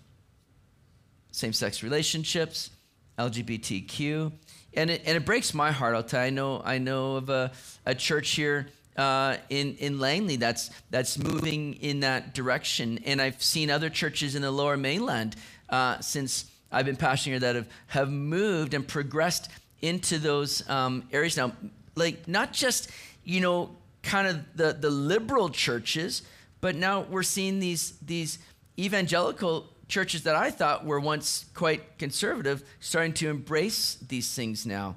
same 1.31 1.53
sex 1.53 1.83
relationships, 1.83 2.71
LGBTQ. 3.17 4.31
And 4.75 4.89
it, 4.89 5.03
and 5.05 5.15
it 5.15 5.25
breaks 5.25 5.53
my 5.53 5.71
heart, 5.71 5.95
I'll 5.95 6.03
tell 6.03 6.21
you. 6.21 6.27
I 6.27 6.29
know, 6.31 6.61
I 6.65 6.77
know 6.79 7.15
of 7.15 7.29
a, 7.29 7.51
a 7.85 7.93
church 7.93 8.31
here 8.31 8.67
uh, 8.97 9.37
in, 9.49 9.75
in 9.75 9.99
Langley 9.99 10.35
that's, 10.35 10.71
that's 10.89 11.17
moving 11.17 11.75
in 11.75 11.99
that 12.01 12.33
direction. 12.33 12.99
And 13.05 13.21
I've 13.21 13.41
seen 13.41 13.69
other 13.69 13.89
churches 13.89 14.35
in 14.35 14.41
the 14.41 14.51
lower 14.51 14.77
mainland 14.77 15.35
uh, 15.69 15.99
since 15.99 16.45
I've 16.71 16.85
been 16.85 16.97
pastoring 16.97 17.31
here 17.31 17.39
that 17.39 17.55
have, 17.55 17.67
have 17.87 18.11
moved 18.11 18.73
and 18.73 18.87
progressed 18.87 19.49
into 19.81 20.17
those 20.17 20.67
um, 20.69 21.03
areas 21.11 21.37
now. 21.37 21.51
Like, 21.95 22.27
not 22.27 22.53
just, 22.53 22.89
you 23.23 23.41
know, 23.41 23.75
kind 24.01 24.27
of 24.27 24.39
the, 24.55 24.73
the 24.73 24.89
liberal 24.89 25.49
churches, 25.49 26.23
but 26.63 26.77
now 26.77 27.01
we're 27.01 27.23
seeing 27.23 27.59
these, 27.59 27.91
these 28.01 28.39
evangelical 28.79 29.67
churches 29.89 30.23
that 30.23 30.37
I 30.37 30.49
thought 30.49 30.85
were 30.85 30.97
once 30.97 31.43
quite 31.53 31.97
conservative 31.97 32.63
starting 32.79 33.11
to 33.15 33.29
embrace 33.29 33.95
these 33.95 34.33
things 34.33 34.65
now. 34.65 34.95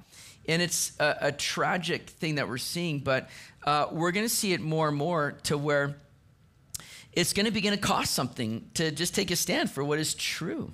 And 0.48 0.62
it's 0.62 0.92
a, 1.00 1.16
a 1.22 1.32
tragic 1.32 2.08
thing 2.08 2.36
that 2.36 2.48
we're 2.48 2.58
seeing, 2.58 3.00
but 3.00 3.28
uh, 3.64 3.86
we're 3.90 4.12
going 4.12 4.24
to 4.24 4.32
see 4.32 4.52
it 4.52 4.60
more 4.60 4.86
and 4.86 4.96
more 4.96 5.32
to 5.42 5.58
where 5.58 5.96
it's 7.12 7.32
going 7.32 7.46
to 7.46 7.52
begin 7.52 7.72
to 7.72 7.80
cost 7.80 8.14
something 8.14 8.70
to 8.74 8.92
just 8.92 9.12
take 9.12 9.32
a 9.32 9.36
stand 9.36 9.68
for 9.68 9.82
what 9.82 9.98
is 9.98 10.14
true. 10.14 10.70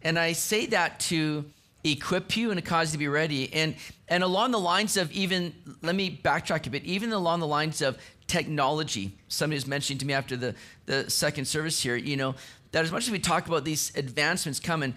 And 0.00 0.16
I 0.16 0.34
say 0.34 0.66
that 0.66 1.00
to 1.00 1.44
equip 1.82 2.36
you 2.36 2.52
and 2.52 2.62
to 2.62 2.64
cause 2.64 2.90
you 2.90 2.92
to 2.92 2.98
be 2.98 3.08
ready. 3.08 3.52
And, 3.52 3.74
and 4.06 4.22
along 4.22 4.52
the 4.52 4.60
lines 4.60 4.96
of 4.96 5.10
even, 5.10 5.54
let 5.82 5.96
me 5.96 6.20
backtrack 6.22 6.68
a 6.68 6.70
bit, 6.70 6.84
even 6.84 7.12
along 7.12 7.40
the 7.40 7.48
lines 7.48 7.82
of 7.82 7.98
technology. 8.30 9.10
Somebody 9.26 9.56
was 9.56 9.66
mentioning 9.66 9.98
to 9.98 10.06
me 10.06 10.14
after 10.14 10.36
the, 10.36 10.54
the 10.86 11.10
second 11.10 11.46
service 11.46 11.82
here, 11.82 11.96
you 11.96 12.16
know, 12.16 12.36
that 12.70 12.84
as 12.84 12.92
much 12.92 13.02
as 13.02 13.10
we 13.10 13.18
talk 13.18 13.48
about 13.48 13.64
these 13.64 13.92
advancements 13.96 14.60
coming, 14.60 14.94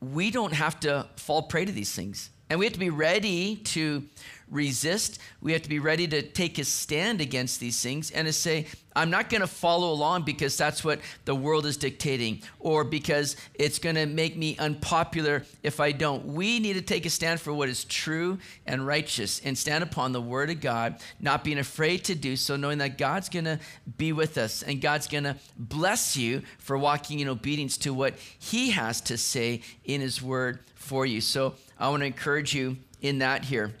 we 0.00 0.30
don't 0.30 0.52
have 0.52 0.78
to 0.80 1.08
fall 1.16 1.42
prey 1.42 1.64
to 1.64 1.72
these 1.72 1.92
things. 1.92 2.30
And 2.48 2.60
we 2.60 2.66
have 2.66 2.72
to 2.74 2.78
be 2.78 2.90
ready 2.90 3.56
to 3.56 4.04
resist. 4.50 5.18
We 5.40 5.52
have 5.52 5.62
to 5.62 5.68
be 5.68 5.78
ready 5.78 6.06
to 6.08 6.22
take 6.22 6.58
a 6.58 6.64
stand 6.64 7.20
against 7.20 7.60
these 7.60 7.80
things 7.80 8.10
and 8.10 8.26
to 8.26 8.32
say, 8.32 8.66
I'm 8.94 9.10
not 9.10 9.28
going 9.28 9.42
to 9.42 9.46
follow 9.46 9.92
along 9.92 10.22
because 10.22 10.56
that's 10.56 10.82
what 10.82 11.00
the 11.26 11.34
world 11.34 11.66
is 11.66 11.76
dictating 11.76 12.42
or 12.58 12.82
because 12.82 13.36
it's 13.54 13.78
going 13.78 13.96
to 13.96 14.06
make 14.06 14.36
me 14.36 14.56
unpopular 14.56 15.44
if 15.62 15.80
I 15.80 15.92
don't. 15.92 16.24
We 16.24 16.60
need 16.60 16.74
to 16.74 16.82
take 16.82 17.04
a 17.04 17.10
stand 17.10 17.40
for 17.40 17.52
what 17.52 17.68
is 17.68 17.84
true 17.84 18.38
and 18.66 18.86
righteous 18.86 19.40
and 19.44 19.56
stand 19.58 19.84
upon 19.84 20.12
the 20.12 20.20
word 20.20 20.48
of 20.48 20.62
God, 20.62 20.96
not 21.20 21.44
being 21.44 21.58
afraid 21.58 22.04
to 22.04 22.14
do 22.14 22.36
so, 22.36 22.56
knowing 22.56 22.78
that 22.78 22.96
God's 22.96 23.28
going 23.28 23.44
to 23.44 23.58
be 23.98 24.12
with 24.12 24.38
us 24.38 24.62
and 24.62 24.80
God's 24.80 25.06
going 25.06 25.24
to 25.24 25.36
bless 25.58 26.16
you 26.16 26.42
for 26.58 26.78
walking 26.78 27.20
in 27.20 27.28
obedience 27.28 27.76
to 27.78 27.92
what 27.92 28.14
he 28.38 28.70
has 28.70 29.02
to 29.02 29.18
say 29.18 29.60
in 29.84 30.00
his 30.00 30.22
word 30.22 30.60
for 30.74 31.04
you. 31.04 31.20
So 31.20 31.54
I 31.78 31.90
want 31.90 32.00
to 32.00 32.06
encourage 32.06 32.54
you 32.54 32.78
in 33.02 33.18
that 33.18 33.44
here. 33.44 33.74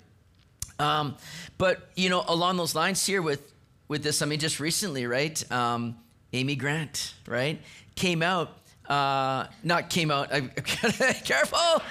Um, 0.78 1.16
but 1.58 1.90
you 1.94 2.10
know, 2.10 2.24
along 2.28 2.56
those 2.56 2.74
lines 2.74 3.04
here 3.04 3.22
with 3.22 3.52
with 3.88 4.02
this, 4.02 4.22
I 4.22 4.26
mean, 4.26 4.40
just 4.40 4.60
recently, 4.60 5.06
right? 5.06 5.52
Um, 5.52 5.96
Amy 6.32 6.56
Grant, 6.56 7.14
right, 7.26 7.60
came 7.94 8.22
out. 8.22 8.58
Uh, 8.88 9.46
not 9.62 9.90
came 9.90 10.10
out. 10.10 10.32
I, 10.32 10.40
careful! 11.24 11.82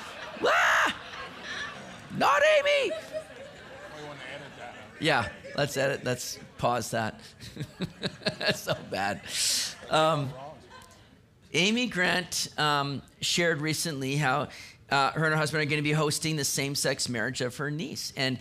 Ah! 0.45 0.95
Not 2.18 2.41
Amy. 2.60 2.94
Yeah, 4.99 5.28
let's 5.57 5.76
edit. 5.76 6.06
Let's 6.06 6.40
pause 6.57 6.91
that. 6.91 7.20
That's 8.40 8.62
so 8.62 8.78
bad. 8.90 9.22
Um, 9.90 10.32
Amy 11.53 11.88
Grant 11.88 12.49
um, 12.57 13.02
shared 13.22 13.62
recently 13.62 14.16
how 14.16 14.48
uh, 14.90 15.12
her 15.12 15.26
and 15.26 15.34
her 15.34 15.38
husband 15.38 15.62
are 15.62 15.66
going 15.66 15.80
to 15.80 15.84
be 15.84 15.91
hosting 15.91 16.36
the 16.36 16.45
same-sex 16.45 17.10
marriage 17.10 17.41
of 17.41 17.57
her 17.57 17.72
niece, 17.72 18.14
and 18.16 18.38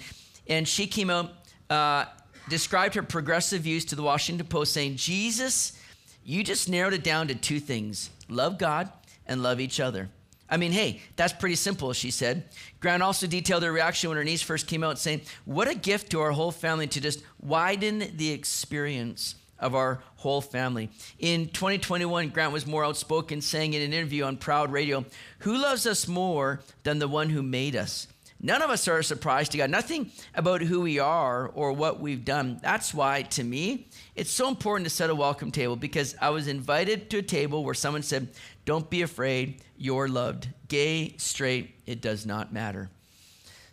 and 0.46 0.66
she 0.66 0.86
came 0.86 1.10
out, 1.10 1.30
uh, 1.70 2.06
described 2.48 2.94
her 2.94 3.02
progressive 3.02 3.62
views 3.62 3.84
to 3.86 3.96
the 3.96 4.02
Washington 4.02 4.46
Post, 4.46 4.72
saying, 4.72 4.96
Jesus, 4.96 5.78
you 6.24 6.42
just 6.44 6.68
narrowed 6.68 6.94
it 6.94 7.04
down 7.04 7.28
to 7.28 7.34
two 7.34 7.60
things 7.60 8.10
love 8.28 8.58
God 8.58 8.90
and 9.26 9.42
love 9.42 9.60
each 9.60 9.80
other. 9.80 10.08
I 10.48 10.56
mean, 10.56 10.72
hey, 10.72 11.00
that's 11.16 11.32
pretty 11.32 11.56
simple, 11.56 11.92
she 11.92 12.10
said. 12.10 12.44
Grant 12.80 13.02
also 13.02 13.26
detailed 13.26 13.62
her 13.62 13.72
reaction 13.72 14.10
when 14.10 14.18
her 14.18 14.24
niece 14.24 14.42
first 14.42 14.66
came 14.66 14.84
out, 14.84 14.98
saying, 14.98 15.22
What 15.44 15.68
a 15.68 15.74
gift 15.74 16.10
to 16.10 16.20
our 16.20 16.32
whole 16.32 16.52
family 16.52 16.86
to 16.88 17.00
just 17.00 17.22
widen 17.40 18.16
the 18.16 18.30
experience 18.30 19.36
of 19.58 19.74
our 19.74 20.02
whole 20.16 20.42
family. 20.42 20.90
In 21.18 21.48
2021, 21.48 22.28
Grant 22.28 22.52
was 22.52 22.66
more 22.66 22.84
outspoken, 22.84 23.40
saying 23.40 23.72
in 23.72 23.82
an 23.82 23.92
interview 23.92 24.24
on 24.24 24.36
Proud 24.36 24.70
Radio, 24.70 25.04
Who 25.40 25.56
loves 25.56 25.86
us 25.86 26.06
more 26.06 26.60
than 26.82 26.98
the 26.98 27.08
one 27.08 27.30
who 27.30 27.42
made 27.42 27.74
us? 27.74 28.06
None 28.44 28.60
of 28.60 28.68
us 28.68 28.86
are 28.88 28.98
a 28.98 29.04
surprise 29.04 29.48
to 29.48 29.56
God. 29.56 29.70
Nothing 29.70 30.10
about 30.34 30.60
who 30.60 30.82
we 30.82 30.98
are 30.98 31.48
or 31.48 31.72
what 31.72 31.98
we've 31.98 32.26
done. 32.26 32.60
That's 32.62 32.92
why, 32.92 33.22
to 33.22 33.42
me, 33.42 33.88
it's 34.14 34.30
so 34.30 34.48
important 34.48 34.84
to 34.84 34.94
set 34.94 35.08
a 35.08 35.14
welcome 35.14 35.50
table 35.50 35.76
because 35.76 36.14
I 36.20 36.28
was 36.28 36.46
invited 36.46 37.08
to 37.08 37.18
a 37.20 37.22
table 37.22 37.64
where 37.64 37.72
someone 37.72 38.02
said, 38.02 38.28
Don't 38.66 38.90
be 38.90 39.00
afraid, 39.00 39.62
you're 39.78 40.08
loved. 40.08 40.48
Gay, 40.68 41.14
straight, 41.16 41.74
it 41.86 42.02
does 42.02 42.26
not 42.26 42.52
matter. 42.52 42.90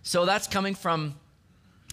So 0.04 0.26
that's 0.26 0.48
coming 0.48 0.76
from 0.76 1.16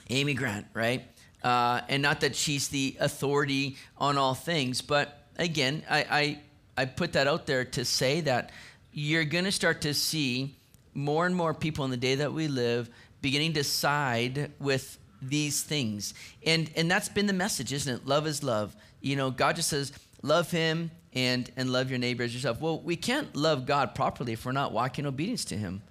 Amy 0.08 0.34
Grant, 0.34 0.66
right? 0.72 1.02
Uh, 1.42 1.80
and 1.88 2.00
not 2.00 2.20
that 2.20 2.36
she's 2.36 2.68
the 2.68 2.96
authority 3.00 3.76
on 3.96 4.16
all 4.16 4.34
things, 4.34 4.82
but 4.82 5.26
again, 5.36 5.82
I, 5.90 6.06
I, 6.08 6.82
I 6.82 6.84
put 6.84 7.14
that 7.14 7.26
out 7.26 7.44
there 7.44 7.64
to 7.64 7.84
say 7.84 8.20
that 8.20 8.52
you're 8.92 9.24
going 9.24 9.46
to 9.46 9.52
start 9.52 9.80
to 9.80 9.94
see 9.94 10.57
more 10.94 11.26
and 11.26 11.34
more 11.34 11.54
people 11.54 11.84
in 11.84 11.90
the 11.90 11.96
day 11.96 12.16
that 12.16 12.32
we 12.32 12.48
live 12.48 12.90
beginning 13.20 13.52
to 13.54 13.64
side 13.64 14.52
with 14.58 14.98
these 15.20 15.62
things. 15.62 16.14
And 16.44 16.70
and 16.76 16.90
that's 16.90 17.08
been 17.08 17.26
the 17.26 17.32
message, 17.32 17.72
isn't 17.72 17.92
it? 17.92 18.06
Love 18.06 18.26
is 18.26 18.42
love. 18.42 18.76
You 19.00 19.16
know, 19.16 19.30
God 19.30 19.56
just 19.56 19.68
says, 19.68 19.92
love 20.22 20.50
him 20.50 20.90
and 21.14 21.50
and 21.56 21.70
love 21.70 21.90
your 21.90 21.98
neighbor 21.98 22.22
as 22.22 22.34
yourself. 22.34 22.60
Well, 22.60 22.80
we 22.80 22.96
can't 22.96 23.34
love 23.34 23.66
God 23.66 23.94
properly 23.94 24.32
if 24.32 24.44
we're 24.44 24.52
not 24.52 24.72
walking 24.72 25.06
obedience 25.06 25.44
to 25.46 25.56
him. 25.56 25.82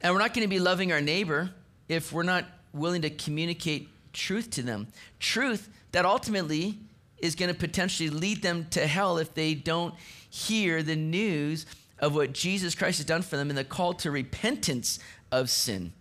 And 0.00 0.12
we're 0.12 0.20
not 0.20 0.34
going 0.34 0.44
to 0.46 0.48
be 0.48 0.58
loving 0.58 0.92
our 0.92 1.00
neighbor 1.00 1.50
if 1.88 2.12
we're 2.12 2.22
not 2.22 2.44
willing 2.72 3.02
to 3.02 3.10
communicate 3.10 3.88
truth 4.12 4.50
to 4.50 4.62
them. 4.62 4.88
Truth 5.18 5.68
that 5.92 6.04
ultimately 6.04 6.78
is 7.18 7.34
going 7.34 7.52
to 7.52 7.58
potentially 7.58 8.10
lead 8.10 8.42
them 8.42 8.66
to 8.70 8.86
hell 8.86 9.18
if 9.18 9.32
they 9.34 9.54
don't 9.54 9.94
hear 10.28 10.82
the 10.82 10.96
news 10.96 11.64
of 11.98 12.14
what 12.14 12.32
Jesus 12.32 12.74
Christ 12.74 12.98
has 12.98 13.06
done 13.06 13.22
for 13.22 13.36
them 13.36 13.48
and 13.48 13.58
the 13.58 13.64
call 13.64 13.94
to 13.94 14.10
repentance 14.10 14.98
of 15.32 15.50
sin 15.50 15.92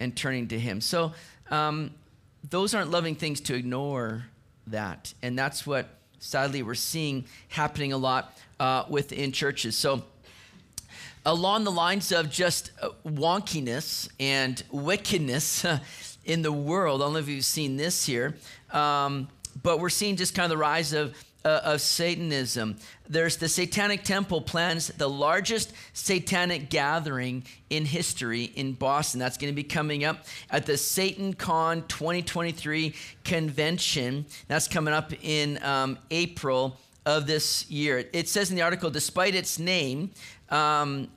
and 0.00 0.16
turning 0.16 0.48
to 0.48 0.58
Him. 0.58 0.80
So, 0.80 1.12
um, 1.50 1.92
those 2.48 2.74
aren't 2.74 2.90
loving 2.90 3.14
things 3.14 3.40
to 3.42 3.54
ignore 3.54 4.26
that. 4.68 5.12
And 5.22 5.38
that's 5.38 5.66
what, 5.66 5.88
sadly, 6.18 6.62
we're 6.62 6.74
seeing 6.74 7.26
happening 7.48 7.92
a 7.92 7.98
lot 7.98 8.36
uh, 8.60 8.84
within 8.88 9.32
churches. 9.32 9.76
So, 9.76 10.04
along 11.26 11.64
the 11.64 11.72
lines 11.72 12.12
of 12.12 12.30
just 12.30 12.70
uh, 12.80 12.90
wonkiness 13.04 14.08
and 14.18 14.62
wickedness 14.70 15.66
in 16.24 16.42
the 16.42 16.52
world, 16.52 17.02
I 17.02 17.06
don't 17.06 17.14
know 17.14 17.18
if 17.18 17.28
you've 17.28 17.44
seen 17.44 17.76
this 17.76 18.06
here, 18.06 18.36
um, 18.70 19.28
but 19.62 19.80
we're 19.80 19.88
seeing 19.88 20.16
just 20.16 20.34
kind 20.34 20.44
of 20.44 20.50
the 20.50 20.60
rise 20.60 20.92
of 20.92 21.14
uh, 21.48 21.60
of 21.64 21.80
Satanism. 21.80 22.76
There's 23.08 23.38
the 23.38 23.48
Satanic 23.48 24.04
Temple 24.04 24.42
plans 24.42 24.88
the 24.88 25.08
largest 25.08 25.72
satanic 25.94 26.68
gathering 26.68 27.44
in 27.70 27.86
history 27.86 28.44
in 28.44 28.74
Boston. 28.74 29.18
That's 29.18 29.38
going 29.38 29.50
to 29.50 29.56
be 29.56 29.64
coming 29.64 30.04
up 30.04 30.26
at 30.50 30.66
the 30.66 30.76
Satan 30.76 31.32
Con 31.32 31.86
2023 31.88 32.94
convention. 33.24 34.26
That's 34.46 34.68
coming 34.68 34.92
up 34.92 35.12
in 35.22 35.62
um, 35.62 35.98
April 36.10 36.76
of 37.06 37.26
this 37.26 37.68
year. 37.70 38.04
It 38.12 38.28
says 38.28 38.50
in 38.50 38.56
the 38.56 38.62
article, 38.62 38.90
despite 38.90 39.34
its 39.34 39.58
name, 39.58 40.10
um, 40.50 41.08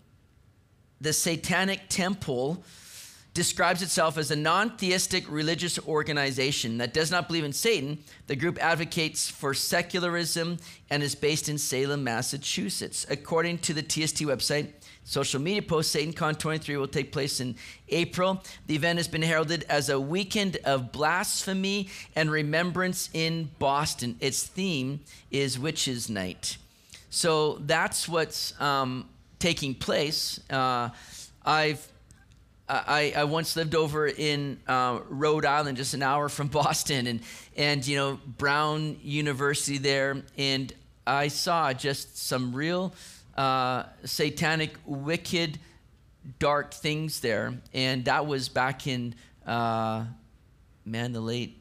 the 1.02 1.12
Satanic 1.12 1.82
Temple 1.90 2.64
describes 3.34 3.82
itself 3.82 4.18
as 4.18 4.30
a 4.32 4.36
non 4.36 4.78
theistic 4.78 5.30
religious 5.30 5.80
organization 5.88 6.78
that 6.80 6.94
does 6.94 7.12
not 7.12 7.28
believe 7.28 7.44
in 7.44 7.54
Satan. 7.54 8.04
The 8.28 8.36
group 8.36 8.62
advocates 8.62 9.30
for 9.30 9.54
secularism 9.54 10.58
and 10.90 11.02
is 11.02 11.16
based 11.16 11.48
in 11.48 11.58
Salem, 11.58 12.04
Massachusetts. 12.04 13.06
According 13.10 13.60
to 13.60 13.74
the 13.74 13.82
TST 13.82 14.22
website, 14.24 14.72
social 15.06 15.40
media 15.40 15.62
post, 15.62 15.96
SatanCon 15.96 16.38
23 16.38 16.78
will 16.78 16.88
take 16.88 17.12
place 17.12 17.40
in 17.40 17.56
April. 17.90 18.44
The 18.68 18.76
event 18.76 19.00
has 19.00 19.08
been 19.08 19.22
heralded 19.22 19.66
as 19.70 19.90
a 19.90 20.00
weekend 20.00 20.58
of 20.66 20.92
blasphemy 20.92 21.90
and 22.16 22.30
remembrance 22.30 23.10
in 23.14 23.50
Boston. 23.60 24.18
Its 24.20 24.44
theme 24.44 25.02
is 25.32 25.58
Witches' 25.58 26.10
Night. 26.10 26.58
So 27.10 27.60
that's 27.66 28.08
what's 28.10 28.60
um, 28.60 29.08
taking 29.40 29.74
place. 29.74 30.40
Uh, 30.50 30.90
I've 31.46 31.88
I, 32.72 33.14
I 33.18 33.24
once 33.26 33.58
lived 33.58 33.76
over 33.76 34.08
in 34.08 34.58
uh, 34.66 35.00
Rhode 35.10 35.46
Island, 35.46 35.78
just 35.78 35.94
an 35.94 36.02
hour 36.02 36.30
from 36.30 36.48
Boston, 36.62 37.06
and 37.08 37.20
and 37.58 37.86
you 37.86 37.98
know 37.98 38.20
Brown 38.38 38.98
University 39.04 39.78
there, 39.78 40.24
and 40.38 40.74
I 41.06 41.28
saw 41.28 41.74
just 41.74 42.18
some 42.18 42.54
real 42.54 42.94
uh, 43.36 43.84
satanic, 44.06 44.76
wicked, 44.86 45.60
dark 46.40 46.74
things 46.74 47.20
there, 47.20 47.56
and 47.74 48.06
that 48.06 48.26
was 48.26 48.48
back 48.48 48.88
in 48.88 49.16
uh, 49.46 50.06
man 50.86 51.12
the 51.12 51.22
late 51.22 51.58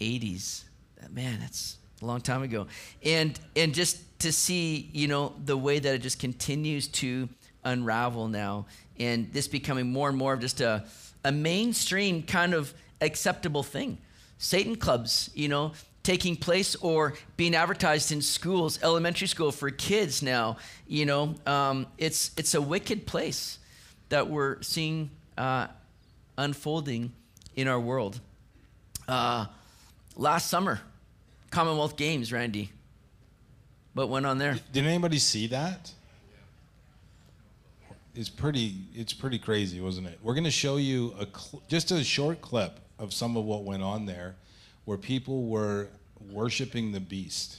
'80s. 0.00 0.64
Man, 1.10 1.38
that's 1.38 1.76
a 2.00 2.06
long 2.06 2.22
time 2.22 2.42
ago, 2.42 2.66
and 3.02 3.38
and 3.54 3.74
just 3.74 4.00
to 4.20 4.32
see 4.32 4.88
you 4.94 5.06
know 5.06 5.34
the 5.44 5.56
way 5.56 5.78
that 5.78 5.94
it 5.94 6.00
just 6.00 6.18
continues 6.18 6.88
to 6.88 7.28
unravel 7.62 8.28
now 8.28 8.66
and 8.98 9.32
this 9.32 9.48
becoming 9.48 9.90
more 9.90 10.08
and 10.08 10.16
more 10.16 10.34
of 10.34 10.40
just 10.40 10.60
a, 10.60 10.84
a 11.24 11.32
mainstream 11.32 12.22
kind 12.22 12.54
of 12.54 12.72
acceptable 13.00 13.62
thing. 13.62 13.98
Satan 14.38 14.76
clubs, 14.76 15.30
you 15.34 15.48
know, 15.48 15.72
taking 16.02 16.36
place 16.36 16.76
or 16.76 17.14
being 17.36 17.54
advertised 17.54 18.12
in 18.12 18.22
schools, 18.22 18.78
elementary 18.82 19.26
school 19.26 19.50
for 19.50 19.70
kids 19.70 20.22
now. 20.22 20.58
You 20.86 21.06
know, 21.06 21.34
um, 21.46 21.86
it's 21.98 22.30
it's 22.36 22.54
a 22.54 22.60
wicked 22.60 23.06
place 23.06 23.58
that 24.10 24.28
we're 24.28 24.62
seeing 24.62 25.10
uh, 25.36 25.68
unfolding 26.38 27.12
in 27.56 27.68
our 27.68 27.80
world. 27.80 28.20
Uh, 29.08 29.46
last 30.16 30.48
summer, 30.48 30.80
Commonwealth 31.50 31.96
Games, 31.96 32.32
Randy. 32.32 32.70
What 33.94 34.08
went 34.08 34.26
on 34.26 34.38
there? 34.38 34.58
Did 34.72 34.86
anybody 34.86 35.18
see 35.18 35.46
that? 35.48 35.92
Is 38.14 38.28
pretty 38.28 38.74
it's 38.94 39.12
pretty 39.12 39.38
crazy, 39.38 39.80
wasn't 39.80 40.06
it? 40.06 40.18
We're 40.22 40.34
going 40.34 40.44
to 40.44 40.50
show 40.50 40.76
you 40.76 41.14
a 41.18 41.26
cl- 41.26 41.62
just 41.68 41.90
a 41.90 42.02
short 42.04 42.40
clip 42.40 42.80
of 42.98 43.12
some 43.12 43.36
of 43.36 43.44
what 43.44 43.64
went 43.64 43.82
on 43.82 44.06
there, 44.06 44.36
where 44.84 44.98
people 44.98 45.46
were 45.46 45.88
worshiping 46.30 46.92
the 46.92 47.00
beast, 47.00 47.58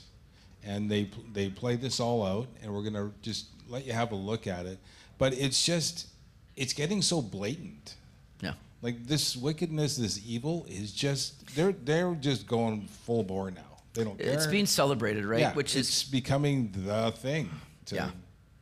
and 0.64 0.90
they 0.90 1.10
they 1.34 1.50
played 1.50 1.82
this 1.82 2.00
all 2.00 2.26
out, 2.26 2.48
and 2.62 2.74
we're 2.74 2.82
going 2.90 2.94
to 2.94 3.12
just 3.22 3.48
let 3.68 3.86
you 3.86 3.94
have 3.94 4.12
a 4.12 4.16
look 4.16 4.48
at 4.48 4.66
it. 4.66 4.80
But 5.18 5.34
it's 5.34 5.64
just 5.66 6.08
it's 6.56 6.74
getting 6.74 7.02
so 7.02 7.22
blatant. 7.22 7.96
Yeah. 8.42 8.54
Like 8.82 9.06
this 9.08 9.36
wickedness, 9.36 9.98
this 9.98 10.22
evil 10.26 10.66
is 10.70 10.92
just 10.92 11.56
they're 11.56 11.74
they're 11.74 12.16
just 12.16 12.48
going 12.48 12.88
full 12.88 13.24
bore 13.24 13.52
now. 13.52 13.62
They 13.94 14.04
don't 14.04 14.20
care. 14.20 14.34
It's 14.34 14.48
being 14.48 14.66
celebrated, 14.66 15.26
right? 15.26 15.40
Yeah, 15.40 15.54
Which 15.54 15.76
it's 15.76 16.04
is 16.04 16.10
becoming 16.10 16.72
the 16.86 17.12
thing. 17.12 17.50
To, 17.88 17.96
Yeah. 17.96 18.10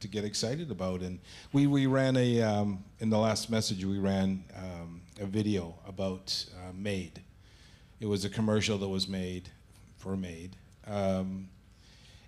To 0.03 0.09
get 0.09 0.25
excited 0.25 0.69
about. 0.69 0.99
And 0.99 1.19
we, 1.53 1.65
we 1.65 1.85
ran 1.85 2.17
a, 2.17 2.41
um, 2.41 2.83
in 2.99 3.09
the 3.09 3.17
last 3.17 3.49
message, 3.49 3.85
we 3.85 3.99
ran 3.99 4.43
um, 4.53 4.99
a 5.17 5.25
video 5.25 5.75
about 5.87 6.45
uh, 6.57 6.73
MAID. 6.73 7.21
It 8.01 8.07
was 8.07 8.25
a 8.25 8.29
commercial 8.29 8.77
that 8.79 8.87
was 8.89 9.07
made 9.07 9.47
for 9.95 10.17
MAID. 10.17 10.57
Um, 10.85 11.47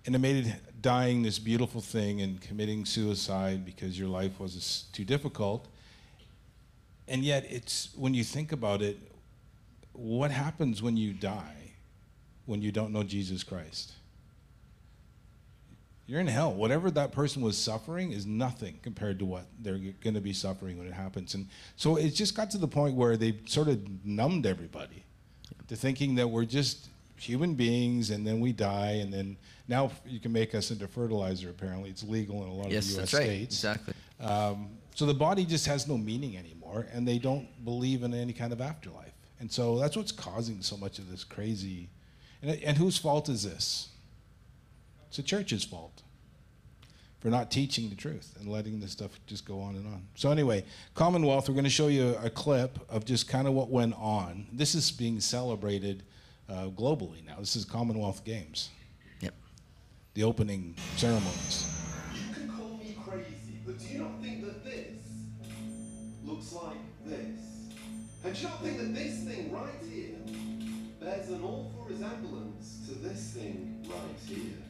and 0.06 0.14
it 0.14 0.20
made 0.20 0.46
it 0.46 0.80
dying 0.80 1.22
this 1.22 1.38
beautiful 1.38 1.82
thing 1.82 2.22
and 2.22 2.40
committing 2.40 2.86
suicide 2.86 3.66
because 3.66 3.98
your 3.98 4.08
life 4.08 4.40
was 4.40 4.86
too 4.94 5.04
difficult. 5.04 5.68
And 7.06 7.22
yet, 7.22 7.44
it's 7.50 7.90
when 7.94 8.14
you 8.14 8.24
think 8.24 8.52
about 8.52 8.80
it, 8.80 8.96
what 9.92 10.30
happens 10.30 10.82
when 10.82 10.96
you 10.96 11.12
die 11.12 11.74
when 12.46 12.62
you 12.62 12.72
don't 12.72 12.90
know 12.90 13.02
Jesus 13.02 13.44
Christ? 13.44 13.92
You're 16.06 16.20
in 16.20 16.26
hell. 16.26 16.52
Whatever 16.54 16.90
that 16.92 17.12
person 17.12 17.42
was 17.42 17.58
suffering 17.58 18.12
is 18.12 18.26
nothing 18.26 18.78
compared 18.82 19.18
to 19.18 19.24
what 19.24 19.46
they're 19.60 19.78
going 20.02 20.14
to 20.14 20.20
be 20.20 20.32
suffering 20.32 20.78
when 20.78 20.86
it 20.86 20.92
happens. 20.92 21.34
And 21.34 21.48
so 21.76 21.96
it 21.96 22.10
just 22.10 22.36
got 22.36 22.50
to 22.52 22.58
the 22.58 22.68
point 22.68 22.94
where 22.94 23.16
they 23.16 23.38
sort 23.46 23.68
of 23.68 23.80
numbed 24.04 24.46
everybody 24.46 25.02
to 25.68 25.74
thinking 25.76 26.14
that 26.16 26.28
we're 26.28 26.44
just 26.44 26.88
human 27.18 27.54
beings 27.54 28.10
and 28.10 28.26
then 28.26 28.40
we 28.40 28.52
die 28.52 28.98
and 29.02 29.12
then 29.12 29.36
now 29.68 29.90
you 30.06 30.20
can 30.20 30.30
make 30.30 30.54
us 30.54 30.70
into 30.70 30.86
fertilizer 30.86 31.48
apparently 31.48 31.88
it's 31.88 32.02
legal 32.04 32.42
in 32.42 32.48
a 32.50 32.52
lot 32.52 32.70
Yes, 32.70 32.90
of 32.90 32.94
the 32.96 33.02
US 33.02 33.10
that's 33.10 33.14
right. 33.14 33.22
states 33.26 33.54
Exactly. 33.64 33.94
um, 34.20 34.68
so 34.94 35.06
the 35.06 35.14
body 35.14 35.46
just 35.46 35.66
has 35.66 35.88
no 35.88 35.96
meaning 35.96 36.36
anymore 36.36 36.86
and 36.92 37.08
they 37.08 37.18
don't 37.18 37.48
believe 37.64 38.02
in 38.02 38.12
any 38.12 38.34
kind 38.34 38.52
of 38.52 38.60
afterlife 38.60 39.14
and 39.40 39.50
so 39.50 39.78
that's 39.78 39.96
what's 39.96 40.12
causing 40.12 40.60
so 40.60 40.76
much 40.76 40.98
of 40.98 41.10
this 41.10 41.24
crazy 41.24 41.88
and, 42.42 42.50
and 42.62 42.76
whose 42.76 42.98
fault 42.98 43.30
is 43.30 43.44
this 43.44 43.88
it's 45.08 45.16
the 45.16 45.22
church's 45.22 45.64
fault 45.64 46.02
for 47.20 47.30
not 47.30 47.50
teaching 47.50 47.88
the 47.88 47.96
truth 47.96 48.36
and 48.38 48.48
letting 48.48 48.78
this 48.78 48.92
stuff 48.92 49.18
just 49.26 49.46
go 49.46 49.60
on 49.60 49.74
and 49.74 49.86
on. 49.86 50.02
So, 50.14 50.30
anyway, 50.30 50.64
Commonwealth, 50.94 51.48
we're 51.48 51.54
going 51.54 51.64
to 51.64 51.70
show 51.70 51.88
you 51.88 52.16
a 52.22 52.30
clip 52.30 52.78
of 52.88 53.04
just 53.04 53.28
kind 53.28 53.48
of 53.48 53.54
what 53.54 53.70
went 53.70 53.94
on. 53.96 54.46
This 54.52 54.74
is 54.74 54.90
being 54.92 55.20
celebrated 55.20 56.02
uh, 56.48 56.68
globally 56.68 57.24
now. 57.26 57.36
This 57.38 57.56
is 57.56 57.64
Commonwealth 57.64 58.24
Games. 58.24 58.70
Yep. 59.20 59.34
The 60.14 60.22
opening 60.24 60.76
ceremonies. 60.96 61.68
You 62.14 62.34
can 62.34 62.48
call 62.48 62.78
me 62.78 62.96
crazy, 63.04 63.58
but 63.64 63.78
do 63.78 63.86
you 63.86 63.98
not 64.00 64.20
think 64.22 64.44
that 64.44 64.64
this 64.64 64.98
looks 66.24 66.52
like 66.52 66.76
this? 67.04 67.40
And 68.24 68.34
do 68.34 68.40
you 68.40 68.48
not 68.48 68.62
think 68.62 68.78
that 68.78 68.94
this 68.94 69.24
thing 69.24 69.52
right 69.52 69.70
here 69.90 70.16
bears 71.00 71.28
an 71.30 71.42
awful 71.42 71.86
resemblance 71.88 72.86
to 72.88 72.94
this 72.94 73.32
thing 73.32 73.84
right 73.88 73.98
here? 74.28 74.65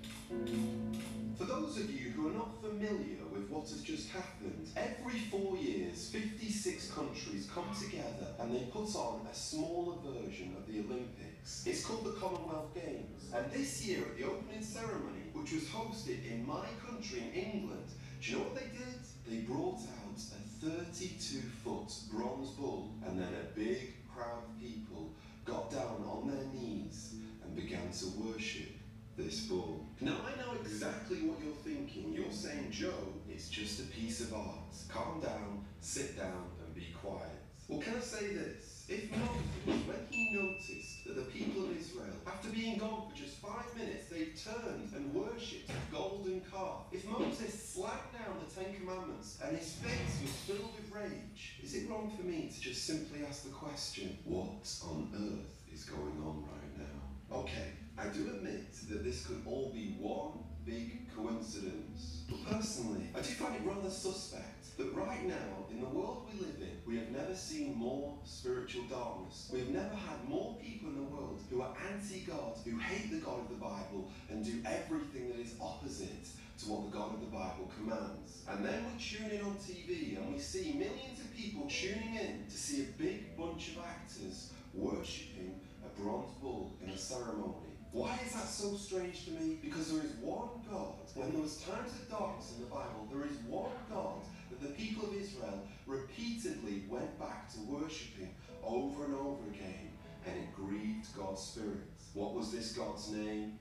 For 1.39 1.45
those 1.45 1.77
of 1.79 1.91
you 1.91 2.11
who 2.11 2.29
are 2.29 2.33
not 2.33 2.63
familiar 2.63 3.25
with 3.31 3.49
what 3.51 3.69
has 3.69 3.83
just 3.83 4.11
happened, 4.11 4.69
every 4.77 5.21
four 5.31 5.57
years, 5.57 6.09
56 6.09 6.91
countries 6.93 7.49
come 7.55 7.69
together 7.79 8.29
and 8.41 8.55
they 8.55 8.65
put 8.73 8.95
on 8.97 9.27
a 9.31 9.35
smaller 9.35 9.97
version 10.03 10.57
of 10.57 10.67
the 10.67 10.81
Olympics. 10.81 11.65
It's 11.67 11.85
called 11.85 12.05
the 12.05 12.13
Commonwealth 12.13 12.75
Games. 12.75 13.31
And 13.35 13.51
this 13.53 13.87
year 13.87 14.03
at 14.03 14.17
the 14.17 14.25
opening 14.25 14.63
ceremony, 14.63 15.29
which 15.33 15.53
was 15.53 15.65
hosted 15.65 16.27
in 16.31 16.47
my 16.47 16.67
country, 16.87 17.21
in 17.21 17.33
England, 17.35 17.89
do 18.21 18.31
you 18.31 18.39
know 18.39 18.45
what 18.45 18.55
they 18.55 18.71
did? 18.77 19.01
They 19.29 19.45
brought 19.47 19.81
out 19.81 20.17
a 20.17 20.67
32 20.67 21.41
foot 21.63 21.93
bronze 22.11 22.51
bull 22.51 22.93
and 23.07 23.21
then 23.21 23.29
a 23.29 23.59
big 23.59 23.95
crowd 24.13 24.43
of 24.49 24.61
people 24.61 25.11
got 25.45 25.71
down 25.71 26.05
on 26.09 26.29
their 26.29 26.47
knees 26.55 27.15
and 27.45 27.55
began 27.55 27.91
to 27.93 28.07
worship 28.19 28.76
this 29.17 29.47
bull. 29.47 29.87
Now 30.01 30.17
I 30.27 30.39
know 30.41 30.53
exactly 30.61 31.19
what 31.19 31.39
you're 31.43 31.55
thinking. 31.65 32.13
You're 32.13 32.31
saying, 32.31 32.71
Joe, 32.71 33.15
it's 33.29 33.49
just 33.49 33.81
a 33.81 33.85
piece 33.85 34.21
of 34.21 34.35
art. 34.35 34.75
Calm 34.89 35.21
down, 35.21 35.65
sit 35.81 36.17
down, 36.19 36.51
and 36.65 36.75
be 36.75 36.89
quiet. 37.01 37.43
Well, 37.69 37.81
can 37.81 37.97
I 37.97 38.01
say 38.01 38.35
this? 38.35 38.85
If 38.89 39.11
Moses, 39.11 39.87
when 39.87 40.07
he 40.11 40.33
noticed 40.33 41.05
that 41.07 41.17
the 41.17 41.23
people 41.23 41.65
of 41.65 41.77
Israel, 41.77 42.15
after 42.25 42.51
being 42.51 42.79
gone 42.79 43.11
for 43.11 43.17
just 43.17 43.39
five 43.39 43.67
minutes, 43.77 44.07
they 44.07 44.27
turned 44.39 44.93
and 44.95 45.13
worshipped 45.13 45.71
a 45.71 45.93
golden 45.93 46.43
calf. 46.53 46.85
If 46.93 47.05
Moses 47.05 47.73
slapped 47.75 48.13
down 48.13 48.37
the 48.39 48.55
Ten 48.55 48.73
Commandments 48.77 49.39
and 49.45 49.57
his 49.57 49.73
face 49.73 50.21
was 50.23 50.31
filled 50.47 50.71
with 50.77 50.93
rage, 50.95 51.59
is 51.61 51.75
it 51.75 51.91
wrong 51.91 52.13
for 52.17 52.23
me 52.23 52.53
to 52.55 52.61
just 52.61 52.87
simply 52.87 53.25
ask 53.29 53.43
the 53.43 53.51
question, 53.51 54.17
what 54.25 54.69
on 54.85 55.11
earth 55.15 55.75
is 55.75 55.85
going 55.85 56.23
on 56.25 56.45
right 56.45 56.79
now? 56.79 57.39
Okay, 57.39 57.73
I 57.99 58.07
do 58.09 58.27
admit 58.29 58.73
that 58.91 59.05
this 59.05 59.27
could 59.27 59.43
all 59.47 59.71
be 59.75 59.97
one 59.99 60.33
big 60.67 61.15
coincidence. 61.15 62.25
But 62.29 62.45
personally, 62.45 63.07
I 63.15 63.19
do 63.19 63.29
find 63.29 63.55
it 63.57 63.63
rather 63.65 63.89
suspect 63.89 64.77
that 64.77 64.93
right 64.95 65.27
now, 65.27 65.65
in 65.71 65.81
the 65.81 65.89
world 65.89 66.29
we 66.31 66.41
live 66.41 66.57
in, 66.61 66.77
we 66.87 66.99
have 66.99 67.11
never 67.11 67.35
seen 67.35 67.75
more 67.75 68.19
spiritual 68.25 68.83
darkness. 68.85 69.49
We 69.51 69.61
have 69.61 69.69
never 69.69 69.95
had 69.95 70.29
more 70.29 70.57
people 70.63 70.91
in 70.91 70.97
the 70.97 71.03
world 71.03 71.41
who 71.49 71.63
are 71.63 71.75
anti-God, 71.91 72.59
who 72.65 72.79
hate 72.79 73.11
the 73.11 73.19
God 73.19 73.41
of 73.41 73.49
the 73.49 73.55
Bible, 73.55 74.11
and 74.29 74.45
do 74.45 74.61
everything 74.67 75.29
that 75.29 75.41
is 75.41 75.55
opposite 75.61 76.27
to 76.59 76.71
what 76.71 76.91
the 76.91 76.97
God 76.97 77.15
of 77.15 77.21
the 77.21 77.27
Bible 77.27 77.71
commands. 77.79 78.43
And 78.49 78.65
then 78.65 78.85
we 78.85 79.03
tune 79.03 79.31
in 79.31 79.41
on 79.43 79.57
TV 79.57 80.17
and 80.17 80.33
we 80.33 80.39
see 80.39 80.73
millions 80.73 81.21
of 81.21 81.35
people 81.35 81.67
tuning 81.69 82.17
in 82.17 82.45
to 82.49 82.57
see 82.57 82.83
a 82.83 83.03
big 83.03 83.37
bunch 83.37 83.69
of 83.69 83.85
actors 83.85 84.53
worshipping 84.75 85.61
a 85.85 86.01
bronze 86.01 86.33
bull 86.43 86.73
in 86.83 86.91
a 86.91 86.99
ceremony. 86.99 87.66
Why 87.97 88.19
is 88.27 88.33
that 88.35 88.47
so 88.47 88.77
strange 88.77 89.25
to 89.25 89.31
me? 89.31 89.57
Because 89.63 89.91
there 89.91 90.05
is 90.05 90.11
one 90.21 90.51
God. 90.71 90.97
When 91.15 91.33
there 91.33 91.41
was 91.41 91.63
times 91.63 91.93
of 91.95 92.11
darkness 92.11 92.53
in 92.55 92.65
the 92.65 92.69
Bible, 92.69 93.09
there 93.11 93.25
is 93.25 93.39
one 93.49 93.73
God 93.91 94.21
that 94.51 94.61
the 94.61 94.75
people 94.75 95.09
of 95.09 95.17
Israel 95.17 95.63
repeatedly 95.87 96.83
went 96.91 97.19
back 97.19 97.51
to 97.55 97.61
worshipping 97.61 98.35
over 98.63 99.07
and 99.07 99.15
over 99.15 99.49
again, 99.49 99.93
and 100.27 100.37
it 100.37 100.55
grieved 100.55 101.07
God's 101.17 101.41
spirit. 101.41 101.89
What 102.13 102.35
was 102.35 102.53
this 102.53 102.73
God's 102.73 103.13
name? 103.13 103.59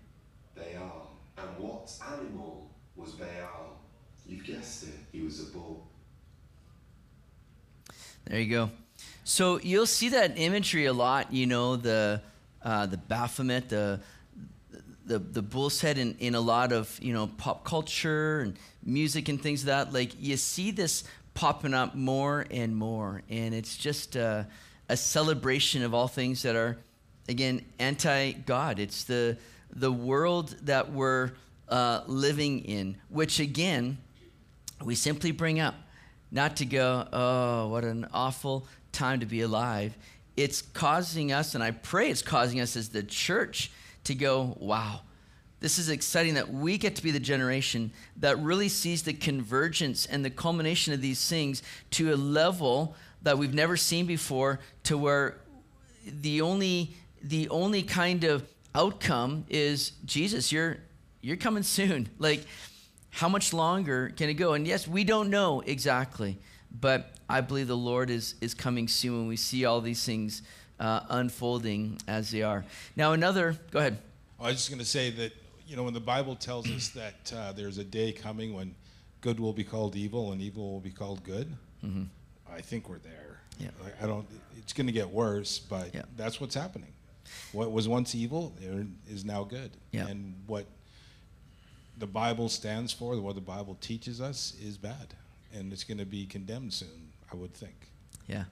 Baal. 0.54 1.12
And 1.38 1.48
what 1.58 1.90
animal 2.06 2.70
was 2.98 3.12
Baal? 3.12 3.80
You've 4.28 4.46
guessed 4.46 4.84
it. 4.84 4.96
He 5.14 5.22
was 5.22 5.40
a 5.40 5.46
bull. 5.46 5.88
There 8.26 8.42
you 8.42 8.52
go. 8.52 8.70
So 9.24 9.62
you'll 9.62 9.86
see 9.86 10.10
that 10.10 10.38
imagery 10.38 10.88
a 10.88 10.94
lot. 10.94 11.32
You 11.32 11.46
know 11.46 11.78
the 11.78 12.22
uh, 12.66 12.88
the 12.88 12.98
Baphomet, 12.98 13.70
the 13.70 14.02
the 15.06 15.20
the 15.20 15.42
bull's 15.42 15.82
head 15.82 15.98
in, 15.98 16.16
in 16.20 16.36
a 16.36 16.42
lot 16.42 16.72
of 16.72 17.00
you 17.02 17.14
know 17.14 17.28
pop 17.38 17.64
culture 17.64 18.40
and 18.42 18.58
music 18.84 19.30
and 19.30 19.42
things 19.42 19.66
like 19.66 19.88
that. 19.88 19.94
Like 19.94 20.12
you 20.20 20.38
see 20.38 20.72
this 20.72 21.04
popping 21.34 21.74
up 21.74 21.96
more 21.96 22.46
and 22.50 22.76
more, 22.76 23.22
and 23.30 23.54
it's 23.54 23.78
just 23.78 24.16
a, 24.16 24.48
a 24.90 24.98
celebration 24.98 25.84
of 25.84 25.94
all 25.94 26.08
things 26.08 26.42
that 26.44 26.56
are 26.56 26.78
again 27.30 27.64
anti 27.80 28.32
God. 28.32 28.80
It's 28.80 29.04
the 29.04 29.38
the 29.76 29.92
world 29.92 30.56
that 30.64 30.92
we're 30.92 31.32
uh, 31.70 32.02
living 32.08 32.60
in, 32.66 32.98
which 33.10 33.40
again 33.40 33.98
we 34.84 34.96
simply 34.96 35.32
bring 35.32 35.60
up, 35.60 35.76
not 36.32 36.58
to 36.58 36.66
go, 36.66 37.08
oh, 37.12 37.68
what 37.70 37.84
an 37.84 38.08
awful 38.14 38.68
time 38.92 39.20
to 39.20 39.26
be 39.26 39.42
alive. 39.42 39.96
It's 40.36 40.62
causing 40.62 41.32
us, 41.32 41.56
and 41.56 41.64
I 41.64 41.72
pray 41.72 42.10
it's 42.10 42.22
causing 42.22 42.60
us 42.60 42.76
as 42.76 42.90
the 42.90 43.04
church 43.04 43.72
to 44.06 44.16
go, 44.16 44.58
wow, 44.60 45.02
this 45.60 45.80
is 45.80 45.90
exciting 45.90 46.36
that 46.36 46.52
we 46.52 46.78
get 46.78 46.96
to 46.96 47.04
be 47.04 47.12
the 47.12 47.20
generation 47.20 47.92
that 48.18 48.38
really 48.40 48.70
sees 48.70 49.04
the 49.04 49.14
convergence 49.14 50.06
and 50.06 50.24
the 50.24 50.30
culmination 50.30 50.94
of 50.94 51.02
these 51.02 51.28
things 51.28 51.64
to 51.92 52.14
a 52.14 52.16
level 52.16 52.96
that 53.24 53.38
we've 53.38 53.54
never 53.54 53.76
seen 53.76 54.06
before, 54.06 54.60
to 54.84 54.98
where 54.98 55.38
the 56.06 56.42
only 56.42 56.96
the 57.24 57.50
only 57.50 57.82
kind 57.82 58.24
of 58.24 58.48
outcome 58.76 59.46
is 59.50 59.94
Jesus, 60.06 60.52
you're 60.52 60.78
you're 61.22 61.38
coming 61.38 61.64
soon. 61.64 62.10
Like, 62.20 62.46
how 63.10 63.30
much 63.30 63.54
longer 63.54 64.12
can 64.16 64.30
it 64.30 64.36
go? 64.36 64.54
And 64.54 64.68
yes, 64.68 64.88
we 64.88 65.04
don't 65.04 65.30
know 65.30 65.62
exactly, 65.62 66.38
but 66.70 67.14
I 67.28 67.42
believe 67.42 67.68
the 67.68 67.78
Lord 67.78 68.10
is 68.10 68.36
is 68.42 68.54
coming 68.54 68.88
soon 68.88 69.18
when 69.18 69.28
we 69.28 69.38
see 69.38 69.66
all 69.66 69.82
these 69.82 70.06
things 70.06 70.44
uh, 70.80 71.02
unfolding 71.10 72.00
as 72.08 72.32
they 72.32 72.42
are. 72.44 72.66
Now, 72.96 73.14
another. 73.14 73.56
Go 73.72 73.80
ahead. 73.80 73.98
I 74.40 74.48
was 74.48 74.56
just 74.58 74.70
going 74.70 74.80
to 74.80 74.86
say 74.86 75.10
that 75.12 75.32
you 75.68 75.76
know 75.76 75.84
when 75.84 75.94
the 75.94 76.00
Bible 76.00 76.36
tells 76.36 76.70
us 76.70 76.90
that 76.96 77.34
uh, 77.36 77.52
there's 77.54 77.78
a 77.78 77.84
day 77.84 78.12
coming 78.12 78.54
when 78.54 78.76
good 79.22 79.40
will 79.40 79.54
be 79.54 79.64
called 79.64 79.96
evil 79.96 80.32
and 80.32 80.42
evil 80.42 80.72
will 80.74 80.80
be 80.80 80.92
called 80.92 81.24
good. 81.24 81.52
Mm-hmm. 81.84 82.04
I 82.52 82.62
think 82.62 82.90
we're 82.90 83.00
there. 83.00 83.40
Yeah. 83.60 83.70
I, 83.84 84.04
I 84.04 84.08
don't. 84.08 84.28
It's 84.58 84.74
going 84.74 84.88
to 84.88 84.94
get 84.94 85.10
worse, 85.10 85.60
but 85.60 85.94
Yeah. 85.94 86.04
that's 86.18 86.40
what's 86.42 86.56
happening. 86.56 86.92
What 87.54 87.72
was 87.72 87.88
once 87.88 88.14
evil 88.14 88.54
is 89.10 89.26
now 89.26 89.44
good. 89.44 89.72
Yeah. 89.92 90.08
And 90.08 90.36
what 90.48 90.66
the 91.98 92.06
Bible 92.08 92.50
stands 92.50 92.92
for, 92.94 93.20
what 93.20 93.36
the 93.36 93.42
Bible 93.42 93.78
teaches 93.82 94.22
us, 94.22 94.54
is 94.62 94.78
bad, 94.78 95.14
and 95.54 95.72
it's 95.74 95.84
going 95.84 95.98
to 95.98 96.06
be 96.06 96.26
condemned 96.26 96.74
soon. 96.74 97.12
I 97.32 97.36
would 97.36 97.54
think. 97.54 97.74
Yeah. 98.28 98.44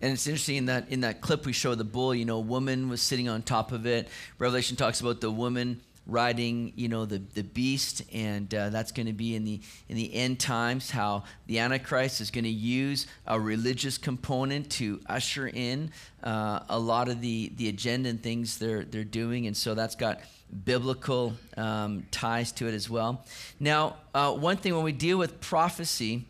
And 0.00 0.12
it's 0.12 0.26
interesting 0.26 0.56
in 0.56 0.66
that 0.66 0.88
in 0.88 1.00
that 1.00 1.20
clip 1.20 1.46
we 1.46 1.52
show 1.52 1.74
the 1.74 1.84
bull, 1.84 2.14
you 2.14 2.24
know, 2.24 2.36
a 2.36 2.40
woman 2.40 2.88
was 2.88 3.00
sitting 3.00 3.28
on 3.28 3.42
top 3.42 3.72
of 3.72 3.86
it. 3.86 4.08
Revelation 4.38 4.76
talks 4.76 5.00
about 5.00 5.20
the 5.20 5.30
woman 5.30 5.80
riding, 6.06 6.72
you 6.76 6.88
know, 6.88 7.04
the, 7.04 7.18
the 7.34 7.42
beast, 7.42 8.02
and 8.12 8.52
uh, 8.54 8.70
that's 8.70 8.92
going 8.92 9.06
to 9.06 9.12
be 9.12 9.34
in 9.34 9.44
the 9.44 9.60
in 9.88 9.96
the 9.96 10.14
end 10.14 10.38
times. 10.38 10.90
How 10.90 11.24
the 11.46 11.58
Antichrist 11.58 12.20
is 12.20 12.30
going 12.30 12.44
to 12.44 12.50
use 12.50 13.06
a 13.26 13.38
religious 13.38 13.98
component 13.98 14.70
to 14.72 15.00
usher 15.06 15.48
in 15.48 15.90
uh, 16.22 16.60
a 16.68 16.78
lot 16.78 17.08
of 17.08 17.20
the 17.20 17.52
the 17.56 17.68
agenda 17.68 18.08
and 18.08 18.22
things 18.22 18.58
they're 18.58 18.84
they're 18.84 19.04
doing, 19.04 19.46
and 19.46 19.56
so 19.56 19.74
that's 19.74 19.96
got 19.96 20.20
biblical 20.64 21.34
um, 21.56 22.06
ties 22.10 22.52
to 22.52 22.68
it 22.68 22.74
as 22.74 22.88
well. 22.88 23.24
Now, 23.58 23.96
uh, 24.14 24.32
one 24.32 24.56
thing 24.56 24.74
when 24.74 24.84
we 24.84 24.92
deal 24.92 25.18
with 25.18 25.40
prophecy. 25.40 26.26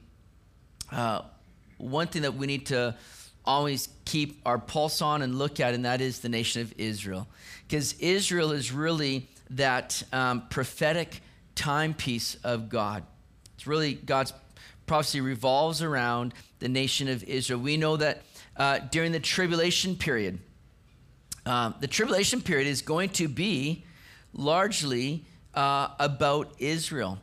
Uh, 0.90 1.22
one 1.78 2.06
thing 2.06 2.22
that 2.22 2.34
we 2.34 2.46
need 2.46 2.64
to 2.66 2.94
always 3.46 3.88
keep 4.04 4.40
our 4.44 4.58
pulse 4.58 5.00
on 5.00 5.22
and 5.22 5.38
look 5.38 5.60
at, 5.60 5.74
and 5.74 5.84
that 5.84 6.00
is 6.00 6.20
the 6.20 6.28
nation 6.28 6.62
of 6.62 6.74
Israel. 6.78 7.28
Because 7.66 7.94
Israel 7.94 8.52
is 8.52 8.72
really 8.72 9.28
that 9.50 10.02
um, 10.12 10.48
prophetic 10.48 11.20
timepiece 11.54 12.36
of 12.44 12.68
God. 12.68 13.04
It's 13.54 13.66
really 13.66 13.94
God's 13.94 14.32
prophecy 14.86 15.20
revolves 15.20 15.82
around 15.82 16.34
the 16.58 16.68
nation 16.68 17.08
of 17.08 17.24
Israel. 17.24 17.60
We 17.60 17.76
know 17.76 17.96
that 17.96 18.22
uh, 18.56 18.78
during 18.90 19.12
the 19.12 19.20
tribulation 19.20 19.96
period, 19.96 20.38
um, 21.44 21.74
the 21.80 21.86
tribulation 21.86 22.40
period 22.40 22.66
is 22.66 22.82
going 22.82 23.10
to 23.10 23.28
be 23.28 23.84
largely 24.32 25.24
uh, 25.54 25.88
about 25.98 26.52
Israel 26.58 27.18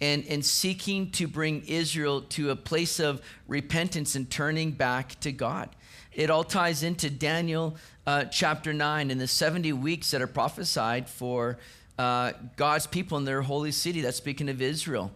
and, 0.00 0.24
and 0.28 0.44
seeking 0.44 1.10
to 1.12 1.26
bring 1.26 1.62
Israel 1.66 2.22
to 2.22 2.50
a 2.50 2.56
place 2.56 3.00
of 3.00 3.20
repentance 3.46 4.14
and 4.14 4.30
turning 4.30 4.72
back 4.72 5.18
to 5.20 5.32
God. 5.32 5.70
It 6.12 6.30
all 6.30 6.44
ties 6.44 6.82
into 6.82 7.10
Daniel 7.10 7.76
uh, 8.06 8.24
chapter 8.24 8.72
9 8.72 9.10
and 9.10 9.20
the 9.20 9.26
70 9.26 9.72
weeks 9.74 10.10
that 10.10 10.22
are 10.22 10.26
prophesied 10.26 11.08
for 11.08 11.58
uh, 11.98 12.32
God's 12.56 12.86
people 12.86 13.18
in 13.18 13.24
their 13.24 13.42
holy 13.42 13.72
city. 13.72 14.00
That's 14.00 14.16
speaking 14.16 14.48
of 14.48 14.62
Israel. 14.62 15.12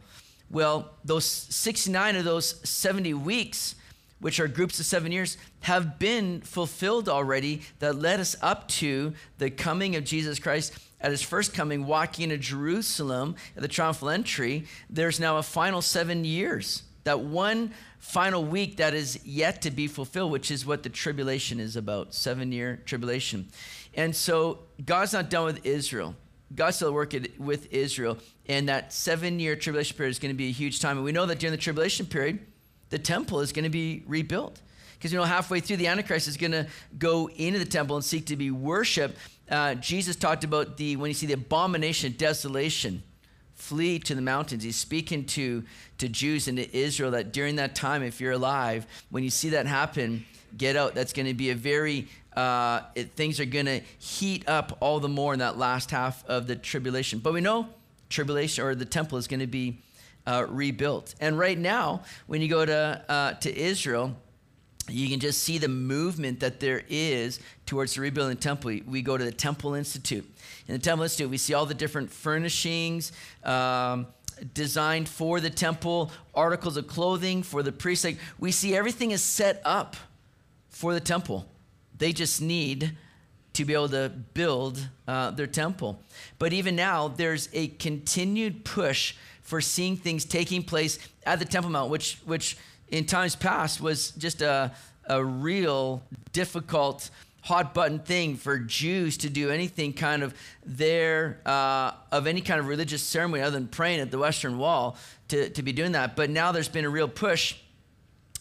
Well, 0.50 0.90
those 1.04 1.24
69 1.24 2.16
of 2.16 2.24
those 2.24 2.68
70 2.68 3.14
weeks, 3.14 3.74
which 4.20 4.38
are 4.38 4.46
groups 4.46 4.78
of 4.78 4.86
seven 4.86 5.10
years, 5.10 5.38
have 5.60 5.98
been 5.98 6.40
fulfilled 6.42 7.08
already 7.08 7.62
that 7.78 7.96
led 7.96 8.20
us 8.20 8.36
up 8.42 8.68
to 8.68 9.14
the 9.38 9.50
coming 9.50 9.96
of 9.96 10.04
Jesus 10.04 10.38
Christ 10.38 10.72
at 11.02 11.10
his 11.10 11.22
first 11.22 11.52
coming, 11.52 11.84
walking 11.84 12.24
into 12.30 12.38
Jerusalem 12.38 13.34
at 13.56 13.62
the 13.62 13.68
triumphal 13.68 14.08
entry. 14.08 14.64
There's 14.88 15.20
now 15.20 15.36
a 15.36 15.42
final 15.42 15.82
seven 15.82 16.24
years. 16.24 16.84
That 17.04 17.20
one 17.20 17.72
final 17.98 18.44
week 18.44 18.76
that 18.76 18.94
is 18.94 19.18
yet 19.24 19.62
to 19.62 19.70
be 19.70 19.88
fulfilled, 19.88 20.30
which 20.30 20.50
is 20.50 20.64
what 20.64 20.84
the 20.84 20.88
tribulation 20.88 21.58
is 21.58 21.74
about 21.76 22.14
seven 22.14 22.52
year 22.52 22.80
tribulation. 22.86 23.48
And 23.94 24.14
so 24.14 24.60
God's 24.84 25.12
not 25.12 25.28
done 25.28 25.44
with 25.44 25.66
Israel. 25.66 26.14
God's 26.54 26.76
still 26.76 26.92
working 26.92 27.26
with 27.38 27.72
Israel. 27.72 28.18
And 28.46 28.68
that 28.68 28.92
seven 28.92 29.40
year 29.40 29.56
tribulation 29.56 29.96
period 29.96 30.10
is 30.10 30.18
going 30.18 30.32
to 30.32 30.38
be 30.38 30.48
a 30.48 30.52
huge 30.52 30.80
time. 30.80 30.96
And 30.96 31.04
we 31.04 31.12
know 31.12 31.26
that 31.26 31.40
during 31.40 31.52
the 31.52 31.60
tribulation 31.60 32.06
period, 32.06 32.38
the 32.90 32.98
temple 32.98 33.40
is 33.40 33.52
going 33.52 33.64
to 33.64 33.70
be 33.70 34.04
rebuilt. 34.06 34.60
Because, 34.94 35.12
you 35.12 35.18
know, 35.18 35.24
halfway 35.24 35.58
through, 35.58 35.78
the 35.78 35.88
Antichrist 35.88 36.28
is 36.28 36.36
going 36.36 36.52
to 36.52 36.68
go 36.96 37.28
into 37.30 37.58
the 37.58 37.64
temple 37.64 37.96
and 37.96 38.04
seek 38.04 38.26
to 38.26 38.36
be 38.36 38.52
worshiped. 38.52 39.18
Uh, 39.52 39.74
Jesus 39.74 40.16
talked 40.16 40.44
about 40.44 40.78
the, 40.78 40.96
when 40.96 41.10
you 41.10 41.14
see 41.14 41.26
the 41.26 41.34
abomination, 41.34 42.12
of 42.12 42.18
desolation, 42.18 43.02
flee 43.54 43.98
to 43.98 44.14
the 44.14 44.22
mountains. 44.22 44.64
He's 44.64 44.76
speaking 44.76 45.26
to, 45.26 45.62
to 45.98 46.08
Jews 46.08 46.48
and 46.48 46.56
to 46.56 46.74
Israel 46.74 47.10
that 47.10 47.34
during 47.34 47.56
that 47.56 47.74
time, 47.74 48.02
if 48.02 48.18
you're 48.18 48.32
alive, 48.32 48.86
when 49.10 49.22
you 49.22 49.28
see 49.28 49.50
that 49.50 49.66
happen, 49.66 50.24
get 50.56 50.74
out. 50.74 50.94
That's 50.94 51.12
going 51.12 51.26
to 51.26 51.34
be 51.34 51.50
a 51.50 51.54
very, 51.54 52.08
uh, 52.34 52.80
it, 52.94 53.12
things 53.12 53.40
are 53.40 53.44
going 53.44 53.66
to 53.66 53.82
heat 53.98 54.48
up 54.48 54.78
all 54.80 55.00
the 55.00 55.08
more 55.08 55.34
in 55.34 55.40
that 55.40 55.58
last 55.58 55.90
half 55.90 56.26
of 56.26 56.46
the 56.46 56.56
tribulation. 56.56 57.18
But 57.18 57.34
we 57.34 57.42
know 57.42 57.68
tribulation 58.08 58.64
or 58.64 58.74
the 58.74 58.86
temple 58.86 59.18
is 59.18 59.28
going 59.28 59.40
to 59.40 59.46
be 59.46 59.80
uh, 60.26 60.46
rebuilt. 60.48 61.14
And 61.20 61.38
right 61.38 61.58
now, 61.58 62.04
when 62.26 62.40
you 62.40 62.48
go 62.48 62.64
to, 62.64 63.04
uh, 63.06 63.34
to 63.34 63.54
Israel, 63.54 64.16
you 64.88 65.08
can 65.08 65.20
just 65.20 65.42
see 65.42 65.58
the 65.58 65.68
movement 65.68 66.40
that 66.40 66.60
there 66.60 66.82
is 66.88 67.40
towards 67.66 67.94
the 67.94 68.00
rebuilding 68.00 68.36
temple. 68.36 68.68
We, 68.68 68.82
we 68.82 69.02
go 69.02 69.16
to 69.16 69.24
the 69.24 69.32
Temple 69.32 69.74
Institute. 69.74 70.24
In 70.66 70.74
the 70.74 70.80
Temple 70.80 71.04
Institute, 71.04 71.30
we 71.30 71.38
see 71.38 71.54
all 71.54 71.66
the 71.66 71.74
different 71.74 72.10
furnishings 72.10 73.12
um, 73.44 74.06
designed 74.54 75.08
for 75.08 75.40
the 75.40 75.50
temple, 75.50 76.10
articles 76.34 76.76
of 76.76 76.86
clothing 76.86 77.42
for 77.42 77.62
the 77.62 77.72
priests. 77.72 78.04
Like 78.04 78.18
we 78.38 78.50
see 78.50 78.74
everything 78.74 79.12
is 79.12 79.22
set 79.22 79.62
up 79.64 79.96
for 80.68 80.94
the 80.94 81.00
temple. 81.00 81.46
They 81.98 82.12
just 82.12 82.42
need 82.42 82.96
to 83.52 83.64
be 83.64 83.74
able 83.74 83.90
to 83.90 84.10
build 84.34 84.88
uh, 85.06 85.30
their 85.30 85.46
temple. 85.46 86.00
But 86.38 86.52
even 86.52 86.74
now, 86.74 87.08
there's 87.08 87.48
a 87.52 87.68
continued 87.68 88.64
push 88.64 89.14
for 89.42 89.60
seeing 89.60 89.96
things 89.96 90.24
taking 90.24 90.62
place 90.62 90.98
at 91.26 91.38
the 91.38 91.44
Temple 91.44 91.70
Mount, 91.70 91.90
which, 91.90 92.18
which 92.24 92.56
in 92.92 93.06
times 93.06 93.34
past 93.34 93.80
was 93.80 94.12
just 94.12 94.42
a, 94.42 94.70
a 95.06 95.24
real 95.24 96.02
difficult, 96.32 97.10
hot 97.40 97.74
button 97.74 97.98
thing 97.98 98.36
for 98.36 98.58
Jews 98.58 99.16
to 99.18 99.30
do 99.30 99.50
anything 99.50 99.94
kind 99.94 100.22
of 100.22 100.34
there, 100.64 101.40
uh, 101.44 101.92
of 102.12 102.28
any 102.28 102.42
kind 102.42 102.60
of 102.60 102.68
religious 102.68 103.02
ceremony 103.02 103.42
other 103.42 103.58
than 103.58 103.66
praying 103.66 104.00
at 104.00 104.12
the 104.12 104.18
Western 104.18 104.58
Wall 104.58 104.96
to, 105.28 105.48
to 105.50 105.62
be 105.62 105.72
doing 105.72 105.92
that. 105.92 106.14
But 106.14 106.30
now 106.30 106.52
there's 106.52 106.68
been 106.68 106.84
a 106.84 106.90
real 106.90 107.08
push 107.08 107.56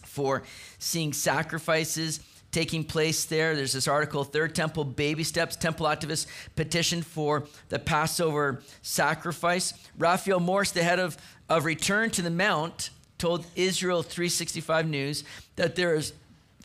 for 0.04 0.42
seeing 0.78 1.14
sacrifices 1.14 2.20
taking 2.50 2.84
place 2.84 3.24
there. 3.24 3.56
There's 3.56 3.72
this 3.72 3.88
article, 3.88 4.24
Third 4.24 4.54
Temple 4.54 4.84
Baby 4.84 5.24
Steps, 5.24 5.56
Temple 5.56 5.86
activists 5.86 6.26
petition 6.54 7.00
for 7.00 7.44
the 7.70 7.78
Passover 7.78 8.62
sacrifice. 8.82 9.72
Raphael 9.96 10.38
Morris, 10.38 10.70
the 10.70 10.82
head 10.82 10.98
of, 10.98 11.16
of 11.48 11.64
Return 11.64 12.10
to 12.10 12.20
the 12.20 12.30
Mount, 12.30 12.90
told 13.22 13.46
Israel 13.54 14.02
365 14.02 14.88
News 14.88 15.22
that 15.54 15.76
there 15.76 15.94
is 15.94 16.12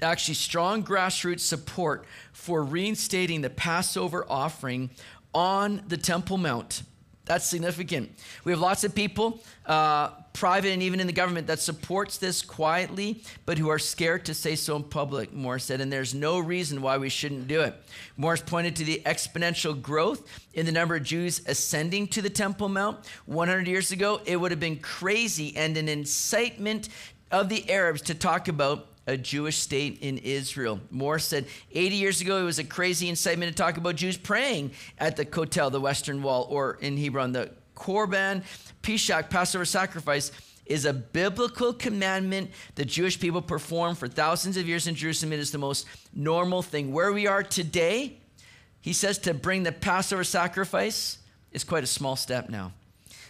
actually 0.02 0.34
strong 0.34 0.84
grassroots 0.84 1.42
support 1.42 2.04
for 2.34 2.64
reinstating 2.64 3.42
the 3.42 3.50
Passover 3.52 4.26
offering 4.28 4.90
on 5.36 5.84
the 5.88 5.98
Temple 5.98 6.40
Mount. 6.40 6.82
That's 7.28 7.46
significant. 7.46 8.10
We 8.46 8.54
have 8.54 8.62
lots 8.62 8.86
of 8.86 8.96
people, 8.96 9.44
uh, 9.66 10.12
private 10.32 10.70
and 10.70 10.82
even 10.82 11.02
in 11.02 11.08
the 11.08 11.14
government, 11.14 11.48
that 11.48 11.60
supports 11.60 12.18
this 12.18 12.42
quietly, 12.42 13.22
but 13.46 13.58
who 13.58 13.70
are 13.70 13.80
scared 13.80 14.24
to 14.26 14.34
say 14.34 14.56
so 14.56 14.78
in 14.78 14.84
public, 14.84 15.34
Morris 15.34 15.66
said, 15.66 15.82
and 15.82 15.92
there's 15.92 16.16
no 16.16 16.40
reason 16.40 16.82
why 16.82 16.98
we 16.98 17.10
shouldn't 17.10 17.50
do 17.50 17.62
it. 17.62 17.76
Morris 18.16 18.42
pointed 18.42 18.78
to 18.78 18.86
the 18.86 19.02
exponential 19.06 19.80
growth 19.80 20.26
in 20.54 20.66
the 20.66 20.72
number 20.72 20.96
of 20.96 21.04
Jews 21.04 21.42
ascending 21.48 22.08
to 22.08 22.22
the 22.22 22.30
Temple 22.30 22.70
Mount. 22.70 23.06
100 23.26 23.68
years 23.68 23.92
ago, 23.92 24.22
it 24.26 24.38
would 24.38 24.52
have 24.52 24.60
been 24.60 24.80
crazy 24.80 25.56
and 25.58 25.76
an 25.76 25.90
incitement 25.90 26.88
of 27.30 27.50
the 27.50 27.70
Arabs 27.70 28.02
to 28.04 28.16
talk 28.16 28.48
about 28.48 28.88
a 29.08 29.18
Jewish 29.18 29.58
state 29.58 30.00
in 30.02 30.20
Israel. 30.20 30.80
Morris 30.92 31.26
said 31.26 31.48
80 31.72 31.96
years 31.96 32.22
ago 32.22 32.38
it 32.38 32.44
was 32.44 32.60
a 32.60 32.64
crazy 32.64 33.10
incitement 33.10 33.50
to 33.52 33.56
talk 33.56 33.78
about 33.78 33.96
Jews 33.96 34.18
praying 34.18 34.72
at 35.00 35.16
the 35.16 35.26
Kotel, 35.26 35.72
the 35.72 35.80
Western 35.80 36.22
Wall, 36.22 36.46
or 36.50 36.78
in 36.82 36.98
Hebron, 36.98 37.32
the 37.32 37.52
Korban, 37.76 38.44
Pesach, 38.82 39.30
Passover 39.30 39.66
sacrifice 39.66 40.32
is 40.66 40.86
a 40.86 40.94
biblical 40.94 41.72
commandment 41.72 42.52
the 42.76 42.84
Jewish 42.84 43.20
people 43.20 43.42
perform 43.42 43.96
for 43.96 44.08
thousands 44.08 44.58
of 44.58 44.68
years 44.68 44.88
in 44.88 44.96
Jerusalem. 44.96 45.34
It 45.34 45.40
is 45.40 45.52
the 45.52 45.58
most 45.58 45.88
normal 46.14 46.62
thing. 46.62 46.92
Where 46.92 47.14
we 47.14 47.26
are 47.28 47.44
today, 47.44 48.18
he 48.82 48.94
says 48.94 49.18
to 49.20 49.34
bring 49.34 49.64
the 49.64 49.72
Passover 49.72 50.24
sacrifice 50.24 51.20
is 51.52 51.64
quite 51.64 51.84
a 51.84 51.88
small 51.88 52.16
step 52.16 52.50
now. 52.50 52.74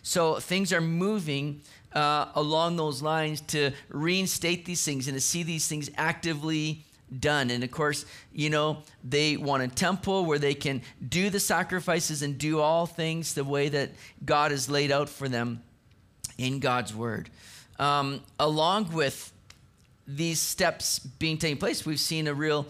So 0.02 0.40
things 0.40 0.72
are 0.72 0.82
moving 0.82 1.62
uh, 1.98 2.30
along 2.36 2.76
those 2.76 3.02
lines 3.02 3.42
to 3.42 3.72
reinstate 3.90 4.66
these 4.66 4.86
things 4.86 5.08
and 5.08 5.18
to 5.18 5.22
see 5.22 5.42
these 5.42 5.68
things 5.68 5.90
actively 5.98 6.86
done. 7.20 7.50
And 7.50 7.64
of 7.64 7.72
course, 7.72 8.06
you 8.32 8.52
know, 8.52 8.84
they 9.04 9.36
want 9.36 9.64
a 9.64 9.68
temple 9.68 10.24
where 10.26 10.38
they 10.38 10.54
can 10.54 10.84
do 11.10 11.32
the 11.32 11.40
sacrifices 11.40 12.22
and 12.22 12.38
do 12.38 12.60
all 12.60 12.86
things 12.86 13.34
the 13.34 13.44
way 13.44 13.70
that 13.70 13.90
God 14.24 14.52
has 14.52 14.70
laid 14.70 14.92
out 14.92 15.10
for 15.10 15.28
them 15.28 15.64
in 16.38 16.60
God's 16.60 16.94
word. 16.94 17.32
Um, 17.80 18.22
along 18.40 18.94
with 18.94 19.34
these 20.08 20.40
steps 20.40 21.00
being 21.00 21.40
taking 21.40 21.58
place, 21.58 21.84
we've 21.84 22.00
seen 22.00 22.28
a 22.28 22.34
real 22.36 22.68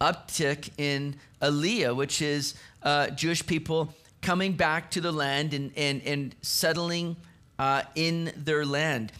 uptick 0.00 0.70
in 0.78 1.16
Aliyah, 1.42 1.94
which 1.94 2.22
is 2.22 2.54
uh, 2.82 3.08
Jewish 3.08 3.46
people 3.46 3.94
coming 4.22 4.54
back 4.54 4.90
to 4.92 5.02
the 5.02 5.12
land 5.12 5.52
and, 5.52 5.70
and, 5.76 6.00
and 6.06 6.34
settling 6.40 7.16
uh, 7.60 7.82
in 7.94 8.32
their 8.36 8.64
land. 8.64 9.12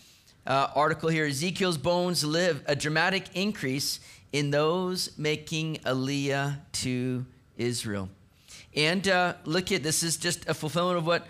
Uh, 0.47 0.69
article 0.75 1.11
here 1.11 1.27
Ezekiel's 1.27 1.77
bones 1.77 2.25
live, 2.25 2.65
a 2.67 2.75
dramatic 2.75 3.25
increase 3.35 4.01
in 4.33 4.51
those 4.51 5.17
making 5.19 5.77
Aliyah 5.85 6.57
to 6.73 7.27
Israel. 7.59 8.09
And 8.75 9.07
uh, 9.07 9.35
look 9.45 9.71
at 9.73 9.83
this 9.83 10.03
is 10.03 10.17
just 10.17 10.49
a 10.49 10.55
fulfillment 10.55 10.97
of 10.97 11.07
what 11.07 11.27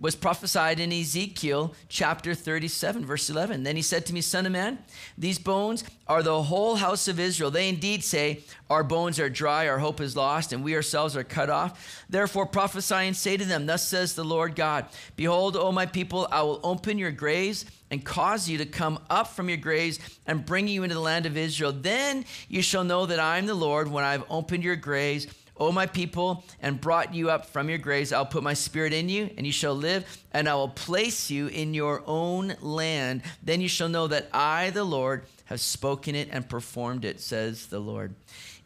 was 0.00 0.16
prophesied 0.16 0.80
in 0.80 0.92
Ezekiel 0.92 1.74
chapter 1.88 2.34
37, 2.34 3.04
verse 3.04 3.28
11. 3.28 3.62
Then 3.62 3.76
he 3.76 3.82
said 3.82 4.06
to 4.06 4.14
me, 4.14 4.22
Son 4.22 4.46
of 4.46 4.52
man, 4.52 4.78
these 5.18 5.38
bones 5.38 5.84
are 6.08 6.22
the 6.22 6.42
whole 6.44 6.76
house 6.76 7.06
of 7.06 7.20
Israel. 7.20 7.50
They 7.50 7.68
indeed 7.68 8.02
say, 8.02 8.40
Our 8.70 8.82
bones 8.82 9.20
are 9.20 9.28
dry, 9.28 9.68
our 9.68 9.78
hope 9.78 10.00
is 10.00 10.16
lost, 10.16 10.54
and 10.54 10.64
we 10.64 10.74
ourselves 10.74 11.16
are 11.16 11.24
cut 11.24 11.50
off. 11.50 12.04
Therefore 12.08 12.46
prophesy 12.46 12.94
and 12.94 13.14
say 13.14 13.36
to 13.36 13.44
them, 13.44 13.66
Thus 13.66 13.86
says 13.86 14.14
the 14.14 14.24
Lord 14.24 14.56
God 14.56 14.86
Behold, 15.16 15.54
O 15.54 15.70
my 15.70 15.84
people, 15.84 16.26
I 16.32 16.42
will 16.42 16.60
open 16.64 16.96
your 16.96 17.12
graves 17.12 17.66
and 17.90 18.04
cause 18.04 18.48
you 18.48 18.56
to 18.58 18.66
come 18.66 18.98
up 19.10 19.28
from 19.28 19.48
your 19.48 19.58
graves 19.58 19.98
and 20.26 20.46
bring 20.46 20.68
you 20.68 20.82
into 20.82 20.94
the 20.94 21.00
land 21.00 21.26
of 21.26 21.36
Israel. 21.36 21.72
Then 21.72 22.24
you 22.48 22.62
shall 22.62 22.84
know 22.84 23.04
that 23.04 23.20
I 23.20 23.36
am 23.36 23.46
the 23.46 23.54
Lord 23.54 23.90
when 23.90 24.04
I 24.04 24.12
have 24.12 24.24
opened 24.30 24.64
your 24.64 24.76
graves 24.76 25.26
O 25.60 25.70
my 25.70 25.86
people, 25.86 26.42
and 26.60 26.80
brought 26.80 27.14
you 27.14 27.30
up 27.30 27.46
from 27.46 27.68
your 27.68 27.78
graves. 27.78 28.12
I'll 28.12 28.24
put 28.24 28.42
my 28.42 28.54
spirit 28.54 28.94
in 28.94 29.10
you, 29.10 29.28
and 29.36 29.46
you 29.46 29.52
shall 29.52 29.74
live, 29.74 30.24
and 30.32 30.48
I 30.48 30.54
will 30.54 30.70
place 30.70 31.30
you 31.30 31.48
in 31.48 31.74
your 31.74 32.02
own 32.06 32.56
land. 32.60 33.22
Then 33.42 33.60
you 33.60 33.68
shall 33.68 33.90
know 33.90 34.06
that 34.08 34.30
I, 34.32 34.70
the 34.70 34.84
Lord, 34.84 35.26
have 35.44 35.60
spoken 35.60 36.14
it 36.14 36.28
and 36.32 36.48
performed 36.48 37.04
it, 37.04 37.20
says 37.20 37.66
the 37.66 37.78
Lord. 37.78 38.14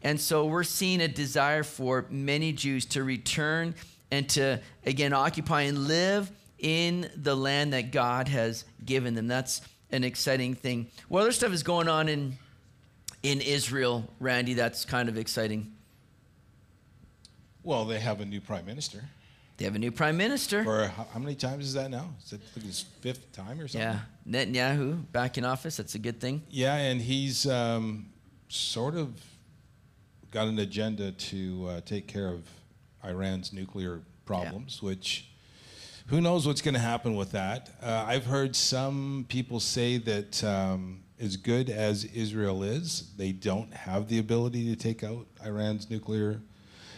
And 0.01 0.21
so 0.21 0.45
we're 0.45 0.63
seeing 0.63 1.01
a 1.01 1.07
desire 1.07 1.63
for 1.63 2.05
many 2.09 2.53
Jews 2.53 2.85
to 2.85 3.03
return 3.03 3.75
and 4.11 4.29
to, 4.29 4.61
again, 4.85 5.11
occupy 5.11 5.63
and 5.63 5.87
live 5.87 6.31
in 6.59 7.09
the 7.15 7.35
land 7.35 7.73
that 7.73 7.91
God 7.91 8.29
has 8.29 8.63
given 8.85 9.15
them. 9.15 9.27
That's 9.27 9.61
an 9.91 10.03
exciting 10.03 10.53
thing. 10.53 10.87
What 11.09 11.21
other 11.21 11.31
stuff 11.31 11.51
is 11.51 11.63
going 11.63 11.89
on 11.89 12.07
in, 12.07 12.37
in 13.23 13.41
Israel, 13.41 14.09
Randy, 14.19 14.53
that's 14.53 14.85
kind 14.85 15.09
of 15.09 15.17
exciting? 15.17 15.74
Well, 17.65 17.83
they 17.83 17.99
have 17.99 18.21
a 18.21 18.25
new 18.25 18.39
prime 18.39 18.65
minister. 18.67 19.03
They 19.57 19.65
have 19.65 19.73
a 19.73 19.79
new 19.79 19.91
prime 19.91 20.17
minister. 20.17 20.63
For 20.63 20.85
how, 20.87 21.07
how 21.11 21.19
many 21.19 21.33
times 21.33 21.65
is 21.65 21.73
that 21.73 21.89
now? 21.89 22.13
Is 22.23 22.33
it 22.33 22.41
like 22.55 22.63
his 22.63 22.81
fifth 23.01 23.31
time 23.31 23.59
or 23.59 23.67
something? 23.67 23.99
Yeah, 24.27 24.45
Netanyahu 24.45 25.11
back 25.11 25.39
in 25.39 25.45
office. 25.45 25.77
That's 25.77 25.95
a 25.95 25.99
good 25.99 26.21
thing. 26.21 26.43
Yeah, 26.49 26.75
and 26.75 27.01
he's 27.01 27.47
um, 27.47 28.05
sort 28.49 28.93
of 28.93 29.19
got 30.29 30.47
an 30.47 30.59
agenda 30.59 31.11
to 31.11 31.67
uh, 31.67 31.81
take 31.81 32.07
care 32.07 32.27
of 32.27 32.47
Iran's 33.03 33.51
nuclear 33.51 34.01
problems, 34.25 34.79
yeah. 34.81 34.89
which 34.89 35.29
who 36.07 36.21
knows 36.21 36.45
what's 36.45 36.61
going 36.61 36.75
to 36.75 36.79
happen 36.79 37.15
with 37.15 37.31
that. 37.31 37.71
Uh, 37.81 38.05
I've 38.07 38.27
heard 38.27 38.55
some 38.55 39.25
people 39.27 39.59
say 39.59 39.97
that 39.97 40.43
um, 40.43 41.01
as 41.19 41.35
good 41.35 41.71
as 41.71 42.05
Israel 42.05 42.61
is, 42.61 43.11
they 43.17 43.31
don't 43.31 43.73
have 43.73 44.07
the 44.07 44.19
ability 44.19 44.69
to 44.69 44.75
take 44.75 45.03
out 45.03 45.25
Iran's 45.43 45.89
nuclear 45.89 46.41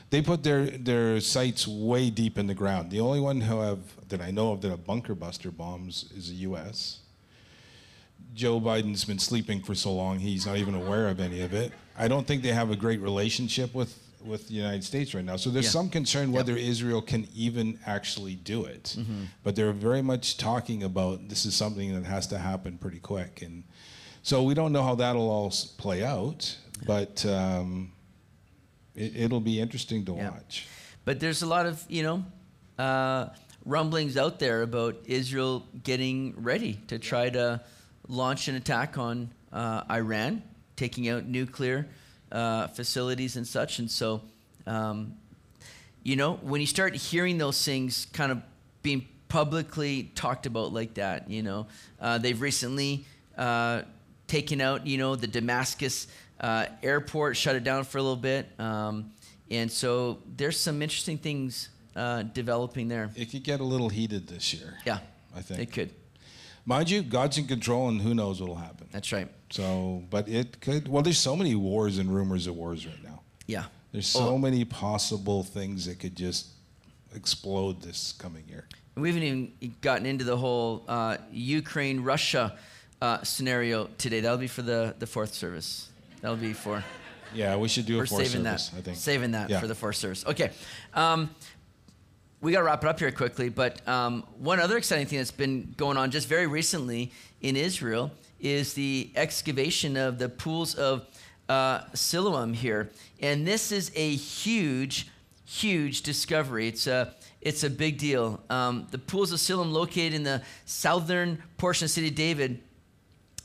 they 0.10 0.22
put 0.22 0.44
their 0.44 0.66
their 0.66 1.20
sights 1.20 1.68
way 1.68 2.10
deep 2.10 2.38
in 2.38 2.48
the 2.48 2.54
ground. 2.54 2.92
The 2.92 3.00
only 3.00 3.20
one 3.20 3.42
who 3.42 3.60
have 3.60 3.80
that 4.10 4.22
I 4.22 4.32
know 4.32 4.52
of 4.52 4.62
that 4.62 4.70
have 4.70 4.86
bunker 4.86 5.16
buster 5.16 5.52
bombs 5.52 6.12
is 6.16 6.30
the 6.30 6.36
U.S. 6.36 7.00
Joe 8.34 8.60
Biden's 8.60 9.04
been 9.06 9.20
sleeping 9.20 9.62
for 9.62 9.76
so 9.76 9.92
long 9.94 10.20
he's 10.20 10.46
not 10.46 10.58
even 10.58 10.76
aware 10.76 11.08
of 11.08 11.20
any 11.20 11.42
of 11.42 11.54
it. 11.54 11.72
I 11.98 12.08
don't 12.08 12.28
think 12.28 12.44
they 12.44 12.54
have 12.54 12.72
a 12.72 12.76
great 12.76 13.02
relationship 13.02 13.74
with 13.74 13.98
with 14.24 14.48
the 14.48 14.54
United 14.54 14.84
States 14.84 15.14
right 15.14 15.24
now. 15.24 15.36
So 15.36 15.50
there's 15.50 15.66
yeah. 15.66 15.72
some 15.72 15.90
concern 15.90 16.32
whether 16.32 16.54
yep. 16.54 16.70
Israel 16.70 17.02
can 17.02 17.28
even 17.36 17.80
actually 17.86 18.36
do 18.36 18.66
it. 18.66 18.96
Mm-hmm. 18.98 19.24
But 19.44 19.56
they're 19.56 19.72
very 19.72 20.02
much 20.02 20.38
talking 20.38 20.84
about 20.84 21.30
this 21.30 21.46
is 21.46 21.56
something 21.56 21.94
that 21.94 22.08
has 22.08 22.28
to 22.28 22.38
happen 22.38 22.78
pretty 22.78 23.00
quick, 23.00 23.42
and 23.42 23.64
so 24.24 24.44
we 24.44 24.54
don't 24.54 24.72
know 24.72 24.84
how 24.84 24.96
that'll 24.96 25.30
all 25.30 25.54
play 25.78 26.04
out. 26.04 26.58
But 26.86 27.26
um, 27.26 27.92
it, 28.98 29.32
will 29.32 29.40
be 29.40 29.60
interesting 29.60 30.04
to 30.06 30.14
yeah. 30.14 30.32
watch. 30.32 30.68
But 31.06 31.20
there's 31.20 31.42
a 31.42 31.48
lot 31.48 31.66
of 31.66 31.84
you 31.88 32.04
know 32.04 32.26
uh, 32.78 33.30
rumblings 33.66 34.18
out 34.18 34.40
there 34.40 34.62
about 34.62 34.98
Israel 35.06 35.66
getting 35.84 36.34
ready 36.38 36.80
to 36.88 37.00
try 37.00 37.30
to 37.30 37.62
launch 38.08 38.48
an 38.48 38.56
attack 38.56 38.98
on 38.98 39.30
uh, 39.52 39.84
Iran, 39.90 40.44
taking 40.76 41.10
out 41.10 41.26
nuclear 41.26 41.88
uh, 42.32 42.68
facilities 42.68 43.36
and 43.36 43.46
such. 43.46 43.80
And 43.80 43.90
so, 43.90 44.22
um, 44.66 45.16
you 46.04 46.16
know, 46.16 46.36
when 46.36 46.62
you 46.62 46.68
start 46.68 46.96
hearing 46.96 47.38
those 47.38 47.64
things 47.64 48.08
kind 48.14 48.32
of 48.32 48.42
being 48.82 49.08
publicly 49.28 50.12
talked 50.16 50.46
about 50.46 50.74
like 50.74 50.96
that, 50.96 51.30
you 51.30 51.44
know, 51.44 51.68
uh, 52.00 52.18
they've 52.18 52.40
recently 52.40 53.06
uh, 53.38 53.82
taken 54.28 54.62
out, 54.62 54.88
you 54.88 54.98
know, 54.98 55.16
the 55.16 55.28
Damascus 55.28 56.08
uh, 56.40 56.66
airport, 56.84 57.38
shut 57.38 57.56
it 57.56 57.64
down 57.64 57.84
for 57.84 57.98
a 57.98 58.02
little 58.02 58.16
bit. 58.16 58.48
Um, 58.60 59.12
and 59.50 59.72
so 59.72 60.20
there's 60.36 60.60
some 60.60 60.82
interesting 60.82 61.18
things 61.18 61.70
uh, 61.96 62.24
developing 62.24 62.88
there. 62.88 63.10
It 63.16 63.32
could 63.32 63.44
get 63.44 63.60
a 63.60 63.64
little 63.64 63.90
heated 63.90 64.28
this 64.28 64.54
year. 64.54 64.78
Yeah, 64.86 65.00
I 65.36 65.42
think 65.42 65.60
it 65.62 65.72
could. 65.72 65.90
Mind 66.66 66.90
you, 66.90 67.02
God's 67.02 67.38
in 67.38 67.48
control, 67.48 67.88
and 67.88 68.02
who 68.02 68.14
knows 68.14 68.42
what'll 68.42 68.56
happen. 68.56 68.88
That's 68.92 69.12
right. 69.14 69.30
So, 69.52 70.04
but 70.10 70.28
it 70.28 70.60
could. 70.60 70.88
Well, 70.90 71.02
there's 71.02 71.18
so 71.18 71.36
many 71.36 71.56
wars 71.56 71.98
and 71.98 72.14
rumors 72.14 72.46
of 72.48 72.56
wars 72.58 72.86
right 72.86 73.02
now. 73.04 73.22
Yeah. 73.48 73.66
There's 73.94 74.08
so 74.08 74.32
Oh. 74.34 74.38
many 74.38 74.66
possible 74.66 75.44
things 75.44 75.86
that 75.86 76.00
could 76.00 76.16
just 76.16 76.48
explode 77.16 77.82
this 77.82 78.12
coming 78.12 78.44
year. 78.50 78.68
We 78.96 79.08
haven't 79.10 79.24
even 79.24 79.76
gotten 79.82 80.06
into 80.06 80.26
the 80.26 80.36
whole 80.36 80.84
uh, 80.90 81.18
Ukraine 81.32 82.02
Russia 82.02 82.58
uh, 83.02 83.24
scenario 83.24 83.86
today. 83.98 84.20
That'll 84.20 84.38
be 84.38 84.48
for 84.48 84.62
the, 84.64 84.94
the 85.00 85.08
fourth 85.08 85.34
service. 85.34 85.87
That'll 86.22 86.38
be 86.38 86.54
for. 86.54 86.84
Yeah, 87.34 87.58
we 87.58 87.68
should 87.68 87.86
do 87.86 87.96
a 87.96 88.00
We're 88.00 88.06
saving 88.06 88.44
service, 88.44 88.70
that. 88.70 88.78
I 88.78 88.82
think. 88.82 88.98
Saving 88.98 89.32
that 89.32 89.50
Yeah. 89.50 89.60
for 89.60 89.68
the 89.68 89.76
fourth 89.76 89.98
service. 89.98 90.26
Okay. 90.26 90.52
Um, 90.94 91.30
we 92.42 92.52
got 92.52 92.60
to 92.60 92.66
wrap 92.66 92.84
it 92.84 92.88
up 92.88 93.00
here 93.00 93.12
quickly, 93.12 93.50
but 93.50 93.86
um, 93.88 94.24
one 94.38 94.60
other 94.60 94.78
exciting 94.78 95.08
thing 95.08 95.18
that's 95.18 95.32
been 95.32 95.74
going 95.78 95.98
on 95.98 96.12
just 96.12 96.28
very 96.28 96.48
recently 96.48 97.12
in 97.42 97.56
Israel 97.56 98.12
is 98.40 98.74
the 98.74 99.10
excavation 99.16 99.98
of 99.98 100.20
the 100.20 100.30
pools 100.30 100.76
of 100.76 101.06
uh, 101.50 101.82
Siloam 101.94 102.54
here, 102.54 102.92
and 103.22 103.48
this 103.48 103.72
is 103.72 103.92
a 103.96 104.14
huge, 104.16 105.08
huge 105.46 106.02
discovery. 106.04 106.68
It's 106.68 106.88
a 106.88 107.16
it's 107.42 107.64
a 107.64 107.70
big 107.70 107.98
deal. 107.98 108.44
Um, 108.50 108.88
the 108.92 108.98
pools 108.98 109.32
of 109.32 109.40
Siloam, 109.40 109.72
located 109.72 110.14
in 110.14 110.24
the 110.24 110.42
southern 110.66 111.42
portion 111.58 111.86
of 111.86 111.92
city 111.92 112.10
David, 112.10 112.62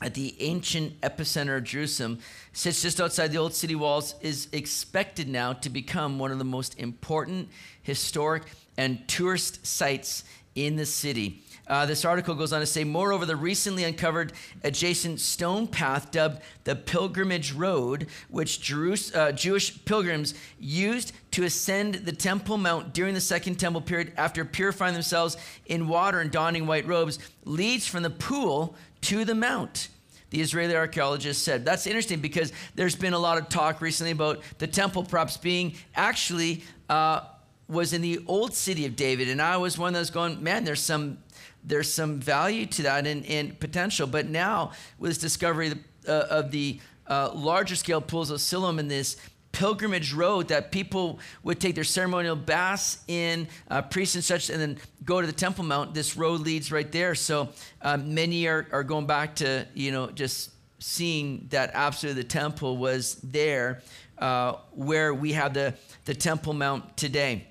at 0.03 0.13
the 0.13 0.35
ancient 0.39 0.99
epicenter 1.01 1.57
of 1.57 1.63
Jerusalem, 1.63 2.19
sits 2.51 2.81
just 2.81 2.99
outside 2.99 3.31
the 3.31 3.37
old 3.37 3.53
city 3.53 3.73
walls, 3.73 4.15
is 4.21 4.49
expected 4.51 5.29
now 5.29 5.53
to 5.53 5.69
become 5.69 6.19
one 6.19 6.31
of 6.31 6.39
the 6.39 6.43
most 6.43 6.77
important 6.77 7.47
historic 7.81 8.43
and 8.77 9.07
tourist 9.07 9.65
sites 9.65 10.25
in 10.55 10.75
the 10.75 10.85
city. 10.85 11.41
Uh, 11.65 11.85
this 11.85 12.03
article 12.03 12.35
goes 12.35 12.51
on 12.51 12.59
to 12.59 12.65
say, 12.65 12.83
moreover, 12.83 13.25
the 13.25 13.35
recently 13.37 13.85
uncovered 13.85 14.33
adjacent 14.65 15.21
stone 15.21 15.65
path 15.65 16.11
dubbed 16.11 16.41
the 16.65 16.75
Pilgrimage 16.75 17.53
Road, 17.53 18.07
which 18.29 18.59
Jerus- 18.59 19.15
uh, 19.15 19.31
Jewish 19.31 19.85
pilgrims 19.85 20.33
used 20.59 21.13
to 21.31 21.45
ascend 21.45 21.95
the 21.95 22.11
Temple 22.11 22.57
Mount 22.57 22.93
during 22.93 23.13
the 23.13 23.21
Second 23.21 23.55
Temple 23.55 23.79
period 23.79 24.11
after 24.17 24.43
purifying 24.43 24.93
themselves 24.93 25.37
in 25.65 25.87
water 25.87 26.19
and 26.19 26.29
donning 26.29 26.67
white 26.67 26.85
robes, 26.85 27.17
leads 27.45 27.87
from 27.87 28.03
the 28.03 28.09
pool 28.09 28.75
to 29.01 29.23
the 29.23 29.35
mount 29.35 29.87
the 30.33 30.41
Israeli 30.41 30.75
archaeologist 30.75 31.43
said. 31.43 31.63
That's 31.63 31.85
interesting 31.85 32.19
because 32.19 32.51
there's 32.73 32.95
been 32.95 33.13
a 33.13 33.19
lot 33.19 33.37
of 33.37 33.49
talk 33.49 33.81
recently 33.81 34.11
about 34.11 34.41
the 34.57 34.65
temple 34.65 35.03
perhaps 35.03 35.37
being 35.37 35.75
actually 35.95 36.63
uh, 36.89 37.21
was 37.67 37.93
in 37.93 38.01
the 38.01 38.19
old 38.25 38.55
city 38.55 38.87
of 38.87 38.95
David, 38.95 39.29
and 39.29 39.39
I 39.39 39.57
was 39.57 39.77
one 39.77 39.93
that 39.93 39.99
was 39.99 40.09
going, 40.09 40.41
man, 40.41 40.63
there's 40.63 40.81
some 40.81 41.19
there's 41.63 41.93
some 41.93 42.19
value 42.19 42.65
to 42.65 42.81
that 42.81 43.05
and, 43.05 43.25
and 43.27 43.57
potential. 43.59 44.07
But 44.07 44.27
now 44.27 44.71
with 44.97 45.11
this 45.11 45.17
discovery 45.19 45.67
of 45.67 45.77
the, 46.01 46.11
uh, 46.11 46.39
of 46.39 46.51
the 46.51 46.79
uh, 47.07 47.31
larger 47.33 47.75
scale 47.75 48.01
pools 48.01 48.31
of 48.31 48.41
Siloam 48.41 48.79
in 48.79 48.87
this 48.87 49.17
pilgrimage 49.53 50.13
road 50.13 50.49
that 50.49 50.71
people 50.71 51.19
would 51.43 51.61
take 51.61 51.75
their 51.75 51.85
ceremonial 51.85 52.35
baths 52.35 52.97
in, 53.07 53.47
uh, 53.69 53.81
priests 53.81 54.15
and 54.15 54.23
such, 54.23 54.49
and 54.49 54.59
then 54.59 54.77
go 55.05 55.21
to 55.21 55.27
the 55.27 55.31
Temple 55.31 55.63
Mount. 55.63 55.93
This 55.93 56.17
road 56.17 56.41
leads 56.41 56.71
right 56.71 56.91
there. 56.91 57.15
So 57.15 57.49
uh, 57.81 57.95
many 57.95 58.47
are, 58.47 58.67
are 58.71 58.83
going 58.83 59.05
back 59.05 59.35
to, 59.37 59.65
you 59.73 59.91
know, 59.91 60.07
just 60.11 60.49
seeing 60.79 61.47
that 61.51 61.71
absolutely 61.73 62.23
the 62.23 62.27
temple 62.27 62.75
was 62.75 63.15
there 63.23 63.81
uh, 64.17 64.55
where 64.71 65.13
we 65.13 65.31
have 65.31 65.53
the, 65.53 65.73
the 66.03 66.13
Temple 66.13 66.53
Mount 66.53 66.97
today. 66.97 67.47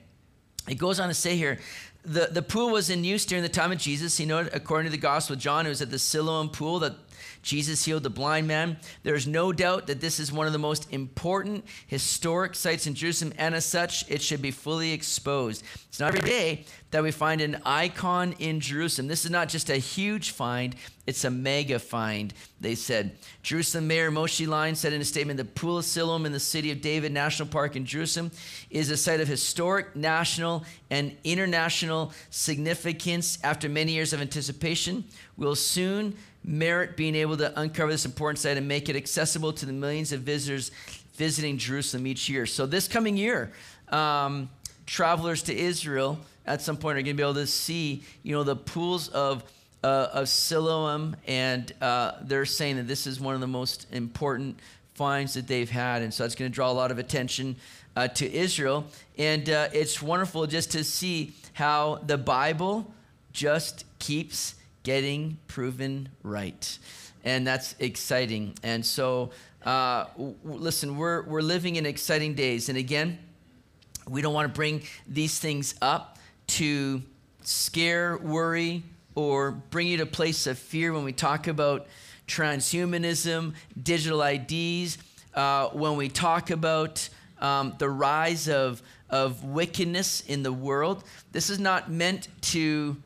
It 0.68 0.76
goes 0.76 1.00
on 1.00 1.08
to 1.08 1.14
say 1.14 1.36
here, 1.36 1.58
the, 2.04 2.28
the 2.30 2.42
pool 2.42 2.70
was 2.70 2.90
in 2.90 3.04
use 3.04 3.24
during 3.24 3.42
the 3.42 3.48
time 3.48 3.72
of 3.72 3.78
Jesus. 3.78 4.20
You 4.20 4.26
know, 4.26 4.46
according 4.52 4.90
to 4.90 4.90
the 4.90 5.00
Gospel 5.00 5.34
of 5.34 5.40
John, 5.40 5.66
it 5.66 5.70
was 5.70 5.80
at 5.80 5.90
the 5.90 5.98
Siloam 5.98 6.50
pool 6.50 6.80
that 6.80 6.94
Jesus 7.42 7.84
healed 7.84 8.04
the 8.04 8.10
blind 8.10 8.46
man. 8.46 8.78
There's 9.02 9.26
no 9.26 9.52
doubt 9.52 9.88
that 9.88 10.00
this 10.00 10.20
is 10.20 10.32
one 10.32 10.46
of 10.46 10.52
the 10.52 10.58
most 10.58 10.90
important 10.92 11.64
historic 11.86 12.54
sites 12.54 12.86
in 12.86 12.94
Jerusalem, 12.94 13.34
and 13.36 13.54
as 13.54 13.64
such, 13.64 14.08
it 14.08 14.22
should 14.22 14.40
be 14.40 14.52
fully 14.52 14.92
exposed. 14.92 15.64
It's 15.88 16.00
not 16.00 16.14
every 16.14 16.28
day 16.28 16.64
that 16.92 17.02
we 17.02 17.10
find 17.10 17.40
an 17.40 17.60
icon 17.64 18.34
in 18.38 18.60
Jerusalem. 18.60 19.08
This 19.08 19.24
is 19.24 19.30
not 19.30 19.48
just 19.48 19.70
a 19.70 19.76
huge 19.76 20.30
find, 20.30 20.76
it's 21.06 21.24
a 21.24 21.30
mega 21.30 21.78
find, 21.78 22.32
they 22.60 22.74
said. 22.74 23.16
Jerusalem 23.42 23.88
Mayor 23.88 24.10
Moshe 24.10 24.46
Lion 24.46 24.74
said 24.74 24.92
in 24.92 25.00
a 25.00 25.04
statement 25.04 25.38
the 25.38 25.44
Pool 25.46 25.78
of 25.78 25.86
Siloam 25.86 26.26
in 26.26 26.32
the 26.32 26.38
city 26.38 26.70
of 26.70 26.82
David 26.82 27.10
National 27.10 27.48
Park 27.48 27.76
in 27.76 27.86
Jerusalem 27.86 28.30
is 28.70 28.90
a 28.90 28.96
site 28.96 29.20
of 29.20 29.26
historic, 29.26 29.96
national, 29.96 30.64
and 30.90 31.16
international 31.24 32.12
significance. 32.28 33.38
After 33.42 33.70
many 33.70 33.92
years 33.92 34.12
of 34.12 34.20
anticipation, 34.20 35.04
will 35.38 35.56
soon 35.56 36.14
merit 36.44 36.96
being 36.96 37.14
able 37.14 37.38
to 37.38 37.58
uncover 37.58 37.90
this 37.90 38.04
important 38.04 38.38
site 38.38 38.58
and 38.58 38.68
make 38.68 38.90
it 38.90 38.96
accessible 38.96 39.54
to 39.54 39.64
the 39.64 39.72
millions 39.72 40.12
of 40.12 40.20
visitors 40.20 40.70
visiting 41.14 41.56
Jerusalem 41.56 42.06
each 42.06 42.28
year. 42.28 42.44
So, 42.44 42.66
this 42.66 42.86
coming 42.86 43.16
year, 43.16 43.50
um, 43.88 44.50
travelers 44.84 45.42
to 45.44 45.56
Israel 45.56 46.18
at 46.46 46.62
some 46.62 46.76
point 46.76 46.98
are 46.98 47.02
going 47.02 47.16
to 47.16 47.20
be 47.20 47.22
able 47.22 47.34
to 47.34 47.46
see, 47.46 48.02
you 48.22 48.34
know, 48.34 48.42
the 48.42 48.56
pools 48.56 49.08
of 49.08 49.44
uh, 49.84 50.08
of 50.12 50.28
Siloam, 50.28 51.16
and 51.26 51.72
uh, 51.80 52.12
they're 52.22 52.44
saying 52.44 52.76
that 52.76 52.86
this 52.86 53.06
is 53.06 53.20
one 53.20 53.34
of 53.34 53.40
the 53.40 53.48
most 53.48 53.86
important 53.92 54.58
finds 54.94 55.34
that 55.34 55.48
they've 55.48 55.70
had, 55.70 56.02
and 56.02 56.12
so 56.12 56.24
it's 56.24 56.34
going 56.34 56.50
to 56.50 56.54
draw 56.54 56.70
a 56.70 56.72
lot 56.72 56.90
of 56.90 56.98
attention 56.98 57.56
uh, 57.96 58.08
to 58.08 58.32
Israel. 58.32 58.84
And 59.18 59.48
uh, 59.48 59.68
it's 59.72 60.00
wonderful 60.00 60.46
just 60.46 60.70
to 60.72 60.84
see 60.84 61.32
how 61.54 61.96
the 62.06 62.18
Bible 62.18 62.92
just 63.32 63.84
keeps 63.98 64.54
getting 64.82 65.38
proven 65.48 66.08
right, 66.22 66.78
and 67.24 67.46
that's 67.46 67.74
exciting. 67.78 68.54
And 68.62 68.84
so, 68.84 69.30
uh, 69.64 70.04
w- 70.16 70.36
listen, 70.44 70.96
we're 70.96 71.22
we're 71.22 71.42
living 71.42 71.76
in 71.76 71.86
exciting 71.86 72.34
days, 72.34 72.68
and 72.68 72.78
again, 72.78 73.18
we 74.08 74.22
don't 74.22 74.34
want 74.34 74.48
to 74.48 74.54
bring 74.54 74.82
these 75.08 75.38
things 75.38 75.74
up 75.82 76.11
to 76.52 77.02
scare, 77.42 78.18
worry, 78.18 78.82
or 79.14 79.52
bring 79.52 79.86
you 79.86 79.96
to 79.96 80.02
a 80.02 80.06
place 80.06 80.46
of 80.46 80.58
fear 80.58 80.92
when 80.92 81.04
we 81.04 81.12
talk 81.12 81.46
about 81.46 81.86
transhumanism, 82.28 83.54
digital 83.80 84.22
IDs, 84.22 84.98
uh, 85.34 85.68
when 85.68 85.96
we 85.96 86.08
talk 86.08 86.50
about 86.50 87.08
um, 87.40 87.74
the 87.78 87.88
rise 87.88 88.48
of, 88.48 88.82
of 89.08 89.44
wickedness 89.44 90.20
in 90.22 90.42
the 90.42 90.52
world. 90.52 91.04
This 91.32 91.48
is 91.48 91.58
not 91.58 91.90
meant 91.90 92.28
to 92.42 92.96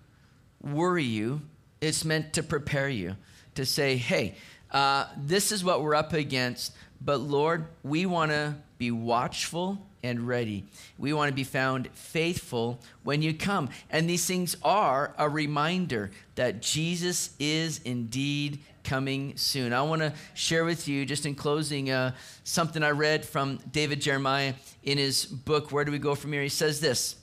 worry 0.60 1.04
you, 1.04 1.40
it's 1.80 2.04
meant 2.04 2.32
to 2.32 2.42
prepare 2.42 2.88
you, 2.88 3.16
to 3.54 3.64
say, 3.64 3.96
hey, 3.96 4.34
uh, 4.72 5.06
this 5.16 5.52
is 5.52 5.64
what 5.64 5.82
we're 5.82 5.94
up 5.94 6.12
against, 6.12 6.72
but 7.00 7.18
Lord, 7.18 7.66
we 7.84 8.06
want 8.06 8.32
to 8.32 8.56
be 8.78 8.90
watchful 8.90 9.78
and 10.06 10.26
ready. 10.26 10.64
We 10.98 11.12
want 11.12 11.28
to 11.28 11.34
be 11.34 11.44
found 11.44 11.88
faithful 11.92 12.80
when 13.02 13.22
you 13.22 13.34
come. 13.34 13.68
And 13.90 14.08
these 14.08 14.24
things 14.24 14.56
are 14.62 15.14
a 15.18 15.28
reminder 15.28 16.10
that 16.36 16.62
Jesus 16.62 17.30
is 17.38 17.80
indeed 17.84 18.60
coming 18.84 19.36
soon. 19.36 19.72
I 19.72 19.82
want 19.82 20.02
to 20.02 20.12
share 20.34 20.64
with 20.64 20.86
you, 20.86 21.04
just 21.04 21.26
in 21.26 21.34
closing, 21.34 21.90
uh, 21.90 22.12
something 22.44 22.82
I 22.82 22.90
read 22.90 23.24
from 23.24 23.58
David 23.70 24.00
Jeremiah 24.00 24.54
in 24.84 24.98
his 24.98 25.26
book, 25.26 25.72
Where 25.72 25.84
Do 25.84 25.92
We 25.92 25.98
Go 25.98 26.14
From 26.14 26.32
Here? 26.32 26.42
He 26.42 26.48
says 26.48 26.80
this. 26.80 27.16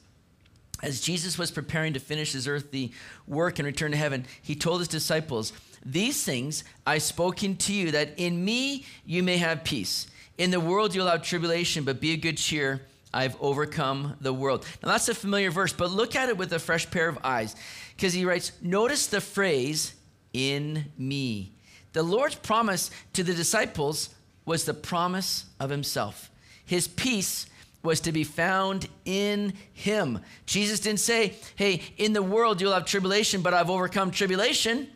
As 0.84 1.00
Jesus 1.00 1.38
was 1.38 1.50
preparing 1.50 1.94
to 1.94 2.00
finish 2.00 2.34
his 2.34 2.46
earthly 2.46 2.92
work 3.26 3.58
and 3.58 3.66
return 3.66 3.92
to 3.92 3.98
heaven, 3.98 4.26
he 4.42 4.54
told 4.54 4.80
his 4.80 4.90
disciples, 4.90 5.54
These 5.86 6.22
things 6.26 6.66
I 6.86 6.98
spoken 6.98 7.56
to 7.56 7.74
you, 7.74 7.92
that 7.92 8.10
in 8.18 8.44
me 8.44 8.86
you 9.06 9.24
may 9.24 9.38
have 9.38 9.64
peace. 9.64 10.08
In 10.38 10.52
the 10.52 10.60
world 10.60 10.96
you'll 10.96 11.08
have 11.08 11.24
tribulation, 11.24 11.84
but 11.84 12.00
be 12.00 12.14
of 12.14 12.22
good 12.22 12.38
cheer. 12.38 12.82
I've 13.14 13.40
overcome 13.40 14.18
the 14.22 14.34
world. 14.34 14.66
Now 14.82 14.90
that's 14.90 15.08
a 15.08 15.14
familiar 15.14 15.52
verse, 15.52 15.72
but 15.72 15.92
look 15.92 16.16
at 16.16 16.30
it 16.30 16.38
with 16.38 16.52
a 16.52 16.60
fresh 16.60 16.90
pair 16.90 17.08
of 17.08 17.20
eyes. 17.24 17.56
Because 17.96 18.14
he 18.14 18.26
writes, 18.26 18.52
Notice 18.62 19.08
the 19.08 19.22
phrase, 19.22 19.94
in 20.34 20.86
me. 20.98 21.52
The 21.94 22.04
Lord's 22.04 22.36
promise 22.36 22.90
to 23.14 23.24
the 23.24 23.34
disciples 23.34 24.10
was 24.46 24.66
the 24.66 24.74
promise 24.74 25.46
of 25.60 25.70
himself. 25.70 26.32
His 26.66 26.88
peace 26.88 27.46
was 27.84 28.00
to 28.02 28.12
be 28.12 28.24
found 28.24 28.88
in 29.06 29.54
him. 29.74 30.20
Jesus 30.46 30.80
didn't 30.80 31.02
say, 31.02 31.36
Hey, 31.56 31.82
in 31.98 32.14
the 32.14 32.24
world 32.24 32.60
you'll 32.60 32.74
have 32.74 32.86
tribulation, 32.86 33.42
but 33.42 33.54
I've 33.54 33.70
overcome 33.70 34.12
tribulation. 34.12 34.90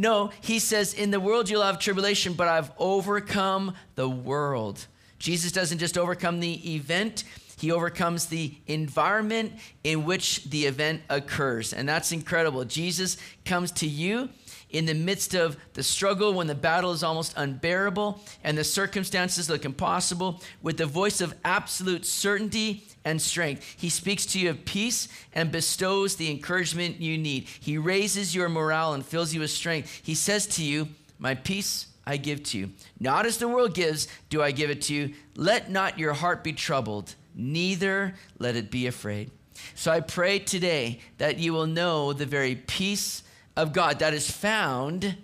No, 0.00 0.30
he 0.40 0.58
says, 0.58 0.94
In 0.94 1.10
the 1.10 1.20
world 1.20 1.50
you'll 1.50 1.62
have 1.62 1.78
tribulation, 1.78 2.32
but 2.32 2.48
I've 2.48 2.72
overcome 2.78 3.74
the 3.96 4.08
world. 4.08 4.86
Jesus 5.18 5.52
doesn't 5.52 5.76
just 5.76 5.98
overcome 5.98 6.40
the 6.40 6.74
event, 6.74 7.24
he 7.58 7.70
overcomes 7.70 8.24
the 8.24 8.54
environment 8.66 9.52
in 9.84 10.06
which 10.06 10.44
the 10.44 10.64
event 10.64 11.02
occurs. 11.10 11.74
And 11.74 11.86
that's 11.86 12.12
incredible. 12.12 12.64
Jesus 12.64 13.18
comes 13.44 13.70
to 13.72 13.86
you 13.86 14.30
in 14.70 14.86
the 14.86 14.94
midst 14.94 15.34
of 15.34 15.58
the 15.74 15.82
struggle, 15.82 16.32
when 16.32 16.46
the 16.46 16.54
battle 16.54 16.92
is 16.92 17.02
almost 17.02 17.34
unbearable 17.36 18.22
and 18.42 18.56
the 18.56 18.64
circumstances 18.64 19.50
look 19.50 19.66
impossible, 19.66 20.40
with 20.62 20.78
the 20.78 20.86
voice 20.86 21.20
of 21.20 21.34
absolute 21.44 22.06
certainty 22.06 22.86
and 23.04 23.20
strength. 23.20 23.76
He 23.78 23.88
speaks 23.88 24.26
to 24.26 24.38
you 24.38 24.50
of 24.50 24.64
peace 24.64 25.08
and 25.32 25.50
bestows 25.50 26.16
the 26.16 26.30
encouragement 26.30 27.00
you 27.00 27.16
need. 27.16 27.48
He 27.60 27.78
raises 27.78 28.34
your 28.34 28.48
morale 28.48 28.92
and 28.92 29.04
fills 29.04 29.32
you 29.32 29.40
with 29.40 29.50
strength. 29.50 30.00
He 30.02 30.14
says 30.14 30.46
to 30.48 30.64
you, 30.64 30.88
My 31.18 31.34
peace 31.34 31.86
I 32.06 32.16
give 32.16 32.42
to 32.44 32.58
you. 32.58 32.70
Not 32.98 33.26
as 33.26 33.38
the 33.38 33.48
world 33.48 33.74
gives, 33.74 34.08
do 34.28 34.42
I 34.42 34.50
give 34.50 34.70
it 34.70 34.82
to 34.82 34.94
you. 34.94 35.14
Let 35.36 35.70
not 35.70 35.98
your 35.98 36.12
heart 36.12 36.42
be 36.42 36.52
troubled, 36.52 37.14
neither 37.34 38.14
let 38.38 38.56
it 38.56 38.70
be 38.70 38.86
afraid. 38.86 39.30
So 39.74 39.90
I 39.90 40.00
pray 40.00 40.38
today 40.38 41.00
that 41.18 41.38
you 41.38 41.52
will 41.52 41.66
know 41.66 42.12
the 42.12 42.26
very 42.26 42.54
peace 42.54 43.22
of 43.56 43.72
God 43.72 43.98
that 43.98 44.14
is 44.14 44.30
found 44.30 45.16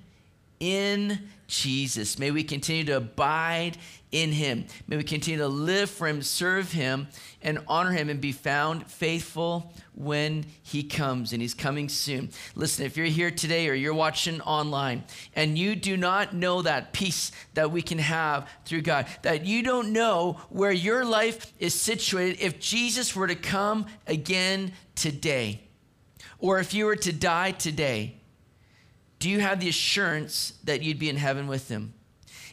in 0.60 1.28
Jesus. 1.46 2.18
May 2.18 2.30
we 2.30 2.42
continue 2.42 2.84
to 2.84 2.96
abide 2.96 3.78
in 4.12 4.32
him. 4.32 4.66
May 4.86 4.96
we 4.96 5.04
continue 5.04 5.38
to 5.40 5.48
live 5.48 5.90
for 5.90 6.06
him, 6.06 6.22
serve 6.22 6.72
him, 6.72 7.08
and 7.42 7.58
honor 7.68 7.92
him 7.92 8.08
and 8.08 8.20
be 8.20 8.32
found 8.32 8.86
faithful 8.86 9.72
when 9.94 10.46
he 10.62 10.82
comes, 10.82 11.32
and 11.32 11.42
he's 11.42 11.54
coming 11.54 11.88
soon. 11.88 12.30
Listen, 12.54 12.86
if 12.86 12.96
you're 12.96 13.06
here 13.06 13.30
today 13.30 13.68
or 13.68 13.74
you're 13.74 13.94
watching 13.94 14.40
online 14.42 15.04
and 15.34 15.58
you 15.58 15.74
do 15.74 15.96
not 15.96 16.34
know 16.34 16.62
that 16.62 16.92
peace 16.92 17.32
that 17.54 17.70
we 17.70 17.82
can 17.82 17.98
have 17.98 18.48
through 18.64 18.82
God, 18.82 19.06
that 19.22 19.44
you 19.44 19.62
don't 19.62 19.92
know 19.92 20.40
where 20.50 20.72
your 20.72 21.04
life 21.04 21.52
is 21.58 21.74
situated 21.74 22.40
if 22.40 22.60
Jesus 22.60 23.14
were 23.14 23.26
to 23.26 23.34
come 23.34 23.86
again 24.06 24.72
today, 24.94 25.60
or 26.38 26.58
if 26.58 26.74
you 26.74 26.86
were 26.86 26.96
to 26.96 27.12
die 27.12 27.50
today, 27.52 28.16
do 29.26 29.32
you 29.32 29.40
have 29.40 29.58
the 29.58 29.68
assurance 29.68 30.52
that 30.62 30.82
you'd 30.82 31.00
be 31.00 31.08
in 31.08 31.16
heaven 31.16 31.48
with 31.48 31.68
him? 31.68 31.92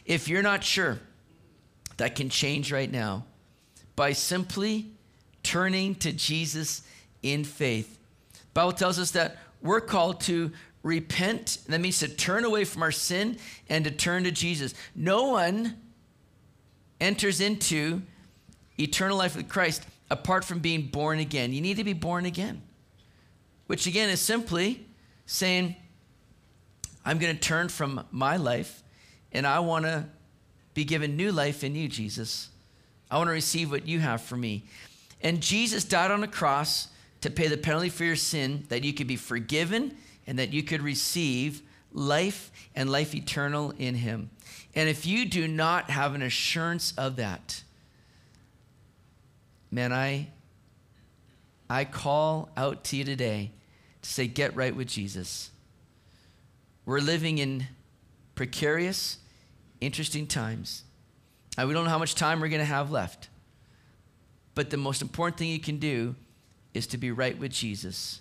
If 0.04 0.26
you're 0.26 0.42
not 0.42 0.64
sure, 0.64 0.98
that 1.98 2.16
can 2.16 2.28
change 2.28 2.72
right 2.72 2.90
now 2.90 3.26
by 3.94 4.10
simply 4.10 4.90
turning 5.44 5.94
to 5.94 6.10
Jesus 6.10 6.82
in 7.22 7.44
faith. 7.44 7.96
The 8.32 8.54
Bible 8.54 8.72
tells 8.72 8.98
us 8.98 9.12
that 9.12 9.36
we're 9.62 9.80
called 9.80 10.20
to 10.22 10.50
repent. 10.82 11.58
That 11.68 11.80
means 11.80 12.00
to 12.00 12.08
turn 12.08 12.44
away 12.44 12.64
from 12.64 12.82
our 12.82 12.90
sin 12.90 13.38
and 13.68 13.84
to 13.84 13.92
turn 13.92 14.24
to 14.24 14.32
Jesus. 14.32 14.74
No 14.96 15.28
one 15.28 15.76
enters 17.00 17.40
into 17.40 18.02
eternal 18.80 19.16
life 19.16 19.36
with 19.36 19.48
Christ 19.48 19.86
apart 20.10 20.44
from 20.44 20.58
being 20.58 20.88
born 20.88 21.20
again. 21.20 21.52
You 21.52 21.60
need 21.60 21.76
to 21.76 21.84
be 21.84 21.92
born 21.92 22.26
again, 22.26 22.62
which 23.68 23.86
again 23.86 24.10
is 24.10 24.20
simply 24.20 24.84
saying, 25.24 25.76
I'm 27.04 27.18
going 27.18 27.34
to 27.34 27.40
turn 27.40 27.68
from 27.68 28.04
my 28.10 28.36
life 28.36 28.82
and 29.32 29.46
I 29.46 29.58
want 29.60 29.84
to 29.84 30.06
be 30.74 30.84
given 30.84 31.16
new 31.16 31.32
life 31.32 31.62
in 31.64 31.74
you, 31.74 31.88
Jesus. 31.88 32.48
I 33.10 33.18
want 33.18 33.28
to 33.28 33.32
receive 33.32 33.70
what 33.70 33.86
you 33.86 34.00
have 34.00 34.22
for 34.22 34.36
me. 34.36 34.64
And 35.20 35.40
Jesus 35.40 35.84
died 35.84 36.10
on 36.10 36.20
the 36.20 36.28
cross 36.28 36.88
to 37.20 37.30
pay 37.30 37.48
the 37.48 37.56
penalty 37.56 37.88
for 37.88 38.04
your 38.04 38.16
sin, 38.16 38.64
that 38.68 38.84
you 38.84 38.92
could 38.92 39.06
be 39.06 39.16
forgiven 39.16 39.96
and 40.26 40.38
that 40.38 40.52
you 40.52 40.62
could 40.62 40.82
receive 40.82 41.62
life 41.92 42.50
and 42.74 42.90
life 42.90 43.14
eternal 43.14 43.72
in 43.78 43.94
him. 43.94 44.30
And 44.74 44.88
if 44.88 45.06
you 45.06 45.26
do 45.26 45.46
not 45.46 45.90
have 45.90 46.14
an 46.14 46.22
assurance 46.22 46.92
of 46.98 47.16
that, 47.16 47.62
man, 49.70 49.92
I, 49.92 50.28
I 51.70 51.84
call 51.84 52.50
out 52.56 52.84
to 52.84 52.96
you 52.96 53.04
today 53.04 53.52
to 54.02 54.10
say, 54.10 54.26
get 54.26 54.56
right 54.56 54.74
with 54.74 54.88
Jesus. 54.88 55.50
We're 56.86 57.00
living 57.00 57.38
in 57.38 57.66
precarious, 58.34 59.18
interesting 59.80 60.26
times. 60.26 60.84
Uh, 61.56 61.66
we 61.66 61.72
don't 61.72 61.84
know 61.84 61.90
how 61.90 61.98
much 61.98 62.14
time 62.14 62.40
we're 62.40 62.48
going 62.48 62.60
to 62.60 62.66
have 62.66 62.90
left. 62.90 63.28
But 64.54 64.70
the 64.70 64.76
most 64.76 65.02
important 65.02 65.38
thing 65.38 65.48
you 65.48 65.60
can 65.60 65.78
do 65.78 66.14
is 66.74 66.86
to 66.88 66.98
be 66.98 67.10
right 67.10 67.38
with 67.38 67.52
Jesus. 67.52 68.20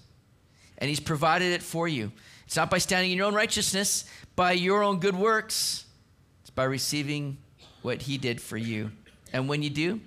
And 0.77 0.90
He's 0.90 0.99
provided 0.99 1.52
it 1.52 1.61
for 1.61 1.88
you. 1.88 2.11
It's 2.45 2.56
not 2.56 2.69
by 2.69 2.77
standing 2.77 3.11
in 3.11 3.18
your 3.18 3.27
own 3.27 3.34
righteousness, 3.34 4.06
by 4.35 4.53
your 4.53 4.84
own 4.84 4.99
good 4.99 5.15
works. 5.15 5.85
It's 6.41 6.49
by 6.49 6.64
receiving 6.64 7.38
what 7.81 8.03
He 8.03 8.18
did 8.18 8.40
for 8.40 8.57
you. 8.57 8.91
And 9.34 9.49
when 9.49 9.61
you 9.61 9.69
do, 9.69 9.99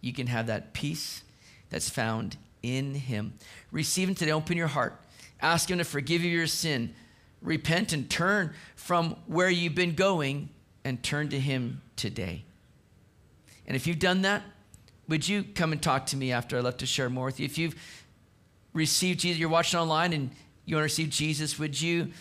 you 0.00 0.12
can 0.12 0.26
have 0.28 0.46
that 0.46 0.72
peace 0.72 1.22
that's 1.70 1.90
found 1.90 2.36
in 2.62 2.94
Him. 2.94 3.34
Receive 3.72 4.08
Him 4.08 4.14
today. 4.14 4.32
Open 4.32 4.56
your 4.56 4.68
heart. 4.68 5.00
Ask 5.40 5.70
Him 5.70 5.78
to 5.78 5.84
forgive 5.84 6.22
you 6.22 6.30
your 6.30 6.46
sin 6.46 6.94
repent 7.42 7.92
and 7.92 8.08
turn 8.08 8.52
from 8.74 9.16
where 9.26 9.50
you've 9.50 9.74
been 9.74 9.94
going 9.94 10.48
and 10.84 11.02
turn 11.02 11.28
to 11.30 11.40
Him 11.40 11.82
today. 11.96 12.44
And 13.66 13.76
if 13.76 13.86
you've 13.86 13.98
done 13.98 14.22
that, 14.22 14.42
would 15.08 15.28
you 15.28 15.44
come 15.44 15.72
and 15.72 15.82
talk 15.82 16.06
to 16.06 16.16
me 16.16 16.32
after 16.32 16.56
I 16.56 16.60
left 16.60 16.78
to 16.78 16.86
share 16.86 17.08
more 17.08 17.26
with 17.26 17.40
you? 17.40 17.46
If 17.46 17.58
you've 17.58 17.74
received 18.72 19.20
Jesus, 19.20 19.38
you're 19.38 19.48
watching 19.48 19.78
online 19.78 20.12
and 20.12 20.30
you 20.64 20.76
want 20.76 20.82
to 20.82 20.86
receive 20.86 21.10
Jesus, 21.10 21.58
would 21.58 21.80
you 21.80 22.12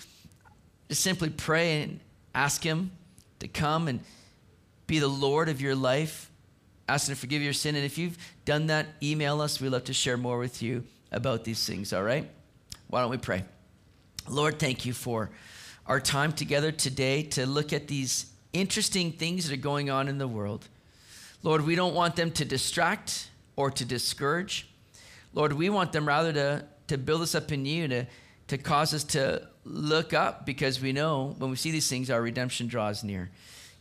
just 0.90 1.02
simply 1.02 1.30
pray 1.30 1.82
and 1.82 2.00
ask 2.34 2.64
Him 2.64 2.92
to 3.40 3.48
come 3.48 3.88
and 3.88 4.00
be 4.88 5.00
the 5.00 5.08
Lord 5.08 5.50
of 5.50 5.62
your 5.62 5.76
life? 5.76 6.30
Ask 6.88 7.08
Him 7.08 7.16
to 7.16 7.20
forgive 7.20 7.42
your 7.42 7.54
sin. 7.54 7.76
And 7.76 7.86
if 7.86 7.98
you've 7.98 8.18
done 8.46 8.68
that, 8.68 8.88
email 9.02 9.42
us. 9.42 9.60
We'd 9.60 9.70
love 9.70 9.86
to 9.86 9.94
share 9.94 10.18
more 10.18 10.38
with 10.38 10.62
you 10.62 10.84
about 11.12 11.44
these 11.44 11.66
things, 11.66 11.94
all 11.94 12.04
right? 12.04 12.30
Why 12.88 13.02
don't 13.02 13.10
we 13.10 13.18
pray? 13.18 13.44
Lord, 14.28 14.58
thank 14.58 14.86
you 14.86 14.94
for 14.94 15.30
our 15.86 16.00
time 16.00 16.32
together 16.32 16.72
today 16.72 17.22
to 17.22 17.46
look 17.46 17.72
at 17.72 17.88
these 17.88 18.26
interesting 18.54 19.12
things 19.12 19.48
that 19.48 19.54
are 19.54 19.62
going 19.62 19.92
on 19.92 20.08
in 20.08 20.18
the 20.18 20.28
world. 20.28 20.68
Lord, 21.44 21.64
we 21.64 21.76
don't 21.76 21.94
want 21.94 22.16
them 22.16 22.32
to 22.32 22.46
distract 22.46 23.30
or 23.56 23.70
to 23.70 23.86
discourage. 23.86 24.68
Lord, 25.36 25.54
we 25.54 25.70
want 25.70 25.92
them 25.92 26.08
rather 26.08 26.34
to, 26.34 26.66
to 26.88 26.98
build 26.98 27.22
us 27.22 27.36
up 27.36 27.52
in 27.52 27.66
you, 27.66 27.88
to, 27.88 28.08
to 28.48 28.58
cause 28.58 28.96
us 28.96 29.04
to 29.04 29.48
look 29.64 30.12
up 30.12 30.44
because 30.44 30.82
we 30.82 30.92
know 30.92 31.36
when 31.38 31.52
we 31.52 31.56
see 31.56 31.70
these 31.70 31.88
things, 31.88 32.10
our 32.10 32.22
redemption 32.22 32.68
draws 32.68 33.04
near. 33.04 33.30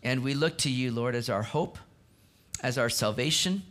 And 0.03 0.23
we 0.23 0.35
look 0.35 0.59
to 0.59 0.71
you, 0.71 0.93
Lord, 0.93 1.15
as 1.15 1.31
our 1.31 1.43
hope, 1.43 1.79
as 2.63 2.77
our 2.77 2.91
salvation. 2.91 3.63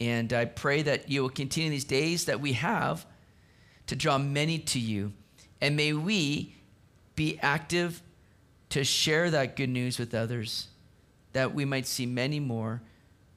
And 0.00 0.34
I 0.34 0.44
pray 0.44 0.82
that 0.82 1.08
you 1.08 1.22
will 1.22 1.30
continue 1.30 1.70
these 1.70 1.84
days 1.84 2.26
that 2.26 2.40
we 2.40 2.52
have 2.52 3.06
to 3.86 3.96
draw 3.96 4.18
many 4.18 4.58
to 4.58 4.78
you 4.78 5.14
and 5.64 5.76
may 5.76 5.94
we 5.94 6.54
be 7.16 7.38
active 7.40 8.02
to 8.68 8.84
share 8.84 9.30
that 9.30 9.56
good 9.56 9.70
news 9.70 9.98
with 9.98 10.14
others, 10.14 10.68
that 11.32 11.54
we 11.54 11.64
might 11.64 11.86
see 11.86 12.04
many 12.04 12.38
more 12.38 12.82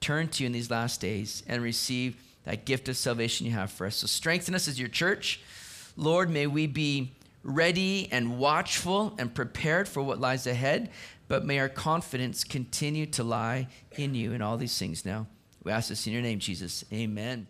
turn 0.02 0.28
to 0.28 0.42
you 0.42 0.46
in 0.46 0.52
these 0.52 0.70
last 0.70 1.00
days 1.00 1.42
and 1.48 1.62
receive 1.62 2.22
that 2.44 2.66
gift 2.66 2.86
of 2.90 2.98
salvation 2.98 3.46
you 3.46 3.52
have 3.52 3.72
for 3.72 3.86
us. 3.86 3.96
So 3.96 4.06
strengthen 4.06 4.54
us 4.54 4.68
as 4.68 4.78
your 4.78 4.90
church. 4.90 5.40
Lord, 5.96 6.28
may 6.28 6.46
we 6.46 6.66
be 6.66 7.12
ready 7.42 8.10
and 8.12 8.38
watchful 8.38 9.14
and 9.18 9.34
prepared 9.34 9.88
for 9.88 10.02
what 10.02 10.20
lies 10.20 10.46
ahead, 10.46 10.90
but 11.28 11.46
may 11.46 11.58
our 11.58 11.70
confidence 11.70 12.44
continue 12.44 13.06
to 13.06 13.24
lie 13.24 13.68
in 13.92 14.14
you 14.14 14.34
in 14.34 14.42
all 14.42 14.58
these 14.58 14.78
things 14.78 15.06
now. 15.06 15.26
We 15.64 15.72
ask 15.72 15.88
this 15.88 16.06
in 16.06 16.12
your 16.12 16.20
name, 16.20 16.40
Jesus. 16.40 16.84
Amen. 16.92 17.46